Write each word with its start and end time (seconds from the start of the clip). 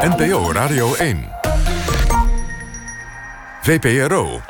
NPO 0.00 0.52
Radio 0.52 0.94
1. 0.94 1.28
VPRO. 3.62 4.40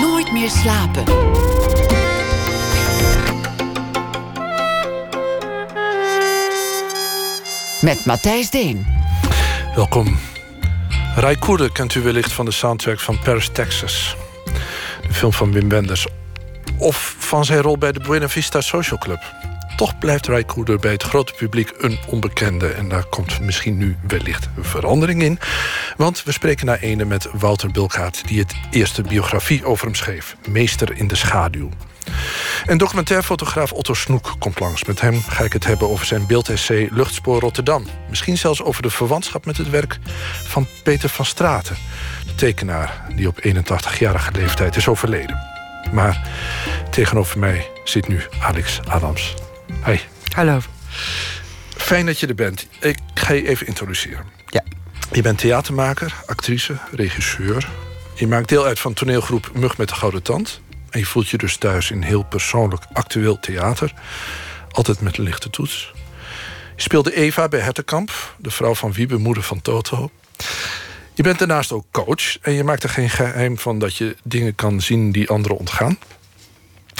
Nooit 0.00 0.32
meer 0.32 0.50
slapen. 0.50 1.04
Met 7.80 8.04
Matthijs 8.04 8.50
Deen. 8.50 8.86
Welkom. 9.74 10.18
Rai 11.16 11.38
Koerden 11.38 11.72
kent 11.72 11.94
u 11.94 12.00
wellicht 12.00 12.32
van 12.32 12.44
de 12.44 12.50
soundtrack 12.50 13.00
van 13.00 13.18
Paris, 13.18 13.48
Texas. 13.52 14.16
De 15.06 15.14
film 15.14 15.32
van 15.32 15.52
Wim 15.52 15.68
Wenders. 15.68 16.06
Of 16.78 17.16
van 17.18 17.44
zijn 17.44 17.60
rol 17.60 17.78
bij 17.78 17.92
de 17.92 18.00
Buena 18.00 18.28
Vista 18.28 18.60
Social 18.60 18.98
Club. 18.98 19.41
Toch 19.82 19.98
blijft 19.98 20.26
Rai 20.26 20.44
Koerden 20.44 20.80
bij 20.80 20.92
het 20.92 21.02
grote 21.02 21.32
publiek 21.32 21.72
een 21.78 21.98
onbekende. 22.06 22.68
En 22.68 22.88
daar 22.88 23.04
komt 23.04 23.40
misschien 23.40 23.76
nu 23.76 23.96
wellicht 24.06 24.48
verandering 24.60 25.22
in. 25.22 25.38
Want 25.96 26.22
we 26.22 26.32
spreken 26.32 26.66
naar 26.66 26.78
ene 26.78 27.04
met 27.04 27.28
Wouter 27.32 27.70
Bulkaert... 27.70 28.28
die 28.28 28.38
het 28.38 28.54
eerste 28.70 29.02
biografie 29.02 29.64
over 29.64 29.86
hem 29.86 29.94
schreef. 29.94 30.36
Meester 30.48 30.96
in 30.96 31.08
de 31.08 31.14
schaduw. 31.14 31.68
En 32.66 32.78
documentairfotograaf 32.78 33.72
Otto 33.72 33.94
Snoek 33.94 34.34
komt 34.38 34.60
langs. 34.60 34.84
Met 34.84 35.00
hem 35.00 35.22
ga 35.22 35.44
ik 35.44 35.52
het 35.52 35.64
hebben 35.64 35.90
over 35.90 36.06
zijn 36.06 36.26
beeldessay 36.26 36.88
Luchtspoor 36.90 37.40
Rotterdam. 37.40 37.86
Misschien 38.08 38.38
zelfs 38.38 38.62
over 38.62 38.82
de 38.82 38.90
verwantschap 38.90 39.46
met 39.46 39.56
het 39.56 39.70
werk 39.70 39.98
van 40.44 40.66
Peter 40.82 41.08
van 41.08 41.24
Straten. 41.24 41.76
De 42.26 42.34
tekenaar 42.34 43.04
die 43.16 43.28
op 43.28 43.38
81-jarige 43.46 44.32
leeftijd 44.32 44.76
is 44.76 44.88
overleden. 44.88 45.38
Maar 45.92 46.28
tegenover 46.90 47.38
mij 47.38 47.66
zit 47.84 48.08
nu 48.08 48.20
Alex 48.40 48.80
Adams. 48.88 49.34
Hi. 49.84 49.98
Hallo. 50.34 50.60
Fijn 51.76 52.06
dat 52.06 52.20
je 52.20 52.26
er 52.26 52.34
bent. 52.34 52.66
Ik 52.80 52.98
ga 53.14 53.32
je 53.32 53.48
even 53.48 53.66
introduceren. 53.66 54.26
Ja. 54.46 54.64
Je 55.12 55.22
bent 55.22 55.38
theatermaker, 55.38 56.14
actrice, 56.26 56.76
regisseur. 56.90 57.68
Je 58.14 58.26
maakt 58.26 58.48
deel 58.48 58.64
uit 58.64 58.78
van 58.78 58.92
toneelgroep 58.92 59.50
Mug 59.54 59.76
met 59.76 59.88
de 59.88 59.94
Gouden 59.94 60.22
Tand. 60.22 60.60
En 60.90 60.98
je 60.98 61.06
voelt 61.06 61.28
je 61.28 61.38
dus 61.38 61.56
thuis 61.56 61.90
in 61.90 62.02
heel 62.02 62.22
persoonlijk 62.22 62.82
actueel 62.92 63.40
theater. 63.40 63.92
Altijd 64.70 65.00
met 65.00 65.18
een 65.18 65.24
lichte 65.24 65.50
toets. 65.50 65.92
Je 66.76 66.82
speelde 66.82 67.14
Eva 67.14 67.48
bij 67.48 67.60
Hettekamp, 67.60 68.34
de 68.38 68.50
vrouw 68.50 68.74
van 68.74 68.92
Wiebe, 68.92 69.16
moeder 69.16 69.42
van 69.42 69.62
Toto. 69.62 70.10
Je 71.14 71.22
bent 71.22 71.38
daarnaast 71.38 71.72
ook 71.72 71.84
coach 71.90 72.38
en 72.38 72.52
je 72.52 72.64
maakt 72.64 72.82
er 72.82 72.88
geen 72.88 73.10
geheim 73.10 73.58
van 73.58 73.78
dat 73.78 73.96
je 73.96 74.16
dingen 74.22 74.54
kan 74.54 74.80
zien 74.80 75.12
die 75.12 75.28
anderen 75.28 75.58
ontgaan. 75.58 75.98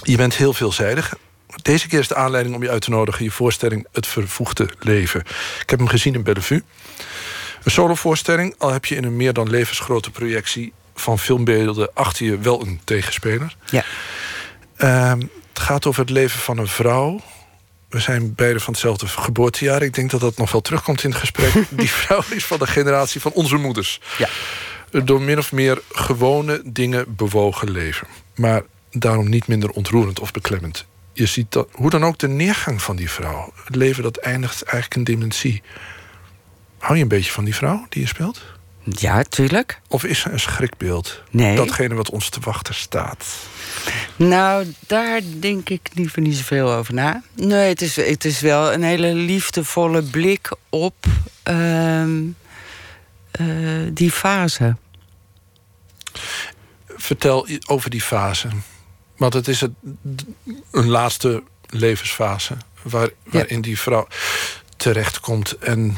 Je 0.03 0.17
bent 0.17 0.35
heel 0.35 0.53
veelzijdig. 0.53 1.15
Deze 1.63 1.89
keer 1.89 1.99
is 1.99 2.09
de 2.09 2.15
aanleiding 2.15 2.55
om 2.55 2.63
je 2.63 2.71
uit 2.71 2.83
te 2.83 2.91
nodigen, 2.91 3.25
je 3.25 3.31
voorstelling 3.31 3.87
Het 3.93 4.07
Vervoegde 4.07 4.69
Leven. 4.79 5.21
Ik 5.61 5.71
heb 5.71 5.79
hem 5.79 5.89
gezien 5.89 6.15
in 6.15 6.23
Bellevue. 6.23 6.63
Een 7.63 7.71
solovoorstelling, 7.71 8.55
al 8.59 8.73
heb 8.73 8.85
je 8.85 8.95
in 8.95 9.05
een 9.05 9.17
meer 9.17 9.33
dan 9.33 9.51
levensgrote 9.51 10.11
projectie 10.11 10.73
van 10.95 11.19
filmbeelden 11.19 11.91
achter 11.95 12.27
je 12.27 12.39
wel 12.39 12.61
een 12.63 12.81
tegenspeler. 12.85 13.57
Ja. 13.71 13.85
Ehm, 14.77 15.21
het 15.49 15.63
gaat 15.63 15.87
over 15.87 16.01
het 16.01 16.11
leven 16.11 16.41
van 16.41 16.59
een 16.59 16.69
vrouw. 16.69 17.21
We 17.89 18.01
zijn 18.01 18.35
beide 18.35 18.61
van 18.61 18.73
hetzelfde 18.73 19.07
geboortejaar. 19.07 19.83
Ik 19.83 19.95
denk 19.95 20.11
dat 20.11 20.21
dat 20.21 20.37
nog 20.37 20.53
wel 20.53 20.61
terugkomt 20.61 21.05
in 21.05 21.11
het 21.11 21.19
gesprek. 21.19 21.53
Die 21.71 21.91
vrouw 21.91 22.23
is 22.31 22.45
van 22.45 22.59
de 22.59 22.67
generatie 22.67 23.21
van 23.21 23.33
onze 23.33 23.57
moeders. 23.57 24.01
Ja. 24.19 24.29
Door 25.05 25.21
min 25.23 25.39
of 25.39 25.53
meer 25.53 25.81
gewone 25.93 26.63
dingen 26.65 27.05
bewogen 27.17 27.71
leven. 27.71 28.07
Maar 28.35 28.63
daarom 28.91 29.29
niet 29.29 29.47
minder 29.47 29.71
ontroerend 29.71 30.21
of 30.21 30.33
beklemmend. 30.33 30.87
Je 31.13 31.27
ziet 31.27 31.53
dat, 31.53 31.69
hoe 31.73 31.91
dan 31.91 32.05
ook 32.05 32.19
de 32.19 32.29
neergang 32.29 32.83
van 32.83 32.97
die 32.97 33.11
vrouw. 33.11 33.53
Het 33.65 33.75
leven 33.75 34.03
dat 34.03 34.17
eindigt 34.17 34.63
eigenlijk 34.63 34.95
in 34.95 35.05
dementie. 35.05 35.63
Hou 36.79 36.97
je 36.97 37.03
een 37.03 37.09
beetje 37.09 37.33
van 37.33 37.45
die 37.45 37.55
vrouw 37.55 37.87
die 37.89 38.03
je 38.03 38.09
speelt? 38.09 38.43
Ja, 38.85 39.23
tuurlijk. 39.23 39.81
Of 39.89 40.05
is 40.05 40.21
ze 40.21 40.31
een 40.31 40.41
schrikbeeld? 40.41 41.23
Nee. 41.31 41.57
Datgene 41.57 41.95
wat 41.95 42.11
ons 42.11 42.29
te 42.29 42.41
wachten 42.41 42.75
staat. 42.75 43.27
Nou, 44.17 44.75
daar 44.87 45.21
denk 45.41 45.69
ik 45.69 45.89
liever 45.93 46.23
niet 46.23 46.37
zoveel 46.37 46.73
over 46.73 46.95
na. 46.95 47.23
Nee, 47.35 47.69
het 47.69 47.83
is, 47.83 47.97
het 47.97 48.25
is 48.25 48.41
wel 48.41 48.73
een 48.73 48.83
hele 48.83 49.15
liefdevolle 49.15 50.03
blik 50.03 50.57
op 50.69 51.07
ehm, 51.43 52.21
eh, 53.31 53.47
die 53.93 54.11
fase. 54.11 54.77
Vertel 56.87 57.49
over 57.67 57.91
die 57.91 58.03
fase. 58.03 58.49
Want 59.23 59.35
het 59.35 59.49
is 59.49 59.61
het, 59.61 59.71
een 60.71 60.89
laatste 60.89 61.43
levensfase... 61.67 62.57
Waar, 62.83 63.09
waarin 63.25 63.61
die 63.61 63.79
vrouw 63.79 64.07
terechtkomt. 64.77 65.53
En, 65.59 65.97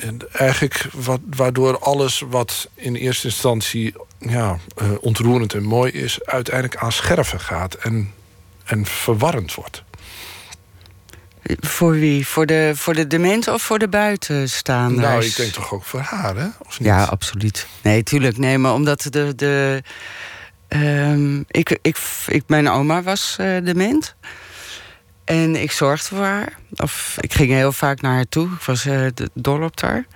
en 0.00 0.18
eigenlijk 0.32 0.86
wat, 0.92 1.20
waardoor 1.36 1.78
alles 1.78 2.22
wat 2.28 2.68
in 2.74 2.94
eerste 2.94 3.26
instantie... 3.26 3.94
Ja, 4.18 4.58
eh, 4.76 4.90
ontroerend 5.00 5.54
en 5.54 5.62
mooi 5.62 5.92
is... 5.92 6.24
uiteindelijk 6.24 6.76
aan 6.76 6.92
scherven 6.92 7.40
gaat 7.40 7.74
en, 7.74 8.12
en 8.64 8.86
verwarrend 8.86 9.54
wordt. 9.54 9.82
Voor 11.60 11.92
wie? 11.92 12.26
Voor 12.26 12.46
de, 12.46 12.72
voor 12.74 12.94
de 12.94 13.06
dement 13.06 13.48
of 13.48 13.62
voor 13.62 13.78
de 13.78 13.88
buitenstaanders? 13.88 15.08
Nou, 15.08 15.24
ik 15.24 15.36
denk 15.36 15.52
toch 15.52 15.72
ook 15.72 15.84
voor 15.84 16.00
haar, 16.00 16.36
hè? 16.36 16.46
Of 16.66 16.78
niet? 16.78 16.88
Ja, 16.88 17.04
absoluut. 17.04 17.66
Nee, 17.82 18.02
tuurlijk. 18.02 18.38
Nee, 18.38 18.58
maar 18.58 18.72
omdat 18.72 19.06
de. 19.10 19.34
de 19.34 19.82
ehm, 20.80 21.38
ik, 21.48 21.78
ik, 21.82 21.96
ik, 22.26 22.42
mijn 22.46 22.68
oma 22.68 23.02
was 23.02 23.36
eh, 23.38 23.64
dement. 23.64 24.14
En 25.24 25.56
ik 25.62 25.72
zorgde 25.72 26.14
voor 26.16 26.24
haar. 26.24 26.52
Of 26.76 27.16
ik 27.20 27.32
ging 27.34 27.50
heel 27.50 27.72
vaak 27.72 28.00
naar 28.00 28.14
haar 28.14 28.28
toe. 28.28 28.46
Ik 28.52 28.62
was 28.62 28.82
d- 29.14 29.28
dol 29.32 29.62
op 29.62 29.80
haar. 29.80 30.06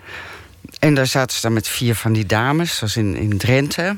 En 0.79 0.95
daar 0.95 1.07
zaten 1.07 1.35
ze 1.37 1.43
dan 1.43 1.53
met 1.53 1.69
vier 1.69 1.95
van 1.95 2.13
die 2.13 2.27
dames. 2.27 2.71
Dat 2.71 2.81
was 2.81 2.97
in, 2.97 3.17
in 3.17 3.39
Drenthe. 3.39 3.97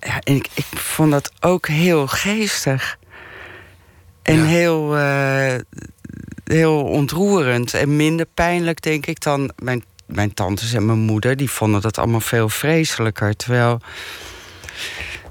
Ja, 0.00 0.20
en 0.20 0.34
ik, 0.34 0.48
ik 0.54 0.64
vond 0.78 1.10
dat 1.10 1.32
ook 1.40 1.68
heel 1.68 2.06
geestig. 2.06 2.98
En 4.22 4.36
Ja. 4.36 4.44
heel, 4.44 4.96
eh, 4.96 5.54
heel 6.44 6.82
ontroerend. 6.84 7.74
En 7.74 7.96
minder 7.96 8.26
pijnlijk, 8.34 8.82
denk 8.82 9.06
ik, 9.06 9.20
dan 9.20 9.52
mijn, 9.62 9.84
mijn 10.06 10.34
tantes 10.34 10.72
en 10.72 10.86
mijn 10.86 10.98
moeder. 10.98 11.36
Die 11.36 11.50
vonden 11.50 11.80
dat 11.80 11.98
allemaal 11.98 12.20
veel 12.20 12.48
vreselijker. 12.48 13.36
Terwijl 13.36 13.80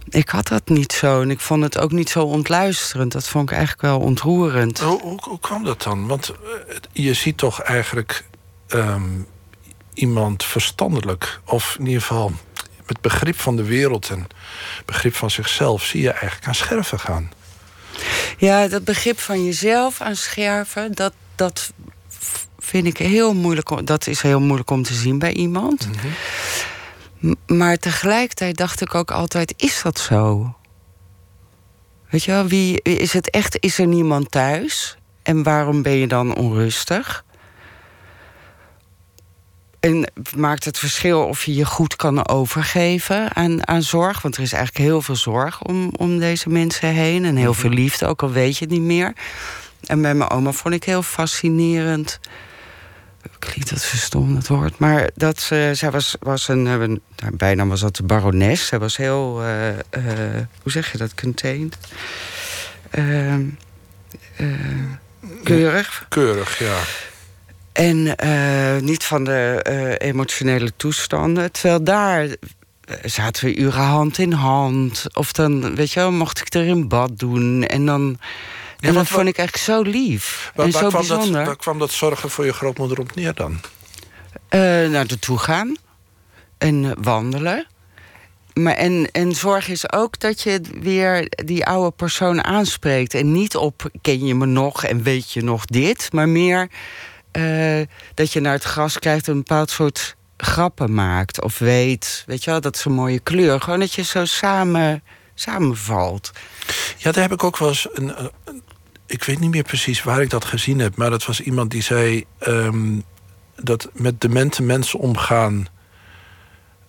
ik 0.09 0.29
had 0.29 0.47
dat 0.47 0.69
niet 0.69 0.93
zo. 0.93 1.21
En 1.21 1.29
ik 1.31 1.39
vond 1.39 1.63
het 1.63 1.77
ook 1.77 1.91
niet 1.91 2.09
zo 2.09 2.23
ontluisterend. 2.23 3.11
Dat 3.11 3.27
vond 3.27 3.49
ik 3.49 3.55
eigenlijk 3.57 3.81
wel 3.87 3.99
ontroerend. 3.99 4.79
Hoe, 4.79 5.01
hoe, 5.01 5.19
hoe 5.21 5.39
kwam 5.39 5.63
dat 5.63 5.81
dan? 5.83 6.07
Want 6.07 6.29
eh, 6.29 6.35
het- 6.73 6.87
je 6.91 7.13
ziet 7.13 7.37
toch 7.37 7.61
eigenlijk 7.61 8.25
ehm, 8.67 9.03
iemand 9.93 10.43
verstandelijk, 10.45 11.39
of 11.45 11.75
in 11.79 11.85
ieder 11.85 12.01
geval 12.01 12.31
met 12.87 13.01
begrip 13.01 13.39
van 13.39 13.55
de 13.55 13.63
wereld 13.63 14.09
en 14.09 14.27
begrip 14.85 15.15
van 15.15 15.29
zichzelf, 15.31 15.83
zie 15.83 16.01
je 16.01 16.11
eigenlijk 16.11 16.47
aan 16.47 16.55
scherven 16.55 16.99
gaan. 16.99 17.31
Ja, 18.37 18.67
dat 18.67 18.83
begrip 18.83 19.19
van 19.19 19.45
jezelf 19.45 20.01
aan 20.01 20.15
scherven, 20.15 20.95
dat, 20.95 21.13
dat 21.35 21.71
vind 22.59 22.87
ik 22.87 22.97
heel 22.97 23.33
moeilijk. 23.33 23.87
Dat 23.87 24.07
is 24.07 24.21
heel 24.21 24.39
moeilijk 24.39 24.69
om 24.71 24.83
te 24.83 24.93
zien 24.93 25.19
bij 25.19 25.33
iemand. 25.33 25.87
M- 25.87 25.91
Maar 27.47 27.77
tegelijkertijd 27.77 28.57
dacht 28.57 28.81
ik 28.81 28.95
ook 28.95 29.11
altijd: 29.11 29.53
is 29.57 29.81
dat 29.81 29.99
zo? 29.99 30.53
Weet 32.09 32.23
je 32.23 32.31
wel, 32.31 32.47
wie 32.47 32.81
is 32.81 33.13
het 33.13 33.29
echt? 33.29 33.57
Is 33.59 33.79
er 33.79 33.87
niemand 33.87 34.31
thuis? 34.31 34.97
En 35.23 35.43
waarom 35.43 35.81
ben 35.81 35.93
je 35.93 36.07
dan 36.07 36.35
onrustig? 36.35 37.23
En 39.79 40.11
maakt 40.35 40.65
het 40.65 40.79
verschil 40.79 41.23
of 41.25 41.45
je 41.45 41.55
je 41.55 41.65
goed 41.65 41.95
kan 41.95 42.27
overgeven 42.27 43.35
aan, 43.35 43.67
aan 43.67 43.81
zorg? 43.81 44.21
Want 44.21 44.35
er 44.35 44.41
is 44.41 44.53
eigenlijk 44.53 44.85
heel 44.85 45.01
veel 45.01 45.15
zorg 45.15 45.61
om, 45.61 45.91
om 45.97 46.19
deze 46.19 46.49
mensen 46.49 46.89
heen. 46.89 47.25
En 47.25 47.35
heel 47.35 47.53
veel 47.53 47.69
liefde, 47.69 48.05
ook 48.05 48.23
al 48.23 48.31
weet 48.31 48.57
je 48.57 48.65
het 48.65 48.73
niet 48.73 48.81
meer. 48.81 49.13
En 49.85 50.01
bij 50.01 50.13
mijn 50.13 50.29
oma 50.29 50.51
vond 50.51 50.73
ik 50.73 50.83
heel 50.83 51.03
fascinerend. 51.03 52.19
Klinkt 53.39 53.69
dat 53.69 53.83
verstom, 53.83 54.35
dat 54.35 54.47
woord. 54.47 54.79
Maar 54.79 55.09
dat 55.15 55.39
zij 55.73 55.91
was, 55.91 56.15
was 56.19 56.47
een, 56.47 56.67
eh, 56.67 56.73
een 56.73 57.01
nou, 57.15 57.35
bijna 57.35 57.65
was 57.65 57.79
dat 57.79 57.95
de 57.95 58.03
barones. 58.03 58.67
Zij 58.67 58.79
was 58.79 58.97
heel, 58.97 59.41
eh, 59.41 59.69
eh, 59.69 60.45
hoe 60.61 60.71
zeg 60.71 60.91
je 60.91 60.97
dat, 60.97 61.15
contained. 61.15 61.77
Ehm, 62.89 63.41
eh, 64.35 64.47
keurig. 65.43 66.05
Keurig, 66.09 66.59
ja. 66.59 66.77
En 67.71 68.15
niet 68.85 69.03
van 69.03 69.23
de 69.23 69.61
emotionele 69.97 70.71
toestanden. 70.75 71.51
Terwijl 71.51 71.83
daar 71.83 72.27
zaten 73.03 73.45
we 73.45 73.57
uren 73.57 73.83
hand 73.83 74.17
in 74.17 74.31
hand. 74.31 75.05
Of 75.13 75.31
dan, 75.31 75.75
weet 75.75 75.91
je 75.91 75.99
wel, 75.99 76.11
mocht 76.11 76.39
ik 76.39 76.53
er 76.53 76.65
in 76.65 76.87
bad 76.87 77.19
doen. 77.19 77.63
En 77.63 77.85
dan, 77.85 78.19
en 78.79 78.93
dat 78.93 79.07
vond 79.07 79.27
ik 79.27 79.37
echt 79.37 79.59
zo 79.59 79.81
lief. 79.81 80.51
En 80.55 80.71
zo 80.71 80.79
kwam 80.79 80.91
dat, 80.91 81.07
bijzonder. 81.07 81.45
waar 81.45 81.55
kwam 81.55 81.79
dat 81.79 81.91
zorgen 81.91 82.29
voor 82.29 82.45
je 82.45 82.53
grootmoeder 82.53 82.99
op 82.99 83.15
neer 83.15 83.33
dan? 83.33 83.59
Eh, 84.49 84.59
naar 84.89 85.07
de 85.07 85.19
toe 85.19 85.37
gaan. 85.37 85.75
En 86.57 87.03
wandelen. 87.03 87.67
Maar 88.53 88.75
en, 88.75 89.09
en 89.11 89.35
zorg 89.35 89.67
is 89.67 89.91
ook 89.91 90.19
dat 90.19 90.41
je 90.41 90.61
weer 90.81 91.31
die 91.45 91.65
oude 91.65 91.91
persoon 91.91 92.43
aanspreekt. 92.43 93.13
En 93.13 93.31
niet 93.31 93.55
op 93.55 93.91
ken 94.01 94.25
je 94.25 94.35
me 94.35 94.45
nog 94.45 94.83
en 94.83 95.03
weet 95.03 95.31
je 95.31 95.43
nog 95.43 95.65
dit. 95.65 96.13
Maar 96.13 96.29
meer 96.29 96.69
eh, 97.31 97.81
dat 98.13 98.33
je 98.33 98.39
naar 98.39 98.53
het 98.53 98.63
gras 98.63 98.99
kijkt 98.99 99.27
en 99.27 99.33
een 99.33 99.39
bepaald 99.39 99.69
soort 99.69 100.15
grappen 100.37 100.93
maakt. 100.93 101.41
Of 101.41 101.59
weet, 101.59 102.23
weet 102.25 102.43
je 102.43 102.51
wel, 102.51 102.61
dat 102.61 102.75
is 102.75 102.85
een 102.85 102.91
mooie 102.91 103.19
kleur. 103.19 103.61
Gewoon 103.61 103.79
dat 103.79 103.93
je 103.93 104.03
zo 104.03 104.25
samen, 104.25 105.03
samenvalt. 105.39 106.31
Ja, 106.97 107.11
daar 107.11 107.23
heb 107.23 107.31
ik 107.33 107.43
ook 107.43 107.57
wel 107.57 107.67
eens 107.69 107.87
een, 107.93 108.23
een- 108.45 108.61
Ik 109.05 109.23
weet 109.23 109.39
niet 109.39 109.49
meer 109.51 109.63
precies 109.63 110.03
waar 110.03 110.21
ik 110.21 110.29
dat 110.29 110.45
gezien 110.45 110.79
heb, 110.79 110.95
maar 110.95 111.09
dat 111.09 111.25
was 111.25 111.41
iemand 111.41 111.71
die 111.71 111.81
zei 111.81 112.25
ehm, 112.39 112.99
dat 113.55 113.89
met 113.93 114.21
demente 114.21 114.61
mensen 114.63 114.99
omgaan. 114.99 115.67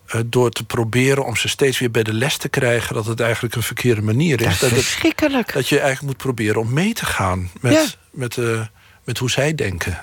eh, 0.07 0.21
door 0.27 0.51
te 0.51 0.65
proberen 0.65 1.25
om 1.25 1.37
ze 1.37 1.49
steeds 1.49 1.79
weer 1.79 1.91
bij 1.91 2.03
de 2.03 2.13
les 2.13 2.37
te 2.37 2.49
krijgen, 2.49 2.95
dat 2.95 3.07
het 3.07 3.21
eigenlijk 3.21 3.55
een 3.55 3.63
verkeerde 3.63 4.03
manier 4.03 4.37
Dat 4.37 4.47
is. 4.47 4.53
is 4.55 4.61
Dat, 4.61 4.69
verschrikkelijk. 4.71 5.53
dat 5.53 5.69
je 5.69 5.79
eigenlijk 5.79 6.07
moet 6.07 6.23
proberen 6.23 6.61
om 6.61 6.73
mee 6.73 6.93
te 6.93 7.07
gaan 7.07 7.51
met, 7.61 7.73
Ja. 7.73 7.85
met, 8.11 8.37
eh, 8.39 8.61
met 9.05 9.19
hoe 9.19 9.31
zij 9.31 9.55
denken. 9.55 9.99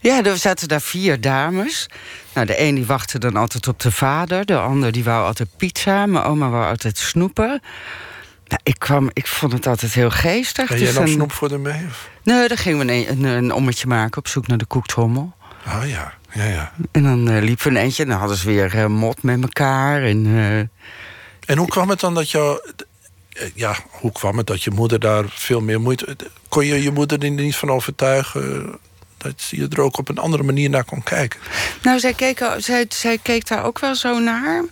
Ja, 0.00 0.24
er 0.24 0.36
zaten 0.36 0.68
daar 0.68 0.80
vier 0.80 1.20
dames. 1.20 1.88
Nou, 2.34 2.46
de 2.46 2.60
een 2.60 2.74
die 2.74 2.86
wachtte 2.86 3.18
dan 3.18 3.36
altijd 3.36 3.68
op 3.68 3.80
de 3.80 3.92
vader. 3.92 4.44
De 4.46 4.58
ander 4.58 4.92
die 4.92 5.04
wou 5.04 5.26
altijd 5.26 5.48
pizza. 5.56 6.06
Mijn 6.06 6.24
oma 6.24 6.48
wou 6.48 6.64
altijd 6.66 6.98
snoepen. 6.98 7.48
Nou, 8.46 8.60
ik, 8.62 8.78
kwam, 8.78 9.10
ik 9.12 9.26
vond 9.26 9.52
het 9.52 9.66
altijd 9.66 9.94
heel 9.94 10.10
geestig. 10.10 10.70
En 10.70 10.76
Dus 10.76 10.84
jij 10.84 10.92
nam 10.94 11.04
dan- 11.04 11.12
snoep 11.14 11.32
voor 11.32 11.48
de 11.48 11.58
mee? 11.58 11.84
Of? 11.88 12.08
Nee, 12.22 12.48
dan 12.48 12.56
gingen 12.56 12.86
we 12.86 12.92
een, 12.92 13.10
een, 13.10 13.24
een 13.24 13.52
ommetje 13.52 13.86
maken 13.86 14.18
op 14.18 14.28
zoek 14.28 14.46
naar 14.46 14.58
de 14.58 14.64
koektrommel. 14.64 15.32
Ah 15.64 15.88
ja, 15.88 16.12
ja, 16.32 16.44
ja. 16.44 16.72
En 16.92 17.02
dan 17.02 17.28
eh, 17.28 17.42
liepen 17.42 17.64
we 17.64 17.78
een 17.78 17.84
eentje 17.84 18.02
en 18.02 18.08
dan 18.08 18.18
hadden 18.18 18.36
ze 18.36 18.46
weer 18.46 18.78
eh, 18.78 18.86
mot 18.86 19.22
met 19.22 19.42
elkaar. 19.42 20.02
En, 20.02 20.26
eh, 20.26 20.58
En 21.50 21.58
hoe 21.58 21.68
kwam 21.68 21.88
het 21.90 22.00
dan 22.00 22.14
dat 22.14 22.30
jou... 22.30 22.60
eh, 23.32 23.48
Ja, 23.54 23.76
hoe 23.90 24.12
kwam 24.12 24.36
het 24.38 24.46
dat 24.46 24.62
je 24.62 24.70
moeder 24.70 25.00
daar 25.00 25.24
veel 25.28 25.60
meer 25.60 25.80
moeite... 25.80 26.16
Kon 26.48 26.66
je 26.66 26.82
je 26.82 26.90
moeder 26.90 27.22
er 27.24 27.30
niet 27.30 27.56
van 27.56 27.70
overtuigen... 27.70 28.78
dat 29.22 29.42
je 29.50 29.68
er 29.68 29.80
ook 29.80 29.98
op 29.98 30.08
een 30.08 30.18
andere 30.18 30.42
manier 30.42 30.70
naar 30.70 30.84
kon 30.84 31.02
kijken? 31.02 31.40
Nou, 31.82 31.98
zij 31.98 32.14
keek, 32.14 32.44
zij, 32.58 32.84
zij 32.88 33.18
keek 33.22 33.48
daar 33.48 33.64
ook 33.64 33.78
wel 33.78 33.94
zo 33.94 34.18
naar. 34.18 34.64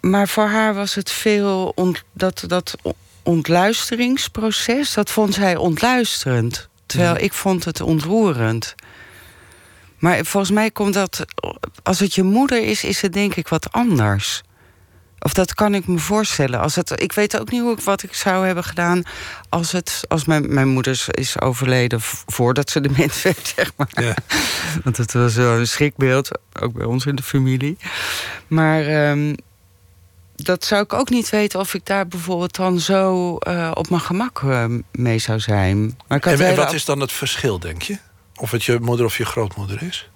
Maar 0.00 0.28
voor 0.28 0.46
haar 0.46 0.74
was 0.74 0.94
het 0.94 1.10
veel... 1.10 1.72
ont- 1.74 2.04
dat, 2.12 2.44
dat 2.46 2.74
ontluisteringsproces, 3.22 4.94
dat 4.94 5.10
vond 5.10 5.34
zij 5.34 5.56
ontluisterend. 5.56 6.68
Terwijl 6.86 7.12
Ja. 7.14 7.18
ik 7.20 7.32
vond 7.32 7.64
het 7.64 7.80
ontroerend. 7.80 8.74
Maar 9.98 10.24
volgens 10.24 10.52
mij 10.52 10.70
komt 10.70 10.94
dat... 10.94 11.24
Als 11.82 11.98
het 12.00 12.14
je 12.14 12.22
moeder 12.22 12.62
is, 12.62 12.84
is 12.84 13.00
het 13.00 13.12
denk 13.12 13.34
ik 13.34 13.48
wat 13.48 13.72
anders. 13.72 14.42
Of 15.18 15.32
dat 15.34 15.54
kan 15.54 15.74
ik 15.74 15.86
me 15.86 15.98
voorstellen. 15.98 16.60
Als 16.60 16.74
het, 16.74 17.00
ik 17.02 17.12
weet 17.12 17.40
ook 17.40 17.50
niet 17.50 17.60
hoe 17.60 17.72
ik, 17.72 17.80
wat 17.80 18.02
ik 18.02 18.14
zou 18.14 18.46
hebben 18.46 18.64
gedaan... 18.64 19.02
als, 19.48 19.72
het, 19.72 20.04
als 20.08 20.24
mijn, 20.24 20.54
mijn 20.54 20.68
moeder 20.68 21.04
is- 21.10 21.40
overleden 21.40 22.00
voordat 22.26 22.70
ze 22.70 22.80
de 22.80 22.90
mens 22.98 23.22
werd, 23.22 23.52
zeg 23.56 23.72
maar. 23.76 23.88
Ja. 23.90 24.14
Want 24.84 24.96
het 24.96 25.12
was 25.12 25.34
wel 25.34 25.58
een 25.58 25.68
schrikbeeld, 25.68 26.30
ook 26.60 26.72
bij 26.72 26.84
ons 26.86 27.06
in 27.06 27.14
de 27.14 27.22
familie. 27.22 27.78
Maar 28.46 28.86
ehm, 28.86 29.34
dat 30.36 30.64
zou 30.64 30.82
ik 30.82 30.92
ook 30.92 31.10
niet 31.10 31.30
weten 31.30 31.60
of 31.60 31.74
ik 31.74 31.86
daar 31.86 32.08
bijvoorbeeld 32.08 32.56
dan 32.56 32.80
zo 32.80 33.36
eh, 33.36 33.70
op 33.74 33.88
mijn 33.90 34.02
gemak 34.02 34.42
eh, 34.42 34.64
mee 34.92 35.18
zou 35.18 35.40
zijn. 35.40 35.98
Maar 36.08 36.20
En, 36.20 36.56
wat 36.56 36.72
is 36.72 36.84
dan 36.84 37.00
het 37.00 37.12
verschil, 37.12 37.58
denk 37.58 37.82
je? 37.82 37.98
Of 38.36 38.50
het 38.50 38.64
je 38.64 38.78
moeder 38.80 39.06
of 39.06 39.16
je 39.16 39.24
grootmoeder 39.24 39.82
is? 39.82 40.10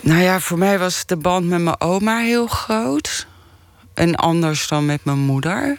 Nou 0.00 0.20
ja, 0.20 0.40
voor 0.40 0.58
mij 0.58 0.78
was 0.78 1.06
de 1.06 1.16
band 1.16 1.46
met 1.46 1.60
mijn 1.60 1.80
oma 1.80 2.18
heel 2.18 2.46
groot. 2.46 3.26
En 3.98 4.14
anders 4.14 4.68
dan 4.68 4.86
met 4.86 5.04
mijn 5.04 5.18
moeder. 5.18 5.78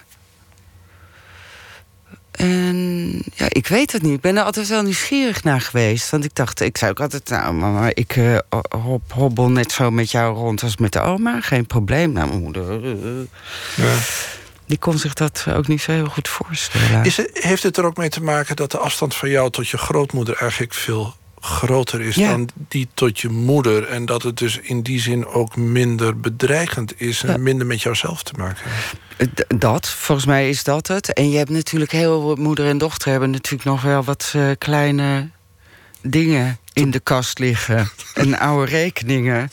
En 2.31 3.12
ja, 3.36 3.45
ik 3.50 3.68
weet 3.68 3.92
het 3.92 4.01
niet. 4.01 4.13
Ik 4.13 4.21
ben 4.21 4.38
er 4.38 4.44
altijd 4.44 4.68
wel 4.68 4.81
nieuwsgierig 4.81 5.44
naar 5.44 5.62
geweest. 5.62 6.10
Want 6.10 6.24
ik 6.24 6.36
dacht, 6.36 6.62
ik 6.62 6.77
zei 6.77 6.92
ook 6.92 7.00
altijd... 7.00 7.30
Nou, 7.30 7.54
mama, 7.54 7.89
ik 7.94 8.16
eh, 8.16 8.38
hop, 8.69 9.13
hobbel 9.13 9.50
net 9.50 9.71
zo 9.71 9.92
met 9.92 10.12
jou 10.12 10.36
rond 10.36 10.63
als 10.63 10.77
met 10.77 10.94
de 10.94 11.00
oma. 11.01 11.42
Geen 11.42 11.66
probleem. 11.66 12.12
Nou, 12.12 12.27
mijn 12.27 12.42
moeder... 12.42 12.83
eh, 12.83 13.86
Ja. 13.86 13.95
die 14.66 14.77
kon 14.77 14.98
zich 14.98 15.13
dat 15.13 15.45
ook 15.50 15.68
niet 15.68 15.81
zo 15.81 15.92
heel 15.92 16.10
goed 16.10 16.27
voorstellen. 16.27 17.04
Is 17.04 17.18
het, 17.18 17.30
heeft 17.33 17.63
het 17.63 17.77
er 17.77 17.86
ook 17.86 17.98
mee 17.98 18.10
te 18.10 18.24
maken 18.24 18.56
dat 18.56 18.71
de 18.71 18.77
afstand 18.77 19.16
van 19.16 19.30
jou 19.30 19.50
tot 19.51 19.69
je 19.69 19.77
grootmoeder... 19.77 20.36
eigenlijk 20.36 20.74
veel 20.74 21.16
groter 21.39 22.01
is 22.01 22.15
Ja. 22.15 22.30
dan 22.30 22.50
die 22.68 22.88
tot 22.94 23.19
je 23.19 23.30
moeder... 23.30 23.88
en 23.88 24.06
dat 24.06 24.24
het 24.24 24.38
dus 24.38 24.57
in 24.57 24.81
die 24.81 25.00
zin 25.00 25.25
ook 25.25 25.56
minder 25.56 26.19
bedreigend 26.19 27.01
is... 27.01 27.24
en 27.24 27.30
Ja. 27.31 27.38
minder 27.38 27.68
met 27.68 27.81
jouzelf 27.81 28.24
te 28.24 28.33
maken 28.38 28.63
heeft? 28.69 28.95
Dat, 29.62 29.89
volgens 29.89 30.27
mij 30.27 30.50
is 30.50 30.63
dat 30.63 30.88
het. 30.88 31.13
En 31.13 31.30
je 31.30 31.38
hebt 31.38 31.50
natuurlijk 31.50 31.91
heel 31.91 32.24
wat 32.24 32.38
moeder 32.38 32.68
en 32.68 32.77
dochter 32.77 33.12
hebben 33.12 33.30
natuurlijk 33.31 33.63
nog 33.69 33.81
wel 33.81 34.03
wat 34.03 34.31
eh, 34.36 34.50
kleine 34.57 35.30
dingen 36.01 36.57
in 36.74 36.91
de 36.91 37.00
kast 37.00 37.39
liggen. 37.39 37.89
en 38.13 38.39
oude 38.39 38.71
rekeningen. 38.71 39.51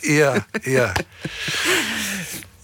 Ja, 0.00 0.46
ja. 0.62 0.92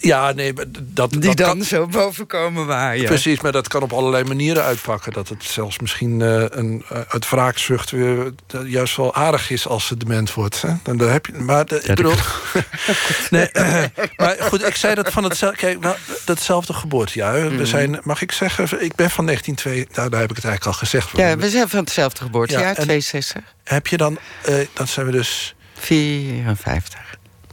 Ja, 0.03 0.33
nee, 0.33 0.53
maar 0.53 0.65
dat, 0.81 1.11
Die 1.11 1.21
dat 1.21 1.37
dan 1.37 1.47
kan, 1.49 1.65
zo 1.65 1.87
bovenkomen 1.87 2.67
waaien. 2.67 3.05
Precies, 3.05 3.41
maar 3.41 3.53
dat 3.53 3.69
kan 3.69 3.83
op 3.83 3.93
allerlei 3.93 4.25
manieren 4.25 4.63
uitpakken. 4.63 5.13
Dat 5.13 5.29
het 5.29 5.45
zelfs 5.45 5.79
misschien 5.79 6.23
eh, 6.23 6.45
een, 6.49 6.85
eh, 6.89 7.01
uit 7.09 7.29
wraakzucht 7.29 7.91
weer 7.91 8.33
juist 8.65 8.97
wel 8.97 9.15
aardig 9.15 9.51
is 9.51 9.67
als 9.67 9.87
ze 9.87 9.97
dement 9.97 10.35
wordt. 10.35 10.63
Hè? 10.63 10.73
Dan, 10.83 10.97
dan 10.97 11.09
heb 11.09 11.27
je, 11.27 11.33
maar 11.33 11.67
de, 11.67 11.77
ik 11.81 11.95
bedoel, 11.95 12.15
nee, 13.31 13.49
maar 14.17 14.37
goed, 14.41 14.67
ik 14.67 14.75
zei 14.77 14.95
dat 14.95 15.13
van 15.13 15.25
hetzelfde, 15.25 15.57
kijk, 15.59 15.97
datzelfde 16.25 16.73
geboortejaar. 16.73 17.45
Mhm. 17.45 17.57
We 17.57 17.67
zijn, 17.67 18.01
mag 18.03 18.23
ik 18.23 18.33
zeggen, 18.33 18.85
ik 18.85 18.95
ben 18.95 19.11
van 19.11 19.27
1902, 19.27 19.97
nou, 19.97 20.11
daar 20.11 20.21
heb 20.21 20.31
ik 20.31 20.37
het 20.37 20.45
eigenlijk 20.45 20.77
al 20.77 20.87
gezegd. 20.87 21.17
Ja, 21.17 21.37
we 21.37 21.51
zijn 21.51 21.69
van 21.69 21.79
hetzelfde 21.81 22.23
geboortejaar, 22.23 22.63
Ja, 22.63 22.77
en- 22.77 22.83
62. 22.85 23.43
Heb 23.65 23.87
je 23.87 23.97
dan, 23.97 24.19
eh, 24.45 24.55
dan 24.73 24.87
zijn 24.89 25.07
we 25.07 25.13
dus, 25.13 25.55
54. 25.79 27.01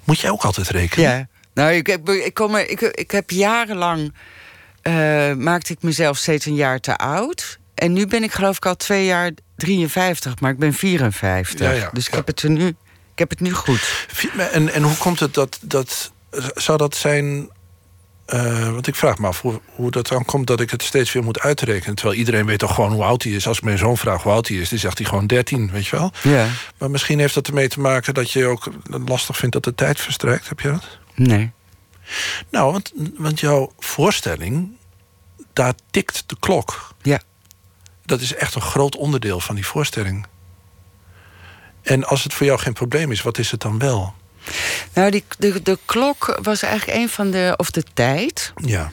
moet 0.04 0.20
jij 0.20 0.30
ook 0.30 0.44
altijd 0.44 0.70
rekenen? 0.70 1.10
Ja. 1.10 1.28
Nou, 1.58 1.72
ik, 1.72 1.88
heb, 1.88 2.10
ik, 2.10 2.34
kom 2.34 2.56
er, 2.56 2.70
ik, 2.70 2.82
ik 2.82 3.12
heb 3.12 3.30
jarenlang... 3.30 4.14
eh, 4.82 4.94
maakte 5.34 5.74
ik 5.74 5.82
mezelf 5.82 6.18
steeds 6.18 6.46
een 6.46 6.56
jaar 6.56 6.80
te 6.80 6.98
oud. 6.98 7.60
En 7.76 7.94
nu 7.94 8.08
ben 8.08 8.24
ik 8.24 8.32
geloof 8.32 8.56
ik 8.56 8.66
al 8.66 8.76
twee 8.76 9.06
jaar 9.06 9.32
53, 9.56 10.40
maar 10.40 10.52
ik 10.52 10.58
ben 10.60 10.74
54. 10.74 11.60
Ja, 11.68 11.72
ja, 11.74 11.90
dus 11.94 12.08
ik 12.08 12.14
heb 12.14 12.28
het 12.28 12.42
er 12.42 12.50
nu... 12.50 12.68
Ik 13.12 13.20
heb 13.20 13.30
het 13.30 13.40
nu 13.40 13.52
goed. 13.54 14.08
En, 14.52 14.74
en 14.74 14.84
hoe 14.84 14.98
komt 14.98 15.20
het 15.20 15.34
dat, 15.34 15.60
dat 15.62 16.12
zou 16.56 16.78
dat 16.78 16.96
zijn... 16.96 17.50
eh, 18.26 18.70
want 18.72 18.88
ik 18.88 18.96
vraag 18.96 19.18
me 19.18 19.28
af 19.28 19.42
hoe, 19.42 19.62
hoe 19.76 19.92
dat 19.92 20.08
dan 20.08 20.26
komt 20.26 20.48
dat 20.48 20.60
ik 20.60 20.72
het 20.72 20.84
steeds 20.84 21.12
weer 21.12 21.24
moet 21.24 21.40
uitrekenen. 21.40 21.96
Terwijl 21.96 22.18
iedereen 22.18 22.46
weet 22.46 22.60
toch 22.60 22.74
gewoon 22.76 22.92
hoe 22.92 23.04
oud 23.04 23.24
hij 23.24 23.32
is. 23.32 23.48
Als 23.48 23.58
ik 23.58 23.64
mijn 23.64 23.78
zoon 23.78 23.98
vraag 23.98 24.24
hoe 24.24 24.32
oud 24.32 24.48
hij 24.48 24.58
is, 24.58 24.70
dan 24.70 24.80
zegt 24.80 24.98
hij 24.98 25.08
gewoon 25.08 25.28
13, 25.28 25.72
weet 25.72 25.88
je 25.88 25.96
wel. 25.96 26.12
Ja. 26.24 26.48
Maar 26.78 26.92
misschien 26.92 27.20
heeft 27.20 27.34
dat 27.34 27.48
ermee 27.48 27.68
te 27.68 27.80
maken 27.80 28.14
dat 28.14 28.32
je 28.32 28.46
ook 28.46 28.68
lastig 29.06 29.38
vindt 29.38 29.54
dat 29.54 29.64
de 29.64 29.76
tijd 29.76 30.00
verstrijkt. 30.02 30.50
Heb 30.50 30.60
je 30.60 30.70
dat? 30.72 30.86
Nee. 31.18 31.52
Nou, 32.50 32.72
want, 32.72 32.92
want 33.18 33.40
jouw 33.40 33.72
voorstelling, 33.80 34.78
daar 35.54 35.74
tikt 35.92 36.24
de 36.26 36.36
klok. 36.40 36.94
Ja. 37.02 37.22
Dat 38.06 38.22
is 38.22 38.34
echt 38.36 38.56
een 38.56 38.62
groot 38.62 38.96
onderdeel 38.96 39.40
van 39.40 39.56
die 39.56 39.66
voorstelling. 39.66 40.26
En 41.82 42.04
als 42.04 42.24
het 42.24 42.34
voor 42.34 42.46
jou 42.46 42.60
geen 42.60 42.74
probleem 42.74 43.12
is, 43.12 43.22
wat 43.22 43.38
is 43.38 43.52
het 43.52 43.62
dan 43.62 43.80
wel? 43.80 44.14
Nou, 44.94 45.12
die, 45.12 45.24
de, 45.38 45.62
de 45.62 45.78
klok 45.86 46.40
was 46.42 46.62
eigenlijk 46.62 47.00
een 47.00 47.10
van 47.10 47.32
de... 47.32 47.54
Of 47.58 47.72
de 47.72 47.84
tijd 47.94 48.54
Ja. 48.56 48.92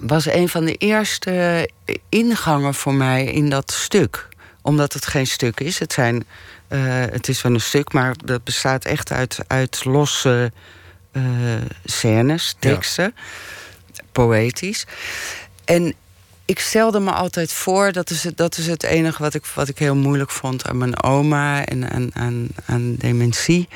was 0.00 0.26
een 0.26 0.48
van 0.48 0.64
de 0.64 0.74
eerste 0.74 1.68
ingangen 2.08 2.74
voor 2.74 2.94
mij 2.94 3.24
in 3.24 3.50
dat 3.50 3.72
stuk. 3.72 4.28
Omdat 4.62 4.92
het 4.92 5.06
geen 5.06 5.26
stuk 5.26 5.60
is. 5.60 5.78
Het, 5.78 5.92
zijn, 5.92 6.24
eh, 6.68 6.80
het 6.88 7.28
is 7.28 7.42
wel 7.42 7.52
een 7.54 7.60
stuk, 7.60 7.92
maar 7.92 8.14
dat 8.24 8.44
bestaat 8.44 8.84
echt 8.84 9.12
uit, 9.12 9.38
uit 9.46 9.84
losse 9.84 10.52
scènes, 11.84 12.56
Ja. 12.60 12.70
teksten. 12.70 13.14
Poëtisch. 14.12 14.86
En 15.64 15.94
ik 16.44 16.58
stelde 16.58 17.00
me 17.00 17.10
altijd 17.10 17.52
voor, 17.52 17.92
dat 17.92 18.10
is 18.10 18.24
het, 18.24 18.36
dat 18.36 18.58
is 18.58 18.66
het 18.66 18.82
enige 18.82 19.22
wat 19.22 19.34
ik, 19.34 19.44
wat 19.46 19.68
ik 19.68 19.78
heel 19.78 19.96
moeilijk 19.96 20.30
vond 20.30 20.68
aan 20.68 20.78
mijn 20.78 21.02
oma 21.02 21.64
en 21.64 21.90
aan, 21.90 22.10
aan, 22.14 22.48
aan 22.66 22.94
dementie. 22.96 23.68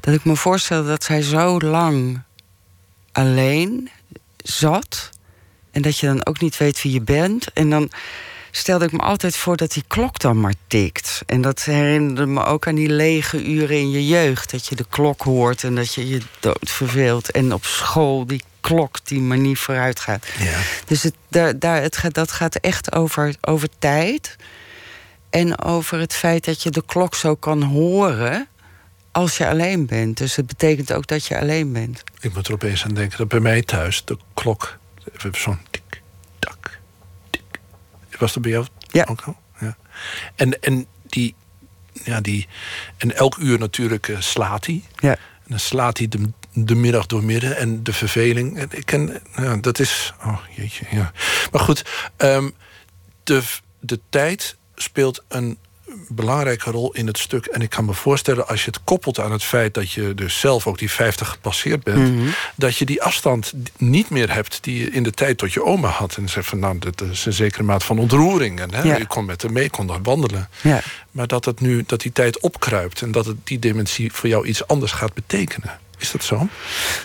Dat 0.00 0.14
ik 0.14 0.24
me 0.24 0.36
voorstelde 0.36 0.88
dat 0.88 1.04
zij 1.04 1.22
zo 1.22 1.58
lang 1.60 2.22
alleen 3.12 3.90
zat. 4.36 5.10
En 5.70 5.82
dat 5.82 5.98
je 5.98 6.06
dan 6.06 6.26
ook 6.26 6.40
niet 6.40 6.56
weet 6.56 6.82
wie 6.82 6.92
je 6.92 7.02
bent. 7.02 7.52
En 7.52 7.70
dan 7.70 7.90
stelde 8.58 8.84
ik 8.84 8.92
me 8.92 8.98
altijd 8.98 9.36
voor 9.36 9.56
dat 9.56 9.72
die 9.72 9.84
klok 9.86 10.18
dan 10.18 10.40
maar 10.40 10.54
tikt. 10.66 11.22
En 11.26 11.40
dat 11.40 11.64
herinnerde 11.64 12.26
me 12.26 12.44
ook 12.44 12.66
aan 12.66 12.74
die 12.74 12.88
lege 12.88 13.44
uren 13.44 13.76
in 13.76 13.90
je 13.90 14.06
jeugd. 14.06 14.50
Dat 14.50 14.66
je 14.66 14.74
de 14.74 14.86
klok 14.88 15.22
hoort 15.22 15.64
en 15.64 15.74
dat 15.74 15.94
je 15.94 16.08
je 16.08 16.20
dood 16.40 16.70
verveelt. 16.70 17.30
En 17.30 17.52
op 17.52 17.64
school 17.64 18.26
die 18.26 18.42
klok 18.60 19.06
die 19.06 19.20
maar 19.20 19.38
niet 19.38 19.58
vooruit 19.58 20.00
gaat. 20.00 20.26
ja. 20.38 20.58
Dus 20.86 21.02
het, 21.02 21.14
daar, 21.28 21.58
daar, 21.58 21.82
het 21.82 21.96
gaat, 21.96 22.14
dat 22.14 22.32
gaat 22.32 22.54
echt 22.54 22.92
over, 22.92 23.34
over 23.40 23.68
tijd. 23.78 24.36
En 25.30 25.62
over 25.62 25.98
het 25.98 26.14
feit 26.14 26.44
dat 26.44 26.62
je 26.62 26.70
de 26.70 26.82
klok 26.86 27.14
zo 27.14 27.34
kan 27.34 27.62
horen 27.62 28.48
als 29.12 29.36
je 29.36 29.48
alleen 29.48 29.86
bent. 29.86 30.16
Dus 30.16 30.36
het 30.36 30.46
betekent 30.46 30.92
ook 30.92 31.06
dat 31.06 31.26
je 31.26 31.40
alleen 31.40 31.72
bent. 31.72 32.02
Ik 32.20 32.34
moet 32.34 32.46
er 32.46 32.52
opeens 32.52 32.84
aan 32.84 32.94
denken 32.94 33.18
dat 33.18 33.28
bij 33.28 33.40
mij 33.40 33.62
thuis 33.62 34.04
de 34.04 34.18
klok. 34.34 34.78
Zo'n. 35.32 35.58
Was 38.18 38.32
dat 38.32 38.42
bij 38.42 38.50
jou 38.50 38.66
Ja. 38.78 39.06
ook 39.10 39.20
al? 39.20 39.36
Ja. 39.60 39.76
En, 40.34 40.60
en 40.62 40.86
die, 41.06 41.34
ja, 42.04 42.20
die, 42.20 42.48
en 42.96 43.16
elk 43.16 43.36
uur 43.36 43.58
natuurlijk 43.58 44.08
eh, 44.08 44.20
slaat 44.20 44.66
hij. 44.66 44.82
Ja. 44.96 45.10
En 45.10 45.18
dan 45.54 45.58
slaat 45.60 45.98
hij 45.98 46.08
de, 46.08 46.30
de 46.52 46.74
middag 46.74 47.06
door 47.06 47.24
midden 47.24 47.56
en 47.56 47.82
de 47.82 47.92
verveling. 47.92 48.58
En 48.58 48.68
Ik 48.70 48.86
ken, 48.86 49.22
ja, 49.36 49.56
dat 49.56 49.78
is. 49.78 50.12
Oh 50.24 50.38
jeetje, 50.56 50.84
ja. 50.90 51.12
Maar 51.52 51.60
goed, 51.60 51.84
ehm, 52.16 52.50
de, 53.24 53.42
de 53.80 54.00
tijd 54.08 54.56
speelt 54.74 55.24
een 55.28 55.58
belangrijke 56.10 56.70
rol 56.70 56.94
in 56.94 57.06
het 57.06 57.18
stuk. 57.18 57.46
En 57.46 57.60
ik 57.62 57.70
kan 57.70 57.84
me 57.84 57.94
voorstellen, 57.94 58.48
als 58.48 58.64
je 58.64 58.70
het 58.70 58.80
koppelt 58.84 59.18
aan 59.20 59.32
het 59.32 59.44
feit 59.44 59.74
dat 59.74 59.92
je 59.92 60.14
dus 60.14 60.40
zelf 60.40 60.66
ook 60.66 60.78
die 60.78 60.90
50 60.90 61.28
gepasseerd 61.28 61.82
bent, 61.82 62.14
Mhm. 62.14 62.28
dat 62.54 62.76
je 62.76 62.84
die 62.84 63.02
afstand 63.02 63.52
niet 63.76 64.10
meer 64.10 64.32
hebt 64.34 64.58
die 64.62 64.78
je 64.80 64.90
in 64.90 65.02
de 65.02 65.10
tijd 65.12 65.38
tot 65.38 65.52
je 65.52 65.64
oma 65.64 65.88
had. 65.88 66.16
En 66.16 66.28
zegt 66.28 66.48
van 66.48 66.58
nou, 66.58 66.78
dat 66.78 67.00
is 67.00 67.26
een 67.26 67.32
zekere 67.32 67.62
maat 67.62 67.84
van 67.84 67.98
ontroering. 67.98 68.60
En 68.60 68.74
hè, 68.74 68.82
Ja. 68.82 68.96
je 68.96 69.06
kon 69.06 69.24
met 69.24 69.42
haar 69.42 69.52
mee, 69.52 69.70
kon 69.70 69.86
daar 69.86 70.02
wandelen. 70.02 70.48
Ja. 70.62 70.80
Maar 71.10 71.26
dat 71.26 71.44
het 71.44 71.60
nu 71.60 71.84
dat 71.86 72.00
die 72.00 72.12
tijd 72.12 72.40
opkruipt 72.40 73.02
en 73.02 73.12
dat 73.12 73.26
het 73.26 73.36
die 73.44 73.58
dimensie 73.58 74.12
voor 74.12 74.28
jou 74.28 74.46
iets 74.46 74.66
anders 74.66 74.92
gaat 74.92 75.14
betekenen. 75.14 75.78
Is 75.98 76.10
dat 76.10 76.24
zo? 76.24 76.48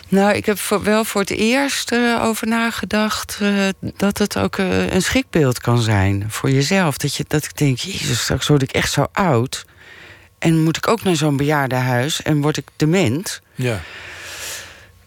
Nou, 0.08 0.34
ik 0.34 0.46
heb 0.46 0.60
voor, 0.60 0.84
wel 0.84 1.06
voor 1.06 1.22
het 1.22 1.30
eerst 1.30 1.92
eh, 1.92 2.24
over 2.24 2.48
nagedacht 2.48 3.38
eh, 3.42 3.68
dat 3.80 4.18
het 4.18 4.38
ook 4.38 4.58
eh, 4.58 4.90
een 4.94 5.02
schrikbeeld 5.02 5.60
kan 5.60 5.82
zijn 5.82 6.26
voor 6.30 6.50
jezelf. 6.50 6.98
Dat, 6.98 7.16
je, 7.16 7.26
dat 7.28 7.44
ik 7.44 7.58
denk, 7.58 7.78
jezus, 7.78 8.22
straks 8.22 8.48
word 8.48 8.62
ik 8.62 8.72
echt 8.72 8.92
zo 8.92 9.08
oud. 9.12 9.66
En 10.40 10.64
moet 10.64 10.78
ik 10.78 10.88
ook 10.88 11.04
naar 11.04 11.16
zo'n 11.16 11.38
bejaardenhuis 11.38 12.22
en 12.22 12.42
word 12.42 12.58
ik 12.58 12.68
dement. 12.76 13.42
Ja. 13.56 13.82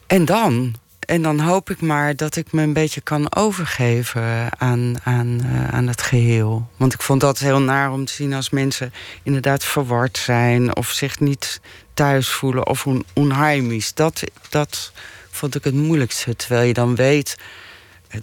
En 0.06 0.24
dan? 0.24 0.74
En 1.06 1.22
dan 1.22 1.40
hoop 1.40 1.70
ik 1.70 1.80
maar 1.80 2.16
dat 2.16 2.36
ik 2.36 2.52
me 2.52 2.62
een 2.62 2.72
beetje 2.72 3.00
kan 3.00 3.34
overgeven 3.34 4.58
aan, 4.58 4.96
aan, 5.02 5.40
eh, 5.44 5.68
aan 5.68 5.86
het 5.86 6.02
geheel. 6.02 6.68
Want 6.76 6.92
ik 6.92 7.02
vond 7.02 7.20
dat 7.20 7.38
heel 7.38 7.60
naar 7.60 7.92
om 7.92 8.04
te 8.04 8.12
zien 8.12 8.34
als 8.34 8.50
mensen 8.50 8.92
inderdaad 9.22 9.64
verward 9.64 10.18
zijn... 10.18 10.76
of 10.76 10.90
zich 10.90 11.20
niet 11.20 11.60
thuis 11.94 12.28
voelen 12.28 12.66
of 12.66 12.86
on 12.86 13.04
onheimisch. 13.12 13.94
Dat, 13.94 14.22
dat 14.48 14.92
vond 15.30 15.54
ik 15.54 15.64
het 15.64 15.74
moeilijkste. 15.74 16.36
Terwijl 16.36 16.66
je 16.66 16.72
dan 16.72 16.94
weet, 16.94 17.36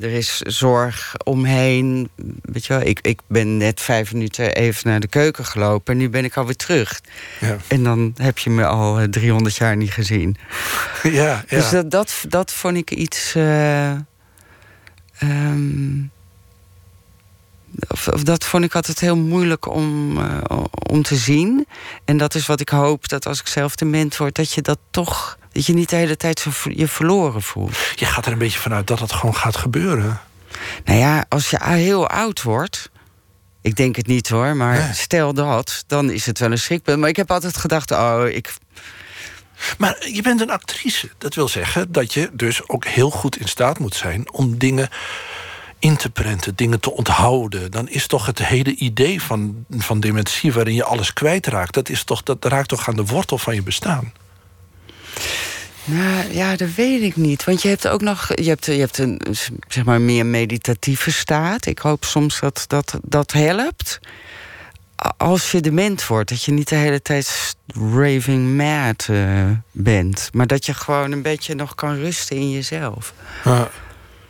er 0.01 0.11
is 0.11 0.37
zorg 0.39 1.15
omheen. 1.23 2.09
Weet 2.41 2.65
je 2.65 2.73
wel, 2.73 2.87
ik, 2.87 2.99
ik 3.01 3.19
ben 3.27 3.57
net 3.57 3.81
vijf 3.81 4.13
minuten 4.13 4.55
even 4.55 4.89
naar 4.89 4.99
de 4.99 5.07
keuken 5.07 5.45
gelopen... 5.45 5.93
en 5.93 5.99
nu 5.99 6.09
ben 6.09 6.23
ik 6.25 6.37
alweer 6.37 6.55
terug. 6.55 7.01
Ja. 7.39 7.57
En 7.67 7.83
dan 7.83 8.13
heb 8.17 8.37
je 8.37 8.49
me 8.49 8.65
al 8.65 8.99
eh, 8.99 9.07
300 9.07 9.55
jaar 9.55 9.77
niet 9.77 9.91
gezien. 9.91 10.37
ja, 11.03 11.11
ja. 11.11 11.43
Dus 11.47 11.69
dat, 11.69 11.91
dat, 11.91 12.25
dat 12.27 12.51
vond 12.53 12.77
ik 12.77 12.91
iets. 12.91 13.35
eh, 13.35 13.91
ehm, 15.17 16.01
of, 17.87 18.07
of 18.07 18.23
dat 18.23 18.43
vond 18.43 18.63
ik 18.63 18.75
altijd 18.75 18.99
heel 18.99 19.17
moeilijk 19.17 19.67
om, 19.67 20.17
eh, 20.17 20.63
om 20.89 21.01
te 21.01 21.15
zien. 21.15 21.65
En 22.05 22.17
dat 22.17 22.35
is 22.35 22.45
wat 22.45 22.59
ik 22.59 22.69
hoop 22.69 23.07
dat 23.07 23.25
als 23.25 23.39
ik 23.39 23.47
zelf 23.47 23.75
dement 23.75 24.17
word, 24.17 24.35
dat 24.35 24.51
je 24.51 24.61
dat 24.61 24.79
toch. 24.91 25.37
Dat 25.53 25.65
je 25.65 25.73
niet 25.73 25.89
de 25.89 25.95
hele 25.95 26.17
tijd 26.17 26.45
je 26.69 26.87
verloren 26.87 27.41
voelt. 27.41 27.77
Je 27.95 28.05
gaat 28.05 28.25
er 28.25 28.31
een 28.31 28.37
beetje 28.37 28.59
vanuit 28.59 28.87
dat 28.87 28.99
het 28.99 29.11
gewoon 29.11 29.35
gaat 29.35 29.57
gebeuren. 29.57 30.19
Nou 30.85 30.99
ja, 30.99 31.25
als 31.29 31.49
je 31.49 31.63
heel 31.63 32.07
oud 32.07 32.41
wordt. 32.41 32.91
Ik 33.61 33.75
denk 33.75 33.95
het 33.95 34.07
niet 34.07 34.29
hoor, 34.29 34.55
maar 34.55 34.77
Nee. 34.77 34.93
stel 34.93 35.33
dat, 35.33 35.83
dan 35.87 36.11
is 36.11 36.25
het 36.25 36.39
wel 36.39 36.51
een 36.51 36.57
schrikbeeld. 36.57 36.99
Maar 36.99 37.09
ik 37.09 37.15
heb 37.15 37.31
altijd 37.31 37.57
gedacht, 37.57 37.91
oh, 37.91 38.23
ik, 38.27 38.53
Maar 39.77 40.09
je 40.09 40.21
bent 40.21 40.41
een 40.41 40.49
actrice. 40.51 41.09
Dat 41.17 41.35
wil 41.35 41.47
zeggen 41.47 41.91
dat 41.91 42.13
je 42.13 42.29
dus 42.33 42.69
ook 42.69 42.85
heel 42.85 43.09
goed 43.09 43.37
in 43.37 43.47
staat 43.47 43.79
moet 43.79 43.95
zijn 43.95 44.31
om 44.33 44.57
dingen 44.57 44.89
in 45.79 45.95
te 45.97 46.09
prenten, 46.09 46.55
dingen 46.55 46.79
te 46.79 46.91
onthouden. 46.91 47.71
Dan 47.71 47.89
is 47.89 48.07
toch 48.07 48.25
het 48.25 48.45
hele 48.45 48.75
idee 48.75 49.21
van, 49.21 49.65
van 49.69 49.99
dementie 49.99 50.53
waarin 50.53 50.75
je 50.75 50.83
alles 50.83 51.13
kwijtraakt, 51.13 51.73
dat, 51.73 51.89
is 51.89 52.03
toch, 52.03 52.23
dat 52.23 52.45
raakt 52.45 52.67
toch 52.67 52.87
aan 52.87 52.95
de 52.95 53.05
wortel 53.05 53.37
van 53.37 53.55
je 53.55 53.63
bestaan. 53.63 54.13
Nou 55.85 56.33
ja, 56.33 56.55
dat 56.55 56.73
weet 56.75 57.01
ik 57.01 57.15
niet. 57.15 57.43
Want 57.43 57.61
je 57.61 57.67
hebt 57.67 57.87
ook 57.87 58.01
nog. 58.01 58.27
Je 58.35 58.49
hebt, 58.49 58.65
je 58.65 58.71
hebt 58.71 58.97
een 58.97 59.21
zeg 59.67 59.83
maar 59.85 60.01
meer 60.01 60.25
meditatieve 60.25 61.11
staat. 61.11 61.65
Ik 61.65 61.79
hoop 61.79 62.03
soms 62.05 62.39
dat 62.39 62.63
dat, 62.67 62.99
dat 63.01 63.31
helpt. 63.31 63.99
Als 65.17 65.51
je 65.51 65.61
dement 65.61 66.07
wordt, 66.07 66.29
dat 66.29 66.43
je 66.43 66.51
niet 66.51 66.69
de 66.69 66.75
hele 66.75 67.01
tijd 67.01 67.55
raving 67.67 68.55
mad 68.57 69.07
eh, 69.09 69.45
bent. 69.71 70.29
Maar 70.33 70.47
dat 70.47 70.65
je 70.65 70.73
gewoon 70.73 71.11
een 71.11 71.21
beetje 71.21 71.55
nog 71.55 71.75
kan 71.75 71.95
rusten 71.95 72.35
in 72.37 72.51
jezelf. 72.51 73.13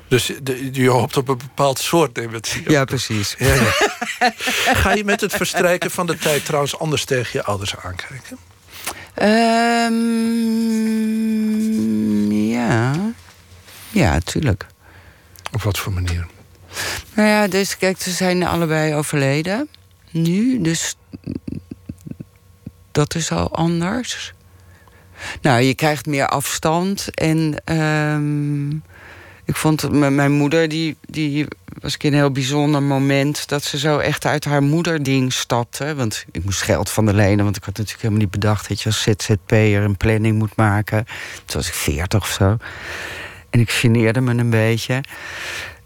Dus 0.07 0.31
de- 0.43 0.69
je 0.73 0.89
hoopt 0.89 1.17
op 1.17 1.27
een 1.27 1.37
bepaald 1.37 1.79
soort 1.79 2.15
dementie. 2.15 2.69
Ja, 2.71 2.85
precies. 2.85 3.35
Ja, 3.37 3.53
ja. 3.53 3.71
Ga 4.81 4.93
je 4.93 5.03
met 5.03 5.21
het 5.21 5.33
verstrijken 5.33 5.91
van 5.91 6.05
de 6.07 6.17
tijd 6.17 6.45
trouwens 6.45 6.79
anders 6.79 7.05
tegen 7.05 7.29
je 7.33 7.43
ouders 7.43 7.75
aankijken? 7.77 8.37
Ehm, 9.13 9.91
ja. 12.31 12.95
Ja, 13.91 14.19
tuurlijk. 14.19 14.65
Op 15.51 15.61
wat 15.61 15.79
voor 15.79 15.93
manier? 15.93 16.27
Nou 17.13 17.27
ja, 17.27 17.47
dus 17.47 17.77
kijk, 17.77 18.01
ze 18.01 18.11
zijn 18.11 18.43
allebei 18.43 18.95
overleden. 18.95 19.69
Nu, 20.11 20.61
dus 20.61 20.95
dat 22.91 23.15
is 23.15 23.31
al 23.31 23.55
anders. 23.55 24.33
Nou, 25.41 25.61
je 25.61 25.73
krijgt 25.73 26.05
meer 26.05 26.27
afstand. 26.27 27.07
En 27.13 27.55
ehm, 27.65 28.69
ik 29.53 29.59
vond 29.59 29.91
mijn 29.91 30.31
moeder, 30.31 30.69
die, 30.69 30.95
die 31.05 31.47
was 31.79 31.93
ik 31.93 32.03
in 32.03 32.11
een 32.11 32.17
heel 32.17 32.31
bijzonder 32.31 32.83
moment... 32.83 33.47
dat 33.47 33.63
ze 33.63 33.77
zo 33.77 33.97
echt 33.97 34.25
uit 34.25 34.45
haar 34.45 34.63
moederding 34.63 35.33
stapte. 35.33 35.95
Want 35.95 36.25
ik 36.31 36.43
moest 36.43 36.61
geld 36.61 36.89
van 36.89 37.05
de 37.05 37.13
lenen, 37.13 37.43
want 37.43 37.55
ik 37.55 37.63
had 37.63 37.77
natuurlijk 37.77 38.01
helemaal 38.01 38.23
niet 38.23 38.31
bedacht... 38.31 38.67
dat 38.67 38.81
je 38.81 38.85
als 38.85 39.01
ZZP'er 39.01 39.81
een 39.81 39.97
planning 39.97 40.37
moet 40.37 40.55
maken. 40.55 41.05
Toen 41.45 41.59
was 41.59 41.67
ik 41.67 41.73
veertig 41.73 42.21
of 42.21 42.29
zo. 42.29 42.57
En 43.49 43.59
ik 43.59 43.71
geneerde 43.71 44.21
me 44.21 44.33
een 44.33 44.49
beetje. 44.49 45.03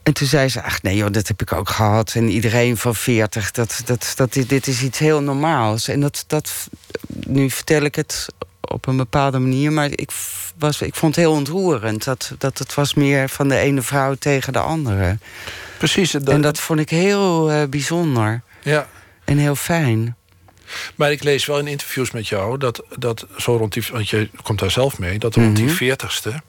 En 0.04 0.14
toen 0.14 0.28
zei 0.28 0.50
ze, 0.50 0.64
ach 0.64 0.82
nee 0.82 0.96
joh, 0.96 1.12
dat 1.12 1.28
heb 1.28 1.42
ik 1.42 1.54
ook 1.54 1.70
gehad. 1.70 2.14
En 2.16 2.30
iedereen 2.30 2.78
van 2.78 2.96
40, 2.96 3.52
dat, 3.52 3.82
dat, 3.86 4.14
dat, 4.16 4.34
dit, 4.34 4.50
dit 4.50 4.68
is 4.68 4.82
iets 4.82 5.00
heel 5.00 5.22
normaals. 5.22 5.88
En 5.88 6.00
dat, 6.00 6.24
dat, 6.28 6.68
nu 7.26 7.50
vertel 7.50 7.82
ik 7.82 7.96
het 7.96 8.28
op 8.70 8.88
een 8.88 8.98
bepaalde 8.98 9.40
manier... 9.40 9.72
maar 9.72 9.90
ik, 9.92 10.12
was, 10.58 10.82
ik 10.82 10.96
vond 10.96 11.16
het 11.16 11.26
heel 11.26 11.34
ontroerend. 11.34 12.04
Dat, 12.04 12.34
dat 12.38 12.58
het 12.58 12.74
was 12.74 12.94
meer 12.94 13.30
van 13.30 13.48
de 13.48 13.58
ene 13.58 13.82
vrouw 13.82 14.16
tegen 14.16 14.54
de 14.54 14.60
andere. 14.60 15.18
Precies. 15.78 16.12
Dat, 16.12 16.28
en 16.28 16.42
dat 16.42 16.60
vond 16.60 16.80
ik 16.80 16.90
heel 16.90 17.52
eh, 17.52 17.64
bijzonder. 17.70 18.42
ja. 18.64 18.88
En 19.24 19.38
heel 19.38 19.56
fijn. 19.56 20.16
Maar 20.96 21.12
ik 21.12 21.24
lees 21.24 21.46
wel 21.46 21.60
in 21.60 21.68
interviews 21.68 22.12
met 22.12 22.28
jou 22.28 22.58
dat, 22.58 22.84
dat 22.98 23.26
zo 23.38 23.56
rond 23.56 23.74
die. 23.74 23.84
Want 23.92 24.10
je 24.10 24.30
komt 24.42 24.60
daar 24.60 24.72
zelf 24.72 25.00
mee, 25.00 25.20
dat 25.20 25.36
rond 25.36 25.56
die 25.56 25.70
veertigste. 25.70 26.42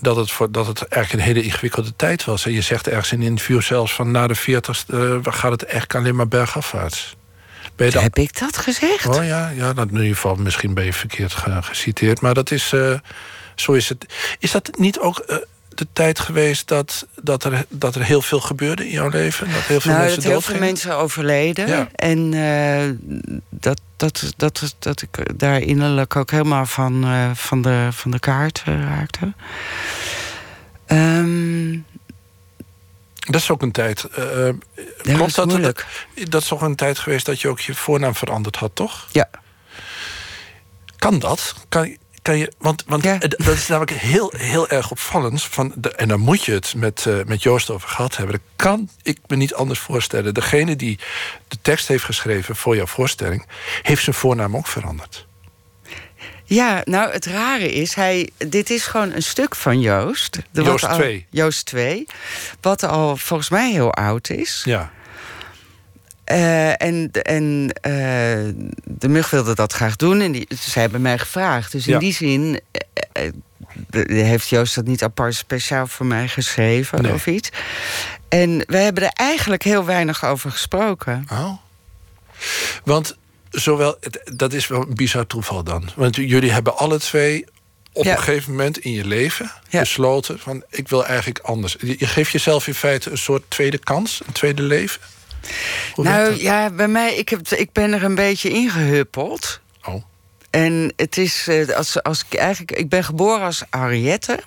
Dat 0.00 0.16
het, 0.16 0.30
voor, 0.30 0.52
dat 0.52 0.66
het 0.66 0.82
eigenlijk 0.88 1.12
een 1.12 1.34
hele 1.34 1.46
ingewikkelde 1.46 1.96
tijd 1.96 2.24
was. 2.24 2.46
En 2.46 2.52
je 2.52 2.60
zegt 2.60 2.88
ergens 2.88 3.12
in 3.12 3.20
een 3.20 3.26
interview 3.26 3.60
zelfs 3.60 3.94
van 3.94 4.10
na 4.10 4.26
de 4.26 4.34
veertigste 4.34 5.20
eh, 5.24 5.32
gaat 5.32 5.50
het 5.50 5.64
echt 5.64 5.94
alleen 5.94 6.16
maar 6.16 6.28
bergafwaarts. 6.28 7.16
Heb 7.76 8.18
ik 8.18 8.38
dat 8.38 8.56
gezegd? 8.56 9.06
Oh 9.06 9.24
ja, 9.24 9.48
ja 9.48 9.72
dat 9.72 9.88
in 9.88 9.96
ieder 9.96 10.14
geval 10.14 10.34
misschien 10.34 10.74
ben 10.74 10.84
je 10.84 10.92
verkeerd 10.92 11.32
ge- 11.32 11.62
geciteerd. 11.62 12.20
Maar 12.20 12.34
dat 12.34 12.50
is, 12.50 12.72
eh, 12.72 12.94
zo 13.54 13.72
is 13.72 13.88
het. 13.88 14.06
Is 14.38 14.50
dat 14.50 14.70
niet 14.78 14.98
ook 14.98 15.18
eh, 15.18 15.36
de 15.68 15.86
tijd 15.92 16.18
geweest 16.18 16.68
dat, 16.68 17.06
dat, 17.22 17.44
er, 17.44 17.64
dat 17.68 17.94
er 17.94 18.04
heel 18.04 18.22
veel 18.22 18.40
gebeurde 18.40 18.84
in 18.84 18.92
jouw 18.92 19.08
leven? 19.08 19.50
Dat 19.50 19.62
heel 19.62 19.80
veel 19.80 19.90
nou, 19.90 20.04
mensen 20.04 20.22
dat 20.22 20.30
heel 20.30 20.40
veel 20.40 20.58
mensen 20.58 20.96
overleden. 20.96 21.68
Ja. 21.68 21.88
En 21.94 22.34
eh, 22.34 22.90
dat, 23.48 23.80
dat, 23.96 24.32
dat, 24.36 24.74
dat 24.78 25.02
ik 25.02 25.38
daar 25.38 25.60
innerlijk 25.60 26.16
ook 26.16 26.30
helemaal 26.30 26.66
van, 26.66 27.06
van, 27.34 27.62
de, 27.62 27.88
van 27.90 28.10
de 28.10 28.18
kaart 28.18 28.62
raakte. 28.64 29.32
Ehm, 30.86 31.78
Dat 33.22 33.40
is 33.40 33.50
ook 33.50 33.62
een 33.62 33.72
tijd. 33.72 34.04
eh, 34.04 34.48
eh, 34.48 34.54
ja, 34.76 34.82
dat 35.02 35.14
klopt 35.14 35.26
is 35.28 35.34
dat, 35.34 35.46
moeilijk. 35.46 35.86
dat? 36.14 36.30
Dat 36.30 36.42
is 36.42 36.48
toch 36.48 36.62
een 36.62 36.76
tijd 36.76 36.98
geweest 36.98 37.26
dat 37.26 37.40
je 37.40 37.48
ook 37.48 37.60
je 37.60 37.74
voornaam 37.74 38.14
veranderd 38.14 38.56
had, 38.56 38.70
toch? 38.74 39.08
Ja. 39.12 39.30
Kan 40.98 41.18
dat? 41.18 41.54
Kan, 41.68 41.96
kan 42.22 42.38
je, 42.38 42.52
want 42.58 42.84
want 42.86 43.04
Ja. 43.04 43.20
eh, 43.20 43.28
dat 43.28 43.54
is 43.54 43.66
namelijk 43.66 43.92
heel, 43.96 44.32
heel 44.36 44.68
erg 44.68 44.90
opvallend. 44.90 45.42
Van 45.42 45.72
de, 45.76 45.90
en 45.94 46.08
dan 46.08 46.20
moet 46.20 46.44
je 46.44 46.52
het 46.52 46.74
met, 46.76 47.06
eh, 47.06 47.14
met 47.26 47.42
Joost 47.42 47.70
over 47.70 47.88
gehad 47.88 48.16
hebben. 48.16 48.34
Dat 48.36 48.44
kan 48.56 48.88
ik 49.02 49.18
me 49.26 49.36
niet 49.36 49.54
anders 49.54 49.78
voorstellen. 49.80 50.34
Degene 50.34 50.76
die 50.76 50.98
de 51.48 51.58
tekst 51.62 51.88
heeft 51.88 52.04
geschreven 52.04 52.56
voor 52.56 52.76
jouw 52.76 52.86
voorstelling... 52.86 53.46
heeft 53.82 54.02
zijn 54.02 54.16
voornaam 54.16 54.56
ook 54.56 54.66
veranderd. 54.66 55.26
Ja, 56.54 56.80
nou, 56.84 57.12
het 57.12 57.26
rare 57.26 57.72
is, 57.72 57.94
hij, 57.94 58.30
dit 58.38 58.70
is 58.70 58.86
gewoon 58.86 59.12
een 59.12 59.22
stuk 59.22 59.54
van 59.54 59.80
Joost. 59.80 60.38
De- 60.50 60.62
Joost 60.62 60.84
al- 60.86 60.94
2. 60.96 61.26
Joost 61.30 61.66
2. 61.66 62.06
Wat 62.60 62.82
al 62.82 63.16
volgens 63.16 63.48
mij 63.50 63.70
heel 63.70 63.92
oud 63.94 64.30
is. 64.30 64.62
Ja. 64.64 64.90
Eh, 66.24 66.82
en 66.82 67.10
en 67.12 67.70
eh, 67.80 67.92
de 68.84 69.08
mug 69.08 69.30
wilde 69.30 69.54
dat 69.54 69.72
graag 69.72 69.96
doen. 69.96 70.20
En 70.20 70.32
die, 70.32 70.46
ze 70.70 70.78
hebben 70.78 71.02
mij 71.02 71.18
gevraagd. 71.18 71.72
Dus 71.72 71.86
in 71.86 71.92
Ja. 71.92 71.98
die 71.98 72.12
zin 72.12 72.60
eh, 73.12 73.30
heeft 74.06 74.48
Joost 74.48 74.74
dat 74.74 74.84
niet 74.86 75.02
apart 75.02 75.34
speciaal 75.34 75.86
voor 75.86 76.06
mij 76.06 76.28
geschreven 76.28 77.02
Nee. 77.02 77.12
of 77.12 77.26
iets. 77.26 77.50
En 78.28 78.64
we 78.66 78.76
hebben 78.76 79.02
er 79.02 79.12
eigenlijk 79.12 79.62
heel 79.62 79.84
weinig 79.84 80.24
over 80.24 80.50
gesproken. 80.50 81.26
Oh. 81.32 81.52
Want 82.84 83.16
zowel, 83.52 83.98
dat 84.34 84.52
is 84.52 84.66
wel 84.66 84.80
een 84.80 84.94
bizar 84.94 85.26
toeval 85.26 85.64
dan. 85.64 85.88
Want 85.96 86.16
jullie 86.16 86.50
hebben 86.52 86.76
alle 86.76 86.98
twee 86.98 87.44
op 87.92 88.04
Ja. 88.04 88.12
een 88.12 88.18
gegeven 88.22 88.50
moment 88.50 88.78
in 88.78 88.92
je 88.92 89.04
leven 89.04 89.52
Ja. 89.68 89.80
besloten 89.80 90.38
van 90.38 90.64
ik 90.70 90.88
wil 90.88 91.06
eigenlijk 91.06 91.38
anders. 91.38 91.76
Je, 91.80 92.06
geeft 92.06 92.32
jezelf 92.32 92.66
in 92.66 92.74
feite 92.74 93.10
een 93.10 93.18
soort 93.18 93.42
tweede 93.48 93.78
kans, 93.78 94.20
een 94.26 94.32
tweede 94.32 94.62
leven. 94.62 95.00
Hoe 95.94 96.04
Nou 96.04 96.34
ja, 96.42 96.70
bij 96.70 96.88
mij, 96.88 97.14
ik, 97.14 97.28
heb, 97.28 97.48
ik 97.48 97.72
ben 97.72 97.92
er 97.92 98.04
een 98.04 98.14
beetje 98.14 98.50
ingehuppeld. 98.50 99.60
Oh. 99.84 100.02
En 100.50 100.92
het 100.96 101.16
is 101.16 101.48
eh, 101.48 101.68
als, 101.68 102.02
als 102.02 102.24
ik 102.30 102.38
eigenlijk. 102.38 102.70
Ik 102.78 102.88
ben 102.88 103.04
geboren 103.04 103.44
als 103.44 103.62
Henriette. 103.70 104.38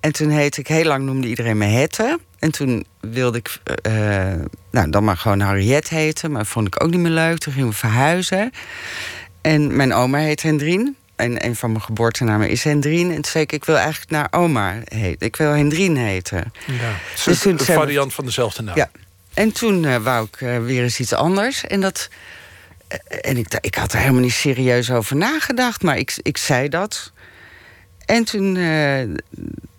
En 0.00 0.12
toen 0.12 0.30
heette 0.30 0.60
ik 0.60 0.66
heel 0.66 0.84
lang 0.84 1.04
noemde 1.04 1.28
iedereen 1.28 1.58
me 1.58 1.64
Hette. 1.66 2.18
En 2.38 2.50
toen 2.50 2.86
wilde 3.00 3.38
ik 3.38 3.58
eh, 3.82 4.32
nou, 4.72 4.90
dan 4.90 5.04
maar 5.04 5.16
gewoon 5.16 5.40
Henriette 5.40 5.94
heten. 5.94 6.32
Maar 6.32 6.46
vond 6.46 6.66
ik 6.66 6.82
ook 6.82 6.90
niet 6.90 7.00
meer 7.00 7.10
leuk. 7.10 7.38
Toen 7.38 7.52
gingen 7.52 7.68
we 7.68 7.74
verhuizen. 7.74 8.50
En 9.40 9.76
mijn 9.76 9.92
oma 9.92 10.18
heet 10.18 10.42
Hendrien. 10.42 10.96
En 11.16 11.44
een 11.44 11.56
van 11.56 11.70
mijn 11.72 11.82
geboortenamen 11.84 12.48
is 12.48 12.64
Hendrien. 12.64 13.08
En 13.08 13.14
toen 13.14 13.24
zei 13.24 13.44
ik, 13.44 13.52
ik 13.52 13.64
wil 13.64 13.76
eigenlijk 13.78 14.10
naar 14.10 14.28
oma 14.30 14.74
heten. 14.84 15.26
Ik 15.26 15.36
wil 15.36 15.50
Hendrien 15.52 15.96
heten. 15.96 16.52
Ja. 16.66 16.74
Het 16.74 17.18
is 17.18 17.24
Dus 17.24 17.44
een 17.44 17.56
we- 17.56 17.64
variant 17.64 18.14
van 18.14 18.24
dezelfde 18.24 18.62
naam. 18.62 18.76
Ja. 18.76 18.90
En 19.34 19.52
toen 19.52 19.84
eh, 19.84 19.96
wou 19.96 20.26
ik 20.32 20.40
eh, 20.40 20.58
weer 20.58 20.82
eens 20.82 21.00
iets 21.00 21.12
anders. 21.12 21.64
En, 21.64 21.80
dat, 21.80 22.08
eh, 22.88 22.98
en 23.20 23.36
ik, 23.36 23.46
ik 23.60 23.74
had 23.74 23.92
er 23.92 23.98
helemaal 23.98 24.20
niet 24.20 24.32
serieus 24.32 24.90
over 24.90 25.16
nagedacht, 25.16 25.82
maar 25.82 25.96
ik, 25.98 26.14
ik 26.22 26.36
zei 26.36 26.68
dat. 26.68 27.12
En 28.06 28.24
toen 28.24 28.54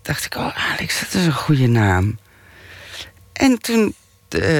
dacht 0.01 0.25
ik, 0.25 0.35
oh 0.35 0.71
Alex, 0.73 1.00
dat 1.00 1.13
is 1.21 1.25
een 1.25 1.33
goede 1.33 1.67
naam. 1.67 2.19
En 3.33 3.59
toen, 3.59 3.95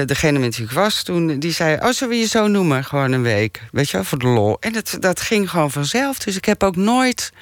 degene 0.06 0.38
met 0.38 0.56
wie 0.56 0.64
ik 0.66 0.72
was 0.72 1.02
toen, 1.02 1.38
die 1.38 1.52
zei... 1.52 1.76
oh, 1.76 1.90
zullen 1.90 2.14
we 2.14 2.20
je 2.20 2.26
zo 2.26 2.46
noemen, 2.46 2.84
gewoon 2.84 3.12
een 3.12 3.22
week? 3.22 3.62
Weet 3.72 3.90
je 3.90 3.96
wel, 3.96 4.06
voor 4.06 4.18
de 4.18 4.26
lol. 4.26 4.56
En 4.60 4.72
dat, 4.72 4.96
dat 5.00 5.20
ging 5.20 5.50
gewoon 5.50 5.70
vanzelf. 5.70 6.18
Dus 6.18 6.36
ik 6.36 6.44
heb 6.44 6.62
ook 6.62 6.76
nooit... 6.76 7.32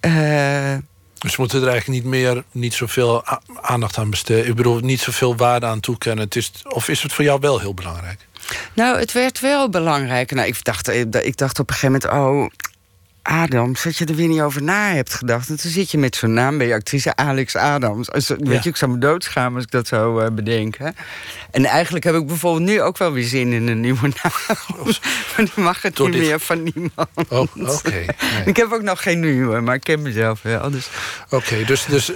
eh, 0.00 0.74
Dus 1.18 1.36
we 1.36 1.42
moeten 1.42 1.62
er 1.62 1.68
eigenlijk 1.68 2.02
niet 2.02 2.10
meer, 2.10 2.44
niet 2.52 2.74
zoveel 2.74 3.24
aandacht 3.60 3.98
aan 3.98 4.10
besteden. 4.10 4.46
Ik 4.46 4.54
bedoel, 4.54 4.78
niet 4.78 5.00
zoveel 5.00 5.36
waarde 5.36 5.66
aan 5.66 5.80
toekennen. 5.80 6.24
Het 6.24 6.36
is, 6.36 6.52
of 6.62 6.88
is 6.88 7.02
het 7.02 7.12
voor 7.12 7.24
jou 7.24 7.40
wel 7.40 7.58
heel 7.58 7.74
belangrijk? 7.74 8.28
Nou, 8.72 8.98
het 8.98 9.12
werd 9.12 9.40
wel 9.40 9.68
belangrijker. 9.68 10.36
Nou, 10.36 10.48
ik, 10.48 10.64
dacht, 10.64 10.88
ik 11.24 11.36
dacht 11.36 11.58
op 11.58 11.68
een 11.70 11.74
gegeven 11.74 12.08
moment... 12.10 12.52
oh, 12.52 12.68
Adams, 13.30 13.82
dat 13.82 13.96
je 13.96 14.04
er 14.04 14.14
weer 14.14 14.28
niet 14.28 14.40
over 14.40 14.62
na 14.62 14.92
hebt 14.92 15.14
gedacht. 15.14 15.48
En 15.48 15.56
toen 15.60 15.70
zit 15.70 15.90
je 15.90 15.98
met 15.98 16.16
zo'n 16.16 16.32
naam 16.32 16.58
bij 16.58 16.66
je 16.66 16.74
actrice 16.74 17.16
Alex 17.16 17.56
Adams. 17.56 18.10
Als, 18.12 18.28
weet 18.28 18.38
Ja. 18.42 18.60
je, 18.62 18.68
ik 18.68 18.76
zou 18.76 18.90
me 18.90 18.98
doodschamen 18.98 19.54
als 19.54 19.64
ik 19.64 19.70
dat 19.70 19.86
zou 19.86 20.24
eh, 20.24 20.30
bedenken. 20.30 20.94
En 21.50 21.64
eigenlijk 21.64 22.04
heb 22.04 22.14
ik 22.14 22.26
bijvoorbeeld 22.26 22.64
nu 22.64 22.82
ook 22.82 22.98
wel 22.98 23.12
weer 23.12 23.24
zin 23.24 23.52
in 23.52 23.68
een 23.68 23.80
nieuwe 23.80 24.00
naam. 24.22 24.32
maar 25.36 25.44
die 25.54 25.64
mag 25.64 25.82
het 25.82 25.96
Door 25.96 26.08
niet 26.08 26.18
dit- 26.18 26.28
meer 26.28 26.40
van 26.40 26.62
niemand. 26.62 27.08
Oh, 27.28 27.40
oké. 27.76 27.90
Nee. 27.90 28.06
Ik 28.44 28.56
heb 28.56 28.72
ook 28.72 28.82
nog 28.82 29.02
geen 29.02 29.20
nieuwe, 29.20 29.60
maar 29.60 29.74
ik 29.74 29.80
ken 29.84 30.02
mezelf 30.02 30.42
wel. 30.42 30.70
Dus, 30.70 30.88
Oké, 31.30 31.64
dus, 31.64 31.84
dus 31.84 32.12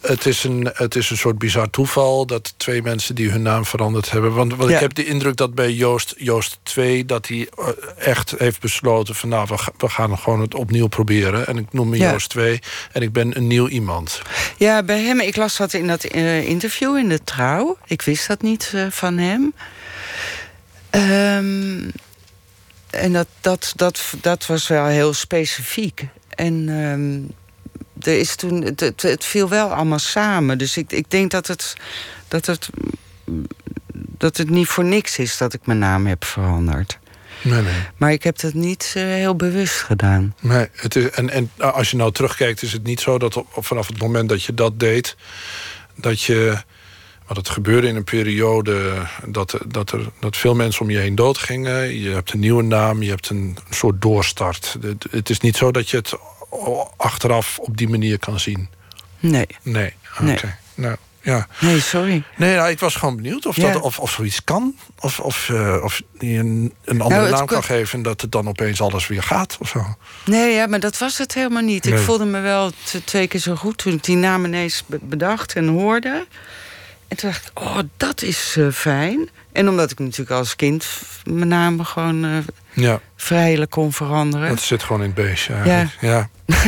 het, 0.00 0.26
is 0.26 0.44
een, 0.44 0.70
het 0.74 0.94
is 0.96 1.10
een 1.10 1.16
soort 1.16 1.38
bizar 1.38 1.70
toeval 1.70 2.26
dat 2.26 2.54
twee 2.56 2.82
mensen 2.82 3.14
die 3.14 3.30
hun 3.30 3.42
naam 3.42 3.64
veranderd 3.64 4.10
hebben. 4.10 4.34
Want, 4.34 4.54
want 4.56 4.68
Ja. 4.70 4.74
ik 4.74 4.80
heb 4.82 4.94
de 4.94 5.04
indruk 5.06 5.36
dat 5.36 5.54
bij 5.54 5.72
Joost, 5.72 6.14
Joost 6.18 6.58
2 6.62 7.04
dat 7.04 7.26
hij 7.28 7.48
eh, 7.58 7.68
echt 8.08 8.34
heeft 8.38 8.60
besloten 8.60 9.14
van 9.14 9.28
nou, 9.28 9.46
we, 9.48 9.56
we 9.78 9.88
gaan 9.88 10.18
gewoon 10.18 10.40
het 10.46 10.60
opnieuw 10.60 10.86
proberen. 10.86 11.46
En 11.46 11.56
ik 11.56 11.72
noem 11.72 11.88
me 11.88 11.96
Ja. 11.96 12.10
Joost 12.10 12.28
2 12.28 12.60
en 12.92 13.02
ik 13.02 13.12
ben 13.12 13.36
een 13.36 13.46
nieuw 13.46 13.68
iemand. 13.68 14.22
Ja, 14.56 14.82
bij 14.82 15.00
hem, 15.00 15.20
ik 15.20 15.36
las 15.36 15.56
dat 15.56 15.72
in 15.72 15.86
dat 15.86 16.04
eh, 16.04 16.48
interview 16.48 16.96
in 16.96 17.08
de 17.08 17.24
Trouw. 17.24 17.78
Ik 17.86 18.02
wist 18.02 18.26
dat 18.28 18.42
niet 18.42 18.72
eh, 18.74 18.86
van 18.90 19.18
hem. 19.18 19.54
Ehm, 20.90 21.90
en 22.90 23.12
dat, 23.12 23.28
dat, 23.40 23.72
dat, 23.76 24.14
dat 24.20 24.46
was 24.46 24.68
wel 24.68 24.86
heel 24.86 25.12
specifiek. 25.12 26.04
En 26.28 26.68
ehm, 26.68 27.20
er 28.10 28.18
is 28.18 28.36
toen, 28.36 28.62
het, 28.62 28.80
het, 28.80 29.02
het 29.02 29.24
viel 29.24 29.48
wel 29.48 29.68
allemaal 29.68 29.98
samen. 29.98 30.58
Dus 30.58 30.76
ik, 30.76 30.92
ik 30.92 31.10
denk 31.10 31.30
dat 31.30 31.46
het, 31.46 31.74
dat, 32.28 32.46
het, 32.46 32.68
dat 33.94 34.36
het 34.36 34.50
niet 34.50 34.68
voor 34.68 34.84
niks 34.84 35.18
is 35.18 35.36
dat 35.36 35.52
ik 35.52 35.66
mijn 35.66 35.78
naam 35.78 36.06
heb 36.06 36.24
veranderd. 36.24 36.98
Nee, 37.46 37.62
nee. 37.62 37.82
Maar 37.96 38.12
ik 38.12 38.22
heb 38.22 38.38
dat 38.38 38.54
niet 38.54 38.92
eh, 38.96 39.02
heel 39.02 39.36
bewust 39.36 39.80
gedaan. 39.80 40.34
nee 40.40 40.68
het 40.72 40.96
is, 40.96 41.10
en, 41.10 41.30
en 41.30 41.50
als 41.58 41.90
je 41.90 41.96
nou 41.96 42.12
terugkijkt, 42.12 42.62
is 42.62 42.72
het 42.72 42.82
niet 42.84 43.00
zo 43.00 43.18
dat 43.18 43.36
op, 43.36 43.46
vanaf 43.52 43.86
het 43.86 43.98
moment 43.98 44.28
dat 44.28 44.42
je 44.42 44.54
dat 44.54 44.80
deed, 44.80 45.16
dat 45.94 46.22
je. 46.22 46.56
Want 47.26 47.38
het 47.38 47.48
gebeurde 47.48 47.88
in 47.88 47.96
een 47.96 48.04
periode 48.04 49.06
dat, 49.26 49.58
dat, 49.66 49.90
er, 49.90 50.08
dat 50.20 50.36
veel 50.36 50.54
mensen 50.54 50.82
om 50.82 50.90
je 50.90 50.98
heen 50.98 51.14
doodgingen. 51.14 52.00
Je 52.00 52.10
hebt 52.10 52.32
een 52.32 52.38
nieuwe 52.38 52.62
naam, 52.62 53.02
je 53.02 53.08
hebt 53.10 53.28
een 53.28 53.56
soort 53.70 54.02
doorstart. 54.02 54.76
Het, 54.80 55.06
het 55.10 55.30
is 55.30 55.40
niet 55.40 55.56
zo 55.56 55.70
dat 55.70 55.90
je 55.90 55.96
het 55.96 56.14
achteraf 56.96 57.58
op 57.58 57.76
die 57.76 57.88
manier 57.88 58.18
kan 58.18 58.40
zien. 58.40 58.68
Nee, 59.18 59.46
Nee, 59.62 59.92
oké. 60.12 60.22
Nee. 60.22 60.38
Nou, 60.74 60.96
ja. 61.26 61.46
nee, 61.60 61.80
sorry. 61.80 62.22
Nee, 62.36 62.56
nou, 62.56 62.68
ik 62.70 62.78
was 62.78 62.94
gewoon 62.94 63.16
benieuwd 63.16 63.46
of, 63.46 63.56
Ja. 63.56 63.72
dat, 63.72 63.82
of, 63.82 63.98
of 63.98 64.10
zoiets 64.10 64.44
kan. 64.44 64.74
Of, 65.00 65.20
of, 65.20 65.48
eh, 65.48 65.76
of 65.82 66.02
je 66.18 66.26
een, 66.38 66.72
een 66.84 67.00
andere 67.00 67.20
Nou, 67.20 67.32
naam 67.34 67.46
kan 67.46 67.64
geven... 67.64 67.96
en 67.98 68.02
dat 68.02 68.20
het 68.20 68.32
dan 68.32 68.48
opeens 68.48 68.80
alles 68.80 69.06
weer 69.06 69.22
gaat 69.22 69.56
of 69.60 69.68
zo. 69.68 69.96
Nee, 70.24 70.54
ja, 70.54 70.66
maar 70.66 70.80
dat 70.80 70.98
was 70.98 71.18
het 71.18 71.34
helemaal 71.34 71.62
niet. 71.62 71.86
Ik 71.86 71.98
voelde 71.98 72.24
me 72.24 72.40
wel 72.40 72.70
twee 73.04 73.26
keer 73.28 73.40
zo 73.40 73.54
goed 73.54 73.78
toen 73.78 73.92
ik 73.92 74.04
die 74.04 74.16
naam 74.16 74.44
ineens 74.44 74.82
be- 74.86 74.98
bedacht 75.02 75.52
en 75.54 75.68
hoorde. 75.68 76.26
En 77.08 77.16
toen 77.16 77.30
dacht 77.30 77.46
ik, 77.54 77.60
oh, 77.60 77.78
dat 77.96 78.22
is 78.22 78.54
eh, 78.58 78.66
fijn. 78.72 79.28
En 79.52 79.68
omdat 79.68 79.90
ik 79.90 79.98
natuurlijk 79.98 80.30
als 80.30 80.56
kind 80.56 80.86
mijn 81.24 81.48
naam 81.48 81.84
gewoon 81.84 82.24
eh, 82.24 82.30
Ja, 82.72 83.00
vrijelijk 83.16 83.70
kon 83.70 83.92
veranderen. 83.92 84.48
dat 84.48 84.60
zit 84.60 84.82
gewoon 84.82 85.02
in 85.02 85.06
het 85.06 85.14
beestje 85.24 85.52
eigenlijk. 85.54 85.90
Ja. 86.00 86.28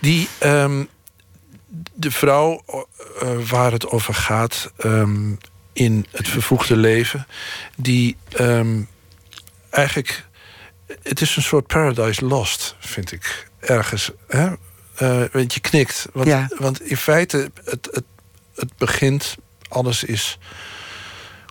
Die, 0.00 0.28
ehm, 0.38 0.84
de 1.94 2.10
vrouw 2.10 2.64
eh, 3.20 3.28
waar 3.50 3.72
het 3.72 3.88
over 3.88 4.14
gaat 4.14 4.72
ehm, 4.76 5.32
in 5.72 6.06
het 6.10 6.28
vervoegde 6.28 6.76
leven... 6.76 7.26
die 7.76 8.16
ehm, 8.28 8.80
eigenlijk... 9.70 10.24
Het 11.02 11.20
is 11.20 11.36
een 11.36 11.42
soort 11.42 11.66
paradise 11.66 12.24
lost, 12.24 12.76
vind 12.78 13.12
ik. 13.12 13.48
Ergens. 13.60 14.10
Hè? 14.28 14.48
Eh, 14.94 15.22
want 15.32 15.54
je 15.54 15.60
knikt. 15.60 16.06
Want, 16.12 16.26
Ja. 16.26 16.48
want 16.58 16.82
in 16.82 16.96
feite, 16.96 17.50
het, 17.64 17.88
het, 17.92 18.04
het 18.54 18.76
begint... 18.76 19.36
Alles 19.68 20.04
is 20.04 20.38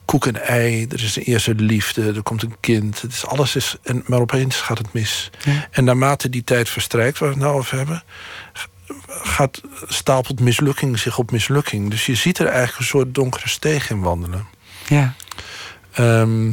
koek 0.06 0.26
en 0.26 0.42
ei. 0.42 0.86
Er 0.90 1.04
is 1.04 1.16
een 1.16 1.24
eerste 1.24 1.56
liefde. 1.56 2.14
Er 2.14 2.24
komt 2.24 2.44
een 2.44 2.56
kind. 2.60 3.02
Het 3.02 3.12
is, 3.12 3.26
alles 3.26 3.56
is, 3.56 3.76
en, 3.84 4.04
maar 4.06 4.20
opeens 4.20 4.62
gaat 4.62 4.78
het 4.78 4.94
mis. 4.94 5.30
Ja. 5.44 5.68
En 5.72 5.84
naarmate 5.84 6.30
die 6.30 6.44
tijd 6.44 6.70
verstrijkt, 6.70 7.18
waar 7.18 7.30
we 7.30 7.36
het 7.36 7.44
nou 7.44 7.58
over 7.58 7.78
hebben... 7.78 8.04
gaat, 9.24 9.62
stapelt 9.88 10.40
mislukking 10.40 11.00
zich 11.00 11.18
op 11.18 11.32
mislukking. 11.32 11.90
Dus 11.90 12.06
je 12.06 12.16
ziet 12.16 12.40
er 12.40 12.48
eigenlijk 12.48 12.78
een 12.78 12.86
soort 12.86 13.16
donkere 13.16 13.50
steeg 13.50 13.90
in 13.90 14.00
wandelen. 14.00 14.48
Ja. 14.88 15.14
Ehm, 15.92 16.50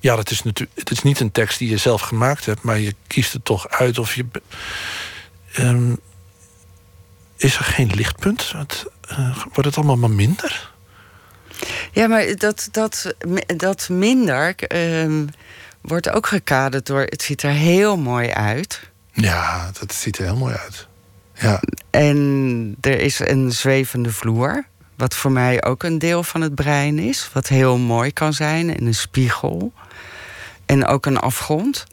ja, 0.00 0.16
dat 0.16 0.30
is 0.30 0.42
natuurlijk, 0.42 0.78
het 0.78 0.90
is 0.90 1.02
niet 1.02 1.20
een 1.20 1.32
tekst 1.32 1.58
die 1.58 1.70
je 1.70 1.76
zelf 1.76 2.00
gemaakt 2.00 2.46
hebt, 2.46 2.62
maar 2.62 2.78
je 2.78 2.94
kiest 3.06 3.32
het 3.32 3.44
toch 3.44 3.68
uit 3.68 3.98
of 3.98 4.14
je. 4.14 4.26
Ehm, 5.52 5.94
is 7.36 7.56
er 7.56 7.64
geen 7.64 7.90
lichtpunt? 7.94 8.52
Het, 8.56 8.86
eh, 9.08 9.36
wordt 9.36 9.64
het 9.64 9.76
allemaal 9.76 9.96
maar 9.96 10.10
minder? 10.10 10.70
ja, 11.92 12.06
maar 12.06 12.36
dat, 12.36 12.68
dat, 12.70 13.14
dat 13.46 13.88
minder 13.88 14.54
ehm, 14.56 15.26
wordt 15.80 16.10
ook 16.10 16.26
gekaderd 16.26 16.86
door... 16.86 17.00
het 17.00 17.22
ziet 17.22 17.42
er 17.42 17.50
heel 17.50 17.96
mooi 17.96 18.30
uit. 18.30 18.80
Ja, 19.12 19.70
dat 19.78 19.94
ziet 19.94 20.18
er 20.18 20.24
heel 20.24 20.36
mooi 20.36 20.54
uit. 20.54 20.88
Ja, 21.40 21.60
En 21.90 22.76
er 22.80 23.00
is 23.00 23.18
een 23.18 23.52
zwevende 23.52 24.12
vloer. 24.12 24.64
Wat 24.96 25.14
voor 25.14 25.30
mij 25.32 25.64
ook 25.64 25.82
een 25.82 25.98
deel 25.98 26.22
van 26.22 26.40
het 26.40 26.54
brein 26.54 26.98
is. 26.98 27.30
Wat 27.32 27.48
heel 27.48 27.78
mooi 27.78 28.12
kan 28.12 28.32
zijn. 28.32 28.76
En 28.76 28.86
een 28.86 28.94
spiegel. 28.94 29.72
En 30.66 30.86
ook 30.86 31.06
een 31.06 31.16
afgrond. 31.18 31.86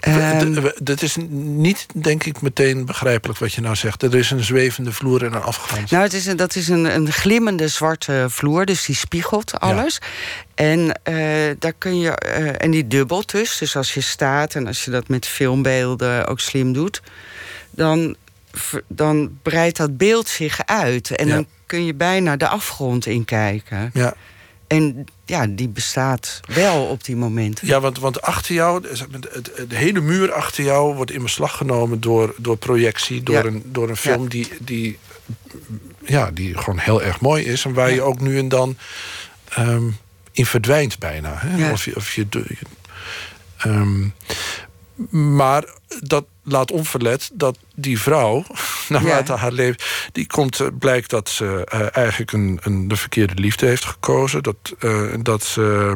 Ehm, 0.00 0.66
dat 0.82 1.02
is 1.02 1.16
niet, 1.30 1.86
denk 1.94 2.24
ik, 2.24 2.40
meteen 2.42 2.84
begrijpelijk 2.86 3.38
wat 3.38 3.52
je 3.52 3.60
nou 3.60 3.74
zegt. 3.76 4.02
Er 4.02 4.14
is 4.14 4.30
een 4.30 4.44
zwevende 4.44 4.92
vloer 4.92 5.24
en 5.24 5.32
een 5.32 5.42
afgrond. 5.42 5.90
nou, 5.90 6.02
het 6.02 6.12
is 6.12 6.26
een, 6.26 6.36
dat 6.36 6.54
is 6.56 6.68
een, 6.68 6.84
een 6.94 7.12
glimmende 7.12 7.68
zwarte 7.68 8.26
vloer. 8.28 8.64
Dus 8.64 8.84
die 8.84 8.96
spiegelt 8.96 9.60
alles. 9.60 9.98
En 10.54 11.00
eh, 11.02 11.14
daar 11.58 11.72
kun 11.78 11.98
je. 11.98 12.10
eh, 12.10 12.62
en 12.64 12.70
die 12.70 12.86
dubbelt 12.86 13.30
dus. 13.30 13.58
Dus 13.58 13.76
als 13.76 13.94
je 13.94 14.00
staat 14.00 14.54
en 14.54 14.66
als 14.66 14.84
je 14.84 14.90
dat 14.90 15.08
met 15.08 15.26
filmbeelden 15.26 16.26
ook 16.26 16.40
slim 16.40 16.72
doet. 16.72 17.00
Dan, 17.76 18.16
dan 18.88 19.38
breidt 19.42 19.76
dat 19.76 19.96
beeld 19.96 20.28
zich 20.28 20.66
uit. 20.66 21.10
En 21.10 21.26
Ja. 21.26 21.34
dan 21.34 21.46
kun 21.66 21.84
je 21.84 21.94
bijna 21.94 22.36
de 22.36 22.48
afgrond 22.48 23.06
inkijken. 23.06 23.90
Ja, 23.94 24.14
En 24.66 25.04
ja, 25.24 25.46
die 25.46 25.68
bestaat 25.68 26.40
wel 26.46 26.84
op 26.84 27.04
die 27.04 27.16
momenten. 27.16 27.66
ja 27.66 27.80
want, 27.80 27.98
want 27.98 28.22
achter 28.22 28.54
jou, 28.54 28.82
de 29.68 29.76
hele 29.76 30.00
muur 30.00 30.32
achter 30.32 30.64
jou 30.64 30.94
wordt 30.94 31.10
in 31.10 31.22
beslag 31.22 31.56
genomen 31.56 32.00
door, 32.00 32.34
door 32.38 32.56
projectie, 32.56 33.22
door, 33.22 33.34
Ja. 33.34 33.44
een, 33.44 33.62
door 33.66 33.88
een 33.88 33.96
film 33.96 34.28
die, 34.28 34.48
die, 34.60 34.98
ja, 36.04 36.30
die 36.30 36.58
gewoon 36.58 36.78
heel 36.78 37.02
erg 37.02 37.20
mooi 37.20 37.44
is. 37.44 37.64
En 37.64 37.72
waar 37.72 37.90
je 37.92 38.02
ook 38.02 38.20
nu 38.20 38.38
en 38.38 38.48
dan 38.48 38.76
ehm, 39.48 39.84
in 40.32 40.46
verdwijnt 40.46 40.98
bijna. 40.98 41.34
Hè? 41.36 41.56
Ja. 41.56 41.72
Of, 41.72 41.84
je, 41.84 41.96
of 41.96 42.14
je, 42.14 42.26
Ehm, 43.58 44.08
maar 45.36 45.64
dat 46.00 46.24
laat 46.44 46.70
onverlet 46.70 47.30
dat 47.32 47.58
die 47.74 48.00
vrouw, 48.00 48.44
naarmate 48.88 49.32
Ja. 49.32 49.38
haar 49.38 49.52
leven... 49.52 49.80
die 50.12 50.26
komt, 50.26 50.60
eh, 50.60 50.66
blijkt 50.78 51.10
dat 51.10 51.28
ze 51.28 51.64
eh, 51.64 51.96
eigenlijk 51.96 52.32
een, 52.32 52.58
een, 52.62 52.88
de 52.88 52.96
verkeerde 52.96 53.34
liefde 53.34 53.66
heeft 53.66 53.84
gekozen. 53.84 54.42
Dat, 54.42 54.56
eh, 54.78 55.02
dat, 55.22 55.44
ze, 55.44 55.94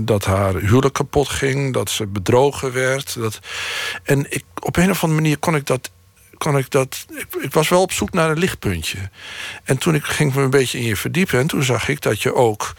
dat 0.00 0.24
haar 0.24 0.54
huwelijk 0.54 0.94
kapot 0.94 1.28
ging. 1.28 1.72
Dat 1.72 1.90
ze 1.90 2.06
bedrogen 2.06 2.72
werd. 2.72 3.14
Dat, 3.14 3.38
en 4.02 4.26
ik, 4.32 4.44
op 4.60 4.76
een 4.76 4.90
of 4.90 5.02
andere 5.02 5.20
manier 5.20 5.38
kon 5.38 5.54
ik 5.54 5.66
dat... 5.66 5.90
Kon 6.38 6.58
ik, 6.58 6.70
dat 6.70 7.06
ik, 7.16 7.26
ik 7.40 7.52
was 7.52 7.68
wel 7.68 7.82
op 7.82 7.92
zoek 7.92 8.12
naar 8.12 8.30
een 8.30 8.38
lichtpuntje. 8.38 8.98
En 9.64 9.78
toen 9.78 9.94
ik, 9.94 10.04
ging 10.04 10.34
me 10.34 10.42
een 10.42 10.50
beetje 10.50 10.78
in 10.78 10.84
je 10.84 10.96
verdiepen... 10.96 11.38
en 11.38 11.46
toen 11.46 11.62
zag 11.62 11.88
ik 11.88 12.00
dat 12.00 12.22
je 12.22 12.34
ook 12.34 12.74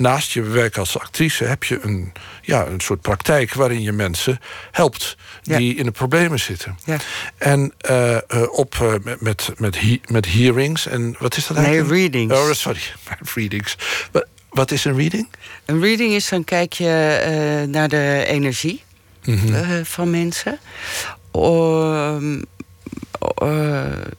naast 0.00 0.30
je 0.32 0.42
werk 0.42 0.76
als 0.76 0.98
actrice 0.98 1.44
heb 1.44 1.64
je 1.64 1.78
een, 1.82 2.12
ja, 2.42 2.66
een 2.66 2.80
soort 2.80 3.00
praktijk 3.00 3.54
waarin 3.54 3.82
je 3.82 3.92
mensen 3.92 4.40
helpt 4.70 5.16
Ja. 5.42 5.56
die 5.56 5.74
in 5.74 5.84
de 5.84 5.90
problemen 5.90 6.38
zitten. 6.40 6.78
Ja. 6.84 6.96
En 7.38 7.72
eh, 7.78 8.16
eh, 8.16 8.22
op, 8.52 8.74
eh, 8.80 8.92
met, 9.04 9.20
met, 9.20 9.50
met, 9.56 9.80
he- 9.80 10.00
met 10.06 10.26
hearings 10.32 10.86
en 10.86 11.16
wat 11.18 11.36
is 11.36 11.46
dat 11.46 11.56
Nee, 11.56 11.66
eigenlijk? 11.66 11.94
readings. 12.12 12.34
Oh, 12.34 12.52
sorry, 12.52 12.80
readings. 13.34 13.76
Wat, 14.12 14.26
wat 14.50 14.70
is 14.70 14.84
een 14.84 14.96
reading? 14.96 15.28
Een 15.64 15.80
reading 15.80 16.12
is 16.12 16.28
dan 16.28 16.44
kijk 16.44 16.72
je 16.72 17.64
naar 17.68 17.88
de 17.88 18.24
energie 18.26 18.82
Mhm. 19.24 19.84
van 19.84 20.10
mensen. 20.10 20.58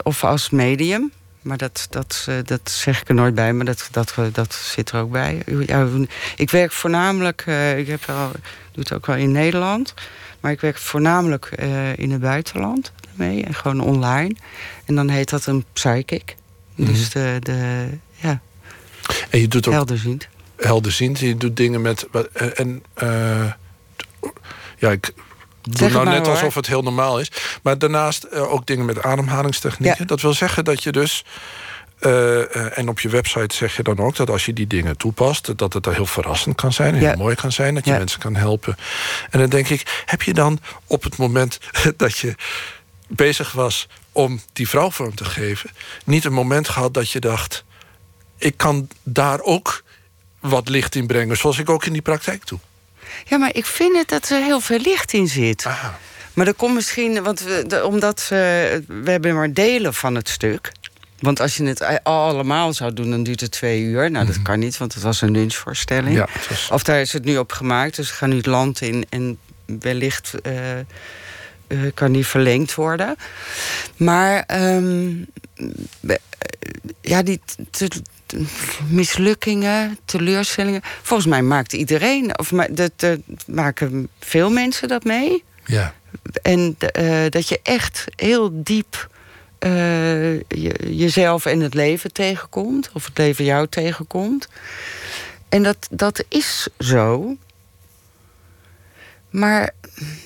Of 0.04 0.24
als 0.24 0.50
medium. 0.50 1.12
Maar 1.42 1.58
dat, 1.58 1.88
dat, 1.90 2.26
eh, 2.30 2.36
dat 2.46 2.72
zeg 2.72 3.02
ik 3.02 3.10
er 3.10 3.16
nooit 3.16 3.36
bij, 3.36 3.54
maar 3.54 3.66
dat, 3.66 3.88
dat, 3.92 4.16
dat 4.32 4.54
zit 4.54 4.90
er 4.92 5.02
ook 5.02 5.12
bij. 5.12 5.44
Ja, 5.66 5.88
ik 6.36 6.50
werk 6.50 6.72
voornamelijk, 6.72 7.44
eh, 7.46 7.78
ik 7.78 7.88
heb 7.88 8.06
wel, 8.06 8.32
doe 8.72 8.84
het 8.84 8.94
ook 8.94 9.06
wel 9.06 9.16
in 9.16 9.32
Nederland. 9.32 9.94
Maar 10.42 10.52
ik 10.52 10.62
werk 10.62 10.78
voornamelijk 10.78 11.46
eh, 11.46 11.98
in 11.98 12.12
het 12.12 12.22
buitenland 12.22 12.92
mee. 13.14 13.44
En 13.44 13.54
gewoon 13.54 13.82
online. 13.82 14.36
En 14.86 14.96
dan 14.96 15.10
heet 15.10 15.30
dat 15.30 15.46
een 15.46 15.66
psychic. 15.74 16.36
Dus 16.76 17.10
de, 17.10 17.38
de 17.40 17.88
ja, 18.16 18.42
En 19.30 19.40
je 19.40 19.48
doet 19.48 19.68
ook 19.68 19.74
helderziend. 19.74 20.28
helderziend. 20.56 21.20
Je 21.20 21.38
doet 21.38 21.58
dingen 21.58 21.82
met... 21.82 22.08
En, 22.56 22.84
eh, 22.94 23.52
ja, 24.78 24.92
ik 24.92 25.14
doe 25.62 25.90
nou 25.90 26.06
net 26.06 26.26
hoor. 26.26 26.36
alsof 26.36 26.56
het 26.56 26.68
heel 26.68 26.82
normaal 26.82 27.20
is. 27.20 27.32
Maar 27.64 27.78
daarnaast 27.78 28.24
eh, 28.24 28.52
ook 28.54 28.66
dingen 28.66 28.86
met 28.86 29.04
ademhalingstechnieken. 29.04 29.98
Ja. 30.00 30.06
Dat 30.06 30.22
wil 30.22 30.34
zeggen 30.34 30.66
dat 30.66 30.84
je 30.84 30.92
dus... 30.92 31.26
eh, 32.00 32.56
eh, 32.56 32.78
en 32.78 32.90
op 32.90 33.00
je 33.00 33.10
website 33.10 33.56
zeg 33.56 33.76
je 33.76 33.84
dan 33.84 34.00
ook 34.00 34.16
dat 34.16 34.30
als 34.30 34.46
je 34.46 34.54
die 34.54 34.68
dingen 34.68 34.98
toepast... 34.98 35.58
dat 35.58 35.74
het 35.74 35.86
heel 35.86 36.06
verrassend 36.06 36.56
kan 36.56 36.74
zijn 36.74 36.96
Ja. 36.96 37.00
heel 37.08 37.18
mooi 37.18 37.36
kan 37.36 37.52
zijn. 37.52 37.76
Dat 37.76 37.86
je 37.86 37.92
Ja. 37.92 37.98
mensen 37.98 38.20
kan 38.20 38.36
helpen. 38.36 38.78
En 39.30 39.40
dan 39.40 39.50
denk 39.50 39.70
ik, 39.70 40.04
heb 40.06 40.22
je 40.22 40.34
dan 40.34 40.60
op 40.88 41.04
het 41.04 41.18
moment 41.18 41.60
dat 41.98 42.18
je 42.18 42.36
bezig 43.08 43.52
was... 43.52 43.88
om 44.12 44.42
die 44.54 44.70
vrouw 44.70 44.92
vorm 44.92 45.16
te 45.16 45.26
geven... 45.26 45.70
niet 46.06 46.26
een 46.26 46.34
moment 46.34 46.70
gehad 46.70 46.94
dat 46.94 47.10
je 47.12 47.20
dacht... 47.20 47.64
ik 48.38 48.58
kan 48.58 48.88
daar 49.04 49.40
ook 49.42 49.84
wat 50.40 50.70
licht 50.70 50.96
in 50.96 51.08
brengen... 51.08 51.38
zoals 51.38 51.58
ik 51.58 51.70
ook 51.70 51.86
in 51.86 51.94
die 51.94 52.02
praktijk 52.02 52.48
doe. 52.48 52.60
Ja, 53.28 53.38
maar 53.38 53.56
ik 53.56 53.66
vind 53.66 53.98
het 53.98 54.10
dat 54.10 54.30
er 54.30 54.42
heel 54.44 54.60
veel 54.60 54.80
licht 54.80 55.14
in 55.14 55.28
zit. 55.28 55.66
Ah. 55.66 55.86
Maar 56.34 56.46
dat 56.46 56.56
komt 56.56 56.74
misschien, 56.74 57.24
want 57.24 57.40
we, 57.42 57.64
de- 57.68 57.86
omdat 57.86 58.20
eh, 58.22 58.30
we 58.30 59.02
hebben 59.04 59.36
maar 59.36 59.54
delen 59.54 59.94
van 59.94 60.16
het 60.16 60.30
stuk. 60.30 60.72
Want 61.20 61.40
als 61.40 61.58
je 61.58 61.64
het 61.64 62.04
allemaal 62.04 62.74
zou 62.74 62.94
doen, 62.94 63.10
dan 63.10 63.24
duurt 63.24 63.40
het 63.42 63.52
twee 63.52 63.82
uur. 63.82 64.12
Nou, 64.12 64.26
dat 64.26 64.42
kan 64.42 64.60
niet, 64.60 64.78
want 64.78 64.94
het 64.94 65.04
was 65.04 65.22
een 65.22 65.32
lunchvoorstelling. 65.32 66.16
Ja, 66.16 66.28
was- 66.50 66.70
Of 66.72 66.84
daar 66.84 67.02
is 67.02 67.14
het 67.14 67.24
nu 67.26 67.38
op 67.38 67.52
gemaakt, 67.52 67.96
dus 67.96 68.10
we 68.10 68.16
gaan 68.16 68.30
nu 68.30 68.38
het 68.38 68.46
land 68.46 68.82
in 68.82 69.06
en 69.10 69.38
wellicht 69.80 70.34
eh, 70.42 70.80
eh, 70.80 70.86
kan 71.94 72.12
die 72.12 72.26
verlengd 72.28 72.76
worden. 72.76 73.16
Maar 73.96 74.44
ehm, 74.48 75.14
we- 76.00 76.20
eh, 76.38 76.92
ja, 77.02 77.22
die 77.24 77.42
mislukkingen, 78.88 79.98
teleurstellingen. 80.06 80.82
Volgens 81.02 81.30
mij 81.30 81.42
maakt 81.42 81.74
iedereen, 81.74 82.40
of 82.40 82.52
ma- 82.52 82.68
dat, 82.72 82.92
dat 82.96 83.20
maken 83.48 84.08
veel 84.20 84.50
mensen 84.50 84.88
dat 84.88 85.04
mee. 85.04 85.44
Ja. 85.66 85.94
En 86.42 86.76
eh, 86.78 87.26
dat 87.30 87.48
je 87.50 87.60
echt 87.64 88.06
heel 88.16 88.50
diep 88.54 89.10
eh, 89.60 90.40
je, 90.40 90.74
jezelf 90.90 91.46
en 91.46 91.60
het 91.60 91.74
leven 91.74 92.14
tegenkomt. 92.14 92.90
Of 92.94 93.06
het 93.06 93.18
leven 93.18 93.46
jou 93.46 93.68
tegenkomt. 93.68 94.48
En 95.50 95.64
dat, 95.64 95.88
dat 95.92 96.24
is 96.28 96.68
zo. 96.80 97.36
Maar 99.30 99.72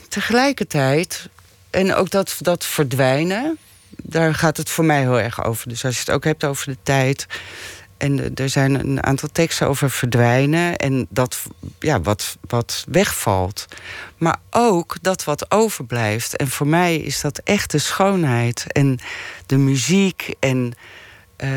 tegelijkertijd, 0.10 1.30
en 1.70 1.94
ook 1.94 2.10
dat, 2.10 2.36
dat 2.40 2.66
verdwijnen, 2.66 3.58
daar 3.90 4.36
gaat 4.36 4.58
het 4.58 4.70
voor 4.70 4.86
mij 4.86 5.00
heel 5.00 5.20
erg 5.20 5.44
over. 5.46 5.70
Dus 5.70 5.86
als 5.86 5.94
je 5.94 6.00
het 6.00 6.12
ook 6.12 6.24
hebt 6.24 6.44
over 6.44 6.68
de 6.68 6.78
tijd. 6.84 7.26
En 7.98 8.16
de- 8.16 8.32
er 8.36 8.50
zijn 8.50 8.80
een 8.80 9.04
aantal 9.04 9.30
teksten 9.32 9.68
over 9.68 9.92
verdwijnen 9.92 10.76
en 10.76 11.08
dat 11.10 11.44
ja, 11.80 12.02
wat, 12.02 12.38
wat 12.48 12.86
wegvalt. 12.88 13.66
Maar 14.18 14.38
ook 14.50 14.96
dat 15.02 15.24
wat 15.24 15.52
overblijft. 15.52 16.36
En 16.36 16.48
voor 16.48 16.68
mij 16.68 16.96
is 16.96 17.22
dat 17.22 17.42
echt 17.44 17.72
de 17.72 17.78
schoonheid. 17.78 18.66
En 18.72 19.00
de 19.46 19.58
muziek 19.58 20.34
en 20.40 20.74
eh, 21.36 21.50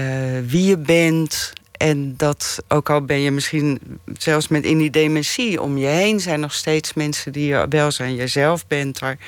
wie 0.46 0.64
je 0.64 0.76
bent. 0.78 1.52
En 1.72 2.16
dat, 2.16 2.58
ook 2.68 2.90
al 2.90 3.04
ben 3.04 3.20
je 3.20 3.30
misschien 3.30 3.80
zelfs 4.16 4.48
met 4.48 4.64
in 4.64 4.78
die 4.78 4.90
dementie... 4.90 5.62
om 5.62 5.78
je 5.78 5.86
heen 5.86 6.20
zijn 6.20 6.40
nog 6.40 6.54
steeds 6.54 6.94
mensen 6.94 7.32
die 7.32 7.46
je 7.46 7.66
wel 7.68 7.90
zijn. 7.90 8.14
Jezelf 8.14 8.66
bent 8.66 9.00
er. 9.00 9.18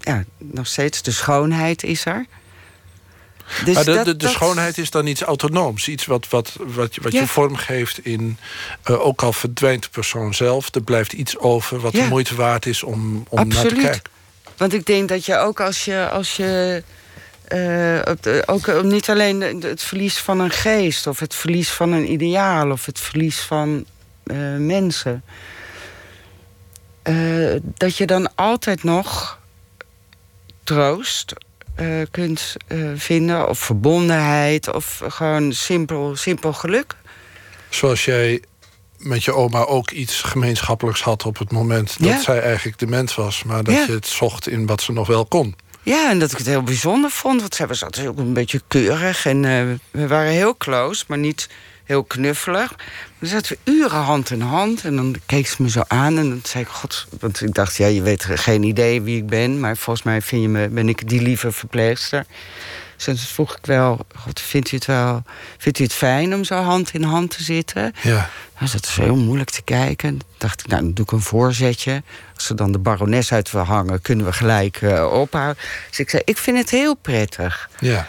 Ja, 0.00 0.24
nog 0.38 0.66
steeds 0.66 1.02
de 1.02 1.10
schoonheid 1.10 1.82
is 1.82 2.04
er. 2.04 2.26
Dus 3.64 3.74
maar 3.74 3.84
de, 3.84 3.92
dat- 3.92 4.04
de, 4.04 4.10
de 4.16 4.24
dat- 4.24 4.32
schoonheid 4.32 4.78
is 4.78 4.90
dan 4.90 5.06
iets 5.06 5.20
autonooms. 5.22 5.88
Iets 5.88 6.06
wat, 6.06 6.28
wat, 6.28 6.52
wat, 6.58 6.94
je- 6.94 7.00
wat 7.00 7.12
Ja. 7.12 7.20
je 7.20 7.26
vormgeeft 7.26 8.04
in... 8.04 8.38
eh, 8.82 9.06
ook 9.06 9.22
al 9.22 9.32
verdwijnt 9.32 9.82
de 9.82 9.88
persoon 9.88 10.34
zelf... 10.34 10.74
er 10.74 10.82
blijft 10.82 11.12
iets 11.12 11.38
over 11.38 11.80
wat 11.80 11.92
Ja. 11.92 12.02
de 12.02 12.08
moeite 12.08 12.34
waard 12.34 12.66
is 12.66 12.82
om, 12.82 13.24
om 13.28 13.48
naar 13.48 13.48
te 13.48 13.56
Absoluut. 13.56 13.82
kijken. 13.84 14.10
Want 14.56 14.72
ik 14.72 14.86
denk 14.86 15.08
dat 15.08 15.24
je 15.26 15.36
ook 15.36 15.60
als 15.60 15.84
je. 15.84 16.08
Als 16.08 16.36
je 16.36 16.82
eh, 17.44 18.42
ook 18.46 18.66
eh, 18.66 18.80
niet 18.82 19.10
alleen 19.10 19.40
het 19.62 19.82
verlies 19.82 20.18
van 20.18 20.40
een 20.40 20.50
geest, 20.50 21.06
of 21.06 21.18
het 21.18 21.34
verlies 21.34 21.70
van 21.70 21.92
een 21.92 22.12
ideaal, 22.12 22.70
of 22.70 22.86
het 22.86 23.00
verlies 23.00 23.40
van 23.40 23.84
mensen. 24.58 25.22
dat 27.62 27.96
je 27.96 28.06
dan 28.06 28.34
altijd 28.34 28.82
nog 28.82 29.38
troost 30.64 31.32
eh, 31.80 31.86
kunt 32.10 32.56
eh, 32.66 32.78
vinden, 32.94 33.48
of 33.48 33.58
verbondenheid, 33.58 34.72
of 34.74 35.02
gewoon 35.08 35.52
simpel, 35.52 36.16
simpel 36.16 36.52
geluk. 36.52 36.94
Zoals 37.68 38.04
jij 38.04 38.42
met 38.98 39.24
je 39.24 39.34
oma 39.34 39.64
ook 39.64 39.90
iets 39.90 40.22
gemeenschappelijks 40.22 41.02
had... 41.02 41.24
op 41.24 41.38
het 41.38 41.52
moment 41.52 41.98
dat 41.98 42.08
Ja. 42.08 42.20
zij 42.20 42.40
eigenlijk 42.40 42.78
dement 42.78 43.14
was... 43.14 43.42
maar 43.44 43.64
dat 43.64 43.74
Ja. 43.74 43.84
je 43.86 43.92
het 43.92 44.06
zocht 44.06 44.48
in 44.48 44.66
wat 44.66 44.82
ze 44.82 44.92
nog 44.92 45.06
wel 45.06 45.26
kon. 45.26 45.54
Ja, 45.82 46.10
en 46.10 46.18
dat 46.18 46.32
ik 46.32 46.38
het 46.38 46.46
heel 46.46 46.62
bijzonder 46.62 47.10
vond. 47.10 47.40
Want 47.40 47.54
zij 47.54 47.66
was 47.66 47.84
altijd 47.84 48.06
ook 48.06 48.18
een 48.18 48.32
beetje 48.32 48.62
keurig. 48.68 49.26
En 49.26 49.44
eh, 49.44 49.62
we 49.90 50.06
waren 50.06 50.32
heel 50.32 50.56
close, 50.56 51.04
maar 51.08 51.18
niet 51.18 51.48
heel 51.90 52.04
knuffelig. 52.04 52.74
Dan 53.18 53.28
zaten 53.28 53.56
we 53.64 53.72
uren 53.72 53.98
hand 53.98 54.30
in 54.30 54.40
hand. 54.40 54.84
En 54.84 54.96
dan 54.96 55.16
keek 55.26 55.46
ze 55.46 55.62
me 55.62 55.70
zo 55.70 55.82
aan. 55.86 56.18
En 56.18 56.28
dan 56.28 56.40
zei 56.42 56.64
ik, 56.64 56.70
god... 56.70 57.06
Want 57.20 57.40
ik 57.40 57.54
dacht, 57.54 57.76
ja, 57.76 57.86
je 57.86 58.02
weet 58.02 58.24
geen 58.24 58.62
idee 58.62 59.02
wie 59.02 59.16
ik 59.16 59.26
ben. 59.26 59.60
Maar 59.60 59.76
volgens 59.76 60.04
mij 60.04 60.22
vind 60.22 60.42
je 60.42 60.48
me, 60.48 60.68
ben 60.68 60.88
ik 60.88 61.08
die 61.08 61.22
lieve 61.22 61.52
verpleegster. 61.52 62.24
Dus 63.04 63.28
vroeg 63.28 63.56
ik 63.56 63.66
wel, 63.66 64.06
god, 64.14 64.40
vindt 64.40 64.72
u 64.72 64.76
het 64.76 64.86
wel... 64.86 65.22
Vindt 65.58 65.78
u 65.78 65.82
het 65.82 65.92
fijn 65.92 66.34
om 66.34 66.44
zo 66.44 66.54
hand 66.54 66.94
in 66.94 67.02
hand 67.02 67.30
te 67.30 67.42
zitten? 67.42 67.94
Ja. 68.02 68.30
Nou, 68.58 68.72
dat 68.72 68.84
is 68.84 68.96
heel 68.96 69.16
moeilijk 69.16 69.50
te 69.50 69.62
kijken. 69.62 70.20
Dacht 70.38 70.60
ik, 70.60 70.66
nou, 70.66 70.82
dan 70.82 70.92
doe 70.92 71.04
ik 71.04 71.12
een 71.12 71.20
voorzetje. 71.20 72.02
Als 72.34 72.44
ze 72.44 72.54
dan 72.54 72.72
de 72.72 72.78
barones 72.78 73.32
uit 73.32 73.50
wil 73.50 73.62
hangen, 73.62 74.00
kunnen 74.00 74.26
we 74.26 74.32
gelijk 74.32 74.76
eh, 74.82 75.12
ophouden. 75.12 75.62
Dus 75.88 75.98
ik 75.98 76.10
zei, 76.10 76.22
ik 76.24 76.38
vind 76.38 76.58
het 76.58 76.70
heel 76.70 76.94
prettig. 76.94 77.70
ja. 77.78 78.06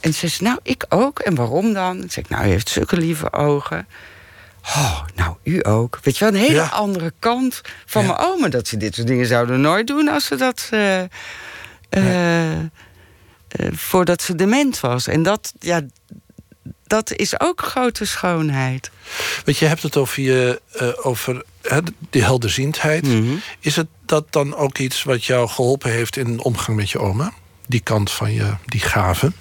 En 0.00 0.14
ze 0.14 0.28
zei, 0.28 0.48
nou, 0.48 0.58
ik 0.62 0.84
ook. 0.88 1.18
En 1.18 1.34
waarom 1.34 1.72
dan? 1.72 2.02
Ik 2.04 2.12
zei, 2.12 2.26
nou, 2.28 2.44
u 2.46 2.48
heeft 2.48 2.68
zulke 2.68 2.96
lieve 2.96 3.32
ogen. 3.32 3.86
Oh, 4.62 5.00
nou, 5.14 5.36
u 5.42 5.60
ook. 5.66 5.98
Weet 6.02 6.18
je 6.18 6.24
wel, 6.24 6.34
een 6.34 6.40
hele 6.40 6.54
Ja. 6.54 6.66
andere 6.66 7.12
kant 7.18 7.60
van 7.86 8.02
Ja. 8.02 8.08
mijn 8.08 8.20
oma. 8.20 8.48
Dat 8.48 8.68
ze 8.68 8.76
dit 8.76 8.94
soort 8.94 9.06
dingen 9.06 9.26
zouden 9.26 9.60
nooit 9.60 9.86
doen 9.86 10.08
als 10.08 10.24
ze 10.24 10.36
dat... 10.36 10.68
eh, 10.70 11.00
eh, 11.88 12.52
eh, 12.58 12.66
voordat 13.72 14.22
ze 14.22 14.34
dement 14.34 14.80
was. 14.80 15.06
En 15.06 15.22
dat, 15.22 15.52
ja, 15.58 15.80
dat 16.86 17.12
is 17.12 17.40
ook 17.40 17.62
grote 17.62 18.04
schoonheid. 18.04 18.90
Want 19.44 19.56
je 19.58 19.66
hebt 19.66 19.82
het 19.82 19.96
over, 19.96 20.22
je, 20.22 20.60
over 21.02 21.42
hè, 21.62 21.78
die 22.10 22.22
helderziendheid. 22.22 23.02
Mhm. 23.06 23.34
Is 23.60 23.76
het 23.76 23.86
dat 24.06 24.32
dan 24.32 24.54
ook 24.56 24.78
iets 24.78 25.02
wat 25.02 25.24
jou 25.24 25.48
geholpen 25.48 25.90
heeft... 25.90 26.16
in 26.16 26.36
de 26.36 26.42
omgang 26.42 26.76
met 26.76 26.90
je 26.90 26.98
oma? 26.98 27.32
Die 27.66 27.80
kant 27.80 28.10
van 28.10 28.32
je, 28.32 28.54
die 28.66 28.80
gave? 28.80 29.32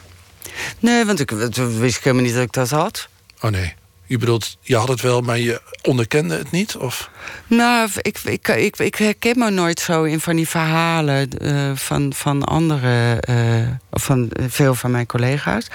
Nee, 0.80 1.06
want 1.06 1.20
ik, 1.20 1.32
wist 1.80 1.98
ik 1.98 2.04
helemaal 2.04 2.26
niet 2.26 2.34
dat 2.34 2.44
ik 2.44 2.54
dat 2.54 2.70
had. 2.70 3.08
Oh 3.42 3.52
nee. 3.52 3.74
Je 4.08 4.18
bedoelt, 4.18 4.58
je 4.62 4.76
had 4.76 4.88
het 4.88 5.02
wel, 5.02 5.22
maar 5.22 5.38
je 5.38 5.62
onderkende 5.82 6.38
het 6.38 6.52
niet? 6.52 6.76
Of? 6.76 7.10
Nou, 7.48 7.90
ik, 8.02 8.20
ik, 8.24 8.48
ik, 8.48 8.78
ik 8.78 8.96
herken 8.96 9.40
me 9.40 9.50
nooit 9.50 9.80
zo 9.80 10.04
in 10.04 10.20
van 10.20 10.36
die 10.36 10.48
verhalen 10.48 11.30
uh, 11.42 11.72
van, 11.76 12.14
van 12.14 12.44
andere, 12.44 13.24
uh, 13.30 13.68
van 13.92 14.30
veel 14.48 14.76
van 14.76 14.92
mijn 14.92 15.06
collega's. 15.06 15.68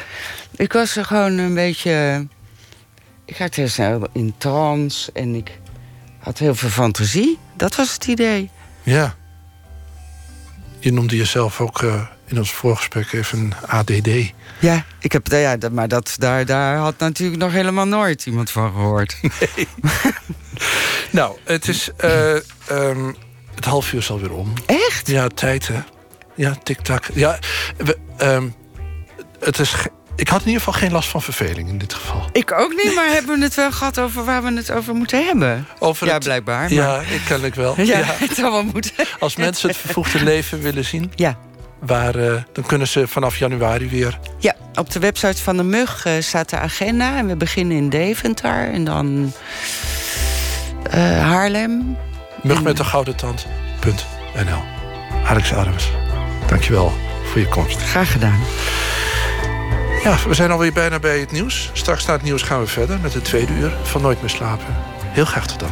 Ik 0.56 0.72
was 0.72 0.96
er 0.96 1.04
gewoon 1.04 1.38
een 1.38 1.54
beetje. 1.54 2.26
Ik 3.24 3.36
had 3.36 3.54
heel 3.54 3.68
snel 3.68 4.08
in 4.12 4.34
trance 4.38 5.10
en 5.12 5.34
ik 5.34 5.58
had 6.18 6.38
heel 6.38 6.54
veel 6.54 6.68
fantasie. 6.68 7.38
Dat 7.56 7.76
was 7.76 7.92
het 7.92 8.06
idee. 8.06 8.50
Ja. 8.82 9.14
Je 10.82 10.92
noemde 10.92 11.16
jezelf 11.16 11.60
ook 11.60 11.82
uh, 11.82 12.02
in 12.26 12.38
ons 12.38 12.52
voorgesprek 12.52 13.12
even 13.12 13.38
een 13.38 13.54
ADD. 13.66 14.32
Ja, 14.58 14.84
ik 14.98 15.12
heb, 15.12 15.26
ja 15.26 15.56
maar 15.72 15.88
dat, 15.88 16.14
daar, 16.18 16.46
daar 16.46 16.76
had 16.76 16.98
natuurlijk 16.98 17.42
nog 17.42 17.52
helemaal 17.52 17.86
nooit 17.86 18.26
iemand 18.26 18.50
van 18.50 18.72
gehoord. 18.72 19.16
Nee. 19.56 19.68
nou, 21.10 21.36
het 21.44 21.68
is. 21.68 21.90
Uh, 22.04 22.34
um, 22.70 23.16
het 23.54 23.64
half 23.64 23.92
uur 23.92 23.98
is 23.98 24.10
alweer 24.10 24.32
om. 24.32 24.52
Echt? 24.66 25.06
Ja, 25.06 25.28
tijd 25.28 25.68
hè. 25.68 25.80
Ja, 26.34 26.54
tik-tak. 26.62 27.04
Ja, 27.14 27.38
we, 27.76 27.98
um, 28.22 28.54
het 29.40 29.58
is. 29.58 29.74
Ik 30.16 30.28
had 30.28 30.40
in 30.40 30.46
ieder 30.46 30.62
geval 30.62 30.80
geen 30.80 30.92
last 30.92 31.08
van 31.08 31.22
verveling 31.22 31.68
in 31.68 31.78
dit 31.78 31.94
geval. 31.94 32.28
Ik 32.32 32.52
ook 32.52 32.82
niet, 32.82 32.94
maar 32.94 33.08
hebben 33.08 33.38
we 33.38 33.44
het 33.44 33.54
wel 33.54 33.72
gehad 33.72 33.98
over 33.98 34.24
waar 34.24 34.42
we 34.42 34.52
het 34.52 34.70
over 34.70 34.94
moeten 34.94 35.24
hebben? 35.24 35.66
Over 35.78 36.06
ja, 36.06 36.12
het, 36.12 36.24
blijkbaar. 36.24 36.60
Maar... 36.60 36.72
Ja, 36.72 37.00
ik 37.00 37.22
kan 37.28 37.44
ik 37.44 37.54
wel. 37.54 37.74
Ja, 37.80 37.98
ja, 37.98 38.04
het 38.26 38.34
zal 38.34 38.50
wel 38.50 38.64
moeten. 38.64 38.92
Als 39.18 39.36
mensen 39.36 39.68
het 39.68 39.78
vervoegde 39.78 40.24
leven 40.24 40.60
willen 40.60 40.84
zien... 40.84 41.12
Ja. 41.14 41.38
Waar, 41.80 42.16
uh, 42.16 42.42
dan 42.52 42.66
kunnen 42.66 42.88
ze 42.88 43.08
vanaf 43.08 43.36
januari 43.36 43.88
weer... 43.88 44.18
Ja, 44.38 44.54
op 44.74 44.90
de 44.90 44.98
website 44.98 45.42
van 45.42 45.56
de 45.56 45.62
MUG 45.62 46.04
uh, 46.06 46.12
staat 46.18 46.50
de 46.50 46.58
agenda. 46.58 47.16
En 47.16 47.26
we 47.26 47.36
beginnen 47.36 47.76
in 47.76 47.88
Deventer 47.88 48.72
en 48.72 48.84
dan 48.84 49.32
uh, 50.94 51.20
Haarlem. 51.20 51.96
Mug 52.42 52.62
met 52.62 52.76
de 52.76 52.84
gouden 52.84 53.16
tand.nl 53.16 54.62
Alex 55.24 55.52
Adams, 55.52 55.90
dankjewel 56.46 56.92
voor 57.24 57.40
je 57.40 57.48
komst. 57.48 57.82
Graag 57.82 58.12
gedaan. 58.12 58.40
Ja, 60.02 60.16
we 60.28 60.34
zijn 60.34 60.50
alweer 60.50 60.72
bijna 60.72 60.98
bij 60.98 61.20
het 61.20 61.32
nieuws. 61.32 61.70
Straks 61.72 62.06
na 62.06 62.12
het 62.12 62.22
nieuws 62.22 62.42
gaan 62.42 62.60
we 62.60 62.66
verder 62.66 62.98
met 63.00 63.14
het 63.14 63.24
tweede 63.24 63.52
uur 63.52 63.72
van 63.82 64.02
Nooit 64.02 64.20
meer 64.20 64.30
slapen. 64.30 64.66
Heel 65.02 65.24
graag 65.24 65.46
tot 65.46 65.60
dan. 65.60 65.70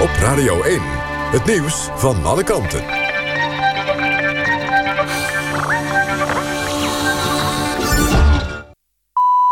Op 0.00 0.10
Radio 0.20 0.62
1, 0.62 0.80
het 1.30 1.44
nieuws 1.44 1.88
van 1.94 2.24
alle 2.24 2.44
kanten. 2.44 3.01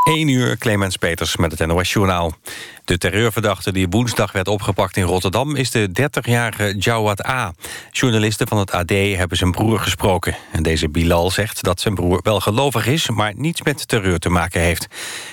1 0.01 0.29
uur, 0.29 0.57
Clemens 0.59 0.97
Peters 0.97 1.37
met 1.37 1.59
het 1.59 1.69
NOS-journaal. 1.69 2.33
De 2.85 2.99
terreurverdachte 2.99 3.73
die 3.73 3.89
woensdag 3.89 4.33
werd 4.33 4.49
opgepakt 4.49 4.97
in 4.97 5.03
Rotterdam... 5.03 5.57
is 5.57 5.71
de 5.71 5.89
30-jarige 6.01 6.75
Jawad 6.79 7.27
A. 7.27 7.53
Journalisten 7.91 8.49
van 8.49 8.59
het 8.59 8.73
AD 8.73 8.91
hebben 8.91 9.37
zijn 9.37 9.51
broer 9.51 9.81
gesproken. 9.81 10.37
En 10.53 10.63
deze 10.63 10.89
Bilal 10.89 11.31
zegt 11.31 11.63
dat 11.63 11.81
zijn 11.81 11.95
broer 11.95 12.21
wel 12.23 12.41
gelovig 12.41 12.87
is... 12.87 13.09
maar 13.09 13.33
niets 13.37 13.63
met 13.63 13.89
terreur 13.89 14.19
te 14.19 14.29
maken 14.29 14.61
heeft. 14.61 14.87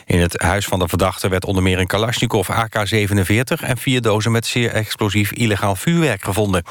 In 0.05 0.19
het 0.19 0.41
huis 0.41 0.65
van 0.65 0.79
de 0.79 0.87
verdachte 0.87 1.29
werd 1.29 1.45
onder 1.45 1.63
meer 1.63 1.79
een 1.79 1.87
Kalashnikov 1.87 2.49
AK-47... 2.49 3.63
en 3.63 3.77
vier 3.77 4.01
dozen 4.01 4.31
met 4.31 4.45
zeer 4.45 4.71
explosief 4.71 5.31
illegaal 5.31 5.75
vuurwerk 5.75 6.23
gevonden. 6.23 6.63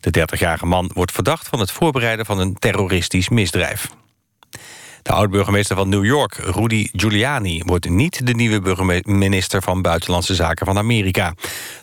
De 0.00 0.26
30-jarige 0.34 0.66
man 0.66 0.90
wordt 0.94 1.12
verdacht 1.12 1.48
van 1.48 1.60
het 1.60 1.70
voorbereiden 1.70 2.26
van 2.26 2.38
een 2.38 2.54
terroristisch 2.54 3.28
misdrijf. 3.28 3.88
De 5.06 5.12
oud-burgemeester 5.12 5.76
van 5.76 5.88
New 5.88 6.04
York, 6.04 6.34
Rudy 6.34 6.88
Giuliani... 6.92 7.62
wordt 7.64 7.88
niet 7.88 8.26
de 8.26 8.34
nieuwe 8.34 8.60
burgemeester 8.60 9.62
van 9.62 9.82
Buitenlandse 9.82 10.34
Zaken 10.34 10.66
van 10.66 10.78
Amerika. 10.78 11.34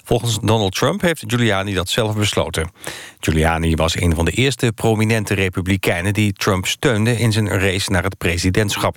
Volgens 0.04 0.40
Donald 0.42 0.76
Trump 0.76 1.02
heeft 1.02 1.24
Giuliani 1.28 1.74
dat 1.74 1.90
zelf 1.90 2.16
besloten. 2.16 2.72
Giuliani 3.20 3.76
was 3.76 4.02
een 4.02 4.16
van 4.16 4.26
de 4.26 4.32
eerste 4.32 4.72
prominente 4.72 5.34
republikeinen... 5.34 6.14
die 6.14 6.34
Trump 6.34 6.68
steunde 6.68 7.18
in 7.18 7.32
zijn 7.32 7.48
race 7.48 7.92
naar 7.92 8.04
het 8.04 8.18
presidentschap. 8.18 8.96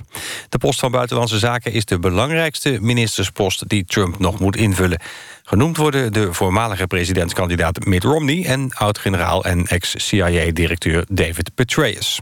De 0.49 0.59
post 0.59 0.81
van 0.81 0.91
Buitenlandse 0.91 1.39
Zaken 1.39 1.73
is 1.73 1.85
de 1.85 1.99
belangrijkste 1.99 2.79
ministerspost... 2.81 3.69
die 3.69 3.85
Trump 3.85 4.19
nog 4.19 4.41
moet 4.41 4.57
invullen. 4.57 5.01
Genoemd 5.43 5.77
worden 5.77 6.12
de 6.12 6.33
voormalige 6.33 6.87
presidentskandidaat 6.87 7.85
Mitt 7.85 8.05
Romney... 8.05 8.45
en 8.45 8.71
oud-generaal 8.75 9.45
en 9.45 9.67
ex-CIA-directeur 9.67 11.05
David 11.09 11.55
Petraeus. 11.55 12.21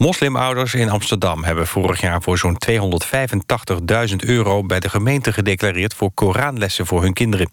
Moslimouders 0.00 0.74
in 0.74 0.90
Amsterdam 0.90 1.44
hebben 1.44 1.66
vorig 1.66 2.00
jaar 2.00 2.22
voor 2.22 2.38
zo'n 2.38 2.58
285.000 2.70 4.16
euro 4.16 4.62
bij 4.62 4.80
de 4.80 4.88
gemeente 4.88 5.32
gedeclareerd 5.32 5.94
voor 5.94 6.10
Koranlessen 6.14 6.86
voor 6.86 7.02
hun 7.02 7.12
kinderen. 7.12 7.50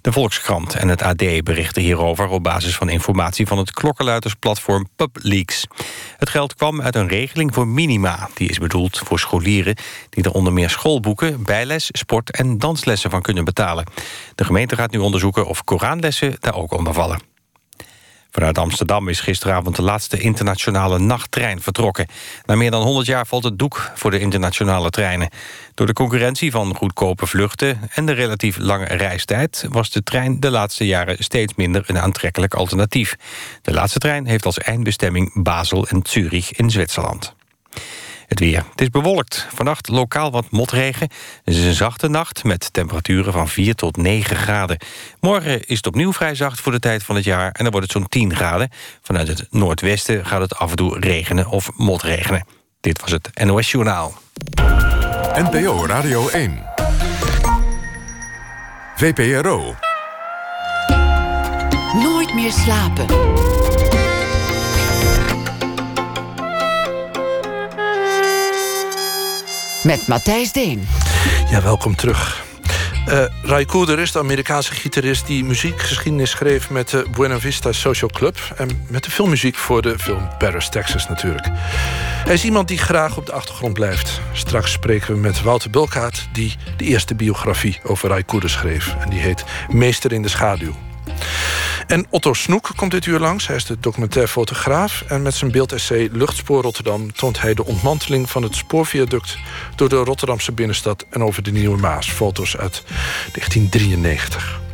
De 0.00 0.12
Volkskrant 0.12 0.74
en 0.74 0.88
het 0.88 1.02
AD 1.02 1.42
berichten 1.44 1.82
hierover 1.82 2.28
op 2.28 2.42
basis 2.42 2.76
van 2.76 2.88
informatie 2.88 3.46
van 3.46 3.58
het 3.58 3.70
klokkenluidersplatform 3.70 4.88
PubLeaks. 4.96 5.66
Het 6.16 6.30
geld 6.30 6.54
kwam 6.54 6.82
uit 6.82 6.94
een 6.94 7.08
regeling 7.08 7.54
voor 7.54 7.68
minima, 7.68 8.28
die 8.34 8.48
is 8.48 8.58
bedoeld 8.58 8.98
voor 8.98 9.18
scholieren 9.18 9.76
die 10.10 10.24
er 10.24 10.32
onder 10.32 10.52
meer 10.52 10.70
schoolboeken, 10.70 11.42
bijles, 11.42 11.88
sport 11.92 12.30
en 12.30 12.58
danslessen 12.58 13.10
van 13.10 13.22
kunnen 13.22 13.44
betalen. 13.44 13.86
De 14.34 14.44
gemeente 14.44 14.76
gaat 14.76 14.90
nu 14.90 14.98
onderzoeken 14.98 15.46
of 15.46 15.64
Koranlessen 15.64 16.36
daar 16.40 16.54
ook 16.54 16.72
onder 16.72 16.94
vallen. 16.94 17.35
Vanuit 18.36 18.58
Amsterdam 18.58 19.08
is 19.08 19.20
gisteravond 19.20 19.76
de 19.76 19.82
laatste 19.82 20.18
internationale 20.18 20.98
nachttrein 20.98 21.60
vertrokken. 21.60 22.06
Na 22.44 22.54
meer 22.54 22.70
dan 22.70 22.82
100 22.82 23.06
jaar 23.06 23.26
valt 23.26 23.44
het 23.44 23.58
doek 23.58 23.90
voor 23.94 24.10
de 24.10 24.18
internationale 24.18 24.90
treinen. 24.90 25.28
Door 25.74 25.86
de 25.86 25.92
concurrentie 25.92 26.50
van 26.50 26.74
goedkope 26.74 27.26
vluchten 27.26 27.80
en 27.94 28.06
de 28.06 28.12
relatief 28.12 28.58
lange 28.58 28.84
reistijd... 28.84 29.66
was 29.68 29.90
de 29.90 30.02
trein 30.02 30.40
de 30.40 30.50
laatste 30.50 30.86
jaren 30.86 31.16
steeds 31.18 31.54
minder 31.54 31.84
een 31.86 31.98
aantrekkelijk 31.98 32.54
alternatief. 32.54 33.16
De 33.62 33.72
laatste 33.72 33.98
trein 33.98 34.26
heeft 34.26 34.46
als 34.46 34.58
eindbestemming 34.58 35.42
Basel 35.42 35.86
en 35.88 36.00
Zurich 36.02 36.52
in 36.52 36.70
Zwitserland. 36.70 37.34
Het 38.26 38.38
weer. 38.38 38.64
Het 38.70 38.80
is 38.80 38.90
bewolkt. 38.90 39.46
Vannacht 39.54 39.88
lokaal 39.88 40.30
wat 40.30 40.50
motregen. 40.50 41.08
Het 41.44 41.54
is 41.54 41.64
een 41.64 41.74
zachte 41.74 42.08
nacht 42.08 42.44
met 42.44 42.72
temperaturen 42.72 43.32
van 43.32 43.48
4 43.48 43.74
tot 43.74 43.96
9 43.96 44.36
graden. 44.36 44.78
Morgen 45.20 45.66
is 45.66 45.76
het 45.76 45.86
opnieuw 45.86 46.12
vrij 46.12 46.34
zacht 46.34 46.60
voor 46.60 46.72
de 46.72 46.78
tijd 46.78 47.02
van 47.02 47.14
het 47.14 47.24
jaar... 47.24 47.50
en 47.52 47.62
dan 47.62 47.70
wordt 47.70 47.92
het 47.92 47.96
zo'n 47.96 48.08
10 48.08 48.34
graden. 48.34 48.70
Vanuit 49.02 49.28
het 49.28 49.46
noordwesten 49.50 50.26
gaat 50.26 50.40
het 50.40 50.56
af 50.56 50.70
en 50.70 50.76
toe 50.76 50.98
regenen 51.00 51.46
of 51.46 51.70
motregenen. 51.76 52.46
Dit 52.80 53.00
was 53.00 53.10
het 53.10 53.30
NOS 53.44 53.70
Journaal. 53.70 54.14
NPO 55.34 55.86
Radio 55.86 56.28
1. 56.28 56.62
VPRO. 58.96 59.74
Nooit 61.94 62.34
meer 62.34 62.52
slapen. 62.52 63.06
Met 69.86 70.06
Matthijs 70.06 70.52
Deen. 70.52 70.88
Ja, 71.50 71.62
welkom 71.62 71.96
terug. 71.96 72.44
Uh, 73.08 73.24
Ray 73.42 73.64
Cooder 73.64 73.98
is 73.98 74.12
de 74.12 74.18
Amerikaanse 74.18 74.72
gitarist 74.72 75.26
die 75.26 75.44
muziekgeschiedenis 75.44 76.30
schreef 76.30 76.70
met 76.70 76.88
de 76.88 77.06
Buena 77.16 77.40
Vista 77.40 77.72
Social 77.72 78.10
Club. 78.10 78.38
En 78.56 78.86
met 78.88 79.04
de 79.04 79.10
filmmuziek 79.10 79.54
voor 79.54 79.82
de 79.82 79.98
film 79.98 80.28
Paris, 80.38 80.68
Texas 80.68 81.08
natuurlijk. 81.08 81.48
Hij 82.24 82.34
is 82.34 82.44
iemand 82.44 82.68
die 82.68 82.78
graag 82.78 83.16
op 83.16 83.26
de 83.26 83.32
achtergrond 83.32 83.72
blijft. 83.74 84.20
Straks 84.32 84.72
spreken 84.72 85.14
we 85.14 85.20
met 85.20 85.42
Wouter 85.42 85.70
Bulkaert, 85.70 86.28
die 86.32 86.56
de 86.76 86.84
eerste 86.84 87.14
biografie 87.14 87.80
over 87.82 88.08
Ray 88.08 88.24
Cooder 88.24 88.50
schreef. 88.50 88.94
En 89.00 89.10
die 89.10 89.20
heet 89.20 89.44
Meester 89.68 90.12
in 90.12 90.22
de 90.22 90.28
Schaduw. 90.28 90.74
En 91.86 92.06
Otto 92.10 92.32
Snoek 92.32 92.70
komt 92.76 92.90
dit 92.90 93.06
uur 93.06 93.18
langs. 93.18 93.46
Hij 93.46 93.56
is 93.56 93.64
de 93.64 93.76
documentair 93.80 94.28
fotograaf. 94.28 95.04
En 95.08 95.22
met 95.22 95.34
zijn 95.34 95.50
beeldessay 95.50 96.08
Luchtspoor 96.12 96.62
Rotterdam... 96.62 97.12
toont 97.12 97.40
hij 97.40 97.54
de 97.54 97.64
ontmanteling 97.64 98.30
van 98.30 98.42
het 98.42 98.56
spoorviaduct... 98.56 99.38
door 99.74 99.88
de 99.88 99.96
Rotterdamse 99.96 100.52
binnenstad 100.52 101.06
en 101.10 101.22
over 101.22 101.42
de 101.42 101.52
Nieuwe 101.52 101.78
Maas. 101.78 102.10
Foto's 102.10 102.56
uit 102.56 102.82
1993. 102.86 104.65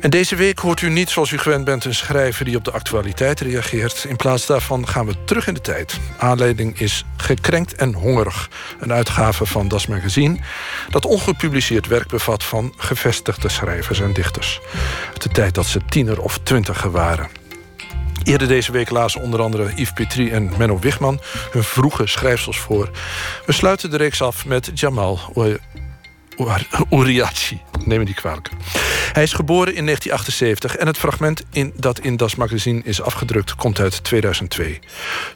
En 0.00 0.10
deze 0.10 0.36
week 0.36 0.58
hoort 0.58 0.80
u 0.80 0.90
niet 0.90 1.10
zoals 1.10 1.30
u 1.30 1.38
gewend 1.38 1.64
bent 1.64 1.84
een 1.84 1.94
schrijver 1.94 2.44
die 2.44 2.56
op 2.56 2.64
de 2.64 2.70
actualiteit 2.70 3.40
reageert. 3.40 4.04
In 4.08 4.16
plaats 4.16 4.46
daarvan 4.46 4.88
gaan 4.88 5.06
we 5.06 5.24
terug 5.24 5.46
in 5.46 5.54
de 5.54 5.60
tijd. 5.60 5.98
Aanleiding 6.18 6.78
is 6.78 7.04
Gekrenkt 7.16 7.74
en 7.74 7.94
Hongerig. 7.94 8.50
Een 8.80 8.92
uitgave 8.92 9.46
van 9.46 9.68
Das 9.68 9.86
Magazine 9.86 10.38
dat 10.90 11.04
ongepubliceerd 11.04 11.86
werk 11.86 12.08
bevat 12.08 12.44
van 12.44 12.72
gevestigde 12.76 13.48
schrijvers 13.48 14.00
en 14.00 14.12
dichters. 14.12 14.60
Uit 15.08 15.22
de 15.22 15.28
tijd 15.28 15.54
dat 15.54 15.66
ze 15.66 15.80
tiener 15.88 16.20
of 16.20 16.38
twintiger 16.42 16.90
waren. 16.90 17.28
Eerder 18.22 18.48
deze 18.48 18.72
week 18.72 18.90
lazen 18.90 19.20
onder 19.20 19.40
andere 19.40 19.72
Yves 19.74 19.92
Petrie 19.92 20.30
en 20.30 20.52
Menno 20.58 20.78
Wigman 20.78 21.20
hun 21.50 21.64
vroege 21.64 22.06
schrijfsels 22.06 22.58
voor. 22.58 22.90
We 23.46 23.52
sluiten 23.52 23.90
de 23.90 23.96
reeks 23.96 24.22
af 24.22 24.46
met 24.46 24.70
Jamal 24.74 25.20
Uriachi. 26.90 27.60
Neem 27.84 27.98
me 27.98 28.04
die 28.04 28.14
kwalijk. 28.14 28.50
Hij 29.18 29.26
is 29.26 29.32
geboren 29.32 29.74
in 29.74 29.84
1978 29.84 30.76
en 30.76 30.86
het 30.86 30.98
fragment 30.98 31.44
in, 31.52 31.72
dat 31.76 31.98
in 31.98 32.16
Das 32.16 32.34
Magazine 32.34 32.80
is 32.84 33.02
afgedrukt 33.02 33.54
komt 33.54 33.80
uit 33.80 34.04
2002. 34.04 34.78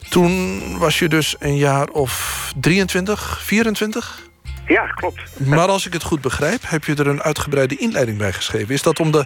Toen 0.09 0.61
was 0.77 0.99
je 0.99 1.09
dus 1.09 1.35
een 1.39 1.57
jaar 1.57 1.87
of 1.87 2.51
23, 2.59 3.41
24? 3.43 4.21
Ja, 4.67 4.85
klopt. 4.85 5.21
Maar 5.37 5.67
als 5.67 5.85
ik 5.85 5.93
het 5.93 6.03
goed 6.03 6.21
begrijp, 6.21 6.61
heb 6.65 6.83
je 6.83 6.95
er 6.95 7.07
een 7.07 7.21
uitgebreide 7.21 7.77
inleiding 7.77 8.17
bij 8.17 8.33
geschreven. 8.33 8.73
Is 8.73 8.81
dat 8.81 8.99
om 8.99 9.11
de, 9.11 9.25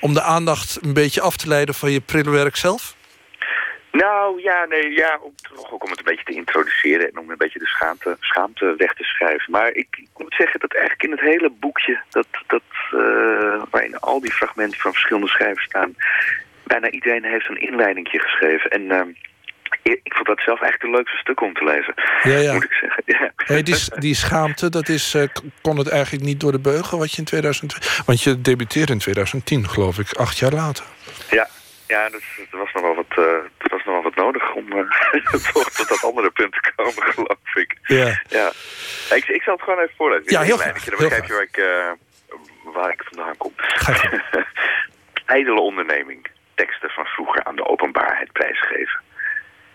om 0.00 0.14
de 0.14 0.22
aandacht 0.22 0.78
een 0.82 0.92
beetje 0.92 1.20
af 1.20 1.36
te 1.36 1.48
leiden 1.48 1.74
van 1.74 1.90
je 1.90 2.00
prille 2.00 2.30
werk 2.30 2.56
zelf? 2.56 2.94
Nou 4.02 4.42
ja, 4.42 4.64
nee, 4.64 4.90
ja, 4.90 5.18
om, 5.22 5.32
ook 5.70 5.84
om 5.84 5.90
het 5.90 5.98
een 5.98 6.04
beetje 6.04 6.24
te 6.24 6.32
introduceren 6.32 7.08
en 7.08 7.18
om 7.18 7.30
een 7.30 7.36
beetje 7.36 7.58
de 7.58 7.66
schaamte, 7.66 8.16
schaamte 8.20 8.74
weg 8.76 8.94
te 8.94 9.04
schrijven. 9.04 9.50
Maar 9.50 9.68
ik, 9.68 9.86
ik 9.90 10.08
moet 10.16 10.34
zeggen 10.34 10.60
dat 10.60 10.72
eigenlijk 10.74 11.02
in 11.02 11.10
het 11.10 11.20
hele 11.20 11.50
boekje, 11.50 12.00
dat, 12.10 12.26
dat, 12.46 12.62
uh, 12.92 13.62
waarin 13.70 13.98
al 13.98 14.20
die 14.20 14.32
fragmenten 14.32 14.80
van 14.80 14.92
verschillende 14.92 15.28
schrijvers 15.28 15.64
staan, 15.64 15.94
bijna 16.62 16.90
iedereen 16.90 17.24
heeft 17.24 17.48
een 17.48 17.60
inleidingje 17.60 18.18
geschreven. 18.18 18.70
En 18.70 18.82
uh, 18.82 19.00
ik 19.82 20.14
vond 20.14 20.26
dat 20.26 20.40
zelf 20.40 20.60
eigenlijk 20.60 20.92
de 20.92 20.98
leukste 20.98 21.18
stuk 21.18 21.40
om 21.40 21.54
te 21.54 21.64
lezen, 21.64 21.94
ja, 22.22 22.38
ja. 22.38 22.52
moet 22.52 22.64
ik 22.64 22.72
zeggen. 22.72 23.02
Ja. 23.18 23.32
Hey, 23.36 23.62
die, 23.62 23.76
die 23.98 24.14
schaamte, 24.14 24.68
dat 24.70 24.88
is, 24.88 25.14
uh, 25.14 25.22
kon 25.62 25.76
het 25.76 25.88
eigenlijk 25.88 26.24
niet 26.24 26.40
door 26.40 26.52
de 26.52 26.60
beugel 26.60 26.98
wat 26.98 27.12
je 27.12 27.18
in 27.18 27.24
2002... 27.24 28.04
Want 28.06 28.22
je 28.22 28.40
debuteerde 28.40 28.92
in 28.92 28.98
2010, 28.98 29.68
geloof 29.68 29.98
ik, 29.98 30.12
acht 30.12 30.38
jaar 30.38 30.52
later. 30.52 30.84
Ja, 31.30 31.48
ja, 31.86 32.08
dus 32.08 32.24
er 32.50 32.58
was 32.58 32.72
nog 32.72 32.82
wel 32.82 32.94
wat, 32.94 33.18
uh, 33.18 33.24
er 33.58 33.70
was 33.70 33.84
nog 33.84 33.94
wel 33.94 34.02
wat 34.02 34.14
nodig 34.34 34.54
om 34.54 34.70
toch 35.52 35.70
tot 35.70 35.88
dat 35.88 36.04
andere 36.04 36.30
punt 36.30 36.52
te 36.52 36.72
komen, 36.76 37.02
geloof 37.14 37.54
ik. 37.54 37.76
Ja. 37.82 38.20
ja. 38.28 38.52
Ik, 39.16 39.28
ik 39.28 39.42
zal 39.42 39.54
het 39.54 39.62
gewoon 39.62 39.78
even 39.78 39.94
voorlezen. 39.96 40.32
Ja, 40.32 40.40
heel 40.40 40.56
graag. 40.56 40.84
Dan 40.84 40.98
begrijp 40.98 41.24
je 41.24 41.32
waar 41.32 41.42
ik, 41.42 41.56
uh, 41.56 41.92
waar 42.72 42.92
ik 42.92 43.02
vandaan 43.02 43.36
kom. 43.36 43.54
Ijdele 45.26 45.60
onderneming. 45.60 46.26
Teksten 46.54 46.90
van 46.90 47.04
vroeger 47.04 47.44
aan 47.44 47.56
de 47.56 47.66
openbaarheid 47.66 48.32
prijsgeven. 48.32 49.00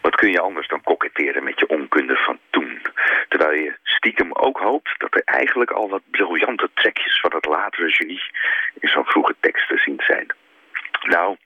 Wat 0.01 0.15
kun 0.15 0.31
je 0.31 0.39
anders 0.39 0.67
dan 0.67 0.83
koketteren 0.83 1.43
met 1.43 1.59
je 1.59 1.67
onkunde 1.67 2.15
van 2.15 2.39
toen? 2.49 2.81
Terwijl 3.27 3.51
je 3.51 3.77
stiekem 3.83 4.33
ook 4.33 4.59
hoopt 4.59 4.95
dat 4.97 5.15
er 5.15 5.21
eigenlijk 5.25 5.71
al 5.71 5.89
wat 5.89 6.01
briljante 6.11 6.69
trekjes 6.73 7.19
van 7.19 7.31
het 7.33 7.45
latere 7.45 7.89
genie 7.91 8.21
in 8.79 8.89
zo'n 8.89 9.05
vroege 9.05 9.35
teksten 9.39 9.77
zien 9.77 10.01
zijn. 10.07 10.27
Nou, 11.01 11.37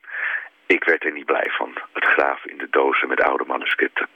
ik 0.74 0.84
werd 0.84 1.04
er 1.04 1.12
niet 1.12 1.26
blij 1.26 1.50
van, 1.58 1.74
het 1.94 2.06
graven 2.06 2.50
in 2.50 2.58
de 2.58 2.68
dozen 2.70 3.08
met 3.08 3.22
oude 3.22 3.46
manuscripten. 3.48 4.08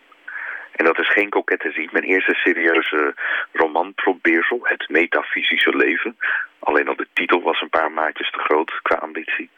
En 0.72 0.86
dat 0.86 1.00
is 1.00 1.10
geen 1.10 1.30
kokette 1.30 1.72
ziet. 1.72 1.91
Mijn 1.91 2.04
eerste 2.04 2.34
serieuze 2.34 3.15
romanprobeersel, 3.52 4.60
Het 4.63 4.89
Metafysische 4.89 5.76
Leven. 5.76 6.17
Alleen 6.60 6.88
al 6.88 6.96
de 6.96 7.08
titel 7.13 7.41
was 7.41 7.62
een 7.62 7.70
paar 7.70 7.91
maatjes 7.91 8.32
te 8.32 8.39
groot 8.39 8.80
qua 8.82 8.96
ambitie. 8.96 9.50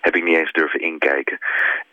Heb 0.00 0.16
ik 0.16 0.24
niet 0.24 0.36
eens 0.36 0.52
durven 0.52 0.80
inkijken. 0.80 1.38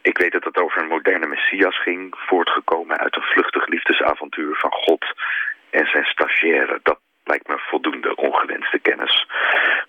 Ik 0.01 0.17
weet 0.17 0.31
dat 0.31 0.43
het 0.43 0.57
over 0.57 0.81
een 0.81 0.87
moderne 0.87 1.27
messias 1.27 1.81
ging, 1.81 2.13
voortgekomen 2.17 2.97
uit 2.97 3.15
een 3.15 3.31
vluchtig 3.33 3.67
liefdesavontuur 3.67 4.55
van 4.55 4.71
God 4.71 5.05
en 5.69 5.85
zijn 5.85 6.05
stagiaire. 6.05 6.79
Dat 6.83 6.99
lijkt 7.23 7.47
me 7.47 7.57
voldoende 7.57 8.15
ongewenste 8.15 8.79
kennis. 8.79 9.27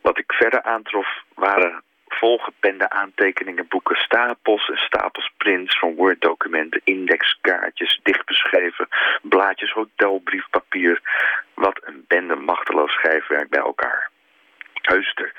Wat 0.03 0.19
ik 0.19 0.33
verder 0.33 0.63
aantrof 0.63 1.09
waren 1.35 1.83
volgepende 2.19 2.91
aantekeningen, 2.91 3.69
boeken, 3.69 3.97
stapels 3.97 4.69
en 4.69 4.77
stapels 4.77 5.31
prints 5.37 5.79
van 5.79 5.95
Word-documenten, 5.95 6.81
indexkaartjes, 6.85 8.01
dichtbeschreven, 8.03 8.89
blaadjes, 9.23 9.73
hotelbriefpapier. 9.73 11.01
Wat 11.55 11.81
een 11.85 12.05
bende 12.09 12.37
machteloos 12.37 12.93
schrijfwerk 12.93 13.49
bij 13.51 13.61
elkaar. 13.61 14.11
Heuster. 14.83 15.33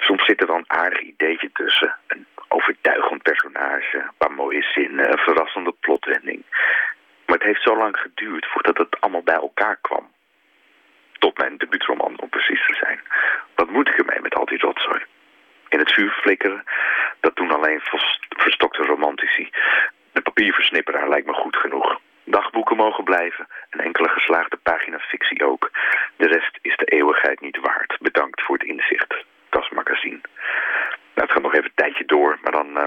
Soms 0.00 0.24
zit 0.24 0.40
er 0.40 0.46
wel 0.46 0.56
een 0.56 0.70
aardig 0.70 1.00
ideetje 1.00 1.50
tussen. 1.52 1.96
Een 2.06 2.26
overtuigend 2.48 3.22
personage, 3.22 3.96
een 3.96 4.18
paar 4.18 4.32
mooie 4.32 4.62
zinnen, 4.62 5.12
een 5.12 5.18
verrassende 5.18 5.74
plotwending. 5.80 6.42
Maar 7.26 7.36
het 7.36 7.46
heeft 7.46 7.62
zo 7.62 7.76
lang 7.76 7.96
geduurd 7.96 8.46
voordat 8.46 8.78
het 8.78 9.00
allemaal 9.00 9.22
bij 9.22 9.34
elkaar 9.34 9.78
kwam. 9.80 10.12
Tot 11.18 11.38
mijn 11.38 11.56
debuutroman, 11.58 12.20
om 12.20 12.28
precies 12.28 12.66
te 12.66 12.74
zijn. 12.74 13.00
Wat 13.54 13.70
moet 13.70 13.88
ik 13.88 13.98
ermee 13.98 14.20
met 14.20 14.34
al 14.34 14.44
die 14.44 14.58
rotzooi? 14.58 15.02
In 15.74 15.80
het 15.80 15.92
vuur 15.92 16.10
flikkeren. 16.10 16.64
Dat 17.20 17.36
doen 17.36 17.50
alleen 17.50 17.80
verstokte 18.28 18.82
romantici. 18.82 19.50
De 20.12 20.20
papierversnipperaar 20.20 21.08
lijkt 21.08 21.26
me 21.26 21.32
goed 21.32 21.56
genoeg. 21.56 22.00
Dagboeken 22.24 22.76
mogen 22.76 23.04
blijven, 23.04 23.46
een 23.70 23.80
enkele 23.80 24.08
geslaagde 24.08 24.56
pagina 24.56 24.98
fictie 24.98 25.44
ook. 25.44 25.70
De 26.16 26.26
rest 26.26 26.58
is 26.62 26.76
de 26.76 26.84
eeuwigheid 26.84 27.40
niet 27.40 27.58
waard. 27.60 27.96
Bedankt 28.00 28.42
voor 28.42 28.58
het 28.58 28.66
inzicht. 28.66 29.24
Das 29.50 29.68
magazine. 29.68 30.20
Nou, 31.14 31.26
het 31.26 31.32
gaat 31.32 31.42
nog 31.42 31.54
even 31.54 31.64
een 31.64 31.82
tijdje 31.84 32.04
door, 32.04 32.38
maar 32.42 32.52
dan... 32.52 32.68
Uh, 32.68 32.84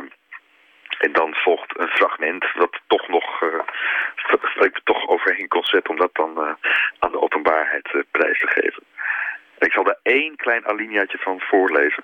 en 0.97 1.11
dan 1.11 1.33
volgt 1.33 1.79
een 1.79 1.87
fragment 1.87 2.45
dat 2.55 2.79
toch 2.87 3.07
nog, 3.07 3.39
dat 4.29 4.65
ik 4.65 4.79
toch 4.83 5.07
overheen 5.07 5.47
kon 5.47 5.63
zetten 5.63 5.89
om 5.91 5.99
dat 5.99 6.15
dan 6.15 6.31
uh, 6.37 6.53
aan 6.99 7.11
de 7.11 7.21
openbaarheid 7.21 8.03
prijs 8.11 8.39
te 8.39 8.47
geven. 8.47 8.83
ik 9.59 9.71
zal 9.71 9.87
er 9.87 9.99
één 10.03 10.35
klein 10.35 10.67
alineaatje 10.67 11.17
van 11.17 11.39
voorlezen 11.39 12.03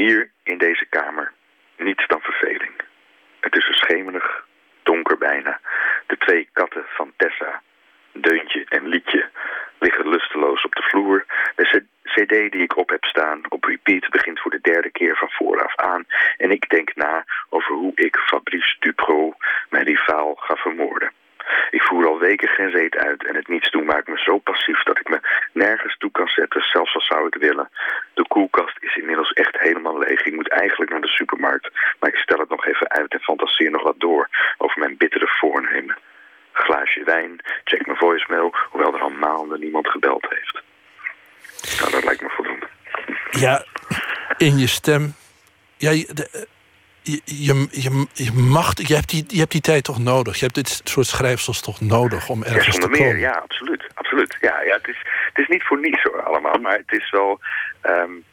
hier 0.00 0.29
in 44.40 44.58
je 44.58 44.66
stem. 44.66 45.14
Ja, 45.76 45.90
de, 45.90 46.46
je, 47.02 47.20
je, 47.24 48.06
je, 48.12 48.32
mag, 48.32 48.72
je, 48.88 48.94
hebt 48.94 49.08
die, 49.08 49.24
je 49.28 49.38
hebt 49.38 49.52
die 49.52 49.60
tijd 49.60 49.84
toch 49.84 49.98
nodig. 49.98 50.34
Je 50.34 50.44
hebt 50.44 50.54
dit 50.54 50.80
soort 50.84 51.06
schrijfsels 51.06 51.60
toch 51.60 51.80
nodig 51.80 52.28
om 52.28 52.42
ergens 52.42 52.76
ja, 52.76 52.80
te 52.80 52.88
komen. 52.88 52.98
Meer, 52.98 53.18
ja, 53.18 53.32
absoluut. 53.32 53.84
absoluut. 53.94 54.36
Ja, 54.40 54.62
ja, 54.62 54.74
het, 54.74 54.88
is, 54.88 54.98
het 55.32 55.38
is 55.38 55.48
niet 55.48 55.62
voor 55.62 55.80
niets 55.80 56.02
hoor, 56.02 56.22
allemaal. 56.22 56.58
Maar 56.58 56.76
het 56.76 56.92
is 57.00 57.10
wel... 57.10 57.40
Um, 57.82 58.24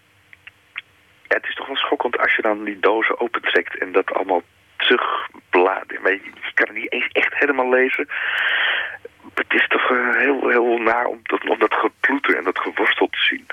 ja, 1.28 1.36
het 1.36 1.46
is 1.46 1.56
toch 1.56 1.68
wel 1.68 1.76
schokkend 1.76 2.18
als 2.20 2.36
je 2.36 2.42
dan 2.42 2.64
die 2.64 2.80
dozen 2.80 3.20
opentrekt... 3.20 3.78
en 3.78 3.92
dat 3.92 4.12
allemaal 4.14 4.42
terugbladert. 4.78 6.02
Je, 6.04 6.20
je 6.24 6.54
kan 6.54 6.68
het 6.68 6.76
niet 6.76 6.92
eens 6.92 7.10
echt 7.12 7.34
helemaal 7.34 7.70
lezen. 7.70 8.08
Het 9.34 9.54
is 9.54 9.68
toch 9.68 9.90
uh, 9.90 10.16
heel, 10.16 10.50
heel 10.50 10.78
naar 10.78 11.06
om 11.06 11.20
dat, 11.24 11.50
om 11.50 11.60
dat 11.60 11.74
geploeter 11.74 12.38
en 12.38 12.44
dat 12.44 12.60
geworstel 12.60 13.08
te 13.08 13.20
zien. 13.20 13.46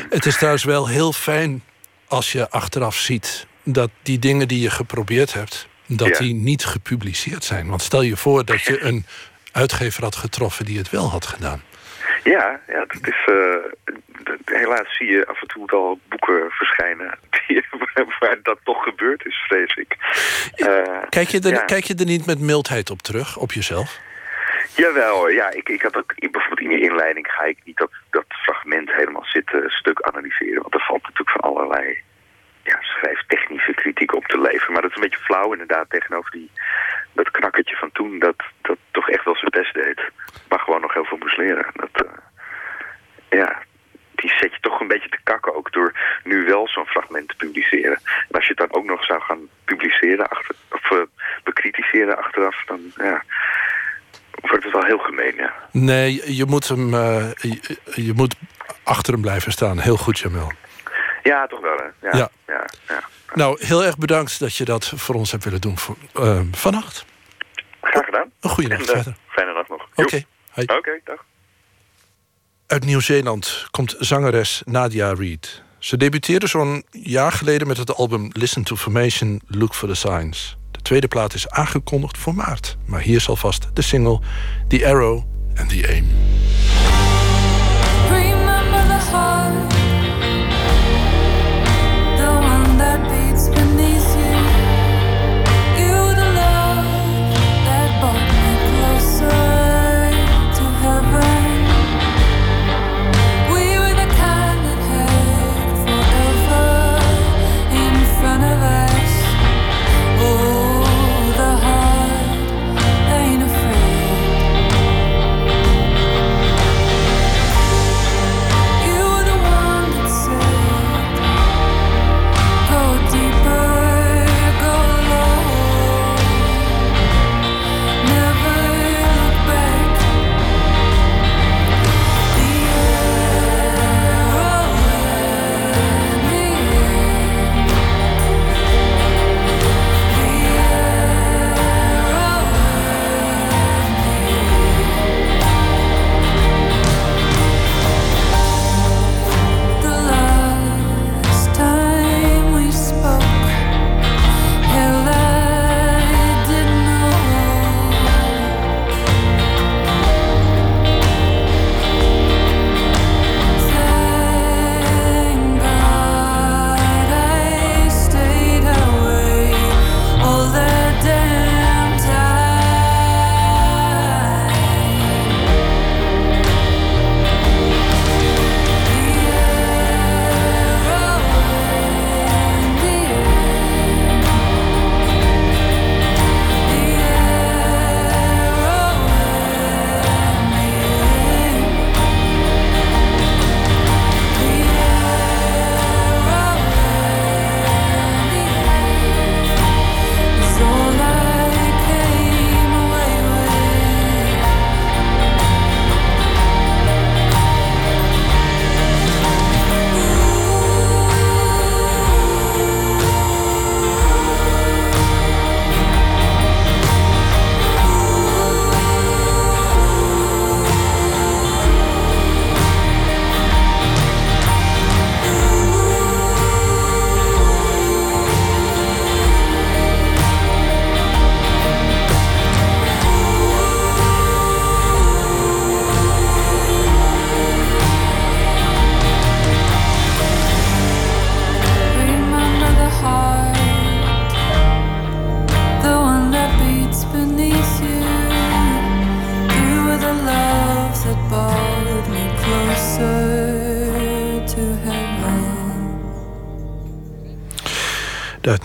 Um, 0.00 0.06
het 0.10 0.26
is 0.26 0.36
trouwens 0.36 0.64
wel 0.64 0.88
heel 0.88 1.12
fijn 1.12 1.62
als 2.08 2.32
je 2.32 2.50
achteraf 2.50 2.96
ziet 2.96 3.46
dat 3.62 3.90
die 4.02 4.18
dingen 4.18 4.48
die 4.48 4.60
je 4.60 4.70
geprobeerd 4.70 5.32
hebt... 5.32 5.68
dat 5.86 6.16
die 6.16 6.34
niet 6.34 6.64
gepubliceerd 6.64 7.44
zijn. 7.44 7.68
Want 7.68 7.82
stel 7.82 8.02
je 8.02 8.16
voor 8.16 8.44
dat 8.44 8.62
je 8.62 8.82
een 8.88 9.06
uitgever 9.52 10.02
had 10.02 10.16
getroffen 10.16 10.64
die 10.64 10.78
het 10.78 10.90
wel 10.90 11.10
had 11.10 11.26
gedaan. 11.26 11.62
Ja, 12.24 12.60
ja 12.66 12.84
dat 12.86 13.06
is, 13.06 13.26
uh, 13.30 13.54
helaas 14.44 14.96
zie 14.96 15.06
je 15.06 15.26
af 15.26 15.40
en 15.40 15.48
toe 15.48 15.62
wel 15.66 15.98
boeken 16.08 16.50
verschijnen 16.50 17.18
die, 17.30 17.64
waar 18.20 18.38
dat 18.42 18.58
toch 18.64 18.82
gebeurd 18.82 19.26
is, 19.26 19.34
vrees 19.34 19.74
ik. 19.74 19.96
Uh, 20.56 21.02
kijk, 21.08 21.28
je 21.28 21.40
er, 21.40 21.64
kijk 21.64 21.84
je 21.84 21.94
er 21.94 22.04
niet 22.04 22.26
met 22.26 22.40
mildheid 22.40 22.90
op 22.90 23.02
terug, 23.02 23.36
op 23.36 23.52
jezelf? 23.52 23.98
Jawel, 24.76 25.28
ja, 25.28 25.50
ik, 25.50 25.68
ik 25.68 25.82
had 25.82 25.96
ook 25.96 26.14
bijvoorbeeld 26.18 26.60
in 26.60 26.70
je 26.70 26.80
inleiding 26.80 27.26
ga 27.26 27.44
ik 27.44 27.58
niet 27.64 27.76
dat, 27.76 27.90
dat 28.10 28.24
fragment 28.28 28.92
helemaal 28.92 29.24
zitten 29.24 29.70
stuk 29.70 30.02
analyseren, 30.02 30.62
want 30.62 30.74
er 30.74 30.84
valt 30.88 31.05
allerlei 31.76 32.02
ja, 32.62 32.78
schrijftechnische 32.80 33.74
kritiek 33.74 34.14
op 34.14 34.26
te 34.26 34.40
leveren. 34.40 34.72
Maar 34.72 34.82
dat 34.82 34.90
is 34.90 34.96
een 34.96 35.02
beetje 35.02 35.24
flauw 35.24 35.52
inderdaad 35.52 35.90
tegenover 35.90 36.30
die, 36.30 36.50
dat 37.12 37.30
knakkertje 37.30 37.76
van 37.76 37.92
toen... 37.92 38.18
dat, 38.18 38.36
dat 38.62 38.76
toch 38.90 39.10
echt 39.10 39.24
wel 39.24 39.36
zijn 39.36 39.50
best 39.50 39.74
deed. 39.74 40.00
Maar 40.48 40.58
gewoon 40.58 40.80
nog 40.80 40.94
heel 40.94 41.04
veel 41.04 41.18
moest 41.18 41.36
leren. 41.36 41.66
Dat, 41.74 42.06
uh, 42.06 42.12
ja, 43.28 43.62
die 44.14 44.30
zet 44.30 44.52
je 44.52 44.60
toch 44.60 44.80
een 44.80 44.88
beetje 44.88 45.08
te 45.08 45.20
kakken 45.22 45.54
ook 45.54 45.72
door 45.72 45.92
nu 46.24 46.44
wel 46.44 46.68
zo'n 46.68 46.86
fragment 46.86 47.28
te 47.28 47.36
publiceren. 47.36 48.00
En 48.28 48.34
als 48.34 48.46
je 48.46 48.54
het 48.56 48.70
dan 48.70 48.80
ook 48.80 48.84
nog 48.84 49.04
zou 49.04 49.20
gaan 49.20 49.48
publiceren 49.64 50.28
achter, 50.28 50.54
of 50.70 50.90
uh, 50.90 50.98
bekritiseren 51.42 52.18
achteraf, 52.18 52.64
dan 52.66 52.80
ja, 52.96 53.22
wordt 54.40 54.64
het 54.64 54.72
wel 54.72 54.84
heel 54.84 54.98
gemeen, 54.98 55.34
ja. 55.36 55.52
Nee, 55.70 56.36
je 56.36 56.44
moet 56.44 56.68
hem, 56.68 56.94
uh, 56.94 57.32
je, 57.32 57.78
je, 57.94 58.12
moet 58.14 58.34
achter 58.82 59.12
hem 59.12 59.22
blijven 59.22 59.52
staan. 59.52 59.78
Heel 59.78 59.96
goed, 59.96 60.18
Jamel. 60.18 60.52
Ja, 61.26 61.46
toch 61.46 61.60
wel, 61.60 61.76
hè? 61.76 62.08
Ja. 62.08 62.30
ja. 62.46 62.64
ja, 62.88 63.02
Nou, 63.34 63.66
heel 63.66 63.84
erg 63.84 63.98
bedankt 63.98 64.38
dat 64.38 64.56
je 64.56 64.64
dat 64.64 64.92
voor 64.96 65.14
ons 65.14 65.30
hebt 65.30 65.44
willen 65.44 65.60
doen 65.60 65.78
voor, 65.78 65.96
uh, 66.14 66.40
vannacht. 66.52 67.04
Graag 67.80 68.04
gedaan. 68.04 68.30
Een 68.40 68.50
goede 68.50 68.68
nacht 68.68 68.90
verder. 68.90 69.16
Fijne 69.28 69.52
nacht 69.52 69.68
nog. 69.68 69.88
Oké. 69.94 70.22
Oké, 70.54 71.00
dag. 71.04 71.24
Uit 72.66 72.84
Nieuw-Zeeland 72.84 73.66
komt 73.70 73.94
zangeres 73.98 74.62
Nadia 74.64 75.12
Reid. 75.12 75.62
Ze 75.78 75.96
debuteerde 75.96 76.46
zo'n 76.46 76.84
jaar 76.90 77.32
geleden 77.32 77.66
met 77.66 77.76
het 77.76 77.94
album 77.94 78.30
Listen 78.32 78.62
to 78.62 78.76
Formation, 78.76 79.40
Look 79.46 79.74
for 79.74 79.88
the 79.88 79.94
Signs. 79.94 80.56
De 80.70 80.82
tweede 80.82 81.08
plaat 81.08 81.34
is 81.34 81.48
aangekondigd 81.48 82.18
voor 82.18 82.34
maart. 82.34 82.76
Maar 82.86 83.00
hier 83.00 83.16
is 83.16 83.28
alvast 83.28 83.68
de 83.72 83.82
single 83.82 84.20
The 84.68 84.86
Arrow 84.86 85.24
and 85.56 85.68
The 85.68 85.88
Aim. 85.88 86.06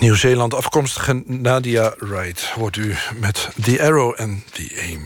Nieuw-Zeeland 0.01 0.53
afkomstige 0.53 1.23
Nadia 1.25 1.93
Wright... 1.97 2.53
wordt 2.55 2.77
u 2.77 2.95
met 3.19 3.49
The 3.63 3.83
Arrow 3.83 4.13
en 4.15 4.43
The 4.51 4.81
Aim. 4.81 5.01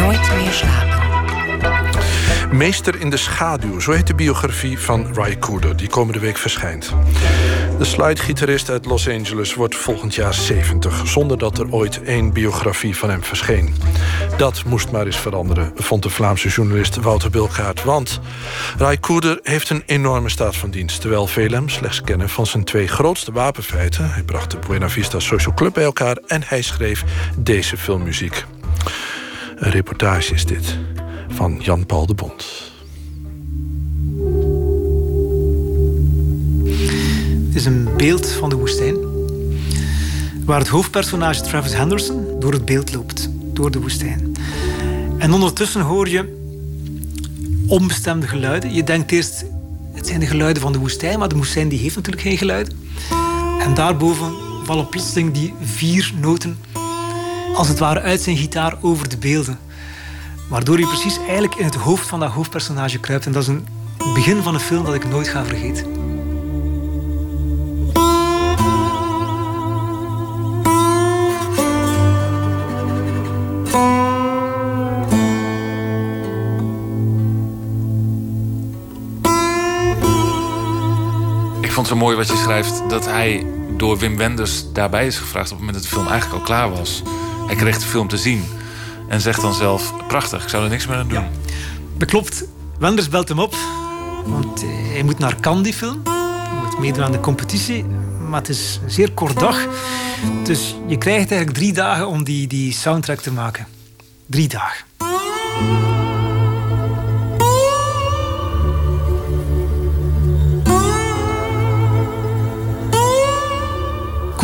Nooit 0.00 0.34
meer 0.36 0.52
slapen. 0.52 1.00
Meester 2.56 3.00
in 3.00 3.10
de 3.10 3.16
schaduw, 3.16 3.80
zo 3.80 3.92
heet 3.92 4.06
de 4.06 4.14
biografie 4.14 4.78
van 4.78 5.14
Ry 5.14 5.38
Cooder... 5.38 5.76
die 5.76 5.88
komende 5.88 6.20
week 6.20 6.38
verschijnt. 6.38 6.94
De 7.82 7.88
slide-gitarist 7.88 8.70
uit 8.70 8.84
Los 8.84 9.08
Angeles 9.08 9.54
wordt 9.54 9.76
volgend 9.76 10.14
jaar 10.14 10.34
70... 10.34 11.06
zonder 11.06 11.38
dat 11.38 11.58
er 11.58 11.72
ooit 11.72 12.02
één 12.02 12.32
biografie 12.32 12.96
van 12.96 13.10
hem 13.10 13.22
verscheen. 13.22 13.74
Dat 14.36 14.64
moest 14.64 14.90
maar 14.90 15.06
eens 15.06 15.16
veranderen, 15.16 15.72
vond 15.74 16.02
de 16.02 16.10
Vlaamse 16.10 16.48
journalist 16.48 16.96
Wouter 16.96 17.30
Bilgaard. 17.30 17.84
Want 17.84 18.20
Ray 18.78 18.98
heeft 19.42 19.70
een 19.70 19.82
enorme 19.86 20.28
staat 20.28 20.56
van 20.56 20.70
dienst... 20.70 21.00
terwijl 21.00 21.26
velen 21.26 21.52
hem 21.52 21.68
slechts 21.68 22.00
kennen 22.00 22.28
van 22.28 22.46
zijn 22.46 22.64
twee 22.64 22.88
grootste 22.88 23.32
wapenfeiten. 23.32 24.10
Hij 24.10 24.22
bracht 24.22 24.50
de 24.50 24.58
Buena 24.66 24.88
Vista 24.88 25.18
Social 25.18 25.54
Club 25.54 25.74
bij 25.74 25.84
elkaar... 25.84 26.16
en 26.26 26.42
hij 26.44 26.62
schreef 26.62 27.04
deze 27.36 27.76
filmmuziek. 27.76 28.44
Een 29.56 29.70
reportage 29.70 30.34
is 30.34 30.46
dit, 30.46 30.78
van 31.28 31.58
Jan-Paul 31.62 32.06
de 32.06 32.14
Bond. 32.14 32.71
Het 37.52 37.60
is 37.60 37.66
een 37.66 37.88
beeld 37.96 38.30
van 38.30 38.48
de 38.48 38.56
woestijn... 38.56 38.96
waar 40.44 40.58
het 40.58 40.68
hoofdpersonage 40.68 41.42
Travis 41.42 41.74
Henderson 41.74 42.40
door 42.40 42.52
het 42.52 42.64
beeld 42.64 42.94
loopt 42.94 43.28
door 43.52 43.70
de 43.70 43.80
woestijn. 43.80 44.36
En 45.18 45.32
ondertussen 45.32 45.80
hoor 45.80 46.08
je 46.08 46.36
onbestemde 47.66 48.28
geluiden. 48.28 48.74
Je 48.74 48.84
denkt 48.84 49.10
eerst, 49.10 49.44
het 49.92 50.06
zijn 50.06 50.20
de 50.20 50.26
geluiden 50.26 50.62
van 50.62 50.72
de 50.72 50.78
woestijn, 50.78 51.18
maar 51.18 51.28
de 51.28 51.36
woestijn 51.36 51.68
die 51.68 51.78
heeft 51.78 51.94
natuurlijk 51.94 52.22
geen 52.22 52.38
geluiden. 52.38 52.78
En 53.60 53.74
daarboven 53.74 54.32
vallen 54.64 54.88
plotseling 54.88 55.32
die 55.32 55.54
vier 55.62 56.12
noten, 56.20 56.58
als 57.54 57.68
het 57.68 57.78
ware 57.78 58.00
uit 58.00 58.20
zijn 58.20 58.36
gitaar 58.36 58.78
over 58.80 59.08
de 59.08 59.16
beelden. 59.16 59.58
Waardoor 60.48 60.78
je 60.78 60.86
precies 60.86 61.18
eigenlijk 61.18 61.54
in 61.54 61.64
het 61.64 61.74
hoofd 61.74 62.06
van 62.08 62.20
dat 62.20 62.30
hoofdpersonage 62.30 62.98
kruipt. 62.98 63.26
En 63.26 63.32
dat 63.32 63.42
is 63.42 63.48
een 63.48 63.66
begin 64.14 64.42
van 64.42 64.54
een 64.54 64.60
film 64.60 64.84
dat 64.84 64.94
ik 64.94 65.08
nooit 65.08 65.28
ga 65.28 65.44
vergeten. 65.44 66.01
Zo 81.86 81.96
mooi 81.96 82.16
wat 82.16 82.28
je 82.28 82.36
schrijft 82.36 82.82
dat 82.88 83.04
hij 83.04 83.46
door 83.76 83.98
Wim 83.98 84.16
Wenders 84.16 84.72
daarbij 84.72 85.06
is 85.06 85.18
gevraagd 85.18 85.52
op 85.52 85.56
het 85.56 85.66
moment 85.66 85.74
dat 85.74 85.82
de 85.82 85.96
film 85.96 86.08
eigenlijk 86.08 86.40
al 86.40 86.46
klaar 86.46 86.70
was. 86.70 87.02
Hij 87.46 87.56
kreeg 87.56 87.78
de 87.78 87.86
film 87.86 88.08
te 88.08 88.16
zien 88.16 88.44
en 89.08 89.20
zegt 89.20 89.40
dan 89.40 89.54
zelf: 89.54 89.92
prachtig, 90.06 90.42
ik 90.42 90.48
zou 90.48 90.64
er 90.64 90.70
niks 90.70 90.86
meer 90.86 90.96
aan 90.96 91.08
doen. 91.08 91.24
Beklopt. 91.96 92.44
Wenders 92.78 93.08
belt 93.08 93.28
hem 93.28 93.38
op, 93.38 93.54
want 94.26 94.64
hij 94.92 95.02
moet 95.02 95.18
naar 95.18 95.40
Cannes, 95.40 95.76
film. 95.76 96.00
Hij 96.04 96.58
moet 96.62 96.78
meedoen 96.78 97.04
aan 97.04 97.12
de 97.12 97.20
competitie, 97.20 97.84
maar 98.28 98.40
het 98.40 98.48
is 98.48 98.80
een 98.84 98.90
zeer 98.90 99.12
kort 99.12 99.38
dag. 99.38 99.66
Dus 100.44 100.76
je 100.86 100.98
krijgt 100.98 101.30
eigenlijk 101.30 101.58
drie 101.58 101.72
dagen 101.72 102.06
om 102.06 102.24
die, 102.24 102.46
die 102.46 102.72
soundtrack 102.72 103.20
te 103.20 103.32
maken. 103.32 103.66
Drie 104.26 104.48
dagen. 104.48 104.84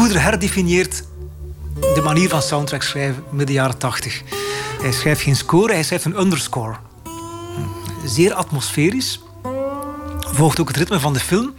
Koeder 0.08 0.26
herdefinieert 0.26 1.02
de 1.94 2.00
manier 2.04 2.28
van 2.28 2.42
soundtrack 2.42 2.82
schrijven 2.82 3.24
midden 3.30 3.54
jaren 3.54 3.78
80. 3.78 4.22
Hij 4.80 4.92
schrijft 4.92 5.20
geen 5.20 5.36
score, 5.36 5.72
hij 5.72 5.82
schrijft 5.82 6.04
een 6.04 6.20
underscore. 6.20 6.76
Zeer 8.04 8.34
atmosferisch. 8.34 9.20
Volgt 10.18 10.60
ook 10.60 10.68
het 10.68 10.76
ritme 10.76 11.00
van 11.00 11.12
de 11.12 11.20
film. 11.20 11.54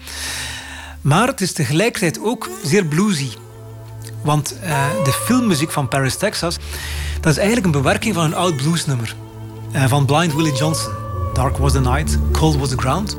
Maar 1.02 1.28
het 1.28 1.41
is 1.41 1.52
tegelijkertijd 1.52 2.20
ook 2.24 2.50
zeer 2.64 2.86
bluesy. 2.86 3.30
Want 4.24 4.56
uh, 4.64 4.86
de 5.04 5.12
filmmuziek 5.12 5.72
van 5.72 5.88
Paris, 5.88 6.16
Texas, 6.16 6.58
dat 7.22 7.32
is 7.32 7.38
eigenlijk 7.38 7.66
een 7.66 7.82
bewerking 7.82 8.16
van 8.16 8.24
een 8.24 8.36
oud 8.36 8.56
bluesnummer. 8.56 9.16
Uh, 9.76 9.88
van 9.88 10.06
Blind 10.06 10.34
Willie 10.34 10.56
Johnson. 10.56 10.91
Dark 11.34 11.58
was 11.58 11.72
the 11.72 11.80
night, 11.80 12.18
cold 12.32 12.58
was 12.58 12.70
the 12.70 12.78
ground. 12.78 13.18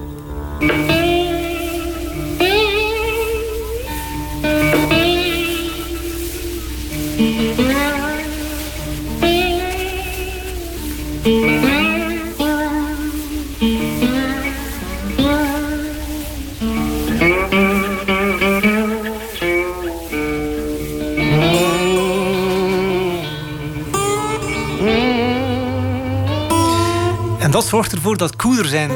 Zorgt 27.70 27.92
ervoor 27.92 28.16
dat 28.16 28.36
Cooder 28.36 28.66
zijn 28.66 28.90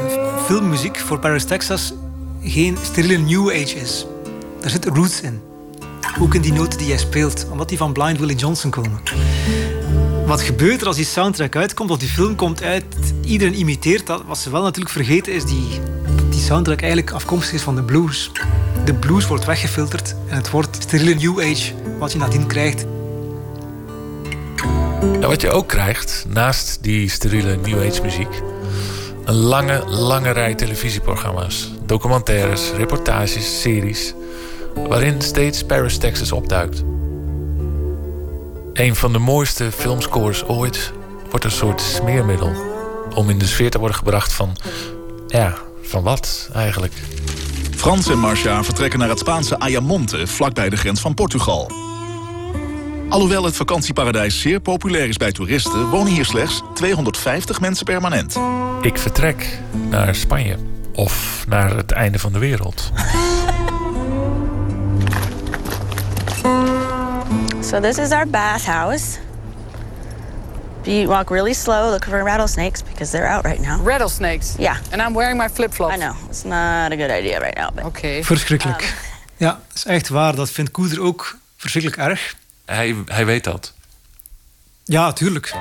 filmmuziek 0.45 0.97
voor 0.97 1.19
Paris, 1.19 1.45
Texas 1.45 1.93
geen 2.41 2.77
steriele 2.81 3.17
new 3.17 3.49
age 3.49 3.79
is. 3.79 4.05
Daar 4.59 4.69
zit 4.69 4.85
roots 4.85 5.21
in. 5.21 5.54
Ook 6.19 6.33
in 6.33 6.41
die 6.41 6.53
noten 6.53 6.77
die 6.77 6.87
jij 6.87 6.97
speelt, 6.97 7.45
omdat 7.49 7.69
die 7.69 7.77
van 7.77 7.93
Blind 7.93 8.19
Willie 8.19 8.35
Johnson 8.35 8.69
komen. 8.69 8.99
Wat 10.25 10.41
gebeurt 10.41 10.81
er 10.81 10.87
als 10.87 10.95
die 10.95 11.05
soundtrack 11.05 11.55
uitkomt 11.55 11.89
of 11.89 11.97
die 11.97 12.09
film 12.09 12.35
komt 12.35 12.63
uit? 12.63 12.85
Iedereen 13.21 13.59
imiteert 13.59 14.07
dat. 14.07 14.23
Wat 14.25 14.37
ze 14.37 14.49
wel 14.49 14.61
natuurlijk 14.61 14.93
vergeten 14.93 15.33
is 15.33 15.45
die, 15.45 15.79
die 16.29 16.39
soundtrack 16.39 16.79
eigenlijk 16.79 17.11
afkomstig 17.11 17.53
is 17.53 17.61
van 17.61 17.75
de 17.75 17.83
blues. 17.83 18.31
De 18.85 18.93
blues 18.93 19.27
wordt 19.27 19.45
weggefilterd 19.45 20.15
en 20.27 20.35
het 20.35 20.49
wordt 20.49 20.77
steriele 20.81 21.13
new 21.13 21.39
age 21.39 21.73
wat 21.99 22.11
je 22.11 22.17
nadien 22.17 22.47
krijgt. 22.47 22.85
Wat 25.21 25.41
je 25.41 25.51
ook 25.51 25.67
krijgt, 25.67 26.25
naast 26.27 26.77
die 26.81 27.09
steriele 27.09 27.55
New 27.55 27.87
Age 27.89 28.01
muziek... 28.01 28.41
een 29.25 29.35
lange, 29.35 29.83
lange 29.87 30.31
rij 30.31 30.55
televisieprogramma's. 30.55 31.71
Documentaires, 31.85 32.71
reportages, 32.71 33.61
series... 33.61 34.13
waarin 34.87 35.21
steeds 35.21 35.63
Paris, 35.63 35.97
Texas 35.97 36.31
opduikt. 36.31 36.83
Een 38.73 38.95
van 38.95 39.11
de 39.13 39.19
mooiste 39.19 39.71
filmscores 39.71 40.43
ooit 40.43 40.93
wordt 41.29 41.45
een 41.45 41.51
soort 41.51 41.81
smeermiddel... 41.81 42.51
om 43.15 43.29
in 43.29 43.37
de 43.37 43.45
sfeer 43.45 43.69
te 43.69 43.79
worden 43.79 43.97
gebracht 43.97 44.33
van... 44.33 44.55
ja, 45.27 45.57
van 45.81 46.03
wat 46.03 46.49
eigenlijk? 46.53 46.93
Frans 47.75 48.09
en 48.09 48.19
Marcia 48.19 48.63
vertrekken 48.63 48.99
naar 48.99 49.09
het 49.09 49.19
Spaanse 49.19 49.59
Ayamonte... 49.59 50.27
vlakbij 50.27 50.69
de 50.69 50.77
grens 50.77 51.01
van 51.01 51.13
Portugal... 51.13 51.83
Alhoewel 53.09 53.43
het 53.43 53.55
vakantieparadijs 53.55 54.41
zeer 54.41 54.59
populair 54.59 55.07
is 55.07 55.17
bij 55.17 55.31
toeristen... 55.31 55.89
wonen 55.89 56.13
hier 56.13 56.25
slechts 56.25 56.61
250 56.73 57.59
mensen 57.59 57.85
permanent. 57.85 58.39
Ik 58.81 58.97
vertrek 58.97 59.59
naar 59.89 60.15
Spanje. 60.15 60.57
Of 60.93 61.45
naar 61.47 61.75
het 61.75 61.91
einde 61.91 62.19
van 62.19 62.33
de 62.33 62.39
wereld. 62.39 62.91
So 67.75 67.81
this 67.81 67.99
is 67.99 68.13
our 68.13 68.25
bathhouse. 68.25 69.19
You 70.85 71.09
walk 71.09 71.29
really 71.29 71.53
slow, 71.53 71.89
look 71.89 72.05
for 72.05 72.23
rattlesnakes 72.23 72.81
because 72.81 73.11
they're 73.11 73.27
out 73.27 73.43
right 73.43 73.59
now. 73.59 73.81
Rattlesnakes? 73.83 74.55
Yeah. 74.57 74.77
And 74.93 75.01
I'm 75.01 75.13
wearing 75.13 75.37
my 75.37 75.49
flip-flops. 75.49 75.93
I 75.93 75.97
know. 75.97 76.13
It's 76.29 76.45
not 76.45 76.93
a 76.93 76.95
good 76.95 77.11
idea 77.11 77.41
right 77.41 77.55
now. 77.57 77.71
But... 77.75 77.83
Okay. 77.85 78.23
Verschrikkelijk. 78.23 78.81
Um, 78.81 78.87
Ja, 79.47 79.51
dat 79.67 79.75
is 79.75 79.85
echt 79.85 80.09
waar. 80.09 80.35
Dat 80.35 80.49
vindt 80.49 80.71
Koeder 80.71 81.01
ook 81.01 81.37
verschrikkelijk 81.57 82.09
erg. 82.09 82.35
Hij, 82.65 82.95
hij 83.05 83.25
weet 83.25 83.43
dat. 83.43 83.73
Ja, 84.83 85.13
tuurlijk. 85.13 85.53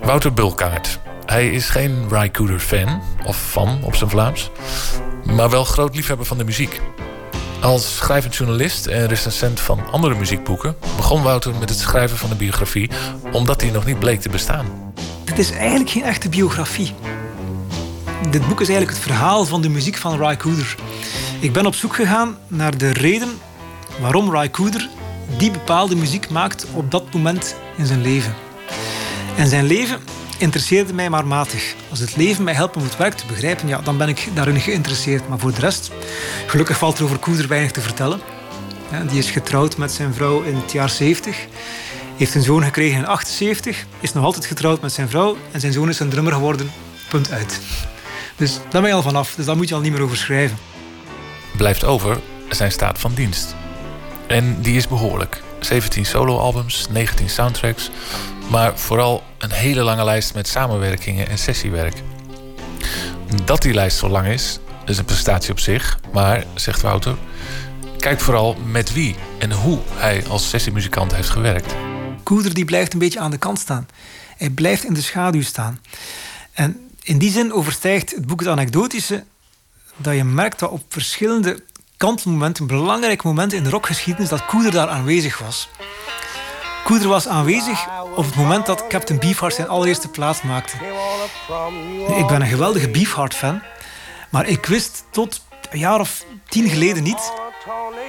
Wouter 0.00 0.32
Bulkaert. 0.32 0.98
Hij 1.26 1.50
is 1.50 1.68
geen 1.68 2.06
Ry 2.10 2.30
Cooder 2.30 2.60
fan, 2.60 3.02
of 3.24 3.36
fan 3.36 3.82
op 3.82 3.94
zijn 3.94 4.10
Vlaams, 4.10 4.50
maar 5.24 5.50
wel 5.50 5.64
groot 5.64 5.94
liefhebber 5.94 6.26
van 6.26 6.38
de 6.38 6.44
muziek. 6.44 6.80
Als 7.64 7.96
schrijvend 7.96 8.36
journalist 8.36 8.86
en 8.86 9.06
recensent 9.06 9.60
van 9.60 9.90
andere 9.90 10.14
muziekboeken 10.14 10.76
begon 10.96 11.22
Wouter 11.22 11.54
met 11.54 11.68
het 11.68 11.78
schrijven 11.78 12.18
van 12.18 12.30
een 12.30 12.36
biografie 12.36 12.90
omdat 13.32 13.60
hij 13.60 13.70
nog 13.70 13.86
niet 13.86 13.98
bleek 13.98 14.20
te 14.20 14.28
bestaan. 14.28 14.66
Dit 15.24 15.38
is 15.38 15.50
eigenlijk 15.50 15.90
geen 15.90 16.02
echte 16.02 16.28
biografie. 16.28 16.92
Dit 18.30 18.48
boek 18.48 18.60
is 18.60 18.68
eigenlijk 18.68 18.98
het 18.98 19.06
verhaal 19.06 19.44
van 19.44 19.62
de 19.62 19.68
muziek 19.68 19.96
van 19.96 20.26
Ry 20.26 20.36
Cooder. 20.36 20.74
Ik 21.40 21.52
ben 21.52 21.66
op 21.66 21.74
zoek 21.74 21.94
gegaan 21.94 22.38
naar 22.48 22.78
de 22.78 22.92
reden 22.92 23.28
waarom 24.00 24.36
Ry 24.36 24.50
Cooder 24.50 24.88
die 25.36 25.50
bepaalde 25.50 25.96
muziek 25.96 26.30
maakt 26.30 26.66
op 26.72 26.90
dat 26.90 27.14
moment 27.14 27.56
in 27.76 27.86
zijn 27.86 28.00
leven. 28.00 28.34
En 29.36 29.48
zijn 29.48 29.64
leven 29.64 30.00
interesseerde 30.44 30.94
mij 30.94 31.10
maar 31.10 31.26
matig. 31.26 31.74
Als 31.90 31.98
het 32.00 32.16
leven 32.16 32.44
mij 32.44 32.54
helpt 32.54 32.76
om 32.76 32.82
het 32.82 32.96
werk 32.96 33.14
te 33.14 33.26
begrijpen, 33.26 33.68
ja, 33.68 33.80
dan 33.80 33.96
ben 33.96 34.08
ik 34.08 34.28
daarin 34.34 34.60
geïnteresseerd. 34.60 35.28
Maar 35.28 35.38
voor 35.38 35.54
de 35.54 35.60
rest, 35.60 35.90
gelukkig 36.46 36.78
valt 36.78 36.98
er 36.98 37.04
over 37.04 37.18
Cooder 37.18 37.48
weinig 37.48 37.70
te 37.70 37.80
vertellen. 37.80 38.20
Die 39.08 39.18
is 39.18 39.30
getrouwd 39.30 39.76
met 39.76 39.92
zijn 39.92 40.14
vrouw 40.14 40.42
in 40.42 40.54
het 40.56 40.72
jaar 40.72 40.90
70. 40.90 41.36
Heeft 42.16 42.34
een 42.34 42.42
zoon 42.42 42.62
gekregen 42.62 42.98
in 42.98 43.06
78. 43.06 43.84
Is 44.00 44.12
nog 44.12 44.24
altijd 44.24 44.46
getrouwd 44.46 44.80
met 44.80 44.92
zijn 44.92 45.08
vrouw. 45.08 45.36
En 45.50 45.60
zijn 45.60 45.72
zoon 45.72 45.88
is 45.88 46.00
een 46.00 46.08
drummer 46.08 46.32
geworden. 46.32 46.70
Punt 47.08 47.30
uit. 47.30 47.60
Dus 48.36 48.58
daar 48.70 48.80
ben 48.80 48.90
je 48.90 48.96
al 48.96 49.02
vanaf. 49.02 49.34
Dus 49.34 49.44
daar 49.44 49.56
moet 49.56 49.68
je 49.68 49.74
al 49.74 49.80
niet 49.80 49.92
meer 49.92 50.02
over 50.02 50.16
schrijven. 50.16 50.58
Blijft 51.56 51.84
over 51.84 52.20
zijn 52.48 52.72
staat 52.72 52.98
van 52.98 53.14
dienst. 53.14 53.54
En 54.26 54.60
die 54.60 54.76
is 54.76 54.88
behoorlijk. 54.88 55.42
17 55.64 56.06
soloalbums, 56.06 56.86
19 56.90 57.30
soundtracks, 57.30 57.90
maar 58.50 58.78
vooral 58.78 59.22
een 59.38 59.50
hele 59.50 59.82
lange 59.82 60.04
lijst 60.04 60.34
met 60.34 60.48
samenwerkingen 60.48 61.28
en 61.28 61.38
sessiewerk. 61.38 61.94
Dat 63.44 63.62
die 63.62 63.74
lijst 63.74 63.98
zo 63.98 64.08
lang 64.08 64.26
is, 64.26 64.58
is 64.84 64.98
een 64.98 65.04
prestatie 65.04 65.50
op 65.50 65.58
zich, 65.58 66.00
maar, 66.12 66.44
zegt 66.54 66.80
Wouter, 66.80 67.16
kijk 67.98 68.20
vooral 68.20 68.56
met 68.66 68.92
wie 68.92 69.16
en 69.38 69.52
hoe 69.52 69.78
hij 69.92 70.24
als 70.28 70.48
sessiemuzikant 70.48 71.14
heeft 71.14 71.28
gewerkt. 71.28 71.74
Koeder 72.22 72.54
die 72.54 72.64
blijft 72.64 72.92
een 72.92 72.98
beetje 72.98 73.20
aan 73.20 73.30
de 73.30 73.38
kant 73.38 73.58
staan. 73.58 73.88
Hij 74.36 74.50
blijft 74.50 74.84
in 74.84 74.94
de 74.94 75.02
schaduw 75.02 75.42
staan. 75.42 75.80
En 76.52 76.90
in 77.02 77.18
die 77.18 77.30
zin 77.30 77.52
overstijgt 77.52 78.14
het 78.14 78.26
boek 78.26 78.40
het 78.40 78.48
anekdotische 78.48 79.24
dat 79.96 80.14
je 80.14 80.24
merkt 80.24 80.58
dat 80.58 80.70
op 80.70 80.82
verschillende 80.88 81.62
kantelmomenten, 81.96 82.66
belangrijke 82.66 83.26
momenten 83.26 83.58
in 83.58 83.64
de 83.64 83.70
rockgeschiedenis, 83.70 84.28
dat 84.28 84.46
Koeder 84.46 84.70
daar 84.70 84.88
aanwezig 84.88 85.38
was. 85.38 85.68
Koeder 86.84 87.08
was 87.08 87.28
aanwezig 87.28 87.86
op 88.16 88.24
het 88.24 88.36
moment 88.36 88.66
dat 88.66 88.86
Captain 88.86 89.18
Beefheart 89.18 89.54
zijn 89.54 89.68
allereerste 89.68 90.08
plaat 90.08 90.42
maakte. 90.42 90.76
Ik 92.16 92.26
ben 92.26 92.40
een 92.40 92.46
geweldige 92.46 92.88
Beefheart-fan, 92.88 93.62
maar 94.30 94.46
ik 94.46 94.66
wist 94.66 95.04
tot 95.10 95.42
een 95.70 95.78
jaar 95.78 96.00
of 96.00 96.24
tien 96.48 96.68
geleden 96.68 97.02
niet 97.02 97.32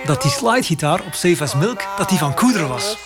dat 0.06 0.22
die 0.22 0.32
slidegitaar 0.32 1.02
op 1.06 1.14
Save 1.14 1.44
as 1.44 1.56
Milk 1.56 1.84
dat 1.98 2.10
die 2.10 2.18
van 2.18 2.34
Koeder 2.34 2.68
was. 2.68 2.98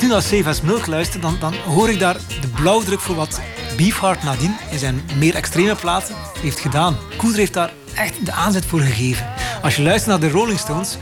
Ik 0.00 0.06
nu 0.06 0.12
naar 0.12 0.22
Save 0.22 0.48
as 0.48 0.60
Milk 0.60 0.86
luister, 0.86 1.20
dan, 1.20 1.36
dan 1.40 1.54
hoor 1.54 1.90
ik 1.90 1.98
daar 1.98 2.16
de 2.40 2.48
blauwdruk 2.48 3.00
voor 3.00 3.14
wat 3.14 3.40
Beefheart 3.76 4.22
nadien 4.22 4.56
in 4.70 4.78
zijn 4.78 5.00
meer 5.16 5.34
extreme 5.34 5.74
platen 5.74 6.14
heeft 6.40 6.60
gedaan. 6.60 6.96
Koeder 7.16 7.38
heeft 7.38 7.52
daar 7.52 7.72
echt 7.94 8.26
de 8.26 8.32
aanzet 8.32 8.64
voor 8.64 8.80
gegeven. 8.80 9.26
Als 9.62 9.76
je 9.76 9.82
luistert 9.82 10.10
naar 10.10 10.30
de 10.30 10.36
Rolling 10.36 10.58
Stones, 10.58 10.98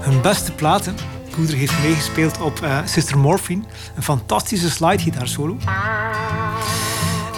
hun 0.00 0.20
beste 0.20 0.52
platen 0.52 0.96
Koeder 1.30 1.56
heeft 1.56 1.82
meegespeeld 1.82 2.40
op 2.40 2.60
uh, 2.62 2.78
Sister 2.84 3.18
Morphine. 3.18 3.62
Een 3.96 4.02
fantastische 4.02 4.70
slidegitaar 4.70 5.28
solo. 5.28 5.56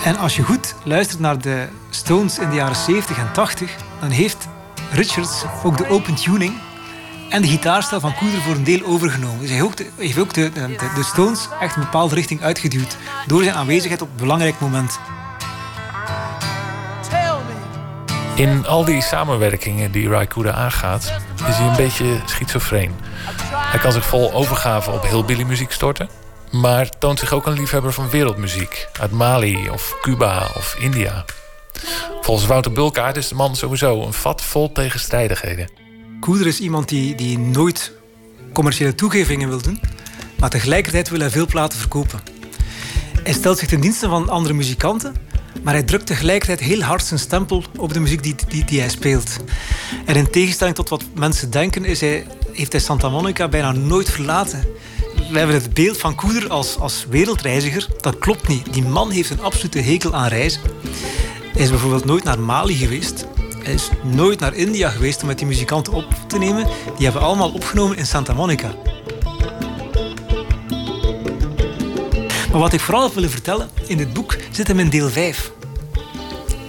En 0.05 0.17
als 0.17 0.37
je 0.37 0.43
goed 0.43 0.75
luistert 0.85 1.21
naar 1.21 1.41
de 1.41 1.69
Stones 1.91 2.39
in 2.39 2.51
de 2.51 2.57
jaren 2.57 2.77
70 2.77 3.19
en 3.19 3.33
80, 3.33 3.77
dan 4.01 4.11
heeft 4.11 4.49
Richards 4.93 5.45
ook 5.65 5.77
de 5.77 5.89
open 5.89 6.15
tuning 6.15 6.55
en 7.29 7.43
de 7.43 7.49
gitaarstijl 7.49 8.01
van 8.01 8.15
Koeder 8.15 8.41
voor 8.41 8.55
een 8.55 8.65
deel 8.65 8.85
overgenomen. 8.85 9.41
Dus 9.41 9.49
hij 9.49 9.57
heeft 9.97 10.19
ook, 10.19 10.35
de, 10.35 10.51
de, 10.95 11.05
Stones 11.05 11.49
echt 11.61 11.77
een 11.77 11.83
bepaalde 11.83 12.15
richting 12.15 12.43
uitgeduwd 12.43 12.97
door 13.27 13.43
zijn 13.43 13.55
aanwezigheid 13.55 14.03
op 14.03 14.09
een 14.09 14.17
belangrijk 14.17 14.61
moment. 14.61 14.99
In 18.35 18.67
al 18.67 18.85
die 18.85 19.03
samenwerkingen 19.03 19.93
die 19.93 20.09
Raikuda 20.09 20.53
aangaat, 20.53 21.13
is 21.49 21.57
hij 21.57 21.67
een 21.67 21.77
beetje 21.77 22.21
schizofreen. 22.25 22.95
Hij 23.53 23.81
kan 23.81 23.93
zich 23.93 24.07
vol 24.07 24.33
overgave 24.33 24.91
op 24.91 25.03
hillbilly 25.03 25.43
muziek 25.43 25.73
storten, 25.73 26.09
maar 26.51 26.89
toont 26.99 27.19
zich 27.19 27.33
ook 27.33 27.47
een 27.47 27.53
liefhebber 27.53 27.93
van 27.93 28.11
wereldmuziek 28.11 28.89
uit 29.01 29.11
Mali 29.11 29.71
of 29.71 29.97
Cuba 30.01 30.51
of 30.57 30.77
India. 30.79 31.25
Volgens 32.21 32.47
Wouter 32.47 32.73
Bulkaart 32.73 33.17
is 33.17 33.29
de 33.29 33.35
man 33.35 33.57
sowieso 33.57 34.03
een 34.03 34.13
vat 34.13 34.43
vol 34.43 34.73
tegenstrijdigheden. 34.73 35.86
Koeder 36.27 36.47
is 36.47 36.61
iemand 36.61 36.89
die, 36.89 37.15
die 37.15 37.39
nooit 37.39 37.93
commerciële 38.53 38.95
toegevingen 38.95 39.49
wil 39.49 39.63
doen, 39.63 39.81
maar 40.39 40.51
tegelijkertijd 40.51 41.09
wil 41.09 41.21
hij 41.21 41.31
veel 41.31 41.47
platen 41.47 41.79
verkopen. 41.79 42.21
Hij 43.23 43.33
stelt 43.33 43.59
zich 43.59 43.69
ten 43.69 43.81
dienste 43.81 44.09
van 44.09 44.29
andere 44.29 44.55
muzikanten, 44.55 45.15
maar 45.63 45.75
hij 45.75 45.83
drukt 45.83 46.07
tegelijkertijd 46.07 46.61
heel 46.61 46.81
hard 46.81 47.05
zijn 47.05 47.21
stempel 47.21 47.65
op 47.77 47.93
de 47.93 48.01
muziek 48.01 48.23
die, 48.23 48.35
die, 48.49 48.65
die 48.65 48.81
hij 48.81 48.89
speelt. 48.89 49.37
En 50.05 50.17
in 50.17 50.31
tegenstelling 50.31 50.77
tot 50.77 50.89
wat 50.89 51.05
mensen 51.15 51.51
denken, 51.51 51.85
is 51.85 52.01
hij, 52.01 52.27
heeft 52.53 52.73
hij 52.73 52.81
Santa 52.81 53.09
Monica 53.09 53.49
bijna 53.49 53.73
nooit 53.73 54.11
verlaten. 54.11 54.65
We 55.31 55.39
hebben 55.39 55.57
het 55.57 55.75
beeld 55.75 55.99
van 55.99 56.15
Koeder 56.15 56.49
als, 56.49 56.79
als 56.79 57.07
wereldreiziger. 57.09 57.89
Dat 58.01 58.19
klopt 58.19 58.49
niet. 58.49 58.73
Die 58.73 58.85
man 58.85 59.11
heeft 59.11 59.31
een 59.31 59.43
absolute 59.43 59.81
hekel 59.81 60.15
aan 60.15 60.29
reizen. 60.29 60.61
Hij 61.53 61.63
is 61.63 61.71
bijvoorbeeld 61.71 62.05
nooit 62.05 62.25
naar 62.25 62.41
Mali 62.41 62.75
geweest. 62.75 63.27
Hij 63.67 63.75
is 63.75 63.91
nooit 64.03 64.41
naar 64.41 64.55
India 64.55 64.91
geweest 64.91 65.21
om 65.21 65.27
met 65.27 65.39
die 65.39 65.47
muzikanten 65.47 65.93
op 65.93 66.15
te 66.27 66.39
nemen. 66.39 66.67
Die 66.97 67.05
hebben 67.05 67.23
allemaal 67.23 67.51
opgenomen 67.51 67.97
in 67.97 68.07
Santa 68.07 68.35
Monica. 68.35 68.75
Maar 72.51 72.61
wat 72.61 72.73
ik 72.73 72.81
vooral 72.81 73.13
wil 73.13 73.29
vertellen 73.29 73.71
in 73.87 73.97
dit 73.97 74.13
boek 74.13 74.37
zit 74.51 74.69
hem 74.69 74.79
in 74.79 74.89
deel 74.89 75.09
5. 75.09 75.53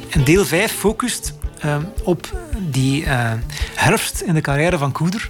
En 0.10 0.24
deel 0.24 0.46
5 0.46 0.72
focust 0.72 1.34
uh, 1.66 1.78
op 2.04 2.38
die 2.60 3.04
uh, 3.04 3.34
herfst 3.76 4.22
in 4.22 4.34
de 4.34 4.42
carrière 4.42 4.78
van 4.78 4.92
Koeder. 4.92 5.30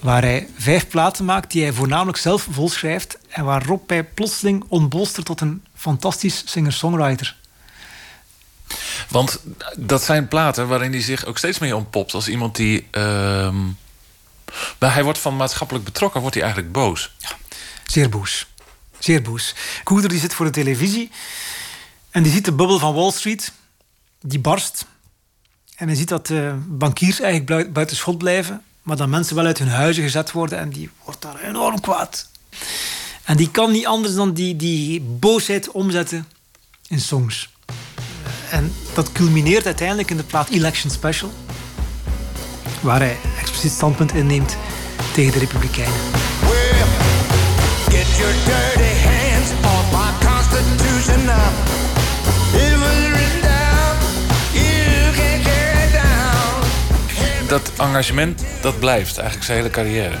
Waar 0.00 0.22
hij 0.22 0.48
vijf 0.58 0.88
platen 0.88 1.24
maakt 1.24 1.50
die 1.50 1.62
hij 1.62 1.72
voornamelijk 1.72 2.18
zelf 2.18 2.46
volschrijft. 2.50 3.18
En 3.28 3.44
waarop 3.44 3.88
hij 3.88 4.04
plotseling 4.04 4.64
ontbolstert 4.68 5.26
tot 5.26 5.40
een 5.40 5.62
fantastisch 5.74 6.42
singer-songwriter. 6.46 7.36
Want 9.08 9.40
dat 9.76 10.02
zijn 10.02 10.28
platen 10.28 10.68
waarin 10.68 10.92
hij 10.92 11.02
zich 11.02 11.24
ook 11.24 11.38
steeds 11.38 11.58
meer 11.58 11.74
ontpopt 11.74 12.14
als 12.14 12.28
iemand 12.28 12.56
die. 12.56 12.86
Uh, 12.92 13.54
hij 14.78 15.04
wordt 15.04 15.18
van 15.18 15.36
maatschappelijk 15.36 15.84
betrokken, 15.84 16.20
wordt 16.20 16.34
hij 16.34 16.44
eigenlijk 16.44 16.74
boos. 16.74 17.14
Ja, 17.18 17.30
zeer 17.86 18.08
boos. 18.08 18.46
Zeer 18.98 19.22
boos. 19.22 19.54
Koeder 19.84 20.10
die 20.10 20.20
zit 20.20 20.34
voor 20.34 20.46
de 20.46 20.52
televisie 20.52 21.10
en 22.10 22.22
die 22.22 22.32
ziet 22.32 22.44
de 22.44 22.52
bubbel 22.52 22.78
van 22.78 22.94
Wall 22.94 23.10
Street, 23.10 23.52
die 24.20 24.38
barst. 24.38 24.86
En 25.76 25.86
hij 25.86 25.96
ziet 25.96 26.08
dat 26.08 26.26
de 26.26 26.54
bankiers 26.66 27.20
eigenlijk 27.20 27.72
buiten 27.72 27.96
schot 27.96 28.18
blijven, 28.18 28.62
maar 28.82 28.96
dat 28.96 29.08
mensen 29.08 29.36
wel 29.36 29.44
uit 29.44 29.58
hun 29.58 29.68
huizen 29.68 30.02
gezet 30.02 30.32
worden 30.32 30.58
en 30.58 30.70
die 30.70 30.90
wordt 31.04 31.22
daar 31.22 31.40
enorm 31.40 31.80
kwaad. 31.80 32.28
En 33.22 33.36
die 33.36 33.50
kan 33.50 33.72
niet 33.72 33.86
anders 33.86 34.14
dan 34.14 34.32
die, 34.32 34.56
die 34.56 35.00
boosheid 35.00 35.70
omzetten 35.70 36.28
in 36.88 37.00
songs. 37.00 37.48
En 38.50 38.74
dat 38.94 39.12
culmineert 39.12 39.66
uiteindelijk 39.66 40.10
in 40.10 40.16
de 40.16 40.22
plaat 40.22 40.48
Election 40.48 40.90
Special, 40.90 41.32
waar 42.80 42.98
hij 42.98 43.16
expliciet 43.40 43.72
standpunt 43.72 44.14
inneemt 44.14 44.56
tegen 45.12 45.32
de 45.32 45.38
Republikeinen. 45.38 45.94
Get 47.88 48.16
your 48.16 48.32
dirty 48.44 48.94
hands 49.04 49.50
off 49.62 49.90
my 49.92 50.26
constitution 50.26 51.24
now. 51.24 51.74
Dat 57.48 57.70
engagement, 57.78 58.44
dat 58.60 58.78
blijft 58.78 59.16
eigenlijk 59.16 59.46
zijn 59.46 59.58
hele 59.58 59.70
carrière. 59.70 60.16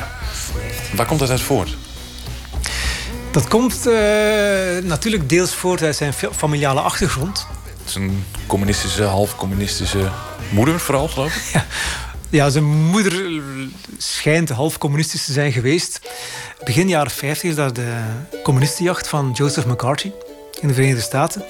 Waar 0.94 1.06
komt 1.06 1.20
dat 1.20 1.30
uit 1.30 1.40
voort? 1.40 1.76
Dat 3.30 3.48
komt 3.48 3.86
uh, 3.86 3.92
natuurlijk 4.82 5.28
deels 5.28 5.54
voort 5.54 5.82
uit 5.82 5.96
zijn 5.96 6.12
familiale 6.12 6.80
achtergrond. 6.80 7.46
Zijn 7.86 8.24
communistische, 8.46 9.02
half 9.02 9.36
communistische 9.36 10.10
moeder 10.50 10.80
vooral, 10.80 11.08
geloof 11.08 11.34
ik? 11.34 11.64
Ja. 12.30 12.50
Zijn 12.50 12.64
moeder 12.64 13.40
schijnt 13.98 14.48
half 14.48 14.78
communistisch 14.78 15.24
te 15.24 15.32
zijn 15.32 15.52
geweest. 15.52 16.00
Begin 16.64 16.88
jaren 16.88 17.10
50 17.10 17.50
is 17.50 17.56
daar 17.56 17.72
de 17.72 17.98
communistenjacht 18.42 19.08
van 19.08 19.30
Joseph 19.34 19.66
McCarthy 19.66 20.10
in 20.60 20.68
de 20.68 20.74
Verenigde 20.74 21.02
Staten. 21.02 21.44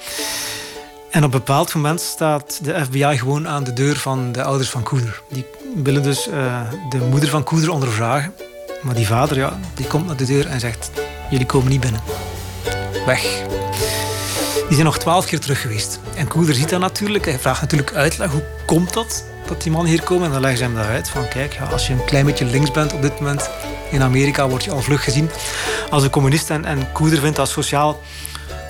En 1.10 1.24
op 1.24 1.32
een 1.32 1.38
bepaald 1.38 1.74
moment 1.74 2.00
staat 2.00 2.58
de 2.62 2.84
FBI 2.84 3.18
gewoon 3.18 3.48
aan 3.48 3.64
de 3.64 3.72
deur 3.72 3.96
van 3.96 4.32
de 4.32 4.42
ouders 4.42 4.70
van 4.70 4.82
Koeder. 4.82 5.22
Die 5.28 5.44
willen 5.74 6.02
dus 6.02 6.28
uh, 6.28 6.60
de 6.88 6.98
moeder 6.98 7.28
van 7.28 7.44
Koeder 7.44 7.70
ondervragen. 7.70 8.34
Maar 8.82 8.94
die 8.94 9.06
vader, 9.06 9.36
ja, 9.36 9.58
die 9.74 9.86
komt 9.86 10.06
naar 10.06 10.16
de 10.16 10.24
deur 10.24 10.46
en 10.46 10.60
zegt... 10.60 10.90
Jullie 11.30 11.46
komen 11.46 11.70
niet 11.70 11.80
binnen. 11.80 12.00
Weg. 13.06 13.44
Die 14.66 14.74
zijn 14.74 14.84
nog 14.84 14.98
twaalf 14.98 15.26
keer 15.26 15.40
terug 15.40 15.60
geweest. 15.60 15.98
En 16.14 16.28
Koeder 16.28 16.54
ziet 16.54 16.68
dat 16.68 16.80
natuurlijk. 16.80 17.24
Hij 17.24 17.38
vraagt 17.38 17.60
natuurlijk 17.60 17.94
uitleg. 17.94 18.30
Hoe 18.30 18.44
komt 18.64 18.92
dat, 18.92 19.24
dat 19.46 19.62
die 19.62 19.72
man 19.72 19.86
hier 19.86 20.02
komt? 20.02 20.24
En 20.24 20.30
dan 20.30 20.40
leggen 20.40 20.58
ze 20.58 20.64
hem 20.64 20.74
dat 20.74 20.84
uit. 20.84 21.08
Van 21.08 21.28
kijk, 21.28 21.52
ja, 21.52 21.64
als 21.64 21.86
je 21.86 21.92
een 21.92 22.04
klein 22.04 22.26
beetje 22.26 22.44
links 22.44 22.70
bent 22.70 22.92
op 22.92 23.02
dit 23.02 23.20
moment... 23.20 23.50
In 23.90 24.02
Amerika 24.02 24.48
word 24.48 24.64
je 24.64 24.70
al 24.70 24.82
vlug 24.82 25.04
gezien 25.04 25.30
als 25.90 26.02
een 26.02 26.10
communist. 26.10 26.50
En, 26.50 26.64
en 26.64 26.92
Koeder 26.92 27.18
vindt 27.18 27.36
dat 27.36 27.48
sociaal 27.48 28.00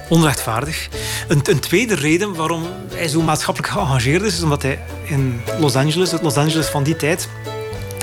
onrechtvaardig. 0.09 0.88
Een, 1.28 1.40
een, 1.44 1.61
tweede 1.61 1.94
reden 1.94 2.34
waarom 2.34 2.62
hij 2.94 3.09
zo 3.09 3.20
maatschappelijk 3.20 3.72
geëngageerd 3.72 4.22
is... 4.22 4.36
is 4.36 4.42
omdat 4.42 4.62
hij 4.62 4.78
in 5.05 5.40
Los 5.59 5.76
Angeles, 5.76 6.11
het 6.11 6.22
Los 6.22 6.36
Angeles 6.36 6.66
van 6.66 6.82
die 6.82 6.97
tijd... 6.97 7.28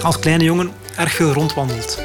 als 0.04 0.20
kleine 0.20 0.44
jongen 0.44 0.72
erg 0.98 1.14
veel 1.14 1.34
rondwandelt. 1.34 2.00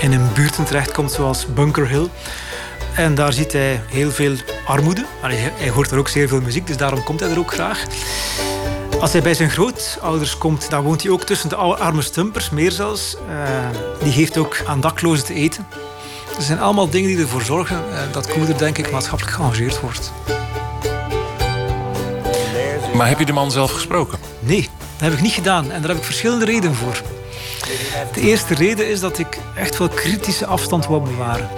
En 0.00 0.12
in 0.12 0.28
buurten 0.34 0.64
terechtkomt 0.64 1.12
zoals 1.12 1.46
Bunker 1.54 1.88
Hill... 1.88 2.08
En 2.94 3.14
daar 3.14 3.32
ziet 3.32 3.52
hij 3.52 3.82
heel 3.86 4.10
veel 4.10 4.34
armoede. 4.66 5.04
hij 5.20 5.68
hoort 5.68 5.90
er 5.90 5.98
ook 5.98 6.08
zeer 6.08 6.28
veel 6.28 6.40
muziek, 6.40 6.66
dus 6.66 6.76
daarom 6.76 7.04
komt 7.04 7.20
hij 7.20 7.30
er 7.30 7.38
ook 7.38 7.52
graag. 7.52 7.84
Als 9.00 9.12
hij 9.12 9.22
bij 9.22 9.34
zijn 9.34 9.50
grootouders 9.50 10.38
komt, 10.38 10.70
dan 10.70 10.82
woont 10.82 11.02
hij 11.02 11.10
ook 11.10 11.22
tussen 11.22 11.48
de 11.48 11.56
arme 11.56 12.02
stumpers, 12.02 12.50
meer 12.50 12.70
zelfs. 12.70 13.16
Uh, 13.28 13.42
die 14.02 14.12
geeft 14.12 14.38
ook 14.38 14.56
aan 14.66 14.80
daklozen 14.80 15.24
te 15.24 15.34
eten. 15.34 15.66
Er 16.36 16.42
zijn 16.42 16.60
allemaal 16.60 16.88
dingen 16.88 17.08
die 17.08 17.18
ervoor 17.18 17.42
zorgen 17.42 17.76
uh, 17.76 17.98
dat 18.12 18.26
Koeder, 18.28 18.58
denk 18.58 18.78
ik, 18.78 18.90
maatschappelijk 18.90 19.36
geëngageerd 19.36 19.80
wordt. 19.80 20.12
Maar 22.94 23.08
heb 23.08 23.18
je 23.18 23.26
de 23.26 23.32
man 23.32 23.50
zelf 23.50 23.72
gesproken? 23.72 24.18
Nee, 24.38 24.68
dat 24.96 25.08
heb 25.08 25.12
ik 25.12 25.20
niet 25.20 25.32
gedaan. 25.32 25.70
En 25.70 25.80
daar 25.80 25.90
heb 25.90 25.98
ik 25.98 26.04
verschillende 26.04 26.44
redenen 26.44 26.76
voor. 26.76 27.02
De 28.12 28.20
eerste 28.20 28.54
reden 28.54 28.88
is 28.88 29.00
dat 29.00 29.18
ik 29.18 29.38
echt 29.54 29.78
wel 29.78 29.88
kritische 29.88 30.46
afstand 30.46 30.86
wil 30.86 31.00
bewaren. 31.00 31.48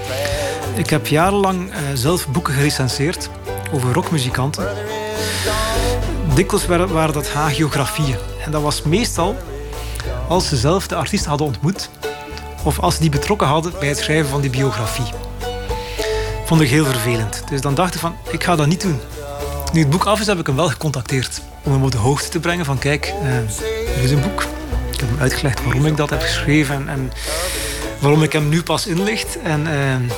Ik 0.77 0.91
heb 0.91 1.07
jarenlang 1.07 1.71
uh, 1.71 1.77
zelf 1.95 2.29
boeken 2.29 2.55
gerecenseerd 2.55 3.29
over 3.73 3.93
rockmuzikanten. 3.93 4.67
Dikwijls 6.35 6.67
waren 6.67 7.13
dat 7.13 7.33
hagiografieën. 7.33 8.17
En 8.45 8.51
dat 8.51 8.63
was 8.63 8.83
meestal 8.83 9.37
als 10.29 10.49
ze 10.49 10.57
zelf 10.57 10.87
de 10.87 10.95
artiest 10.95 11.25
hadden 11.25 11.47
ontmoet 11.47 11.91
of 12.63 12.79
als 12.81 12.95
ze 12.95 13.01
die 13.01 13.11
betrokken 13.11 13.47
hadden 13.47 13.73
bij 13.79 13.89
het 13.89 13.99
schrijven 13.99 14.31
van 14.31 14.41
die 14.41 14.51
biografie. 14.51 15.13
Vond 16.45 16.61
ik 16.61 16.69
heel 16.69 16.85
vervelend. 16.85 17.43
Dus 17.51 17.61
dan 17.61 17.75
dacht 17.75 17.95
ik 17.95 18.01
van, 18.01 18.17
ik 18.31 18.45
ga 18.45 18.57
dat 18.57 18.67
niet 18.67 18.81
doen. 18.81 19.01
Nu 19.73 19.81
het 19.81 19.91
boek 19.91 20.05
af 20.05 20.21
is, 20.21 20.27
heb 20.27 20.39
ik 20.39 20.47
hem 20.47 20.57
wel 20.57 20.69
gecontacteerd 20.69 21.41
om 21.63 21.73
hem 21.73 21.83
op 21.83 21.91
de 21.91 21.99
hoogte 21.99 22.29
te 22.29 22.41
brengen 22.41 22.65
van 22.65 22.79
kijk, 22.79 23.15
uh, 23.23 23.37
er 23.97 24.03
is 24.03 24.11
een 24.11 24.21
boek. 24.21 24.43
Ik 24.93 25.01
heb 25.01 25.09
hem 25.09 25.21
uitgelegd 25.21 25.65
waarom 25.65 25.87
ik 25.87 25.97
dat 25.97 26.11
heb 26.11 26.21
geschreven 26.21 26.75
en, 26.75 26.89
en 26.89 27.13
waarom 27.99 28.23
ik 28.23 28.33
hem 28.33 28.49
nu 28.49 28.63
pas 28.63 28.87
inlicht. 28.87 29.39
En 29.43 29.61
ik 29.61 30.13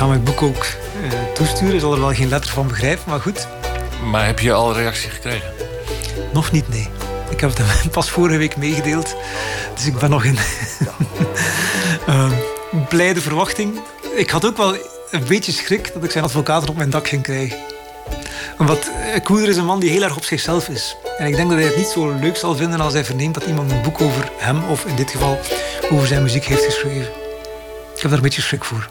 ga 0.00 0.06
mijn 0.06 0.22
boek 0.22 0.42
ook 0.42 0.66
uh, 1.02 1.32
toesturen. 1.34 1.74
Ik 1.74 1.80
zal 1.80 1.92
er 1.92 2.00
wel 2.00 2.14
geen 2.14 2.28
letter 2.28 2.50
van 2.50 2.66
begrijpen, 2.66 3.04
maar 3.06 3.20
goed. 3.20 3.48
Maar 4.10 4.26
heb 4.26 4.38
je 4.38 4.52
al 4.52 4.74
reactie 4.74 5.10
gekregen? 5.10 5.52
Nog 6.32 6.52
niet, 6.52 6.68
nee. 6.68 6.88
Ik 7.30 7.40
heb 7.40 7.56
het 7.56 7.90
pas 7.90 8.10
vorige 8.10 8.38
week 8.38 8.56
meegedeeld. 8.56 9.14
Dus 9.74 9.86
ik 9.86 9.98
ben 9.98 10.10
nog 10.10 10.24
in 10.24 10.38
uh, 12.08 12.32
blijde 12.88 13.20
verwachting. 13.20 13.80
Ik 14.16 14.30
had 14.30 14.46
ook 14.46 14.56
wel 14.56 14.74
een 15.10 15.24
beetje 15.28 15.52
schrik 15.52 15.92
dat 15.94 16.04
ik 16.04 16.10
zijn 16.10 16.24
advocaat 16.24 16.68
op 16.68 16.76
mijn 16.76 16.90
dak 16.90 17.08
ging 17.08 17.22
krijgen. 17.22 17.58
Omdat 18.58 18.90
eh, 19.14 19.22
Koeder 19.22 19.48
is 19.48 19.56
een 19.56 19.64
man 19.64 19.80
die 19.80 19.90
heel 19.90 20.02
erg 20.02 20.16
op 20.16 20.24
zichzelf 20.24 20.68
is. 20.68 20.96
En 21.18 21.26
ik 21.26 21.36
denk 21.36 21.48
dat 21.48 21.58
hij 21.58 21.66
het 21.66 21.76
niet 21.76 21.86
zo 21.86 22.10
leuk 22.20 22.36
zal 22.36 22.56
vinden 22.56 22.80
als 22.80 22.92
hij 22.92 23.04
verneemt 23.04 23.34
dat 23.34 23.44
iemand 23.44 23.70
een 23.70 23.82
boek 23.82 24.00
over 24.00 24.30
hem, 24.36 24.64
of 24.64 24.84
in 24.84 24.96
dit 24.96 25.10
geval 25.10 25.38
over 25.90 26.06
zijn 26.06 26.22
muziek 26.22 26.44
heeft 26.44 26.64
geschreven. 26.64 27.12
Ik 27.94 28.00
heb 28.00 28.10
daar 28.10 28.12
een 28.12 28.20
beetje 28.20 28.42
schrik 28.42 28.64
voor. 28.64 28.88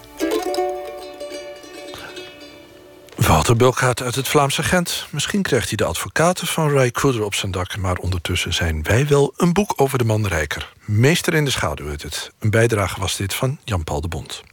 Wouter 3.39 3.57
Bulkaert 3.57 4.01
uit 4.01 4.15
het 4.15 4.27
Vlaamse 4.27 4.63
Gent. 4.63 5.07
Misschien 5.09 5.41
krijgt 5.41 5.67
hij 5.67 5.77
de 5.77 5.85
advocaten 5.85 6.47
van 6.47 6.71
Ray 6.71 6.91
Cooder 6.91 7.23
op 7.23 7.35
zijn 7.35 7.51
dak... 7.51 7.77
maar 7.77 7.97
ondertussen 7.97 8.53
zijn 8.53 8.83
wij 8.83 9.07
wel 9.07 9.33
een 9.37 9.53
boek 9.53 9.73
over 9.75 9.97
de 9.97 10.03
man 10.03 10.27
Rijker. 10.27 10.73
Meester 10.85 11.33
in 11.33 11.45
de 11.45 11.51
schaduw 11.51 11.87
heet 11.87 12.01
het. 12.01 12.31
Een 12.39 12.49
bijdrage 12.49 12.99
was 12.99 13.15
dit 13.15 13.33
van 13.33 13.59
Jan-Paul 13.63 14.01
de 14.01 14.07
Bond. 14.07 14.43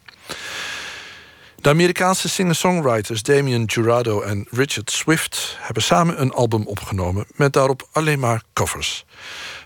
De 1.56 1.68
Amerikaanse 1.68 2.28
singer-songwriters 2.28 3.22
Damien 3.22 3.64
Jurado 3.64 4.20
en 4.20 4.46
Richard 4.50 4.90
Swift... 4.90 5.56
hebben 5.60 5.82
samen 5.82 6.20
een 6.20 6.32
album 6.32 6.66
opgenomen 6.66 7.26
met 7.34 7.52
daarop 7.52 7.88
alleen 7.92 8.18
maar 8.18 8.42
covers. 8.52 9.04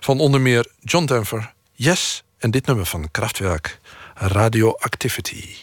Van 0.00 0.20
onder 0.20 0.40
meer 0.40 0.66
John 0.80 1.04
Denver, 1.04 1.52
Yes 1.72 2.22
en 2.38 2.50
dit 2.50 2.66
nummer 2.66 2.86
van 2.86 3.10
Kraftwerk, 3.10 3.78
Radioactivity. 4.14 5.54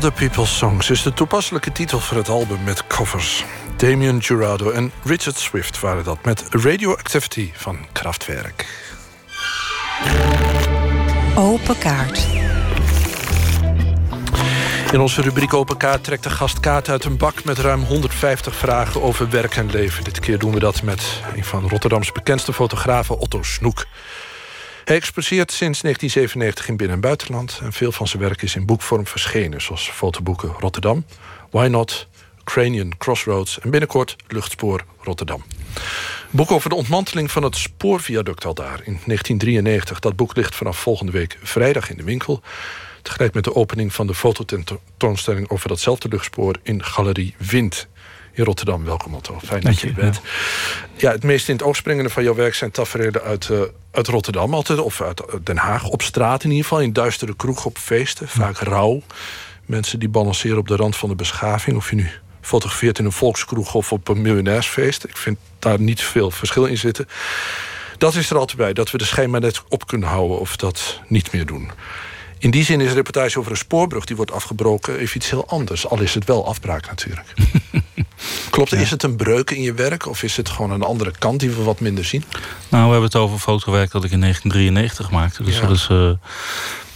Other 0.00 0.28
People's 0.28 0.56
Songs 0.56 0.90
is 0.90 1.02
de 1.02 1.12
toepasselijke 1.12 1.72
titel 1.72 2.00
voor 2.00 2.16
het 2.16 2.28
album 2.28 2.62
met 2.64 2.86
covers. 2.86 3.44
Damien 3.76 4.18
Jurado 4.18 4.70
en 4.70 4.92
Richard 5.04 5.36
Swift 5.36 5.80
waren 5.80 6.04
dat 6.04 6.24
met 6.24 6.44
Radioactivity 6.50 7.50
van 7.54 7.78
Kraftwerk. 7.92 8.66
Open 11.34 11.78
kaart. 11.78 12.26
In 14.92 15.00
onze 15.00 15.22
rubriek 15.22 15.54
Open 15.54 15.76
Kaart 15.76 16.04
trekt 16.04 16.22
de 16.22 16.30
gast 16.30 16.60
kaart 16.60 16.88
uit 16.88 17.04
een 17.04 17.16
bak... 17.16 17.44
met 17.44 17.58
ruim 17.58 17.82
150 17.82 18.54
vragen 18.54 19.02
over 19.02 19.30
werk 19.30 19.56
en 19.56 19.70
leven. 19.70 20.04
Dit 20.04 20.20
keer 20.20 20.38
doen 20.38 20.52
we 20.52 20.60
dat 20.60 20.82
met 20.82 21.22
een 21.34 21.44
van 21.44 21.68
Rotterdams 21.68 22.12
bekendste 22.12 22.52
fotografen, 22.52 23.18
Otto 23.18 23.42
Snoek. 23.42 23.86
Hij 24.90 24.98
exposeert 24.98 25.52
sinds 25.52 25.80
1997 25.80 26.68
in 26.68 26.76
binnen- 26.76 26.96
en 26.96 27.02
buitenland... 27.02 27.58
en 27.62 27.72
veel 27.72 27.92
van 27.92 28.08
zijn 28.08 28.22
werk 28.22 28.42
is 28.42 28.54
in 28.54 28.66
boekvorm 28.66 29.06
verschenen... 29.06 29.62
zoals 29.62 29.90
fotoboeken 29.90 30.54
Rotterdam, 30.58 31.04
Why 31.50 31.66
Not, 31.66 32.08
Cranian 32.44 32.96
Crossroads... 32.98 33.60
en 33.60 33.70
binnenkort 33.70 34.16
Luchtspoor 34.28 34.84
Rotterdam. 35.02 35.44
Boek 36.30 36.50
over 36.50 36.68
de 36.68 36.74
ontmanteling 36.74 37.30
van 37.30 37.42
het 37.42 37.56
spoorviaduct 37.56 38.44
al 38.44 38.54
daar 38.54 38.78
in 38.84 39.00
1993. 39.04 39.98
Dat 39.98 40.16
boek 40.16 40.36
ligt 40.36 40.54
vanaf 40.54 40.78
volgende 40.78 41.12
week 41.12 41.38
vrijdag 41.42 41.90
in 41.90 41.96
de 41.96 42.04
winkel. 42.04 42.42
Tegelijk 43.02 43.34
met 43.34 43.44
de 43.44 43.54
opening 43.54 43.94
van 43.94 44.06
de 44.06 44.14
fototentoonstelling... 44.14 45.50
over 45.50 45.68
datzelfde 45.68 46.08
luchtspoor 46.08 46.56
in 46.62 46.84
Galerie 46.84 47.34
Wind 47.38 47.88
in 48.32 48.44
Rotterdam. 48.44 48.84
Welkom 48.84 49.14
Otto, 49.14 49.38
fijn 49.44 49.60
dat 49.60 49.80
je 49.80 49.86
er 49.86 49.94
bent. 49.94 50.20
Ja. 50.96 51.10
het 51.10 51.22
meest 51.22 51.48
in 51.48 51.54
het 51.54 51.64
oog 51.64 51.76
springende 51.76 52.10
van 52.10 52.22
jouw 52.22 52.34
werk 52.34 52.54
zijn 52.54 52.70
tafereelen 52.70 53.22
uit, 53.22 53.48
uh, 53.48 53.60
uit 53.90 54.06
Rotterdam 54.06 54.54
altijd. 54.54 54.78
Of 54.78 55.00
uit 55.00 55.22
Den 55.42 55.56
Haag, 55.56 55.88
op 55.88 56.02
straat 56.02 56.44
in 56.44 56.50
ieder 56.50 56.64
geval. 56.64 56.80
In 56.80 56.92
duistere 56.92 57.36
kroegen, 57.36 57.66
op 57.66 57.78
feesten, 57.78 58.28
vaak 58.28 58.58
rouw. 58.58 59.02
Mensen 59.66 59.98
die 59.98 60.08
balanceren 60.08 60.58
op 60.58 60.68
de 60.68 60.76
rand 60.76 60.96
van 60.96 61.08
de 61.08 61.14
beschaving. 61.14 61.76
Of 61.76 61.90
je 61.90 61.96
nu 61.96 62.10
fotografeert 62.40 62.98
in 62.98 63.04
een 63.04 63.12
volkskroeg 63.12 63.74
of 63.74 63.92
op 63.92 64.08
een 64.08 64.22
miljonairsfeest. 64.22 65.04
Ik 65.04 65.16
vind 65.16 65.38
daar 65.58 65.80
niet 65.80 66.02
veel 66.02 66.30
verschil 66.30 66.64
in 66.64 66.78
zitten. 66.78 67.08
Dat 67.98 68.14
is 68.14 68.30
er 68.30 68.38
altijd 68.38 68.58
bij, 68.58 68.72
dat 68.72 68.90
we 68.90 68.98
de 68.98 69.04
schema 69.04 69.38
net 69.38 69.62
op 69.68 69.86
kunnen 69.86 70.08
houden... 70.08 70.38
of 70.38 70.56
dat 70.56 71.00
niet 71.06 71.32
meer 71.32 71.46
doen. 71.46 71.70
In 72.38 72.50
die 72.50 72.64
zin 72.64 72.80
is 72.80 72.88
een 72.88 72.94
reportage 72.94 73.38
over 73.38 73.50
een 73.50 73.56
spoorbrug 73.56 74.04
die 74.04 74.16
wordt 74.16 74.32
afgebroken 74.32 74.98
even 74.98 75.16
iets 75.16 75.30
heel 75.30 75.48
anders. 75.48 75.86
Al 75.86 76.00
is 76.00 76.14
het 76.14 76.24
wel 76.24 76.46
afbraak 76.46 76.86
natuurlijk. 76.86 77.34
Klopt, 78.50 78.72
is 78.72 78.90
het 78.90 79.02
een 79.02 79.16
breuk 79.16 79.50
in 79.50 79.62
je 79.62 79.72
werk 79.72 80.06
of 80.06 80.22
is 80.22 80.36
het 80.36 80.48
gewoon 80.48 80.70
een 80.70 80.82
andere 80.82 81.12
kant 81.18 81.40
die 81.40 81.50
we 81.50 81.62
wat 81.62 81.80
minder 81.80 82.04
zien? 82.04 82.24
Nou, 82.68 82.84
we 82.84 82.90
hebben 82.90 83.02
het 83.02 83.16
over 83.16 83.38
fotowerk 83.38 83.90
dat 83.90 84.04
ik 84.04 84.10
in 84.10 84.20
1993 84.20 85.10
maakte. 85.10 85.42
Dus 85.42 85.60
dat 85.60 85.70
is 85.70 85.88
uh, 85.90 86.10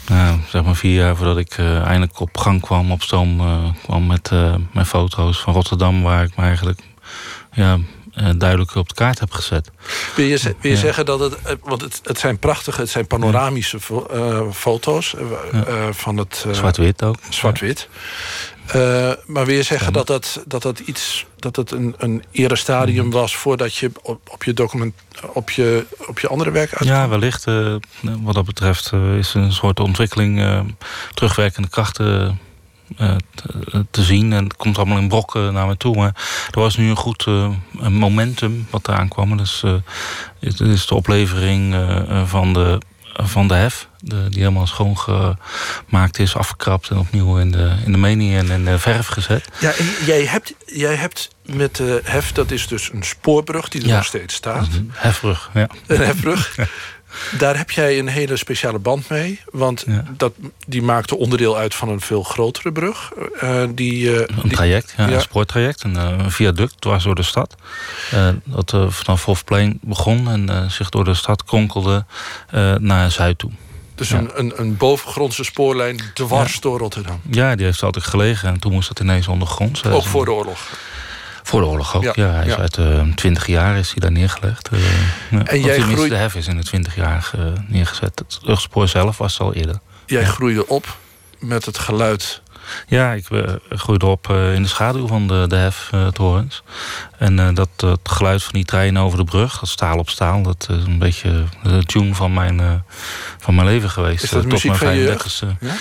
nou, 0.09 0.39
zeg 0.49 0.65
maar 0.65 0.77
vier 0.77 0.95
jaar 0.95 1.17
voordat 1.17 1.37
ik 1.39 1.59
uh, 1.59 1.81
eindelijk 1.81 2.21
op 2.21 2.39
gang 2.39 2.61
kwam, 2.61 2.93
op 2.93 3.03
stoom 3.03 3.41
uh, 3.41 3.65
kwam 3.83 4.07
met 4.07 4.31
mijn 4.73 4.87
foto's 4.87 5.41
van 5.41 5.53
Rotterdam, 5.53 6.03
waar 6.03 6.25
ik 6.25 6.37
me 6.37 6.43
eigenlijk 6.43 6.81
ja, 7.53 7.79
duidelijk 8.37 8.75
op 8.75 8.89
de 8.89 8.95
kaart 8.95 9.19
heb 9.19 9.31
gezet. 9.31 9.71
Wil 10.17 10.27
je, 10.27 10.39
wil 10.61 10.71
je 10.71 10.77
zeggen 10.77 11.07
dat 11.07 11.21
het... 11.21 11.43
Eh, 11.43 11.55
want 11.63 11.81
het, 11.81 12.01
het 12.03 12.19
zijn 12.19 12.39
prachtige, 12.39 12.81
het 12.81 12.91
zijn 12.91 13.07
panoramische 13.07 13.79
foto's 14.53 15.15
ja. 15.53 15.93
van 15.93 16.17
het... 16.17 16.47
Zwart-wit 16.51 17.03
ook. 17.03 17.17
Zwart-wit. 17.29 17.89
Maar 19.27 19.47
wil 19.47 19.55
je 19.55 19.63
zeggen 19.63 19.93
dat 19.93 20.07
dat, 20.07 20.43
dat 20.47 20.63
dat 20.63 20.79
iets... 20.79 21.27
dat 21.37 21.57
het 21.57 21.71
een, 21.71 21.95
een 21.99 22.23
eerder 22.31 22.59
stadium 22.59 23.07
mhm. 23.07 23.15
was... 23.15 23.37
voordat 23.37 23.75
je 23.75 23.91
op, 24.03 24.21
op 24.31 24.45
je 24.45 24.53
document... 24.53 24.95
op 25.33 25.51
je, 25.51 25.87
op 26.07 26.19
je 26.19 26.29
andere 26.29 26.51
werk 26.51 26.71
uitkwam? 26.71 26.89
Ja, 26.89 27.09
wellicht. 27.09 27.45
wat 28.23 28.35
dat 28.35 28.45
betreft 28.45 28.93
is 29.19 29.35
een 29.35 29.53
soort 29.53 29.81
ontwikkeling... 29.81 30.63
terugwerkende 31.15 31.69
krachten 31.69 32.39
uh, 32.99 33.17
te, 33.91 34.03
zien. 34.03 34.33
En 34.33 34.45
het 34.45 34.57
komt 34.57 34.77
allemaal 34.77 34.99
in 34.99 35.09
brokken 35.09 35.53
naar 35.53 35.67
me 35.67 35.77
toe. 35.77 35.97
Maar 35.97 36.15
er 36.51 36.61
was 36.61 36.77
nu 36.77 36.89
een 36.89 36.97
goed 36.97 37.27
uh, 37.29 37.49
momentum 37.89 38.67
wat 38.71 38.89
eraan 38.89 39.09
kwam. 39.09 39.37
Dus 39.37 39.63
uh, 39.65 39.75
het 40.41 40.61
is 40.61 40.87
de 40.87 40.95
oplevering 40.95 41.77
van, 42.25 42.53
de, 42.53 42.79
van 43.23 43.49
de 43.49 43.55
hef. 43.55 43.89
De, 44.01 44.29
die 44.29 44.39
helemaal 44.39 44.67
schoongemaakt 44.67 46.19
is, 46.19 46.37
afgekrapt 46.37 46.89
en 46.89 46.99
opnieuw 46.99 47.39
in 47.39 47.51
de, 47.51 47.73
in 47.85 47.93
de 47.93 47.99
menie 47.99 48.37
en 48.37 48.51
in 48.51 48.65
de 48.65 48.79
verf 48.79 49.07
gezet. 49.07 49.49
Ja, 49.61 49.73
en 49.73 49.87
jij 50.05 50.25
hebt, 50.25 50.55
jij 50.67 50.95
hebt 50.95 51.31
met 51.43 51.77
de 51.77 52.01
hef, 52.05 52.33
dat 52.33 52.51
is 52.51 52.67
dus 52.67 52.91
een 52.93 53.05
spoorbrug 53.05 53.69
die 53.69 53.83
er 53.83 53.89
nog 53.89 54.05
steeds 54.05 54.35
staat. 54.35 54.69
Hefbrug, 54.93 55.51
ja. 55.55 55.69
Een 55.87 56.01
hefbrug. 56.01 56.57
Daar 57.39 57.57
heb 57.57 57.71
jij 57.71 57.99
een 57.99 58.09
hele 58.09 58.37
speciale 58.37 58.79
band 58.79 59.09
mee. 59.09 59.41
Want 59.51 59.85
dat, 60.17 60.33
die 60.67 60.83
maakte 60.83 61.17
onderdeel 61.17 61.57
uit 61.57 61.75
van 61.75 61.89
een 61.89 62.01
veel 62.01 62.23
grotere 62.23 62.73
brug. 62.73 63.13
Uh, 63.43 63.63
die, 63.75 64.05
uh, 64.05 64.19
een 64.43 64.51
traject, 64.51 64.95
ja, 64.97 65.11
een 65.11 65.21
spoortraject. 65.21 65.83
Een, 65.83 65.95
uh, 65.95 66.09
een 66.19 66.31
viaduct 66.31 66.81
dwars 66.81 67.05
door 67.05 67.15
de 67.15 67.23
stad. 67.23 67.55
dat 68.45 68.77
vanaf 68.89 69.25
Hofplein 69.25 69.79
begon 69.83 70.29
en 70.29 70.71
zich 70.71 70.89
door 70.89 71.05
de 71.05 71.15
stad 71.15 71.45
kronkelde 71.45 72.05
naar 72.79 73.11
Zuid 73.11 73.39
toe. 73.39 73.51
Dus 73.95 74.11
een, 74.11 74.31
een, 74.35 74.53
een, 74.57 74.77
bovengrondse 74.77 75.45
spoorlijn 75.45 76.01
dwars 76.15 76.61
door 76.61 76.79
Rotterdam. 76.79 77.21
Ja, 77.31 77.55
die 77.55 77.65
heeft 77.65 77.83
altijd 77.83 78.05
gelegen. 78.05 78.49
En 78.49 78.61
toen 78.61 78.73
moest 78.73 78.89
dat 78.89 79.01
ineens 79.01 79.29
ondergronds. 79.29 79.85
Ook 79.85 80.05
voor 80.05 80.25
de 80.25 80.33
oorlog. 80.33 80.59
Voor 81.47 81.61
de 81.61 81.67
oorlog 81.67 81.97
ook, 81.97 82.03
ja. 82.03 82.13
ja 82.15 82.31
hij 82.31 82.47
is 82.47 82.55
uit 82.55 82.77
uh, 82.77 83.01
eh, 83.01 83.15
20 83.15 83.47
jaar 83.47 83.77
is 83.77 83.91
hij 83.91 84.01
daar 84.01 84.13
neergelegd. 84.13 84.71
Uh, 84.73 84.81
en 85.45 85.61
jij 85.61 85.81
groeide... 85.81 86.09
de 86.09 86.15
hef 86.15 86.35
is 86.35 86.47
in 86.47 86.57
de 86.57 86.65
20 86.65 86.95
jaar 86.95 87.31
uh, 87.39 87.45
neergezet. 87.69 88.19
Het 88.19 88.39
luchtspoor 88.43 88.89
zelf 88.89 89.19
was 89.19 89.41
al 89.41 89.55
eerder. 89.55 89.79
Jij 90.07 90.25
groeide 90.25 90.67
op 90.67 90.97
met 91.39 91.65
het 91.65 91.79
geluid 91.79 92.43
ja, 92.87 93.13
ik 93.13 93.27
groeide 93.69 94.07
op 94.07 94.29
in 94.31 94.63
de 94.63 94.69
schaduw 94.69 95.07
van 95.07 95.27
de, 95.27 95.45
de 95.49 95.57
heftorens. 95.57 96.63
en 97.19 97.55
dat 97.55 97.69
het 97.77 98.01
geluid 98.03 98.43
van 98.43 98.53
die 98.53 98.65
treinen 98.65 99.03
over 99.03 99.19
de 99.19 99.25
brug, 99.25 99.59
dat 99.59 99.69
staal 99.69 99.99
op 99.99 100.09
staal, 100.09 100.43
dat 100.43 100.67
is 100.71 100.85
een 100.85 100.99
beetje 100.99 101.45
de 101.63 101.85
tune 101.85 102.15
van 102.15 102.33
mijn, 102.33 102.85
van 103.39 103.55
mijn 103.55 103.67
leven 103.67 103.91
geweest. 103.91 104.23
Is 104.23 104.31
dat 104.31 104.51
tot 104.51 104.65
mijn 104.65 104.79
35 104.79 105.43
Ja, 105.61 105.75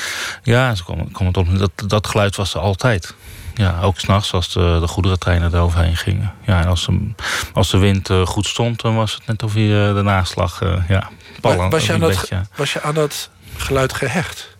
ja 0.44 0.76
ze 0.76 0.84
komen, 0.84 1.12
komen 1.12 1.34
tot, 1.34 1.60
dat, 1.60 1.72
dat 1.88 2.08
geluid 2.08 2.36
was 2.36 2.54
er 2.54 2.60
altijd 2.60 3.16
ja, 3.54 3.82
ook 3.82 4.00
s'nachts 4.00 4.34
als 4.34 4.54
de, 4.54 4.78
de 4.80 4.88
goederentreinen 4.88 5.54
eroverheen 5.54 5.98
gingen. 5.98 6.34
Ja, 6.46 6.62
en 6.62 6.68
als 6.68 6.86
de, 6.86 7.14
als 7.54 7.70
de 7.70 7.78
wind 7.78 8.10
uh, 8.10 8.26
goed 8.26 8.48
stond, 8.48 8.82
dan 8.82 8.96
was 8.96 9.14
het 9.14 9.26
net 9.26 9.44
of 9.44 9.54
je 9.54 9.88
uh, 9.90 9.96
de 9.96 10.02
naslag... 10.02 10.62
Uh, 10.62 10.84
ja, 10.88 11.10
was, 11.42 11.86
je 11.86 11.94
aan 11.94 12.00
dat, 12.00 12.30
was 12.56 12.74
je 12.74 12.82
aan 12.82 12.94
dat 12.94 13.30
geluid 13.58 13.94
gehecht? 13.94 14.53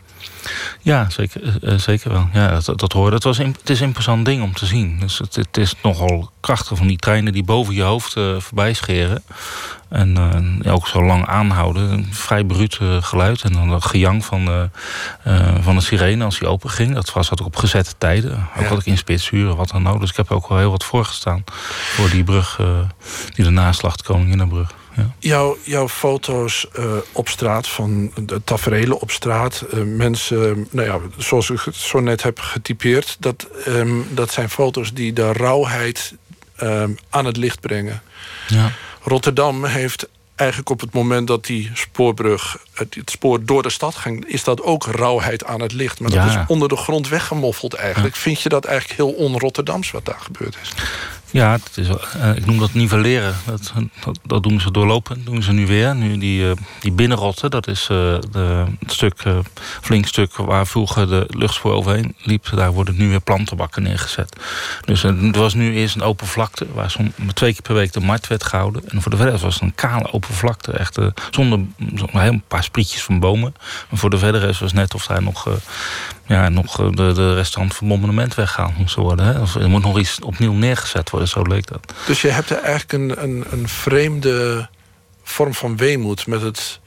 Ja, 0.82 1.10
zeker, 1.10 1.42
zeker 1.76 2.12
wel. 2.12 2.30
Ja, 2.34 2.60
dat, 2.60 2.80
dat 2.80 2.92
hoorde. 2.92 3.16
Het, 3.16 3.24
was 3.24 3.40
in, 3.40 3.56
het 3.60 3.70
is 3.70 3.80
een 3.80 3.88
imposant 3.88 4.26
ding 4.26 4.44
om 4.44 4.54
te 4.54 4.66
zien. 4.66 5.00
Dus 5.00 5.18
het, 5.18 5.36
het 5.36 5.58
is 5.58 5.74
nogal 5.82 6.32
krachtig 6.40 6.78
van 6.78 6.88
die 6.88 6.98
treinen 6.98 7.34
die 7.34 7.44
boven 7.44 7.74
je 7.74 7.82
hoofd 7.82 8.16
uh, 8.16 8.40
voorbij 8.40 8.74
scheren. 8.74 9.24
En 9.90 10.18
uh, 10.66 10.74
ook 10.74 10.88
zo 10.88 11.04
lang 11.04 11.26
aanhouden. 11.28 11.92
Een 11.92 12.08
vrij 12.12 12.44
bruut 12.44 12.80
uh, 12.82 13.04
geluid. 13.04 13.42
En 13.42 13.54
dan 13.54 13.70
dat 13.70 13.86
gejang 13.86 14.26
van, 14.26 14.46
de, 14.46 14.70
van 15.62 15.76
de 15.76 15.82
sirene 15.82 16.24
als 16.24 16.40
die 16.40 16.48
open 16.48 16.70
ging. 16.70 16.94
Dat 16.94 17.14
was 17.14 17.30
ik 17.30 17.46
op 17.46 17.56
gezette 17.56 17.94
tijden. 17.98 18.48
Ook 18.58 18.66
had 18.66 18.80
ik 18.80 18.86
in 18.86 18.98
spitsuren, 18.98 19.56
wat 19.56 19.70
dan 19.70 19.88
ook. 19.88 20.00
Dus 20.00 20.10
ik 20.10 20.16
heb 20.16 20.32
ook 20.32 20.48
wel 20.48 20.58
heel 20.58 20.72
wat 20.72 20.84
voorgestaan. 20.84 21.44
Voor 21.96 22.10
die 22.10 22.24
brug, 22.24 22.60
die 23.34 23.46
de 23.46 23.94
Koninginnenbrug. 24.04 24.74
Ja. 24.96 25.14
Jouw, 25.20 25.58
jouw 25.64 25.90
foto's 25.90 26.68
uh, 26.80 26.86
op 27.12 27.28
straat, 27.30 27.68
van 27.68 28.12
de 28.22 28.42
tafereelen 28.44 29.00
op 29.00 29.12
straat, 29.12 29.66
uh, 29.74 29.84
mensen, 29.84 30.68
nou 30.72 30.88
ja, 30.88 31.00
zoals 31.18 31.50
ik 31.50 31.60
het 31.60 31.76
zo 31.76 32.00
net 32.00 32.24
heb 32.24 32.40
getypeerd, 32.40 33.18
dat, 33.20 33.48
um, 33.68 34.08
dat 34.10 34.32
zijn 34.32 34.50
foto's 34.50 34.94
die 34.94 35.14
de 35.14 35.32
rauwheid 35.32 36.14
um, 36.62 36.98
aan 37.10 37.26
het 37.26 37.38
licht 37.38 37.60
brengen. 37.60 38.02
Ja. 38.48 38.72
Rotterdam 39.02 39.66
heeft 39.66 40.08
eigenlijk 40.36 40.70
op 40.70 40.80
het 40.80 40.94
moment 40.94 41.28
dat 41.28 41.46
die 41.46 41.72
spoorbrug, 41.74 42.58
het, 42.74 42.96
het, 42.96 43.10
spoor 43.10 43.46
door 43.46 43.64
de 43.64 43.70
stad 43.70 43.96
ging, 43.96 44.26
is 44.26 44.44
dat 44.44 44.62
ook 44.62 44.86
rauwheid 44.86 45.46
aan 45.46 45.62
het 45.62 45.72
licht. 45.72 46.00
Maar 46.00 46.12
dat 46.12 46.26
is 46.26 46.36
onder 46.48 46.70
de 46.70 46.76
grond 46.76 47.10
weggemoffeld 47.10 47.74
eigenlijk. 47.74 48.16
Vind 48.16 48.42
je 48.42 48.50
dat 48.50 48.66
eigenlijk 48.66 49.00
heel 49.00 49.12
on-Rotterdams 49.12 49.92
wat 49.92 50.06
daar 50.06 50.20
gebeurd 50.20 50.58
is? 50.62 50.72
Ja, 51.34 51.58
is, 51.76 51.88
uh, 51.88 52.36
ik 52.36 52.46
noem 52.46 52.60
dat 52.60 52.74
nivelleren. 52.74 53.36
Dat, 53.46 53.74
dat, 54.04 54.20
dat, 54.24 54.44
doen 54.44 54.62
ze 54.62 54.72
doorlopen, 54.72 55.16
dat 55.16 55.26
doen 55.26 55.44
ze 55.44 55.52
nu 55.52 55.68
weer. 55.68 55.96
Nu 55.96 56.18
die, 56.18 56.44
uh, 56.44 56.52
die 56.80 56.92
binnenrotten, 56.92 57.52
dat 57.52 57.68
is 57.68 57.82
uh, 57.92 57.98
de, 58.32 58.66
het 58.80 58.92
stuk, 58.92 59.24
flink 59.82 60.08
stuk 60.08 60.36
waar 60.36 60.68
vroeger 60.68 61.08
de 61.08 61.26
luchtspoor 61.30 61.74
overheen 61.74 62.16
liep. 62.18 62.50
Daar 62.56 62.72
worden 62.72 62.98
nu 62.98 63.10
weer 63.10 63.22
plantenbakken 63.22 63.84
neergezet. 63.84 64.36
Dus 64.86 65.02
het 65.02 65.36
was 65.36 65.54
nu 65.54 65.74
eerst 65.74 65.96
een 65.96 66.02
open 66.02 66.28
vlakte 66.28 66.68
waar 66.74 66.92
som, 66.92 67.14
twee 67.34 67.52
keer 67.52 67.62
per 67.62 67.74
week 67.74 67.94
de 67.94 68.00
markt 68.00 68.28
werd 68.28 68.44
gehouden. 68.44 68.90
En 68.90 69.02
voor 69.02 69.12
de 69.12 69.18
verder 69.18 69.40
was 69.40 69.54
het 69.54 69.64
een 69.64 69.76
kale 69.76 70.12
open 70.12 70.34
vlakte. 70.34 70.72
Echt 70.72 70.98
zonder, 71.32 71.60
zonder 71.96 72.22
een 72.22 72.44
paar 72.48 72.64
sprietjes 72.64 73.04
van 73.04 73.20
bomen. 73.20 73.56
Maar 73.90 74.00
voor 74.00 74.10
de 74.10 74.18
verdere 74.18 74.48
was 74.48 74.60
het 74.60 74.74
net 74.74 74.94
of 74.94 75.06
daar 75.06 75.24
nog 75.24 75.48
ja, 76.26 76.50
nog 76.50 76.76
de, 76.76 77.14
de 77.14 77.34
restant 77.34 77.76
van 77.76 77.88
monument 77.88 78.36
weggehaald 78.36 78.78
moest 78.78 78.96
worden. 78.96 79.26
Hè? 79.26 79.42
Of 79.42 79.56
er 79.56 79.70
moet 79.70 79.84
nog 79.84 80.00
iets 80.00 80.20
opnieuw 80.20 80.54
neergezet 80.54 81.10
worden, 81.10 81.30
zo 81.30 81.42
leek 81.42 81.68
dat. 81.68 81.94
Dus 82.06 82.22
je 82.22 82.28
hebt 82.30 82.50
er 82.50 82.58
eigenlijk 82.58 82.94
een, 82.94 83.24
een, 83.24 83.46
een 83.50 83.68
vreemde 83.68 84.68
vorm 85.24 85.54
van 85.54 85.78
weemoed 85.78 86.28
met 86.28 86.42
het 86.42 86.80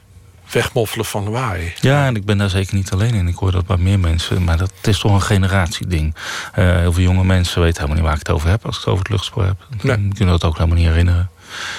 wegmoffelen 0.51 1.05
van 1.05 1.29
waai. 1.29 1.73
Ja, 1.81 2.05
en 2.05 2.15
ik 2.15 2.25
ben 2.25 2.37
daar 2.37 2.49
zeker 2.49 2.75
niet 2.75 2.91
alleen 2.91 3.13
in. 3.13 3.27
Ik 3.27 3.35
hoor 3.35 3.51
dat 3.51 3.65
bij 3.65 3.77
meer 3.77 3.99
mensen. 3.99 4.43
Maar 4.43 4.57
dat 4.57 4.71
is 4.81 4.99
toch 4.99 5.13
een 5.13 5.21
generatieding. 5.21 6.15
Uh, 6.55 6.75
heel 6.75 6.93
veel 6.93 7.03
jonge 7.03 7.23
mensen 7.23 7.61
weten 7.61 7.75
helemaal 7.75 7.95
niet 7.95 8.05
waar 8.05 8.19
ik 8.19 8.27
het 8.27 8.35
over 8.35 8.49
heb... 8.49 8.65
als 8.65 8.75
ik 8.75 8.81
het 8.81 8.89
over 8.89 9.03
het 9.03 9.11
luchtspoor 9.11 9.43
heb. 9.43 9.67
Nee. 9.81 9.97
Die 9.97 10.13
kunnen 10.13 10.39
dat 10.39 10.43
ook 10.43 10.57
helemaal 10.57 10.77
niet 10.77 10.87
herinneren. 10.87 11.29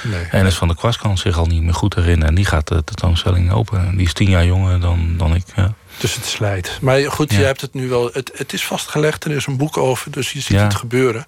Nee. 0.02 0.24
En 0.30 0.46
is 0.46 0.54
van 0.54 0.68
de 0.68 0.74
Kwast 0.74 0.98
kan 0.98 1.18
zich 1.18 1.38
al 1.38 1.46
niet 1.46 1.62
meer 1.62 1.74
goed 1.74 1.94
herinneren. 1.94 2.28
En 2.28 2.34
die 2.34 2.44
gaat 2.44 2.68
de 2.68 2.84
tentoonstelling 2.84 3.52
open. 3.52 3.96
Die 3.96 4.06
is 4.06 4.12
tien 4.12 4.30
jaar 4.30 4.44
jonger 4.44 4.80
dan, 4.80 5.14
dan 5.16 5.34
ik. 5.34 5.44
Ja. 5.56 5.74
Dus 5.98 6.14
het 6.14 6.24
slijt. 6.24 6.78
Maar 6.80 7.12
goed, 7.12 7.32
je 7.32 7.42
hebt 7.42 7.60
het 7.60 7.74
nu 7.74 7.88
wel. 7.88 8.10
Het, 8.12 8.30
het 8.34 8.52
is 8.52 8.64
vastgelegd, 8.66 9.24
er 9.24 9.30
is 9.30 9.46
een 9.46 9.56
boek 9.56 9.76
over, 9.76 10.10
dus 10.10 10.32
je 10.32 10.40
ziet 10.40 10.60
het 10.60 10.74
gebeuren. 10.74 11.26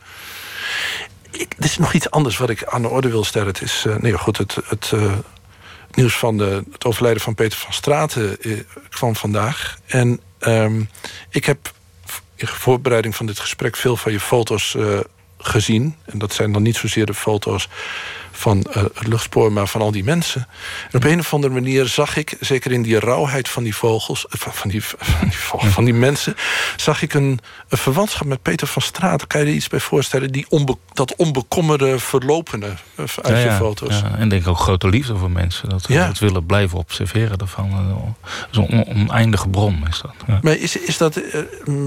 Ik, 1.30 1.54
er 1.58 1.64
is 1.64 1.78
nog 1.78 1.92
iets 1.92 2.10
anders 2.10 2.36
wat 2.36 2.50
ik 2.50 2.64
aan 2.64 2.82
de 2.82 2.88
orde 2.88 3.08
wil 3.08 3.24
stellen. 3.24 3.48
Het 3.48 3.62
is 3.62 3.84
uh, 3.86 3.96
nee, 3.96 4.18
goed, 4.18 4.36
het, 4.36 4.56
het 4.64 4.90
uh, 4.94 5.12
nieuws 5.94 6.16
van 6.16 6.38
de, 6.38 6.64
het 6.72 6.84
overlijden 6.84 7.22
van 7.22 7.34
Peter 7.34 7.58
van 7.58 7.72
Straten 7.72 8.36
uh, 8.40 8.60
kwam 8.88 9.16
vandaag. 9.16 9.78
En 9.86 10.20
um, 10.40 10.90
ik 11.28 11.44
heb 11.44 11.72
in 12.34 12.46
voorbereiding 12.46 13.16
van 13.16 13.26
dit 13.26 13.38
gesprek 13.38 13.76
veel 13.76 13.96
van 13.96 14.12
je 14.12 14.20
foto's 14.20 14.76
gezien. 15.40 15.96
En 16.04 16.18
dat 16.18 16.32
zijn 16.34 16.52
dan 16.52 16.62
niet 16.62 16.76
zozeer 16.76 17.06
de 17.06 17.14
foto's 17.14 17.68
van 18.32 18.62
eh, 18.62 18.82
het 18.94 19.06
luchtspoor, 19.06 19.52
maar 19.52 19.66
van 19.66 19.80
al 19.80 19.90
die 19.90 20.04
mensen. 20.04 20.46
En 20.90 20.96
op 20.98 21.04
een 21.04 21.18
of 21.18 21.34
andere 21.34 21.52
manier 21.52 21.86
zag 21.86 22.16
ik, 22.16 22.36
zeker 22.40 22.72
in 22.72 22.82
die 22.82 22.98
rauwheid 22.98 23.48
van 23.48 23.62
die 23.62 23.74
vogels, 23.76 24.26
eh, 24.26 24.40
van, 24.40 24.52
van 24.54 24.70
die, 24.70 24.82
van, 24.84 24.98
die, 25.28 25.38
vogels, 25.38 25.72
van 25.72 25.84
die 25.84 25.94
mensen, 25.94 26.34
zag 26.76 27.02
ik 27.02 27.14
een, 27.14 27.38
een 27.68 27.78
verwantschap 27.78 28.26
met 28.26 28.42
Peter 28.42 28.66
van 28.66 28.82
Straat. 28.82 29.26
Kan 29.26 29.40
je 29.40 29.46
er 29.46 29.52
iets 29.52 29.68
bij 29.68 29.80
voorstellen? 29.80 30.32
Die 30.32 30.46
onbe, 30.48 30.76
dat 30.92 31.14
onbekommerde 31.16 31.98
verlopende 31.98 32.66
eh, 32.66 33.04
uit 33.22 33.42
Ja, 33.42 33.50
je 33.52 33.56
foto's. 33.58 34.00
ja. 34.00 34.14
en 34.18 34.28
denk 34.28 34.46
ook 34.48 34.58
grote 34.58 34.88
liefde 34.88 35.16
voor 35.16 35.30
mensen. 35.30 35.68
Dat 35.68 35.86
we 35.86 35.92
Ja. 35.94 36.06
het 36.06 36.18
willen 36.18 36.46
blijven 36.46 36.78
observeren 36.78 37.38
daarvan. 37.38 38.14
Zo'n 38.50 38.68
on- 38.68 38.86
oneindige 38.88 39.48
bron 39.48 39.84
is 39.88 40.00
dat. 40.00 40.14
Ja. 40.26 40.38
Maar 40.42 40.56
is, 40.56 40.76
is 40.76 40.96
dat, 40.96 41.20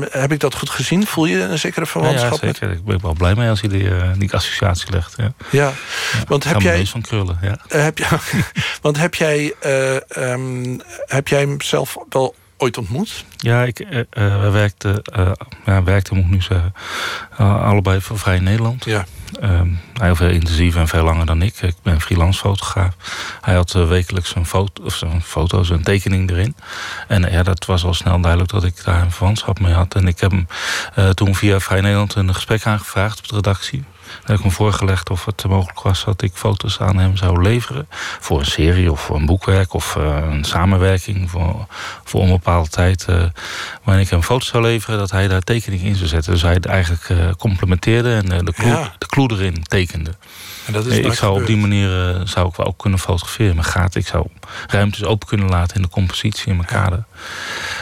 heb 0.09 0.31
ik 0.31 0.39
dat 0.39 0.55
goed 0.55 0.69
gezien? 0.69 1.07
Voel 1.07 1.25
je 1.25 1.41
een 1.41 1.59
zekere 1.59 1.85
verwantschap? 1.85 2.41
ja, 2.41 2.45
met- 2.47 2.57
zeker. 2.57 2.75
Ik 2.75 2.85
ben 2.85 3.01
wel 3.01 3.13
blij 3.13 3.35
mee 3.35 3.42
als 3.49 3.61
je 3.61 3.67
die, 3.67 3.95
eh, 3.95 4.09
die 4.17 4.33
associatie 4.33 4.91
legt. 4.91 5.13
Ja. 5.17 5.33
Ja, 5.49 5.73
want 6.27 6.43
heb 6.43 6.61
jij... 6.61 6.85
van 6.85 7.01
krullen. 7.01 7.37
Ja. 7.41 7.57
Eh, 7.67 7.83
heb 7.83 7.97
je, 7.97 8.05
want 8.81 8.97
heb 8.97 9.15
jij, 9.15 9.53
eh, 9.59 10.31
ehm, 10.31 10.77
heb 11.05 11.27
jij 11.27 11.39
hem 11.39 11.61
zelf 11.61 11.97
wel 12.09 12.35
ooit 12.63 12.77
ontmoet? 12.77 13.25
Ja, 13.37 13.63
ik, 13.63 13.79
eh, 13.79 13.99
eh, 13.99 14.05
wij 14.39 14.51
werkten, 14.51 15.01
eh, 15.03 15.31
ja, 15.65 15.83
werkten 15.83 16.15
moet 16.15 16.25
ik 16.25 16.31
nu 16.31 16.41
zeggen, 16.41 16.73
allebei 17.37 18.01
voor 18.01 18.19
Vrij 18.19 18.39
Nederland. 18.39 18.85
Ja. 18.85 19.05
Ehm, 19.41 19.67
heel 19.93 20.15
veel 20.15 20.29
intensiever 20.29 20.81
en 20.81 20.87
veel 20.87 21.03
langer 21.03 21.25
dan 21.25 21.41
ik. 21.41 21.61
Ik 21.61 21.75
ben 21.83 22.01
freelance 22.01 22.39
fotograaf. 22.39 22.95
Hij 23.41 23.53
had 23.53 23.71
wekelijks 23.71 24.35
een 24.35 24.45
foto, 24.45 24.83
of 24.83 24.95
zijn 24.95 25.21
foto's, 25.21 25.69
een 25.69 25.83
tekening 25.83 26.29
erin. 26.29 26.55
En 27.07 27.31
ja, 27.31 27.43
dat 27.43 27.65
was 27.65 27.83
al 27.83 27.93
snel 27.93 28.19
duidelijk 28.19 28.51
dat 28.51 28.63
ik 28.63 28.83
daar 28.83 29.01
een 29.01 29.11
verwantschap 29.11 29.59
mee 29.59 29.73
had. 29.73 29.95
En 29.95 30.07
ik 30.07 30.19
heb 30.19 30.31
hem 30.31 30.47
toen 31.13 31.35
via 31.35 31.59
Vrij 31.59 31.81
Nederland 31.81 32.15
een 32.15 32.33
gesprek 32.33 32.65
aangevraagd 32.65 33.19
op 33.19 33.27
de 33.27 33.35
redactie. 33.35 33.83
Heb 34.23 34.35
ik 34.37 34.41
hem 34.41 34.51
voorgelegd 34.51 35.09
of 35.09 35.25
het 35.25 35.45
mogelijk 35.45 35.81
was 35.81 36.03
dat 36.05 36.21
ik 36.21 36.31
foto's 36.33 36.79
aan 36.79 36.97
hem 36.97 37.17
zou 37.17 37.41
leveren. 37.41 37.87
Voor 38.19 38.39
een 38.39 38.45
serie 38.45 38.91
of 38.91 39.01
voor 39.01 39.15
een 39.15 39.25
boekwerk 39.25 39.73
of 39.73 39.95
eh, 39.95 40.17
een 40.31 40.43
samenwerking 40.43 41.29
voor, 41.29 41.65
voor 42.03 42.21
onbepaalde 42.21 42.69
tijd. 42.69 43.05
eh 43.05 43.23
waarin 43.83 44.03
ik 44.03 44.09
hem 44.09 44.23
foto's 44.23 44.47
zou 44.47 44.63
leveren, 44.63 44.99
dat 44.99 45.11
hij 45.11 45.27
daar 45.27 45.41
tekeningen 45.41 45.85
in 45.85 45.95
zou 45.95 46.07
zetten. 46.07 46.31
Dus 46.31 46.41
hij 46.41 46.53
het 46.53 46.65
eigenlijk 46.65 47.09
eh, 47.09 47.17
complementeerde 47.37 48.15
en 48.15 48.45
de, 48.45 48.53
Ja. 48.55 48.93
de 48.97 49.35
erin 49.35 49.63
tekende. 49.63 50.11
En 50.65 50.73
dat 50.73 50.85
is 50.85 50.97
ik 50.97 51.13
zou 51.13 51.39
op 51.41 51.45
die 51.47 51.57
manier 51.57 52.21
zou 52.23 52.47
ik 52.47 52.55
wel 52.55 52.65
ook 52.65 52.77
kunnen 52.77 52.99
fotograferen 52.99 53.55
met 53.55 53.65
gaten. 53.65 54.01
Ik 54.01 54.07
zou 54.07 54.27
ruimtes 54.67 55.03
open 55.03 55.27
kunnen 55.27 55.49
laten 55.49 55.75
in 55.75 55.81
de 55.81 55.89
compositie 55.89 56.47
in 56.47 56.55
mijn 56.55 56.67
kader. 56.67 57.03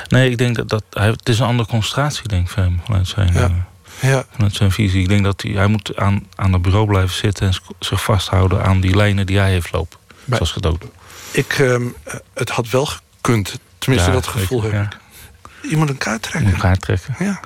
Nee, 0.07 0.29
ik 0.29 0.38
denk 0.38 0.55
dat, 0.55 0.69
dat 0.69 0.84
hij, 0.89 1.07
het 1.07 1.29
is 1.29 1.39
een 1.39 1.45
andere 1.45 1.69
concentratie, 1.69 2.27
denk 2.27 2.43
ik, 2.45 2.49
van 2.51 2.63
hem, 2.63 2.82
vanuit 2.86 3.07
zijn, 3.07 3.34
Ja. 3.34 3.49
Ja. 4.01 4.23
vanuit 4.31 4.55
zijn 4.55 4.71
visie. 4.71 5.01
Ik 5.01 5.07
denk 5.09 5.23
dat 5.23 5.41
hij, 5.41 5.51
hij 5.51 5.67
moet 5.67 5.97
aan, 5.97 6.27
aan 6.35 6.53
het 6.53 6.61
bureau 6.61 6.87
blijven 6.87 7.15
zitten 7.15 7.47
en 7.47 7.53
zich 7.79 8.03
vasthouden 8.03 8.63
aan 8.63 8.81
die 8.81 8.95
lijnen 8.95 9.25
die 9.25 9.37
hij 9.37 9.51
heeft 9.51 9.71
lopen. 9.71 9.97
Maar- 10.25 10.37
Zoals 10.37 10.51
gedood. 10.51 10.83
Ik, 11.31 11.53
ehm, 11.59 11.83
eh, 12.03 12.13
het 12.33 12.49
had 12.49 12.69
wel 12.69 12.85
gekund. 12.85 13.59
Tenminste, 13.77 14.09
Ja, 14.09 14.15
dat 14.15 14.27
gevoel 14.27 14.61
zeker, 14.61 14.77
heb 14.79 14.91
ja. 14.91 14.97
ik. 15.61 15.69
Je 15.69 15.77
moet 15.77 15.89
een 15.89 15.97
kaart 15.97 16.21
Moet 16.21 16.31
trekken. 16.31 16.53
elkaar 16.53 16.77
trekken. 16.77 17.15
Ja. 17.19 17.39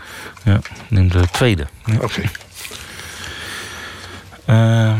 Ja, 0.43 0.59
neem 0.87 1.07
de 1.09 1.27
tweede. 1.31 1.67
Ja. 1.85 1.95
Oké. 2.01 2.21
Eh, 4.45 4.93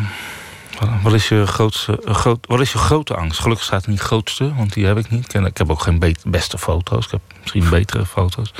wat- 0.79 0.89
wat, 1.01 1.13
is 1.13 1.27
je 1.27 1.45
grootste, 1.47 2.01
eh, 2.05 2.13
groot, 2.15 2.45
wat 2.47 2.59
is 2.59 2.71
je 2.71 2.77
grote 2.77 3.15
angst? 3.15 3.39
Gelukkig 3.39 3.65
staat 3.65 3.83
er 3.83 3.89
niet 3.89 3.99
grootste, 3.99 4.53
want 4.55 4.73
die 4.73 4.85
heb 4.85 4.97
ik 4.97 5.09
niet. 5.09 5.33
Ik, 5.33 5.45
ik 5.45 5.57
heb 5.57 5.69
ook 5.71 5.81
geen 5.81 5.99
be- 5.99 6.15
beste 6.23 6.57
foto's. 6.57 7.05
Ik 7.05 7.11
heb 7.11 7.21
misschien 7.41 7.69
betere 7.69 8.05
foto's. 8.05 8.53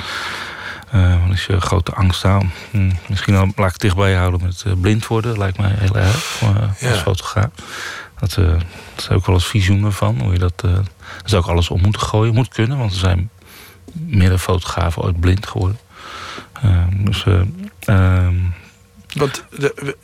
Wat 0.90 1.32
is 1.32 1.46
je 1.46 1.60
grote 1.60 1.92
angst 1.92 2.24
aan? 2.24 2.52
Hm, 2.70 2.90
misschien 3.08 3.34
al, 3.36 3.44
laat 3.56 3.66
ik 3.66 3.72
het 3.72 3.80
dichtbij 3.80 4.14
houden 4.14 4.42
met 4.42 4.62
eh, 4.66 4.72
blind 4.80 5.06
worden. 5.06 5.38
Lijkt 5.38 5.58
mij 5.58 5.74
heel 5.78 5.96
erg 5.96 6.40
eh, 6.42 6.48
Ja. 6.80 6.90
als 6.90 6.98
fotograaf. 7.00 7.48
Dat, 8.18 8.36
eh 8.36 8.44
dat 8.46 8.58
is 8.98 9.10
ook 9.10 9.26
wel 9.26 9.34
eens 9.34 9.46
visioenen 9.46 9.92
van. 9.92 10.20
Hoe 10.20 10.32
je 10.32 10.38
dat, 10.38 10.60
daar 10.60 10.82
zou 11.24 11.42
ik 11.42 11.48
alles 11.48 11.70
om 11.70 11.80
moeten 11.80 12.00
gooien. 12.02 12.34
Moet 12.34 12.48
kunnen, 12.48 12.78
want 12.78 12.92
er 12.92 12.98
zijn 12.98 13.30
meerdere 13.92 14.38
fotografen 14.38 15.02
ooit 15.02 15.20
blind 15.20 15.46
geworden. 15.46 15.78
Eh, 16.62 16.84
dus... 16.90 17.24
eh, 17.24 17.40
ehm, 17.80 18.34
Want, 19.14 19.44
de, 19.58 19.72
we- 19.76 19.96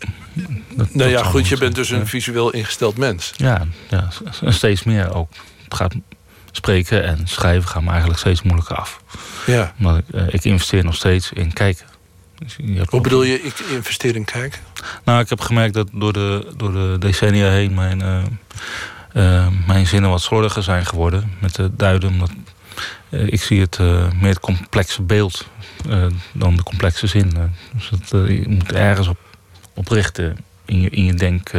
dat- 0.76 0.94
nou 0.94 1.10
ja, 1.10 1.22
goed, 1.22 1.48
je 1.48 1.56
bent 1.56 1.74
dus 1.74 1.90
een 1.90 2.06
visueel 2.06 2.50
ingesteld 2.50 2.96
mens. 2.96 3.32
Ja, 3.36 3.66
ja, 3.88 4.08
steeds 4.48 4.82
meer 4.82 5.14
ook. 5.14 5.30
Het 5.64 5.74
gaat 5.74 5.94
spreken 6.50 7.04
en 7.04 7.20
schrijven 7.28 7.68
gaan 7.68 7.84
me 7.84 7.90
eigenlijk 7.90 8.18
steeds 8.20 8.42
moeilijker 8.42 8.76
af. 8.76 9.00
Ja. 9.46 9.74
Ik, 9.78 10.14
eh, 10.14 10.26
ik 10.28 10.44
investeer 10.44 10.84
nog 10.84 10.94
steeds 10.94 11.32
in 11.32 11.52
kijken. 11.52 11.86
Dus 12.38 12.56
Hoe 12.56 12.86
ook- 12.90 13.02
bedoel 13.02 13.22
je, 13.22 13.42
ik 13.42 13.58
investeer 13.58 14.16
in 14.16 14.24
kijken? 14.24 14.60
Nou, 15.04 15.20
ik 15.20 15.28
heb 15.28 15.40
gemerkt 15.40 15.74
dat 15.74 15.88
door 15.92 16.12
de, 16.12 16.52
door 16.56 16.72
de 16.72 16.96
decennia 16.98 17.50
heen 17.50 17.74
mijn, 17.74 18.02
eh, 18.02 18.22
eh, 19.12 19.48
mijn 19.66 19.86
zinnen 19.86 20.10
wat 20.10 20.22
slordiger 20.22 20.62
zijn 20.62 20.86
geworden 20.86 21.32
met 21.38 21.54
de 21.54 21.76
duiden. 21.76 22.08
Omdat, 22.10 22.30
ik 23.08 23.42
zie 23.42 23.60
het 23.60 23.78
meer 24.20 24.28
het 24.28 24.40
complexe 24.40 25.02
beeld 25.02 25.46
dan 26.32 26.56
de 26.56 26.62
complexe 26.62 27.06
zin. 27.06 27.32
dus 27.74 27.90
eh, 28.12 28.28
je 28.28 28.48
moet 28.48 28.72
ergens 28.72 29.08
op, 29.08 29.18
op 29.74 29.88
richten 29.88 30.36
in 30.64 30.80
je, 30.80 30.90
in 30.90 31.04
je, 31.04 31.14
denk, 31.14 31.52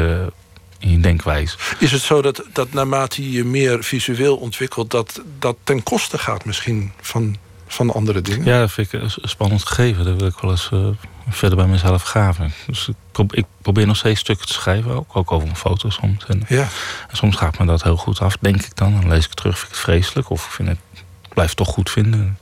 in 0.79 0.91
je 0.91 0.99
denkwijze. 0.99 1.57
Is 1.79 1.91
het 1.91 2.01
zo 2.01 2.21
dat, 2.21 2.43
dat 2.53 2.73
naarmate 2.73 3.23
je 3.23 3.31
je 3.31 3.43
meer 3.43 3.83
visueel 3.83 4.37
ontwikkelt... 4.37 4.91
dat 4.91 5.21
dat 5.39 5.57
ten 5.63 5.83
koste 5.83 6.17
gaat 6.17 6.45
misschien 6.45 6.91
van, 7.01 7.37
van 7.67 7.93
andere 7.93 8.21
dingen? 8.21 8.45
Ja, 8.45 8.59
dat 8.59 8.71
vind 8.71 8.93
ik 8.93 9.01
een 9.01 9.11
spannend 9.21 9.65
gegeven. 9.67 10.05
Dat 10.05 10.15
wil 10.19 10.27
ik 10.27 10.37
wel 10.39 10.51
eens 10.51 10.69
eh, 10.73 10.87
verder 11.29 11.57
bij 11.57 11.67
mezelf 11.67 12.03
graven. 12.03 12.53
Dus 12.67 12.87
ik, 12.87 12.95
pro- 13.11 13.25
ik 13.29 13.45
probeer 13.61 13.87
nog 13.87 13.97
steeds 13.97 14.19
stukken 14.19 14.47
te 14.47 14.53
schrijven, 14.53 14.91
ook, 14.91 15.15
ook 15.15 15.31
over 15.31 15.45
mijn 15.45 15.57
foto's 15.59 15.93
soms. 15.95 16.25
En, 16.25 16.43
Ja. 16.47 16.67
en 17.09 17.17
soms 17.17 17.35
gaat 17.35 17.59
me 17.59 17.65
dat 17.65 17.83
heel 17.83 17.97
goed 17.97 18.19
af, 18.19 18.37
denk 18.39 18.61
ik 18.63 18.75
dan. 18.75 18.91
Dan 18.91 19.09
lees 19.09 19.23
ik 19.23 19.29
het 19.29 19.35
terug, 19.35 19.57
vind 19.57 19.69
ik 19.71 19.75
het 19.75 19.83
vreselijk. 19.85 20.29
Of 20.29 20.45
ik, 20.45 20.51
vind 20.51 20.67
het, 20.67 20.77
ik 21.21 21.33
blijf 21.33 21.47
het 21.47 21.57
toch 21.57 21.67
goed 21.69 21.89
vinden. 21.89 22.37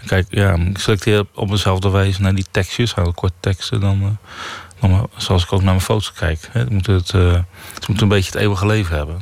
En 0.00 0.06
Kijk, 0.06 0.26
ja, 0.30 0.54
ik 0.54 0.78
selecteer 0.78 1.24
op 1.34 1.48
dezelfde 1.50 1.90
wijze 1.90 2.20
naar 2.22 2.34
die 2.34 2.46
tekstjes, 2.50 2.94
hele 2.94 3.12
korte 3.12 3.34
teksten, 3.40 3.80
dan, 3.80 4.02
eh, 4.02 4.90
dan 4.90 5.08
zoals 5.16 5.42
ik 5.42 5.52
ook 5.52 5.60
naar 5.62 5.68
mijn 5.74 5.80
foto's 5.84 6.12
kijk. 6.12 6.48
Hè. 6.50 6.60
Het 6.60 6.70
moet 6.70 6.86
het, 6.86 7.10
eh, 7.10 7.20
ze 7.20 7.84
moeten 7.86 8.02
een 8.02 8.08
beetje 8.08 8.30
het 8.30 8.40
eeuwige 8.40 8.66
leven 8.66 8.96
hebben. 8.96 9.20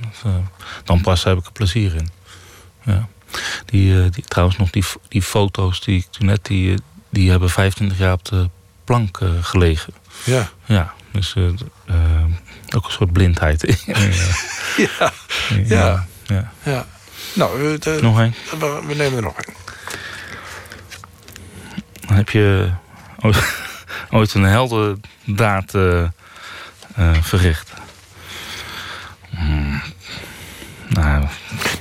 Dan 0.84 1.00
pas 1.00 1.24
heb 1.24 1.38
ik 1.38 1.46
er 1.46 1.52
plezier 1.52 1.94
in. 1.94 2.08
Ja. 2.84 3.08
Die, 3.64 4.02
eh, 4.02 4.10
die, 4.10 4.24
trouwens 4.24 4.58
nog 4.58 4.70
die, 4.70 4.84
die 5.08 5.22
foto's 5.22 5.80
die 5.80 5.98
ik 5.98 6.06
toen 6.10 6.26
net, 6.26 6.44
die, 6.44 6.72
eh, 6.72 6.78
die 7.10 7.30
hebben 7.30 7.50
25 7.50 7.98
jaar 7.98 8.12
op 8.12 8.24
de 8.24 8.50
plank 8.84 9.20
eh, 9.20 9.28
gelegen. 9.40 9.92
Ja. 10.24 10.48
Ja, 10.64 10.94
dus 11.12 11.34
ook 12.74 12.84
een 12.84 12.90
soort 12.92 13.12
blindheid. 13.12 13.62
Ja. 14.76 15.12
ja. 15.64 16.06
ja. 16.26 16.52
ja. 16.62 16.86
Nou, 17.34 17.62
we, 17.62 17.78
de- 17.78 17.98
Nog 18.02 18.16
we, 18.16 18.82
we 18.86 18.94
nemen 18.94 19.16
er 19.16 19.22
nog 19.22 19.36
een. 19.38 19.54
Dan 22.06 22.16
heb 22.16 22.28
je 22.30 22.70
ooit, 23.20 23.36
ooit 24.10 24.34
een 24.34 24.42
heldendaad 24.42 25.74
eh, 25.74 26.08
verricht. 27.20 27.72
Hmm. 29.30 29.82
Nou, 30.88 31.24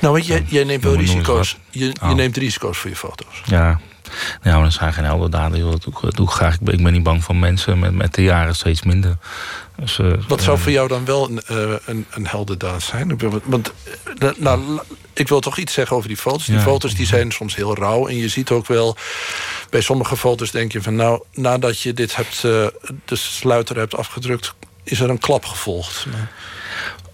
Nou, 0.01 0.13
want 0.13 0.25
jij, 0.25 0.43
jij 0.47 0.63
neemt 0.63 0.83
wel 0.83 0.95
risico's. 0.95 1.57
Je, 1.69 1.85
je 1.85 1.93
Oh. 2.01 2.11
neemt 2.13 2.37
risico's 2.37 2.77
voor 2.77 2.89
je 2.89 2.95
foto's. 2.95 3.41
Ja, 3.45 3.79
ja 4.43 4.53
maar 4.55 4.63
dat 4.63 4.73
zijn 4.73 4.93
geen 4.93 5.03
heldendaden. 5.05 5.59
joh. 5.59 5.71
Dat 5.71 5.83
doe, 5.83 5.93
ik- 5.93 6.01
dat 6.01 6.15
doe 6.15 6.25
ik 6.27 6.31
graag. 6.33 6.53
Ik 6.53 6.59
ben, 6.59 6.73
ik 6.77 6.83
ben 6.83 6.93
niet 6.93 7.03
bang 7.03 7.23
voor 7.23 7.35
mensen. 7.35 7.79
Met, 7.79 7.93
met 7.93 8.13
de 8.13 8.23
jaren 8.23 8.55
steeds 8.55 8.81
minder. 8.83 9.17
Dus, 9.75 9.99
eh, 9.99 10.13
Wat 10.27 10.41
zou 10.41 10.57
eh, 10.57 10.63
voor 10.63 10.71
jou 10.71 10.87
dan 10.87 11.05
wel 11.05 11.29
een, 11.29 11.41
eh, 11.41 11.73
een, 11.85 12.05
een 12.09 12.27
heldendaad 12.27 12.81
zijn? 12.83 13.19
Want 13.45 13.71
nou, 14.37 14.79
ik 15.13 15.27
wil 15.27 15.39
toch 15.39 15.57
iets 15.57 15.73
zeggen 15.73 15.95
over 15.95 16.07
die 16.07 16.17
foto's. 16.17 16.45
Die 16.45 16.55
Ja. 16.55 16.61
foto's 16.61 16.95
die 16.95 17.05
zijn 17.05 17.31
soms 17.31 17.55
heel 17.55 17.75
rauw. 17.75 18.07
En 18.07 18.15
je 18.15 18.27
ziet 18.27 18.51
ook 18.51 18.67
wel... 18.67 18.97
Bij 19.69 19.81
sommige 19.81 20.17
foto's 20.17 20.51
denk 20.51 20.71
je 20.71 20.81
van... 20.81 20.95
nou, 20.95 21.21
nadat 21.33 21.79
je 21.81 21.93
dit 21.93 22.15
hebt, 22.15 22.35
eh, 22.35 22.65
de 23.05 23.15
sluiter 23.15 23.77
hebt 23.77 23.95
afgedrukt... 23.95 24.53
is 24.83 24.99
er 24.99 25.09
een 25.09 25.19
klap 25.19 25.45
gevolgd. 25.45 26.05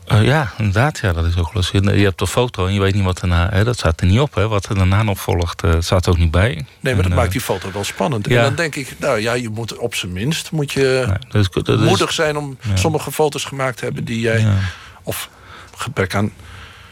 Eh, 0.08 0.24
ja, 0.24 0.51
inderdaad. 0.58 0.99
Ja, 0.99 1.14
dat 1.14 1.26
is 1.26 1.38
ook 1.38 1.54
wel 1.54 1.64
eens. 1.72 1.72
Je 1.97 2.04
hebt 2.04 2.22
een 2.22 2.28
foto 2.28 2.66
en 2.68 2.74
je 2.74 2.80
weet 2.80 2.93
niet 2.93 3.04
wat 3.04 3.20
daarna... 3.20 3.49
Hè, 3.49 3.64
dat 3.64 3.78
staat 3.78 4.01
er 4.01 4.08
niet 4.08 4.20
op, 4.20 4.36
hè, 4.36 4.47
wat 4.47 4.66
er 4.66 4.76
daarna 4.76 5.04
nog 5.04 5.20
volgt. 5.20 5.64
eh, 5.64 5.72
staat 5.80 6.06
er 6.06 6.12
ook 6.12 6.18
niet 6.18 6.32
bij. 6.32 6.49
Nee, 6.54 6.66
maar 6.80 6.91
En, 6.91 6.97
dat 6.97 7.06
eh, 7.06 7.16
maakt 7.18 7.32
die 7.32 7.41
foto 7.41 7.72
wel 7.72 7.84
spannend. 7.84 8.28
ja. 8.30 8.38
En 8.38 8.43
dan 8.43 8.56
denk 8.56 8.76
ik, 8.76 8.95
nou 8.99 9.20
ja, 9.20 9.34
je 9.34 9.49
moet 9.49 9.78
op 9.78 9.95
zijn 9.95 10.12
minst... 10.14 10.51
moet 10.51 10.72
je 10.72 11.04
nee, 11.08 11.18
dat 11.30 11.41
is, 11.41 11.64
dat 11.64 11.80
is- 11.80 11.88
moedig 11.88 12.14
zijn 12.14 12.38
om 12.38 12.58
ja. 12.62 12.76
sommige 12.76 13.12
foto's 13.12 13.45
gemaakt 13.45 13.78
te 13.78 13.84
hebben... 13.86 14.04
die 14.06 14.20
jij... 14.20 14.39
Ja. 14.39 14.56
of 15.04 15.30
gebrek 15.76 16.16
aan... 16.16 16.32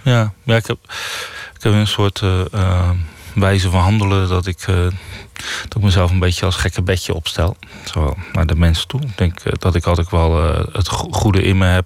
Ja, 0.01 0.33
ja 0.43 0.55
ik, 0.55 0.65
heb, 0.67 0.77
ik 1.55 1.63
heb 1.63 1.73
een 1.73 1.87
soort 1.87 2.21
wijze 3.33 3.69
van 3.69 3.81
handelen 3.81 4.29
dat 4.29 4.45
ik, 4.45 4.65
dat 4.65 5.75
ik 5.77 5.81
mezelf 5.81 6.11
een 6.11 6.19
beetje 6.19 6.45
als 6.45 6.55
gekke 6.55 6.81
bedje 6.81 7.13
opstel. 7.13 7.57
Zo 7.91 8.15
naar 8.33 8.45
de 8.45 8.55
mensen 8.55 8.87
toe. 8.87 9.01
Ik 9.01 9.17
denk 9.17 9.59
dat 9.61 9.75
ik 9.75 9.85
altijd 9.85 10.09
wel 10.09 10.43
het 10.71 10.87
go- 10.87 11.07
goede 11.11 11.41
in 11.43 11.57
me 11.57 11.65
heb. 11.65 11.85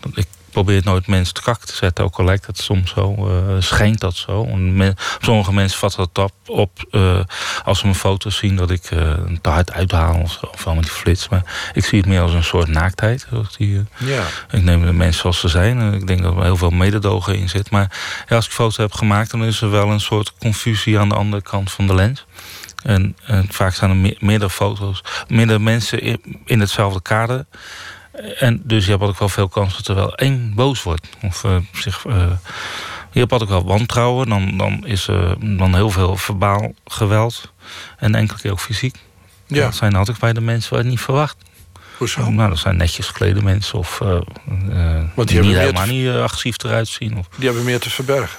dat 0.00 0.12
ik 0.14 0.26
probeert 0.52 0.84
nooit 0.84 1.06
mensen 1.06 1.34
te 1.34 1.42
kak 1.42 1.64
te 1.64 1.74
zetten. 1.74 2.04
Ook 2.04 2.18
al 2.18 2.24
lijkt 2.24 2.46
het 2.46 2.58
soms 2.58 2.90
zo, 2.90 3.14
uh, 3.18 3.56
schijnt 3.58 4.00
dat 4.00 4.14
zo. 4.14 4.44
Men, 4.44 4.94
sommige 5.20 5.52
mensen 5.52 5.78
vatten 5.78 6.08
dat 6.12 6.32
op, 6.46 6.58
op 6.58 6.84
uh, 6.90 7.20
als 7.64 7.78
ze 7.78 7.84
mijn 7.84 7.98
foto's 7.98 8.36
zien 8.36 8.56
dat 8.56 8.70
ik 8.70 8.90
uh, 8.90 9.14
te 9.40 9.48
hard 9.48 9.72
uithaal 9.72 10.20
of, 10.20 10.32
zo, 10.32 10.46
of 10.46 10.74
met 10.74 10.82
die 10.82 10.92
flits. 10.92 11.28
Maar 11.28 11.70
ik 11.72 11.84
zie 11.84 11.98
het 11.98 12.08
meer 12.08 12.20
als 12.20 12.32
een 12.32 12.44
soort 12.44 12.68
naaktheid. 12.68 13.26
Die, 13.56 13.84
ja. 13.98 14.22
Ik 14.50 14.62
neem 14.62 14.84
de 14.84 14.92
mensen 14.92 15.20
zoals 15.20 15.40
ze 15.40 15.48
zijn. 15.48 15.78
En 15.78 15.94
ik 15.94 16.06
denk 16.06 16.22
dat 16.22 16.36
er 16.36 16.42
heel 16.42 16.56
veel 16.56 16.70
mededogen 16.70 17.36
in 17.36 17.48
zit. 17.48 17.70
Maar 17.70 17.98
ja, 18.28 18.36
als 18.36 18.46
ik 18.46 18.52
foto's 18.52 18.76
heb 18.76 18.92
gemaakt, 18.92 19.30
dan 19.30 19.44
is 19.44 19.60
er 19.60 19.70
wel 19.70 19.88
een 19.90 20.00
soort 20.00 20.32
confusie 20.38 20.98
aan 20.98 21.08
de 21.08 21.14
andere 21.14 21.42
kant 21.42 21.72
van 21.72 21.86
de 21.86 21.94
lens. 21.94 22.24
En, 22.82 23.16
en 23.24 23.46
vaak 23.50 23.74
zijn 23.74 23.90
er 23.90 23.96
me 23.96 24.16
meerdere 24.18 24.50
foto's, 24.50 25.02
meerdere 25.28 25.58
mensen 25.58 26.00
in, 26.00 26.40
in 26.44 26.60
hetzelfde 26.60 27.02
kader. 27.02 27.46
En 28.38 28.60
dus 28.64 28.84
je 28.84 28.90
hebt 28.90 29.02
ook 29.02 29.18
wel 29.18 29.28
veel 29.28 29.48
kans 29.48 29.76
dat 29.76 29.88
er 29.88 29.94
wel 29.94 30.14
één 30.14 30.52
boos 30.54 30.82
wordt. 30.82 31.06
Of 31.22 31.44
uh, 31.44 31.56
zich. 31.72 32.04
Uh, 32.04 32.30
je 33.10 33.20
hebt 33.20 33.32
ook 33.32 33.48
wel 33.48 33.64
wantrouwen. 33.64 34.28
Dan, 34.28 34.56
dan 34.56 34.86
is 34.86 35.08
er 35.08 35.36
dan 35.56 35.74
heel 35.74 35.90
veel 35.90 36.16
verbaal 36.16 36.72
geweld. 36.84 37.52
En 37.98 38.14
enkele 38.14 38.40
keer 38.40 38.50
ook 38.50 38.60
fysiek. 38.60 38.96
Ja. 39.46 39.64
Dat 39.64 39.74
zijn 39.74 39.94
altijd 39.94 40.18
bij 40.18 40.32
de 40.32 40.40
mensen 40.40 40.74
waar 40.74 40.82
je 40.82 40.88
niet 40.88 41.00
verwacht. 41.00 41.36
Hoezo? 41.96 42.30
Nou, 42.30 42.48
dat 42.48 42.58
zijn 42.58 42.76
netjes 42.76 43.06
geklede 43.06 43.42
mensen. 43.42 43.78
Of 43.78 44.00
uh, 44.02 44.08
Want 45.14 45.28
die, 45.28 45.40
die 45.40 45.48
niet 45.48 45.58
helemaal 45.58 45.86
meer 45.86 46.12
niet 46.12 46.22
agressief 46.22 46.62
eruit 46.64 46.88
zien. 46.88 47.18
Of... 47.18 47.28
Die 47.36 47.46
hebben 47.46 47.64
meer 47.64 47.80
te 47.80 47.90
verbergen. 47.90 48.38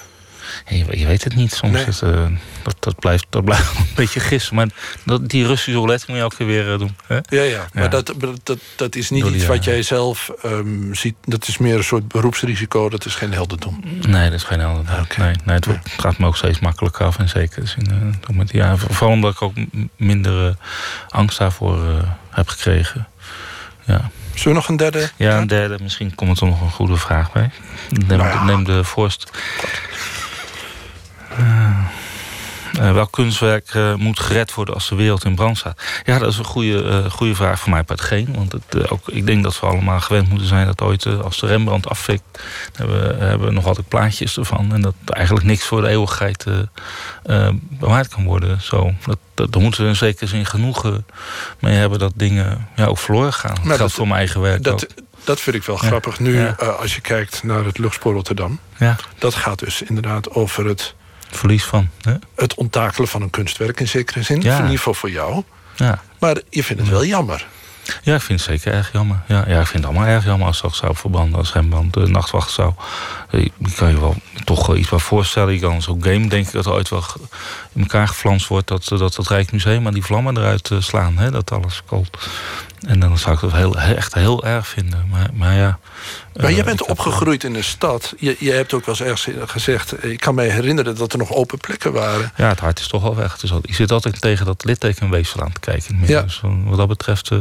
Je, 0.68 0.98
je 0.98 1.06
weet 1.06 1.24
het 1.24 1.34
niet. 1.34 1.52
Soms 1.52 2.00
Nee. 2.00 2.12
uh, 2.14 2.26
dat, 2.62 2.76
dat, 2.80 2.98
blijft, 2.98 3.26
dat 3.30 3.44
blijft 3.44 3.74
een 3.78 3.86
beetje 3.94 4.20
gissen. 4.20 4.54
Maar 4.54 4.66
dat, 5.04 5.28
die 5.28 5.46
Russische 5.46 5.72
roulette 5.78 6.04
moet 6.08 6.16
je 6.16 6.22
elke 6.22 6.36
keer 6.36 6.46
weer 6.46 6.72
uh, 6.72 6.78
doen. 6.78 6.96
Hè? 7.06 7.14
Ja, 7.28 7.42
ja. 7.42 7.66
Maar 7.72 7.82
Ja. 7.82 7.88
Dat, 7.88 8.06
dat, 8.18 8.40
dat, 8.42 8.58
dat 8.76 8.94
is 8.96 9.10
niet 9.10 9.22
Door 9.22 9.34
iets 9.34 9.46
wat 9.46 9.56
jaren. 9.56 9.72
jij 9.72 9.82
zelf 9.82 10.30
ehm, 10.42 10.92
ziet. 10.94 11.14
Dat 11.24 11.48
is 11.48 11.58
meer 11.58 11.76
een 11.76 11.84
soort 11.84 12.08
beroepsrisico. 12.08 12.88
Dat 12.88 13.04
is 13.04 13.14
geen 13.14 13.32
heldendom. 13.32 13.80
Nee, 14.08 14.24
dat 14.30 14.38
is 14.38 14.42
geen 14.44 14.60
helder. 14.60 15.06
Nee, 15.18 15.34
nee, 15.44 15.54
het, 15.54 15.66
wordt- 15.66 15.88
gaat 15.96 16.18
me 16.18 16.26
ook 16.26 16.36
steeds 16.36 16.58
makkelijker 16.58 17.06
af. 17.06 17.18
En 17.18 17.28
zeker 17.28 17.74
in, 17.78 18.16
uh, 18.30 18.36
met 18.36 18.52
jaren. 18.52 18.78
Vooral 18.78 19.10
omdat 19.10 19.32
ik 19.32 19.42
ook 19.42 19.54
minder 19.96 20.56
angst 21.08 21.38
daarvoor 21.38 22.04
heb 22.30 22.48
gekregen. 22.48 23.08
Ja. 23.86 24.10
Zullen 24.34 24.48
we 24.48 24.54
nog 24.54 24.68
een 24.68 24.76
derde? 24.76 25.10
Ja, 25.16 25.38
een 25.38 25.46
derde. 25.46 25.76
Misschien 25.82 26.14
komt 26.14 26.40
er 26.40 26.46
nog 26.46 26.60
een 26.60 26.70
goede 26.70 26.96
vraag 26.96 27.32
bij. 27.32 27.50
Neem, 27.90 28.18
Nou 28.18 28.28
ja. 28.30 28.44
neem 28.44 28.64
de 28.64 28.84
voorst. 28.84 29.30
Uh, 31.38 32.92
welk 32.92 33.12
kunstwerk 33.12 33.74
uh, 33.74 33.94
moet 33.94 34.20
gered 34.20 34.54
worden 34.54 34.74
als 34.74 34.88
de 34.88 34.94
wereld 34.94 35.24
in 35.24 35.34
brand 35.34 35.58
staat? 35.58 35.82
Ja, 36.04 36.18
dat 36.18 36.32
is 36.32 36.38
een 36.38 36.44
goede, 36.44 36.82
uh, 36.82 37.10
goede 37.10 37.34
vraag 37.34 37.60
voor 37.60 37.70
mij 37.70 37.82
uit 37.86 38.00
geen. 38.00 38.34
Want 38.34 38.52
het, 38.52 38.90
ook, 38.90 39.08
ik 39.08 39.26
denk 39.26 39.42
dat 39.42 39.60
we 39.60 39.66
allemaal 39.66 40.00
gewend 40.00 40.28
moeten 40.28 40.46
zijn 40.48 40.66
dat 40.66 40.82
ooit, 40.82 41.06
als 41.06 41.38
de 41.40 41.46
Rembrandt 41.46 41.88
afvikt, 41.88 42.22
hebben, 42.72 43.18
we- 43.18 43.24
hebben 43.24 43.46
we 43.48 43.52
nog 43.54 43.66
altijd 43.66 43.88
plaatjes 43.88 44.36
ervan. 44.38 44.72
En 44.72 44.80
dat 44.80 44.94
eigenlijk 45.06 45.46
niks 45.46 45.64
voor 45.64 45.80
de 45.80 45.88
eeuwigheid 45.88 46.44
bewaard 47.58 48.08
kan 48.08 48.24
worden. 48.24 48.60
Zo, 48.62 48.92
dat, 49.06 49.18
dat, 49.34 49.52
daar 49.52 49.62
moeten 49.62 49.82
we 49.82 49.88
in 49.88 49.96
zekere 49.96 50.26
zin 50.26 50.46
genoegen 50.46 51.06
mee 51.58 51.74
hebben 51.76 51.98
dat 51.98 52.12
dingen 52.16 52.68
ja, 52.76 52.84
ook 52.86 52.98
verloren 52.98 53.32
gaan. 53.32 53.54
Dat 53.54 53.62
geldt 53.64 53.78
dat- 53.78 53.92
voor 53.92 54.06
mijn 54.06 54.18
eigen 54.18 54.40
werk 54.40 54.56
ook. 54.58 54.64
Dat, 54.64 54.86
dat 55.24 55.40
vind 55.40 55.56
ik 55.56 55.64
wel 55.64 55.78
Ja. 55.80 55.86
grappig. 55.86 56.18
Nu, 56.18 56.38
Ja. 56.38 56.54
eh, 56.58 56.78
als 56.78 56.94
je 56.94 57.00
kijkt 57.00 57.42
naar 57.42 57.64
het 57.64 57.78
luchtspoor 57.78 58.12
Rotterdam. 58.14 58.58
Ja. 58.78 58.96
Dat 59.18 59.34
gaat 59.34 59.58
dus 59.58 59.82
inderdaad 59.82 60.30
over 60.30 60.66
het, 60.66 60.94
Verlies 61.34 61.64
van. 61.64 61.88
Hè? 62.02 62.14
het 62.36 62.54
onttakelen 62.54 63.08
van 63.08 63.22
een 63.22 63.30
kunstwerk 63.30 63.80
in 63.80 63.88
zekere 63.88 64.22
zin. 64.22 64.40
Ja. 64.40 64.56
In 64.56 64.62
ieder 64.62 64.76
geval 64.76 64.94
voor 64.94 65.10
jou. 65.10 65.42
Ja. 65.76 66.02
Maar 66.18 66.40
je 66.50 66.64
vindt 66.64 66.82
het 66.82 66.90
wel 66.90 67.04
jammer. 67.04 67.46
Ja, 68.02 68.14
ik 68.14 68.20
vind 68.20 68.40
het 68.40 68.48
zeker 68.48 68.72
erg 68.72 68.92
jammer. 68.92 69.22
Ja, 69.28 69.44
ja 69.48 69.60
ik 69.60 69.66
vind 69.66 69.84
het 69.84 69.92
allemaal 69.92 70.14
erg 70.14 70.24
jammer 70.24 70.46
als 70.46 70.60
dat 70.60 70.74
zou 70.74 70.96
verbranden. 70.96 71.38
Als 71.38 71.52
Rembrandt 71.52 71.94
de 71.94 72.06
nachtwacht 72.06 72.50
zou. 72.50 72.72
Je 73.30 73.50
kan 73.76 73.88
je 73.88 74.00
wel 74.00 74.14
toch 74.44 74.76
iets 74.76 74.88
wat 74.88 75.02
voorstellen. 75.02 75.54
Je 75.54 75.60
kan 75.60 75.82
zo'n 75.82 76.02
game 76.02 76.28
denk 76.28 76.46
ik 76.46 76.52
dat 76.52 76.66
er 76.66 76.72
ooit 76.72 76.88
wel 76.88 77.04
in 77.72 77.80
elkaar 77.80 78.08
geflanst 78.08 78.46
wordt. 78.46 78.68
Dat 78.68 78.88
dat, 78.88 79.14
dat 79.14 79.28
Rijksmuseum 79.28 79.82
maar 79.82 79.92
die 79.92 80.04
vlammen 80.04 80.36
eruit 80.36 80.70
eh, 80.70 80.80
slaan. 80.80 81.18
Hè, 81.18 81.30
dat 81.30 81.52
alles 81.52 81.82
koopt. 81.86 82.28
En 82.86 83.00
dan 83.00 83.18
zou 83.18 83.34
ik 83.34 83.40
dat 83.40 83.52
heel, 83.52 83.78
echt 83.78 84.14
heel 84.14 84.44
erg 84.44 84.66
vinden. 84.66 85.06
Maar, 85.10 85.30
maar 85.32 85.54
ja. 85.54 85.78
Maar 86.36 86.44
eh, 86.44 86.54
jij 86.54 86.64
bent 86.64 86.80
ik 86.80 86.88
opgegroeid 86.88 87.44
in 87.44 87.54
een 87.54 87.64
stad. 87.64 88.14
Je, 88.18 88.36
je 88.38 88.50
hebt 88.52 88.72
ook 88.72 88.86
wel 88.86 88.94
eens 88.98 89.04
ergens 89.26 89.50
gezegd... 89.50 90.04
ik 90.04 90.20
kan 90.20 90.34
me 90.34 90.42
herinneren 90.42 90.96
dat 90.96 91.12
er 91.12 91.18
nog 91.18 91.32
open 91.32 91.58
plekken 91.58 91.92
waren. 91.92 92.32
Ja, 92.36 92.48
het 92.48 92.60
hart 92.60 92.78
is 92.78 92.86
toch 92.88 93.02
wel 93.02 93.16
weg. 93.16 93.36
Al, 93.50 93.58
je 93.62 93.74
zit 93.74 93.92
altijd 93.92 94.20
tegen 94.20 94.46
dat 94.46 94.64
littekenweefsel 94.64 95.40
aan 95.42 95.52
te 95.52 95.60
kijken. 95.60 96.00
Ja. 96.06 96.22
Dus 96.22 96.40
eh, 96.44 96.50
wat 96.64 96.76
dat 96.78 96.88
betreft... 96.88 97.30
eh, 97.30 97.38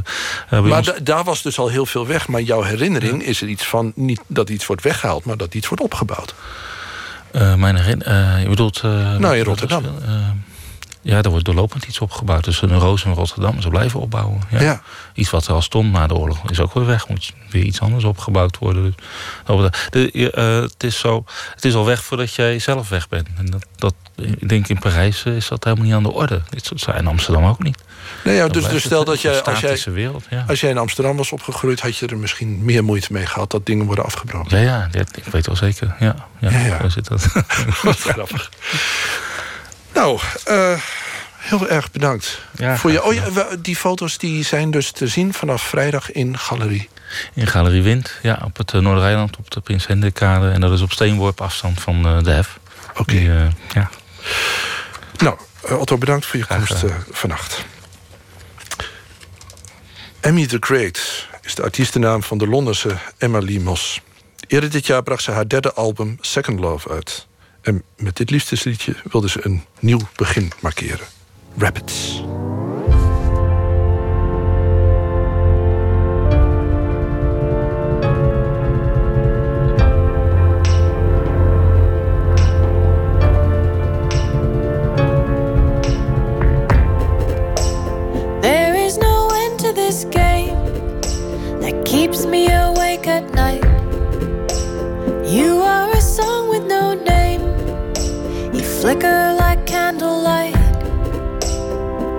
Maar 0.50 0.78
ons- 0.78 0.94
daar 1.04 1.24
was 1.24 1.42
dus 1.42 1.58
al 1.60 1.68
heel 1.68 1.86
veel 1.86 2.08
weg. 2.08 2.28
Maar 2.28 2.42
jouw 2.42 2.62
herinnering 2.62 3.24
is 3.24 3.42
er 3.42 3.48
iets 3.48 3.66
van... 3.66 3.92
niet 3.96 4.22
dat 4.28 4.50
iets 4.50 4.66
wordt 4.66 4.84
weggehaald, 4.84 5.26
maar 5.26 5.38
dat 5.38 5.54
iets 5.54 5.68
wordt 5.68 5.84
opgebouwd. 5.84 6.34
Mijn 7.32 7.76
herinner, 7.76 8.08
eh, 8.08 8.42
je 8.42 8.50
bedoelt... 8.50 8.82
Nou, 8.84 9.38
in 9.38 9.44
Rotterdam. 9.44 9.86
Ja, 11.04 11.22
er 11.22 11.30
wordt 11.30 11.46
doorlopend 11.46 11.84
iets 11.86 12.00
opgebouwd. 12.00 12.44
Dus 12.44 12.62
een 12.62 12.80
roos 12.80 13.04
in 13.04 13.14
Rotterdam. 13.14 13.62
Ze 13.62 13.70
blijven 13.70 14.00
opbouwen. 14.00 14.42
Ja. 14.50 14.62
Ja. 14.62 14.82
Iets 15.14 15.30
wat 15.30 15.48
er 15.48 15.54
al 15.54 15.62
stond 15.62 15.92
na 15.92 16.08
de 16.08 16.14
oorlog 16.16 16.50
is 16.52 16.60
ook 16.60 16.74
weer 16.74 16.86
weg. 16.86 17.08
Moet 17.08 17.34
weer 17.50 17.64
iets 17.64 17.80
anders 17.82 18.04
opgebouwd 18.04 18.58
worden. 18.58 18.84
Dus, 18.84 19.70
de- 19.90 20.32
eh, 20.32 20.62
het, 20.62 20.84
is 20.84 21.00
zo, 21.00 21.26
het 21.56 21.66
is 21.66 21.74
al 21.74 21.86
weg 21.86 22.04
voordat 22.04 22.34
jij 22.34 22.60
zelf 22.60 22.90
weg 22.90 23.10
bent. 23.10 23.28
En 23.38 23.46
dat, 23.46 23.66
dat, 23.76 23.94
ik 24.16 24.50
denk 24.50 24.68
in 24.68 24.80
Parijs 24.80 25.24
eh, 25.26 25.36
is 25.36 25.48
dat 25.48 25.64
helemaal 25.64 25.86
niet 25.86 25.94
aan 25.94 26.04
de 26.04 26.12
orde. 26.12 26.42
Zaken. 26.76 27.02
In 27.02 27.08
Amsterdam 27.08 27.46
ook 27.46 27.64
niet. 27.64 27.84
Nee, 28.24 28.36
ja, 28.36 28.48
dus, 28.48 28.68
dus 28.68 28.84
stel 28.84 29.04
dat 29.06 29.22
jij 29.22 29.42
als, 29.44 29.60
jij... 29.60 29.80
wereld, 29.94 30.26
ja. 30.30 30.46
als 30.48 30.60
jij 30.60 30.70
in 30.70 30.78
Amsterdam 30.78 31.18
was 31.18 31.32
opgegroeid... 31.32 31.80
had 31.82 31.98
je 31.98 32.08
er 32.08 32.18
misschien 32.18 32.64
meer 32.66 32.84
moeite 32.84 33.14
mee 33.14 33.26
gehad 33.26 33.52
dat 33.52 33.66
dingen 33.66 33.86
worden 33.86 34.06
afgebroken. 34.06 34.58
Ja, 34.58 34.64
ja, 34.64 34.88
dat- 34.92 35.18
ik 35.18 35.24
weet 35.26 35.46
wel 35.46 35.56
zeker. 35.56 35.96
Ja, 36.00 36.16
ja, 36.40 36.50
Ja, 36.52 36.60
ja. 36.60 36.78
Daar 36.78 36.92
zit 36.92 37.08
dat. 37.08 37.28
Wat 37.82 38.00
grappig. 38.14 38.50
Nou, 39.94 40.20
eh, 40.46 40.82
heel 41.38 41.70
erg 41.70 41.92
bedankt. 41.92 42.42
Ja, 42.56 42.78
voor 42.78 42.92
je, 42.92 43.04
oh 43.04 43.14
ja, 43.14 43.24
die 43.60 43.76
foto's 43.76 44.18
die 44.18 44.44
zijn 44.44 44.72
dus 44.72 44.92
te 44.92 45.08
zien 45.08 45.34
vanaf 45.34 45.62
vrijdag 45.62 46.12
in 46.12 46.38
Galerie. 46.38 46.90
In 47.34 47.48
Galerie 47.48 47.82
Wind, 47.82 48.20
ja, 48.22 48.42
op 48.44 48.58
het 48.58 48.74
uh, 48.74 48.82
Noordereiland, 48.82 49.38
op 49.38 49.52
de 49.52 49.62
Prins 49.62 49.88
Hendrikkade. 49.88 50.50
En 50.50 50.62
dat 50.62 50.72
is 50.72 50.82
op 50.82 50.92
steenworp 50.92 51.42
afstand 51.42 51.82
van 51.82 52.08
uh, 52.08 52.24
de 52.24 52.32
hef. 52.32 52.60
Oké. 52.90 53.02
Okay. 53.02 53.52
ja. 53.74 53.90
Nou, 55.18 55.38
Otto, 55.62 55.98
bedankt 55.98 56.26
voor 56.26 56.40
je 56.40 56.46
Graag 56.46 56.68
komst 56.68 56.84
uh, 56.84 56.96
vannacht. 57.12 57.66
Emmy 60.20 60.46
the 60.46 60.58
Great 60.60 61.28
is 61.42 61.56
de 61.56 61.64
artiestennaam 61.64 62.24
van 62.24 62.38
de 62.38 62.48
Londense 62.48 62.98
Emma 63.18 63.40
Lee 63.42 63.60
Moss. 63.60 64.02
Eerder 64.48 64.70
dit 64.70 64.86
jaar 64.86 65.04
bracht 65.04 65.24
ze 65.24 65.32
haar 65.32 65.48
derde 65.48 65.74
album 65.74 66.18
Second 66.22 66.60
Love 66.60 66.90
uit. 66.90 67.28
En 67.64 67.84
met 67.98 68.18
dit 68.18 68.30
liefdesliedje 68.30 68.96
wilde 69.12 69.30
ze 69.30 69.40
een 69.46 69.64
nieuw 69.80 70.00
begin 70.16 70.52
markeren. 70.62 71.08
Rapids. 71.58 72.22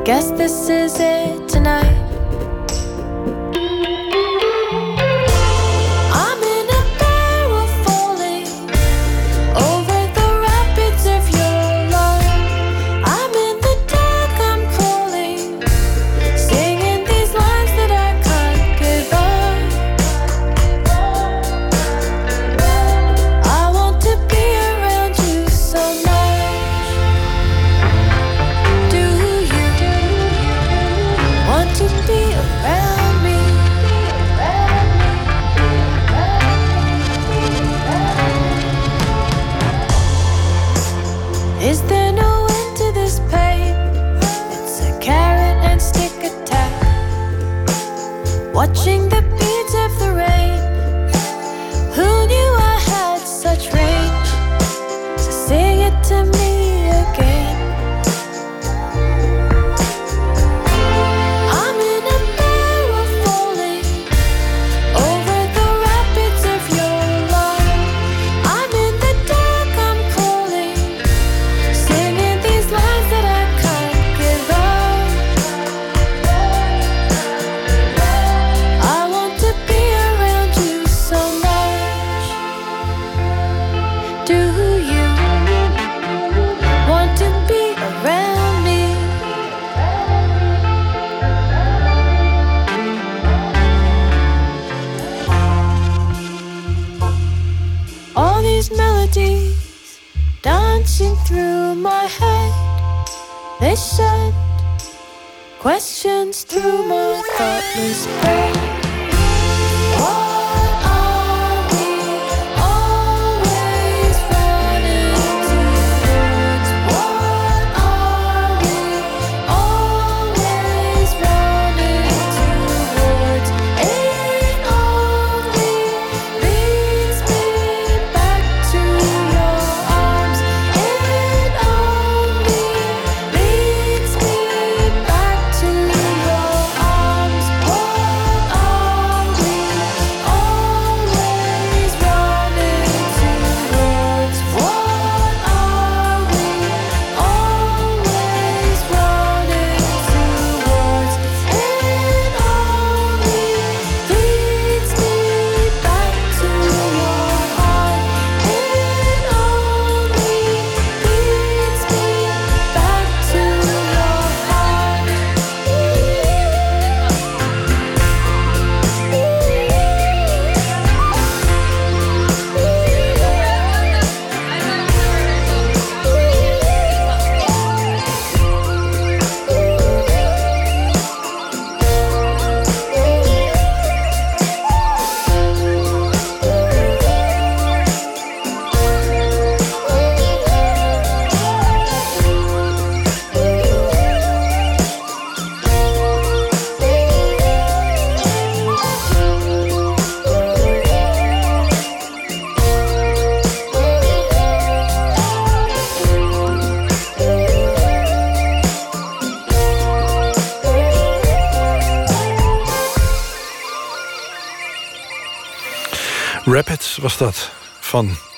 Guess 0.04 0.32
this 0.32 0.68
is 0.68 1.00
it 1.00 1.48
tonight. 1.48 1.93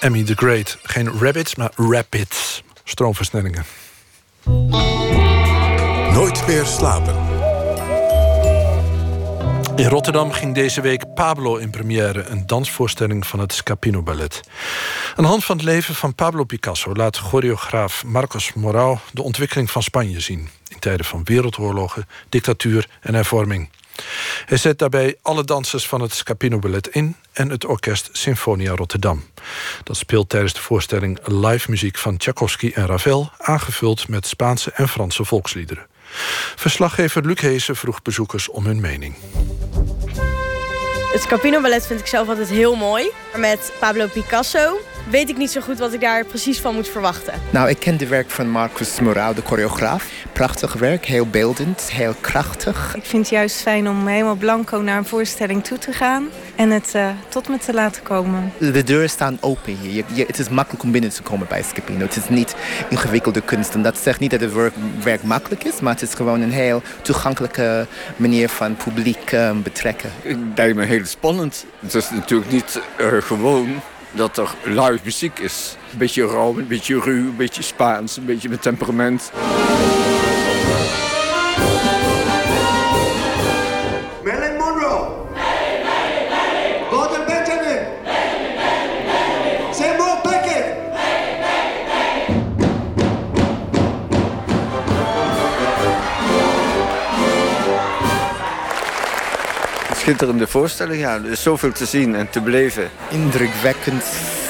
Emmy 0.07 0.23
the 0.23 0.35
Great. 0.35 0.79
Geen 0.83 1.19
rabbits, 1.19 1.55
maar 1.55 1.71
rapids. 1.77 2.63
Stroomversnellingen. 2.85 3.65
Nooit 6.13 6.47
meer 6.47 6.65
slapen. 6.65 7.15
In 9.77 9.89
Rotterdam 9.89 10.33
ging 10.33 10.55
deze 10.55 10.81
week 10.81 11.15
Pablo 11.15 11.57
in 11.57 11.71
première, 11.71 12.25
een 12.25 12.47
dansvoorstelling 12.47 13.27
van 13.27 13.39
het 13.39 13.53
Scapino 13.53 14.03
Ballet. 14.03 14.41
Aan 15.17 15.25
de 15.25 15.31
hand 15.31 15.45
van 15.45 15.57
het 15.57 15.65
leven 15.65 15.95
van 15.95 16.15
Pablo 16.15 16.45
Picasso 16.45 16.95
laat 16.95 17.17
choreograaf 17.17 18.05
Marcos 18.05 18.53
Morao 18.53 18.99
de 19.13 19.23
ontwikkeling 19.23 19.71
van 19.71 19.83
Spanje 19.83 20.21
zien. 20.21 20.49
In 20.69 20.79
tijden 20.79 21.07
van 21.07 21.25
wereldoorlogen, 21.25 22.07
dictatuur 22.29 22.89
en 23.01 23.15
hervorming. 23.15 23.69
Hij 24.47 24.57
zet 24.57 24.79
daarbij 24.79 25.17
alle 25.23 25.45
dansers 25.45 25.87
van 25.87 26.01
het 26.01 26.15
Scapino 26.15 26.59
Ballet 26.59 26.89
in 26.89 27.17
en 27.33 27.51
het 27.51 27.65
orkest 27.65 28.09
Sinfonia 28.13 28.75
Rotterdam. 28.75 29.25
Dat 29.85 29.97
speelt 29.97 30.29
tijdens 30.29 30.53
de 30.53 30.61
voorstelling 30.61 31.19
live 31.25 31.71
muziek 31.71 31.99
van 31.99 32.17
Tchaikovsky 32.17 32.71
en 32.75 32.87
Ravel, 32.87 33.31
aangevuld 33.39 34.09
met 34.09 34.27
Spaanse 34.27 34.71
en 34.71 34.89
Franse 34.89 35.25
volksliederen. 35.25 35.87
Verslaggever 36.57 37.27
Luc 37.27 37.41
Heesen 37.41 37.77
vroeg 37.77 38.03
bezoekers 38.03 38.49
om 38.49 38.65
hun 38.65 38.81
mening. 38.81 39.15
Het 41.13 41.23
Scapino 41.23 41.61
Ballet 41.61 41.87
vind 41.87 42.01
ik 42.01 42.07
zelf 42.07 42.29
altijd 42.29 42.49
heel 42.49 42.75
mooi. 42.75 43.11
Met 43.37 43.73
Pablo 43.79 44.07
Picasso 44.07 44.79
weet 45.11 45.29
ik 45.29 45.37
niet 45.37 45.51
zo 45.51 45.61
goed 45.61 45.79
wat 45.79 45.93
ik 45.93 46.01
daar 46.01 46.25
precies 46.25 46.61
van 46.61 46.75
moet 46.75 46.89
verwachten. 46.89 47.35
Nou, 47.51 47.69
ik 47.69 47.79
ken 47.79 47.97
de 47.97 48.07
werk 48.07 48.31
van 48.31 48.51
Marcus 48.51 49.01
Morao, 49.01 49.35
de 49.35 49.43
choreograaf. 49.43 50.11
Prachtig 50.33 50.73
werk, 50.73 51.05
heel 51.05 51.27
beeldend, 51.27 51.91
heel 51.91 52.15
krachtig. 52.21 52.95
Ik 52.97 53.05
vind 53.05 53.23
het 53.23 53.31
juist 53.31 53.61
fijn 53.61 53.89
om 53.89 54.07
helemaal 54.07 54.35
blanco 54.35 54.79
naar 54.79 54.99
een 54.99 55.05
voorstelling 55.05 55.65
toe 55.65 55.79
te 55.79 55.93
gaan 55.93 56.29
en 56.57 56.71
het 56.71 56.93
uh, 56.97 57.09
tot 57.29 57.49
me 57.49 57.59
te 57.59 57.75
laten 57.75 58.03
komen. 58.03 58.53
De 58.59 58.83
deuren 58.83 59.11
staan 59.11 59.39
open 59.41 59.77
hier. 59.77 59.93
Je, 59.93 60.05
je, 60.13 60.25
het 60.27 60.39
is 60.39 60.49
makkelijk 60.49 60.83
om 60.83 60.91
binnen 60.91 61.11
te 61.11 61.23
komen 61.23 61.47
bij 61.49 61.63
Scapino. 61.63 62.05
Het 62.05 62.17
is 62.17 62.29
niet 62.29 62.55
ingewikkelde 62.91 63.41
kunst. 63.41 63.75
En 63.75 63.83
dat 63.83 63.99
zegt 63.99 64.21
niet 64.21 64.31
dat 64.31 64.41
het 64.41 64.53
werk, 64.53 64.75
werk 65.03 65.23
makkelijk 65.23 65.65
is, 65.65 65.81
maar 65.81 65.93
het 65.93 66.03
is 66.03 66.15
gewoon 66.15 66.41
een 66.41 66.53
heel 66.53 66.83
toegankelijke 67.03 67.87
manier 68.17 68.49
van 68.49 68.77
publiek 68.77 69.33
uh, 69.33 69.51
betrekken. 69.63 70.11
Ik 70.23 70.37
lijkt 70.55 70.77
me 70.77 70.85
heel 70.85 71.05
spannend. 71.05 71.67
Het 71.81 71.95
is 71.95 72.11
natuurlijk 72.11 72.51
niet 72.51 72.81
uh, 73.01 73.07
gewoon 73.23 73.81
dat 74.17 74.37
er 74.37 74.55
live 74.65 75.01
muziek 75.05 75.39
is. 75.39 75.77
Een 75.93 75.99
beetje 75.99 76.27
rauw, 76.27 76.59
een 76.59 76.67
beetje 76.67 77.01
ruw, 77.01 77.29
een 77.29 77.37
beetje 77.37 77.63
Spaans, 77.63 78.17
een 78.17 78.25
beetje 78.25 78.49
met 78.49 78.63
temperament. 78.63 79.33
Schitterende 100.17 100.47
voorstelling, 100.47 101.01
ja. 101.01 101.15
Er 101.15 101.31
is 101.31 101.43
zoveel 101.43 101.73
te 101.73 101.87
zien 101.87 102.15
en 102.15 102.31
te 102.31 102.41
beleven. 102.41 102.91
Indrukwekkend, 103.11 104.05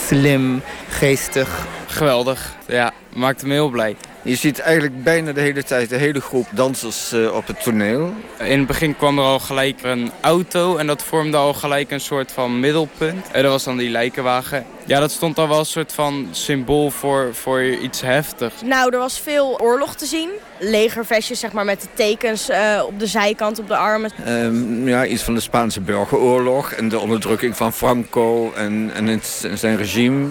slim, 0.07 0.63
geestig. 0.89 1.67
Geweldig, 1.87 2.55
ja. 2.67 2.93
Maakte 3.15 3.47
me 3.47 3.53
heel 3.53 3.69
blij. 3.69 3.97
Je 4.27 4.37
ziet 4.37 4.59
eigenlijk 4.59 5.03
bijna 5.03 5.33
de 5.33 5.41
hele 5.41 5.63
tijd 5.63 5.89
de 5.89 5.97
hele 5.97 6.21
groep 6.21 6.47
dansers 6.51 7.13
uh, 7.13 7.35
op 7.35 7.47
het 7.47 7.63
toneel. 7.63 8.15
In 8.39 8.59
het 8.59 8.67
begin 8.67 8.97
kwam 8.97 9.19
er 9.19 9.25
al 9.25 9.39
gelijk 9.39 9.83
een 9.83 10.11
auto 10.21 10.77
en 10.77 10.87
dat 10.87 11.03
vormde 11.03 11.37
al 11.37 11.55
gelijk 11.55 11.91
een 11.91 12.01
soort 12.01 12.33
van 12.33 12.61
middelpunt. 12.61 13.27
En 13.33 13.43
dat 13.43 13.53
was 13.53 13.65
dan 13.65 13.77
die 13.77 13.91
lijkenwagen. 13.91 14.67
Ja, 14.85 15.01
dat 15.01 15.11
stond 15.11 15.39
al 15.39 15.49
wel 15.49 15.59
een 15.59 15.65
soort 15.65 15.93
van 15.93 16.29
symbool 16.31 16.91
voor, 16.91 17.35
voor 17.35 17.63
iets 17.63 18.01
heftigs. 18.01 18.55
Nou, 18.65 18.93
er 18.93 18.99
was 18.99 19.21
veel 19.21 19.61
oorlog 19.61 19.95
te 19.95 20.07
zien. 20.07 20.31
Legervestjes, 20.59 21.41
zeg 21.41 21.53
maar, 21.53 21.65
met 21.65 21.81
de 21.81 21.89
tekens 21.95 22.51
uh, 22.51 22.83
op 22.87 22.99
de 22.99 23.07
zijkant, 23.07 23.59
op 23.59 23.69
de 23.69 23.77
armen. 23.77 24.11
Um, 24.29 24.89
ja, 24.89 25.07
iets 25.07 25.23
van 25.23 25.35
de 25.35 25.41
Spaanse 25.41 25.81
burgeroorlog 25.81 26.73
en 26.73 26.89
de 26.89 26.99
onderdrukking 26.99 27.57
van 27.57 27.73
Franco 27.73 28.53
en, 28.53 28.91
en, 28.95 29.07
het, 29.07 29.45
en 29.51 29.59
zijn 29.59 29.77
regime. 29.77 30.29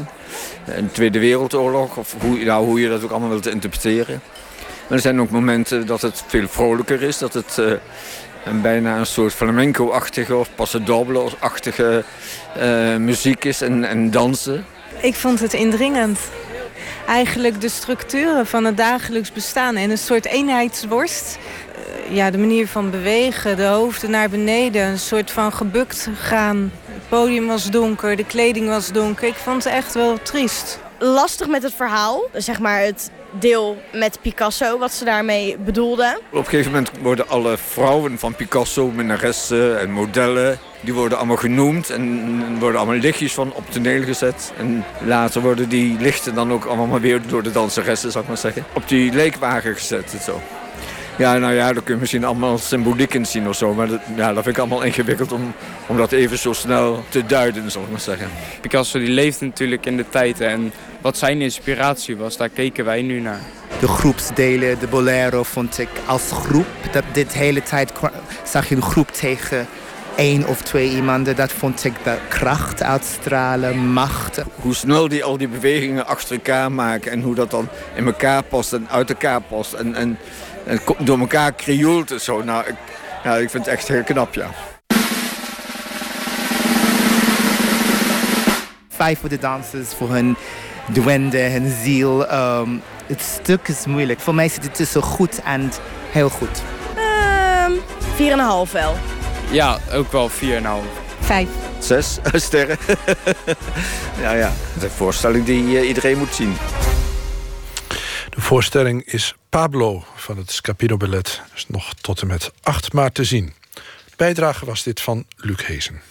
De 0.66 0.92
Tweede 0.92 1.20
Wereldoorlog, 1.20 1.98
of 1.98 2.16
hoe, 2.22 2.44
nou, 2.44 2.66
hoe 2.66 2.80
je 2.80 2.90
dat 2.90 3.04
ook 3.04 3.12
allemaal 3.12 3.30
wilt 3.30 3.48
interpreteren. 3.48 4.22
Maar 4.88 4.98
er 4.98 5.04
zijn 5.04 5.22
ook 5.22 5.30
momenten 5.30 5.86
dat 5.86 6.02
het 6.02 6.24
veel 6.28 6.48
vrolijker 6.48 7.02
is. 7.02 7.18
Dat 7.18 7.34
het 7.34 7.58
uh, 7.60 7.72
een 8.46 8.62
bijna 8.62 8.98
een 8.98 9.06
soort 9.06 9.34
flamenco-achtige 9.34 10.36
of 10.36 10.50
pasodoble-achtige 10.56 12.04
uh, 12.58 12.96
muziek 12.96 13.46
is 13.46 13.62
en, 13.62 13.84
en 13.84 14.12
dansen. 14.12 14.66
Ik 15.02 15.16
vond 15.16 15.40
het 15.40 15.54
indringend. 15.54 16.20
Eigenlijk 17.08 17.62
de 17.62 17.70
structuren 17.70 18.46
van 18.46 18.66
het 18.66 18.78
dagelijks 18.78 19.32
bestaan 19.32 19.76
en 19.76 19.90
een 19.90 19.98
soort 19.98 20.26
eenheidsworst. 20.26 21.38
Uh, 22.08 22.16
ja, 22.16 22.32
de 22.32 22.38
manier 22.38 22.68
van 22.68 22.92
bewegen, 22.92 23.58
de 23.58 23.64
hoofden 23.64 24.12
naar 24.12 24.30
beneden, 24.30 24.86
een 24.86 25.00
soort 25.00 25.32
van 25.32 25.54
gebukt 25.54 26.10
gaan. 26.20 26.72
Het 27.06 27.18
podium 27.18 27.48
was 27.48 27.70
donker, 27.70 28.16
de 28.16 28.26
kleding 28.26 28.68
was 28.68 28.92
donker. 28.92 29.28
Ik 29.28 29.34
vond 29.36 29.64
het 29.64 29.74
echt 29.74 29.94
wel 29.94 30.22
triest. 30.22 30.80
lastig 31.00 31.48
met 31.48 31.64
het 31.64 31.74
verhaal. 31.74 32.24
Zeg 32.34 32.60
maar 32.60 32.80
het 32.80 33.12
deel 33.32 33.78
met 33.94 34.20
Picasso, 34.22 34.78
wat 34.78 34.94
ze 34.94 35.06
daarmee 35.06 35.58
bedoelden. 35.58 36.20
Op 36.32 36.38
een 36.38 36.46
gegeven 36.46 36.72
moment 36.72 36.92
worden 37.02 37.30
alle 37.30 37.58
vrouwen 37.58 38.20
van 38.20 38.36
Picasso, 38.36 38.92
minnaressen 38.92 39.80
en 39.80 39.92
modellen... 39.92 40.60
die 40.82 40.94
worden 40.94 41.18
allemaal 41.18 41.36
genoemd 41.36 41.90
en 41.90 42.60
worden 42.60 42.80
allemaal 42.80 43.00
lichtjes 43.00 43.34
van 43.34 43.54
op 43.54 43.72
toneel 43.72 44.04
gezet. 44.04 44.54
En 44.58 44.84
later 45.06 45.42
worden 45.42 45.70
die 45.70 46.00
lichten 46.00 46.36
dan 46.36 46.52
ook 46.52 46.66
allemaal 46.66 47.00
weer 47.00 47.22
door 47.28 47.44
de 47.44 47.52
danseressen, 47.52 48.12
zou 48.12 48.24
ik 48.24 48.30
maar 48.30 48.40
zeggen... 48.40 48.66
op 48.74 48.88
die 48.88 49.14
leekwagen 49.14 49.76
gezet 49.76 50.14
en 50.14 50.22
zo. 50.22 50.42
Ja, 51.18 51.38
nou 51.38 51.54
ja, 51.54 51.74
daar 51.74 51.84
kun 51.84 51.94
je 51.94 52.00
misschien 52.00 52.26
allemaal 52.26 52.58
symboliek 52.58 53.14
in 53.14 53.26
zien 53.26 53.48
of 53.48 53.56
zo. 53.56 53.74
Maar 53.74 53.88
dat, 53.88 54.00
ja, 54.16 54.34
dat 54.34 54.44
vind 54.44 54.56
ik 54.56 54.62
allemaal 54.62 54.84
ingewikkeld 54.92 55.32
om, 55.32 55.54
om 55.88 55.98
dat 55.98 56.12
even 56.12 56.38
zo 56.38 56.54
snel 56.54 57.04
te 57.10 57.26
duiden, 57.26 57.72
zal 57.72 57.82
ik 57.82 57.90
maar 57.90 58.00
zeggen. 58.00 58.28
Picasso 58.62 59.00
die 59.00 59.10
leeft 59.10 59.42
natuurlijk 59.42 59.86
in 59.86 59.98
de 59.98 60.10
tijd 60.10 60.42
en 60.42 60.72
wat 61.02 61.18
zijn 61.18 61.42
inspiratie 61.42 62.18
was, 62.18 62.38
daar 62.38 62.50
keken 62.50 62.86
wij 62.86 63.02
nu 63.02 63.20
naar. 63.20 63.40
De 63.80 63.88
groepsdelen, 63.88 64.80
de 64.80 64.88
bolero 64.88 65.44
vond 65.44 65.78
ik 65.78 65.90
als 66.06 66.32
groep. 66.32 66.66
Dat 66.92 67.04
dit 67.12 67.34
hele 67.34 67.64
tijd 67.64 67.92
zag 68.44 68.70
je 68.70 68.76
een 68.76 68.82
groep 68.82 69.12
tegen 69.12 69.68
één 70.16 70.48
of 70.48 70.62
twee 70.62 70.90
iemanden. 70.90 71.36
Dat 71.36 71.52
vond 71.52 71.84
ik 71.84 71.94
de 72.04 72.18
kracht 72.28 72.84
uitstralen, 72.84 73.78
macht. 73.78 74.44
Hoe 74.56 74.76
snel 74.76 75.08
die 75.08 75.24
al 75.24 75.38
die 75.38 75.48
bewegingen 75.48 76.08
achter 76.08 76.36
elkaar 76.36 76.72
maken 76.72 77.12
en 77.12 77.22
hoe 77.22 77.36
dat 77.36 77.52
dan 77.52 77.68
in 77.96 78.06
elkaar 78.06 78.44
past 78.44 78.74
en 78.74 78.88
uit 78.90 79.10
elkaar 79.10 79.42
past. 79.42 79.74
En, 79.74 79.96
en, 79.96 80.18
en 80.66 80.80
door 81.00 81.20
elkaar 81.20 81.52
krioelt 81.52 82.12
en 82.12 82.22
zo. 82.22 82.44
Nou, 82.44 82.66
ik, 82.66 82.76
ja, 83.24 83.36
ik 83.36 83.50
vind 83.50 83.66
het 83.66 83.74
echt 83.74 83.88
heel 83.88 84.04
knap, 84.04 84.34
ja. 84.34 84.50
Vijf 88.90 89.20
voor 89.20 89.30
de 89.30 89.38
dansers, 89.38 89.90
voor 89.98 90.10
hun 90.10 90.36
duende, 90.88 91.38
hun 91.38 91.74
ziel. 91.84 92.28
Ehm, 92.28 92.70
het 93.06 93.22
stuk 93.22 93.68
is 93.68 93.86
moeilijk. 93.86 94.20
Voor 94.20 94.36
mij 94.36 94.50
zit 94.50 94.64
het 94.64 94.76
tussen 94.76 95.02
goed 95.02 95.42
en 95.42 95.72
heel 96.12 96.30
goed. 96.30 96.62
Ehm 96.96 97.72
4,5 98.16 98.72
wel. 98.72 98.96
Ja, 99.52 99.78
ook 99.94 100.12
wel 100.12 100.30
4,5. 100.30 100.36
Vijf. 101.20 101.48
Zes 101.80 102.20
sterren. 102.34 102.78
ja, 104.22 104.32
ja. 104.32 104.52
Het 104.74 104.78
is 104.78 104.84
een 104.84 104.90
voorstelling 104.90 105.46
die 105.46 105.78
eh, 105.78 105.88
iedereen 105.88 106.18
moet 106.18 106.36
zien. 106.36 106.56
De 108.36 108.42
voorstelling 108.42 109.04
is 109.06 109.36
Pablo 109.50 110.06
van 110.16 110.38
het 110.38 110.52
Scapino 110.52 110.98
Ballet. 110.98 111.42
Is 111.56 111.66
nog 111.68 111.94
tot 111.94 112.22
en 112.22 112.28
met 112.28 112.52
8 112.62 112.94
maart 112.94 113.14
te 113.14 113.24
zien. 113.24 113.54
Bijdrage 114.16 114.66
was 114.66 114.84
dit 114.84 115.02
van 115.02 115.26
Luc 115.38 115.66
Hezen. 115.66 116.02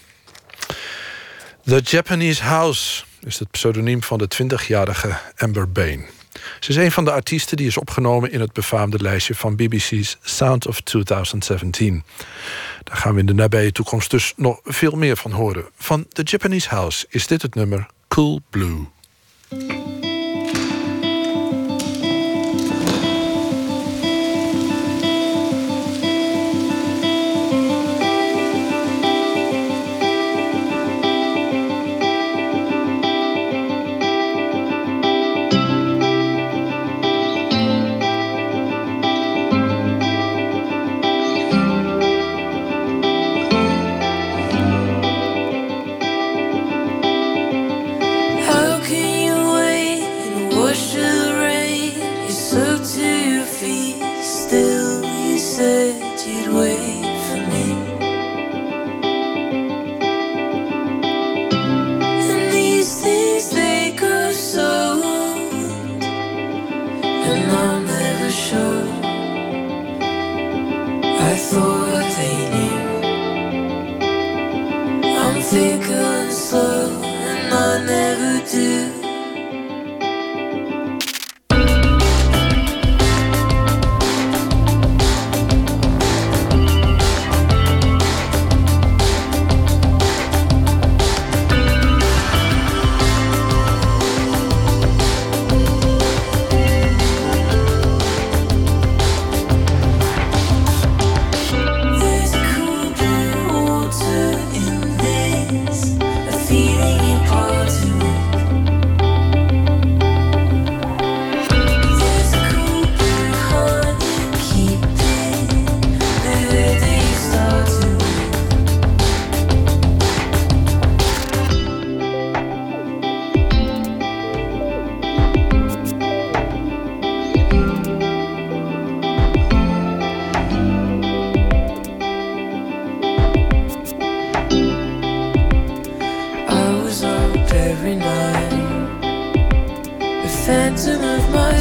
The 1.65 1.81
Japanese 1.85 2.43
House 2.43 3.05
is 3.21 3.39
het 3.39 3.51
pseudoniem 3.51 4.03
van 4.03 4.19
de 4.19 4.29
20-jarige 4.43 5.19
Amber 5.37 5.73
Bain. 5.73 6.05
Ze 6.61 6.71
is 6.71 6.77
een 6.77 6.93
van 6.93 7.05
de 7.05 7.13
artiesten 7.13 7.57
die 7.57 7.67
is 7.67 7.77
opgenomen 7.77 8.33
in 8.33 8.41
het 8.41 8.53
befaamde 8.53 9.03
lijstje 9.03 9.35
van 9.35 9.57
BBC's 9.57 10.17
Sound 10.23 10.67
of 10.67 10.81
2017. 10.81 12.05
Daar 12.85 12.97
gaan 12.97 13.15
we 13.15 13.21
in 13.21 13.27
de 13.27 13.35
nabije 13.35 13.73
toekomst 13.73 14.11
dus 14.11 14.33
nog 14.37 14.61
veel 14.65 14.97
meer 14.97 15.17
van 15.17 15.31
horen. 15.31 15.65
Van 15.77 16.07
The 16.09 16.23
Japanese 16.23 16.69
House 16.69 17.07
is 17.09 17.27
dit 17.27 17.43
het 17.43 17.55
nummer 17.55 17.87
Cool 18.09 18.41
Blue. 18.51 18.87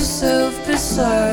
yourself 0.04 0.68
beside 0.68 1.33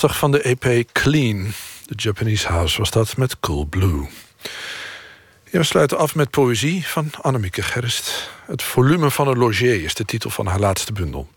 Van 0.00 0.30
de 0.30 0.42
EP 0.42 0.92
Clean. 0.92 1.52
De 1.86 1.94
Japanese 1.96 2.48
House 2.48 2.78
was 2.78 2.90
dat 2.90 3.16
met 3.16 3.40
Cool 3.40 3.64
Blue. 3.64 4.08
We 5.50 5.62
sluiten 5.62 5.98
af 5.98 6.14
met 6.14 6.30
poëzie 6.30 6.86
van 6.86 7.10
Annemieke 7.20 7.62
Gerst. 7.62 8.30
Het 8.46 8.62
volume 8.62 9.10
van 9.10 9.28
een 9.28 9.38
logier 9.38 9.84
is 9.84 9.94
de 9.94 10.04
titel 10.04 10.30
van 10.30 10.46
haar 10.46 10.58
laatste 10.58 10.92
bundel. 10.92 11.28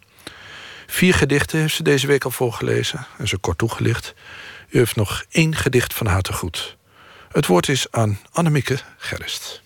Vier 0.88 1.14
gedichten 1.14 1.60
heeft 1.60 1.76
ze 1.76 1.84
deze 1.84 2.08
week 2.08 2.24
al 2.24 2.32
voorgelezen 2.32 3.08
en 3.18 3.28
ze 3.28 3.38
kort 3.38 3.58
toegelicht. 3.58 4.14
U 4.70 4.78
heeft 4.78 4.96
nog 4.96 5.24
één 5.30 5.56
gedicht 5.56 5.94
van 5.94 6.08
haar 6.08 6.22
te 6.22 6.34
goed. 6.34 6.78
Het 7.32 7.46
woord 7.46 7.68
is 7.70 7.88
aan 7.92 8.20
Annemieke 8.32 8.80
Gerst. 8.98 9.62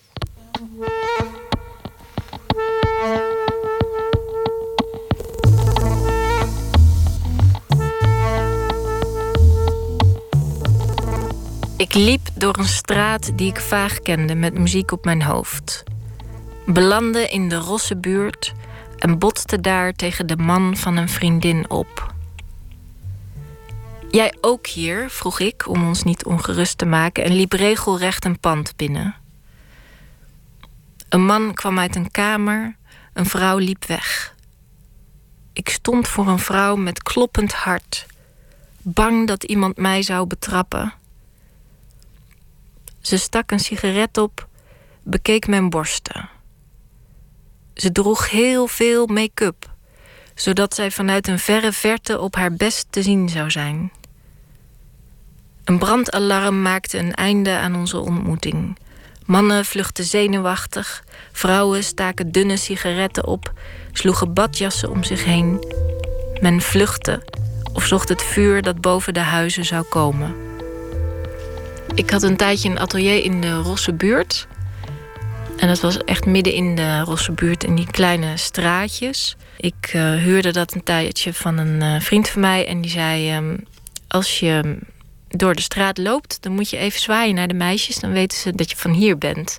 Ik 11.76 11.94
liep 11.94 12.28
door 12.34 12.58
een 12.58 12.64
straat 12.64 13.38
die 13.38 13.48
ik 13.48 13.60
vaag 13.60 14.00
kende 14.00 14.34
met 14.34 14.58
muziek 14.58 14.92
op 14.92 15.04
mijn 15.04 15.22
hoofd. 15.22 15.82
Belandde 16.66 17.28
in 17.28 17.48
de 17.48 17.56
rosse 17.56 17.96
buurt 17.96 18.52
en 18.98 19.18
botste 19.18 19.60
daar 19.60 19.92
tegen 19.92 20.26
de 20.26 20.36
man 20.36 20.76
van 20.76 20.96
een 20.96 21.08
vriendin 21.08 21.70
op. 21.70 22.14
Jij 24.10 24.34
ook 24.40 24.66
hier? 24.66 25.10
vroeg 25.10 25.40
ik 25.40 25.68
om 25.68 25.86
ons 25.86 26.02
niet 26.02 26.24
ongerust 26.24 26.78
te 26.78 26.86
maken 26.86 27.24
en 27.24 27.32
liep 27.32 27.52
regelrecht 27.52 28.24
een 28.24 28.40
pand 28.40 28.76
binnen. 28.76 29.14
Een 31.08 31.24
man 31.24 31.54
kwam 31.54 31.78
uit 31.78 31.96
een 31.96 32.10
kamer, 32.10 32.76
een 33.12 33.26
vrouw 33.26 33.58
liep 33.58 33.84
weg. 33.84 34.34
Ik 35.52 35.68
stond 35.68 36.08
voor 36.08 36.28
een 36.28 36.38
vrouw 36.38 36.76
met 36.76 37.02
kloppend 37.02 37.52
hart, 37.52 38.06
bang 38.82 39.26
dat 39.26 39.44
iemand 39.44 39.76
mij 39.76 40.02
zou 40.02 40.26
betrappen. 40.26 40.94
Ze 43.06 43.16
stak 43.16 43.50
een 43.50 43.60
sigaret 43.60 44.18
op, 44.18 44.48
bekeek 45.02 45.46
mijn 45.46 45.70
borsten. 45.70 46.28
Ze 47.74 47.92
droeg 47.92 48.30
heel 48.30 48.66
veel 48.66 49.06
make-up, 49.06 49.74
zodat 50.34 50.74
zij 50.74 50.90
vanuit 50.90 51.28
een 51.28 51.38
verre 51.38 51.72
verte 51.72 52.20
op 52.20 52.34
haar 52.34 52.52
best 52.52 52.86
te 52.90 53.02
zien 53.02 53.28
zou 53.28 53.50
zijn. 53.50 53.92
Een 55.64 55.78
brandalarm 55.78 56.62
maakte 56.62 56.98
een 56.98 57.14
einde 57.14 57.50
aan 57.50 57.76
onze 57.76 57.98
ontmoeting. 57.98 58.78
Mannen 59.26 59.64
vluchtten 59.64 60.04
zenuwachtig, 60.04 61.04
vrouwen 61.32 61.84
staken 61.84 62.32
dunne 62.32 62.56
sigaretten 62.56 63.26
op, 63.26 63.52
sloegen 63.92 64.34
badjassen 64.34 64.90
om 64.90 65.04
zich 65.04 65.24
heen. 65.24 65.64
Men 66.40 66.60
vluchtte 66.60 67.22
of 67.72 67.84
zocht 67.84 68.08
het 68.08 68.22
vuur 68.22 68.62
dat 68.62 68.80
boven 68.80 69.14
de 69.14 69.20
huizen 69.20 69.64
zou 69.64 69.84
komen. 69.84 70.45
Ik 71.94 72.10
had 72.10 72.22
een 72.22 72.36
tijdje 72.36 72.68
een 72.68 72.78
atelier 72.78 73.24
in 73.24 73.40
de 73.40 73.54
Rosse 73.54 73.92
buurt. 73.92 74.46
En 75.56 75.68
dat 75.68 75.80
was 75.80 76.04
echt 76.04 76.26
midden 76.26 76.52
in 76.52 76.74
de 76.74 77.00
Rosse 77.00 77.32
buurt, 77.32 77.64
in 77.64 77.74
die 77.74 77.90
kleine 77.90 78.36
straatjes. 78.36 79.36
Ik 79.56 79.92
uh, 79.94 80.02
huurde 80.14 80.52
dat 80.52 80.74
een 80.74 80.82
tijdje 80.82 81.34
van 81.34 81.58
een 81.58 81.82
uh, 81.82 82.00
vriend 82.00 82.28
van 82.28 82.40
mij. 82.40 82.66
En 82.66 82.80
die 82.80 82.90
zei: 82.90 83.36
um, 83.36 83.64
Als 84.08 84.38
je 84.40 84.78
door 85.28 85.54
de 85.54 85.62
straat 85.62 85.98
loopt, 85.98 86.38
dan 86.40 86.52
moet 86.52 86.70
je 86.70 86.76
even 86.76 87.00
zwaaien 87.00 87.34
naar 87.34 87.48
de 87.48 87.54
meisjes. 87.54 87.98
Dan 87.98 88.12
weten 88.12 88.38
ze 88.38 88.52
dat 88.54 88.70
je 88.70 88.76
van 88.76 88.92
hier 88.92 89.18
bent. 89.18 89.58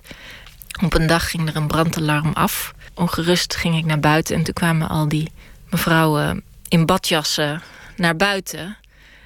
Op 0.84 0.94
een 0.94 1.06
dag 1.06 1.30
ging 1.30 1.48
er 1.48 1.56
een 1.56 1.66
brandalarm 1.66 2.32
af. 2.32 2.74
Ongerust 2.94 3.56
ging 3.56 3.76
ik 3.76 3.84
naar 3.84 4.00
buiten 4.00 4.36
en 4.36 4.42
toen 4.42 4.54
kwamen 4.54 4.88
al 4.88 5.08
die 5.08 5.30
mevrouwen 5.70 6.42
in 6.68 6.86
badjassen 6.86 7.62
naar 7.96 8.16
buiten. 8.16 8.76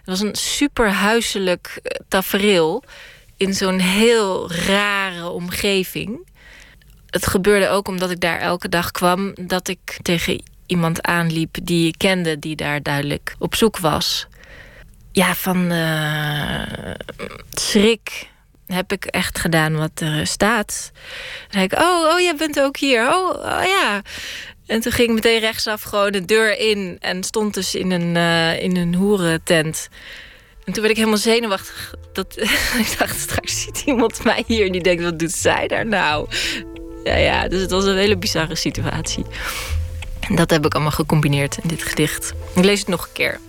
Het 0.04 0.10
was 0.10 0.20
een 0.20 0.34
super 0.34 0.90
huiselijk 0.90 1.80
tafereel 2.08 2.84
in 3.36 3.54
zo'n 3.54 3.78
heel 3.78 4.52
rare 4.52 5.28
omgeving. 5.28 6.28
Het 7.10 7.26
gebeurde 7.26 7.68
ook 7.68 7.88
omdat 7.88 8.10
ik 8.10 8.20
daar 8.20 8.38
elke 8.38 8.68
dag 8.68 8.90
kwam 8.90 9.34
dat 9.40 9.68
ik 9.68 9.98
tegen 10.02 10.42
iemand 10.66 11.02
aanliep 11.02 11.56
die 11.62 11.86
ik 11.86 11.98
kende, 11.98 12.38
die 12.38 12.56
daar 12.56 12.82
duidelijk 12.82 13.34
op 13.38 13.54
zoek 13.54 13.78
was. 13.78 14.26
Ja, 15.12 15.34
van 15.34 15.72
uh, 15.72 16.62
schrik 17.50 18.30
heb 18.66 18.92
ik 18.92 19.04
echt 19.04 19.38
gedaan 19.38 19.76
wat 19.76 20.00
er 20.00 20.26
staat. 20.26 20.92
Dan 21.48 21.62
ik, 21.62 21.72
oh, 21.72 22.12
oh, 22.12 22.20
jij 22.20 22.36
bent 22.36 22.60
ook 22.60 22.76
hier. 22.76 23.14
Oh, 23.14 23.28
oh 23.28 23.64
ja. 23.64 24.02
En 24.72 24.80
toen 24.80 24.92
ging 24.92 25.08
ik 25.08 25.14
meteen 25.14 25.40
rechtsaf 25.40 25.82
gewoon 25.82 26.12
de 26.12 26.24
deur 26.24 26.58
in 26.58 26.96
en 27.00 27.24
stond 27.24 27.54
dus 27.54 27.74
in 27.74 27.90
een, 27.90 28.14
uh, 28.14 28.62
in 28.62 28.76
een 28.76 28.94
hoerentent. 28.94 29.88
En 30.64 30.72
toen 30.72 30.82
werd 30.82 30.90
ik 30.90 30.96
helemaal 30.96 31.18
zenuwachtig. 31.18 31.94
Dat, 32.12 32.36
ik 32.82 32.94
dacht, 32.98 33.20
straks 33.20 33.62
ziet 33.62 33.82
iemand 33.86 34.24
mij 34.24 34.44
hier 34.46 34.66
en 34.66 34.72
die 34.72 34.82
denkt, 34.82 35.02
wat 35.02 35.18
doet 35.18 35.32
zij 35.32 35.68
daar 35.68 35.86
nou? 35.86 36.28
Ja, 37.04 37.16
ja, 37.16 37.48
dus 37.48 37.60
het 37.60 37.70
was 37.70 37.84
een 37.84 37.96
hele 37.96 38.16
bizarre 38.16 38.54
situatie. 38.54 39.24
En 40.20 40.36
dat 40.36 40.50
heb 40.50 40.66
ik 40.66 40.74
allemaal 40.74 40.92
gecombineerd 40.92 41.58
in 41.62 41.68
dit 41.68 41.82
gedicht. 41.82 42.32
Ik 42.54 42.64
lees 42.64 42.78
het 42.78 42.88
nog 42.88 43.04
een 43.04 43.12
keer. 43.12 43.40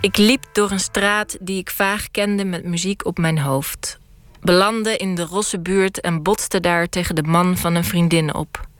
Ik 0.00 0.16
liep 0.16 0.44
door 0.52 0.70
een 0.70 0.80
straat 0.80 1.36
die 1.40 1.58
ik 1.58 1.70
vaag 1.70 2.10
kende 2.10 2.44
met 2.44 2.64
muziek 2.64 3.06
op 3.06 3.18
mijn 3.18 3.38
hoofd. 3.38 3.98
Belandde 4.40 4.96
in 4.96 5.14
de 5.14 5.24
rosse 5.24 5.60
buurt 5.60 6.00
en 6.00 6.22
botste 6.22 6.60
daar 6.60 6.88
tegen 6.88 7.14
de 7.14 7.22
man 7.22 7.56
van 7.56 7.74
een 7.74 7.84
vriendin 7.84 8.34
op. 8.34 8.72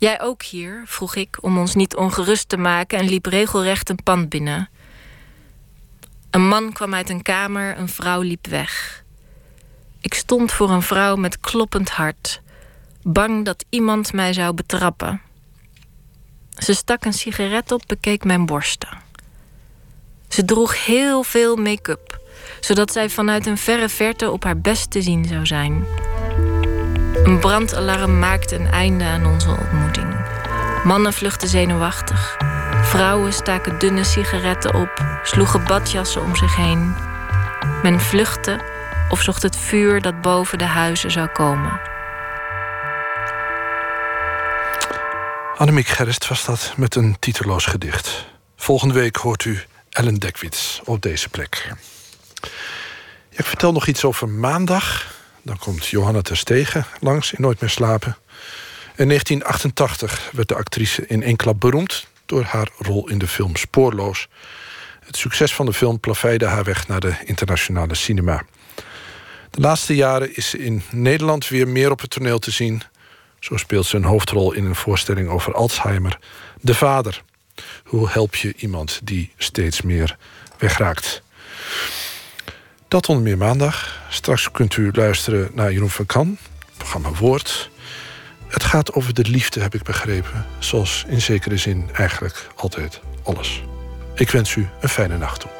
Jij 0.00 0.20
ook 0.20 0.42
hier? 0.42 0.82
vroeg 0.86 1.14
ik 1.14 1.38
om 1.40 1.58
ons 1.58 1.74
niet 1.74 1.96
ongerust 1.96 2.48
te 2.48 2.56
maken 2.56 2.98
en 2.98 3.08
liep 3.08 3.26
regelrecht 3.26 3.88
een 3.88 4.02
pand 4.02 4.28
binnen. 4.28 4.68
Een 6.30 6.48
man 6.48 6.72
kwam 6.72 6.94
uit 6.94 7.10
een 7.10 7.22
kamer, 7.22 7.78
een 7.78 7.88
vrouw 7.88 8.20
liep 8.20 8.46
weg. 8.46 9.04
Ik 10.00 10.14
stond 10.14 10.52
voor 10.52 10.70
een 10.70 10.82
vrouw 10.82 11.16
met 11.16 11.40
kloppend 11.40 11.90
hart, 11.90 12.42
bang 13.02 13.44
dat 13.44 13.64
iemand 13.68 14.12
mij 14.12 14.32
zou 14.32 14.54
betrappen. 14.54 15.20
Ze 16.58 16.74
stak 16.74 17.04
een 17.04 17.12
sigaret 17.12 17.72
op, 17.72 17.82
bekeek 17.86 18.24
mijn 18.24 18.46
borsten. 18.46 18.98
Ze 20.28 20.44
droeg 20.44 20.84
heel 20.84 21.22
veel 21.22 21.56
make-up, 21.56 22.20
zodat 22.60 22.92
zij 22.92 23.10
vanuit 23.10 23.46
een 23.46 23.58
verre 23.58 23.88
verte 23.88 24.30
op 24.30 24.44
haar 24.44 24.60
best 24.60 24.90
te 24.90 25.02
zien 25.02 25.24
zou 25.24 25.46
zijn. 25.46 25.84
Een 27.22 27.38
brandalarm 27.38 28.18
maakte 28.18 28.54
een 28.54 28.70
einde 28.70 29.04
aan 29.04 29.26
onze 29.26 29.50
ontmoeting. 29.50 30.14
Mannen 30.84 31.12
vluchtten 31.12 31.48
zenuwachtig. 31.48 32.36
Vrouwen 32.82 33.32
staken 33.32 33.78
dunne 33.78 34.04
sigaretten 34.04 34.74
op, 34.74 35.20
sloegen 35.22 35.64
badjassen 35.64 36.22
om 36.22 36.36
zich 36.36 36.56
heen. 36.56 36.94
Men 37.82 38.00
vluchtte 38.00 38.60
of 39.08 39.22
zocht 39.22 39.42
het 39.42 39.56
vuur 39.56 40.00
dat 40.00 40.20
boven 40.20 40.58
de 40.58 40.64
huizen 40.64 41.10
zou 41.10 41.26
komen. 41.26 41.80
Annemiek 45.56 45.88
Gerst 45.88 46.28
was 46.28 46.44
dat 46.44 46.72
met 46.76 46.94
een 46.94 47.16
titeloos 47.18 47.64
gedicht. 47.64 48.26
Volgende 48.56 48.94
week 48.94 49.16
hoort 49.16 49.44
u 49.44 49.62
Ellen 49.90 50.14
Dekwits 50.14 50.80
op 50.84 51.02
deze 51.02 51.28
plek. 51.28 51.72
ik 53.30 53.44
vertel 53.44 53.72
nog 53.72 53.86
iets 53.86 54.04
over 54.04 54.28
maandag. 54.28 55.18
Dan 55.42 55.58
komt 55.58 55.86
Johanna 55.86 56.22
Terstegen 56.22 56.86
langs 57.00 57.32
in 57.32 57.42
Nooit 57.42 57.60
meer 57.60 57.70
slapen. 57.70 58.16
In 58.96 59.06
1988 59.06 60.30
werd 60.32 60.48
de 60.48 60.54
actrice 60.54 61.06
in 61.06 61.22
één 61.22 61.36
klap 61.36 61.60
beroemd... 61.60 62.06
door 62.26 62.42
haar 62.44 62.68
rol 62.78 63.08
in 63.08 63.18
de 63.18 63.28
film 63.28 63.56
Spoorloos. 63.56 64.28
Het 65.00 65.16
succes 65.16 65.54
van 65.54 65.66
de 65.66 65.72
film 65.72 66.00
plaveide 66.00 66.46
haar 66.46 66.64
weg 66.64 66.88
naar 66.88 67.00
de 67.00 67.14
internationale 67.24 67.94
cinema. 67.94 68.42
De 69.50 69.60
laatste 69.60 69.94
jaren 69.94 70.36
is 70.36 70.50
ze 70.50 70.58
in 70.58 70.82
Nederland 70.90 71.48
weer 71.48 71.68
meer 71.68 71.90
op 71.90 72.00
het 72.00 72.10
toneel 72.10 72.38
te 72.38 72.50
zien. 72.50 72.82
Zo 73.40 73.56
speelt 73.56 73.86
ze 73.86 73.96
een 73.96 74.04
hoofdrol 74.04 74.52
in 74.52 74.64
een 74.64 74.74
voorstelling 74.74 75.28
over 75.28 75.54
Alzheimer. 75.54 76.18
De 76.60 76.74
Vader. 76.74 77.22
Hoe 77.84 78.08
help 78.08 78.34
je 78.34 78.54
iemand 78.56 79.00
die 79.02 79.32
steeds 79.36 79.82
meer 79.82 80.16
wegraakt? 80.58 81.22
Dat 82.90 83.08
onder 83.08 83.24
meer 83.24 83.36
maandag. 83.36 83.98
Straks 84.08 84.50
kunt 84.50 84.76
u 84.76 84.90
luisteren 84.92 85.50
naar 85.52 85.72
Jeroen 85.72 85.90
van 85.90 86.06
Kan, 86.06 86.38
programma 86.76 87.10
Woord. 87.12 87.70
Het 88.48 88.64
gaat 88.64 88.92
over 88.92 89.14
de 89.14 89.24
liefde, 89.24 89.60
heb 89.60 89.74
ik 89.74 89.82
begrepen. 89.82 90.46
Zoals 90.58 91.04
in 91.08 91.20
zekere 91.20 91.56
zin 91.56 91.90
eigenlijk 91.92 92.48
altijd 92.56 93.00
alles. 93.22 93.62
Ik 94.14 94.30
wens 94.30 94.54
u 94.54 94.68
een 94.80 94.88
fijne 94.88 95.18
nacht 95.18 95.40
toe. 95.40 95.59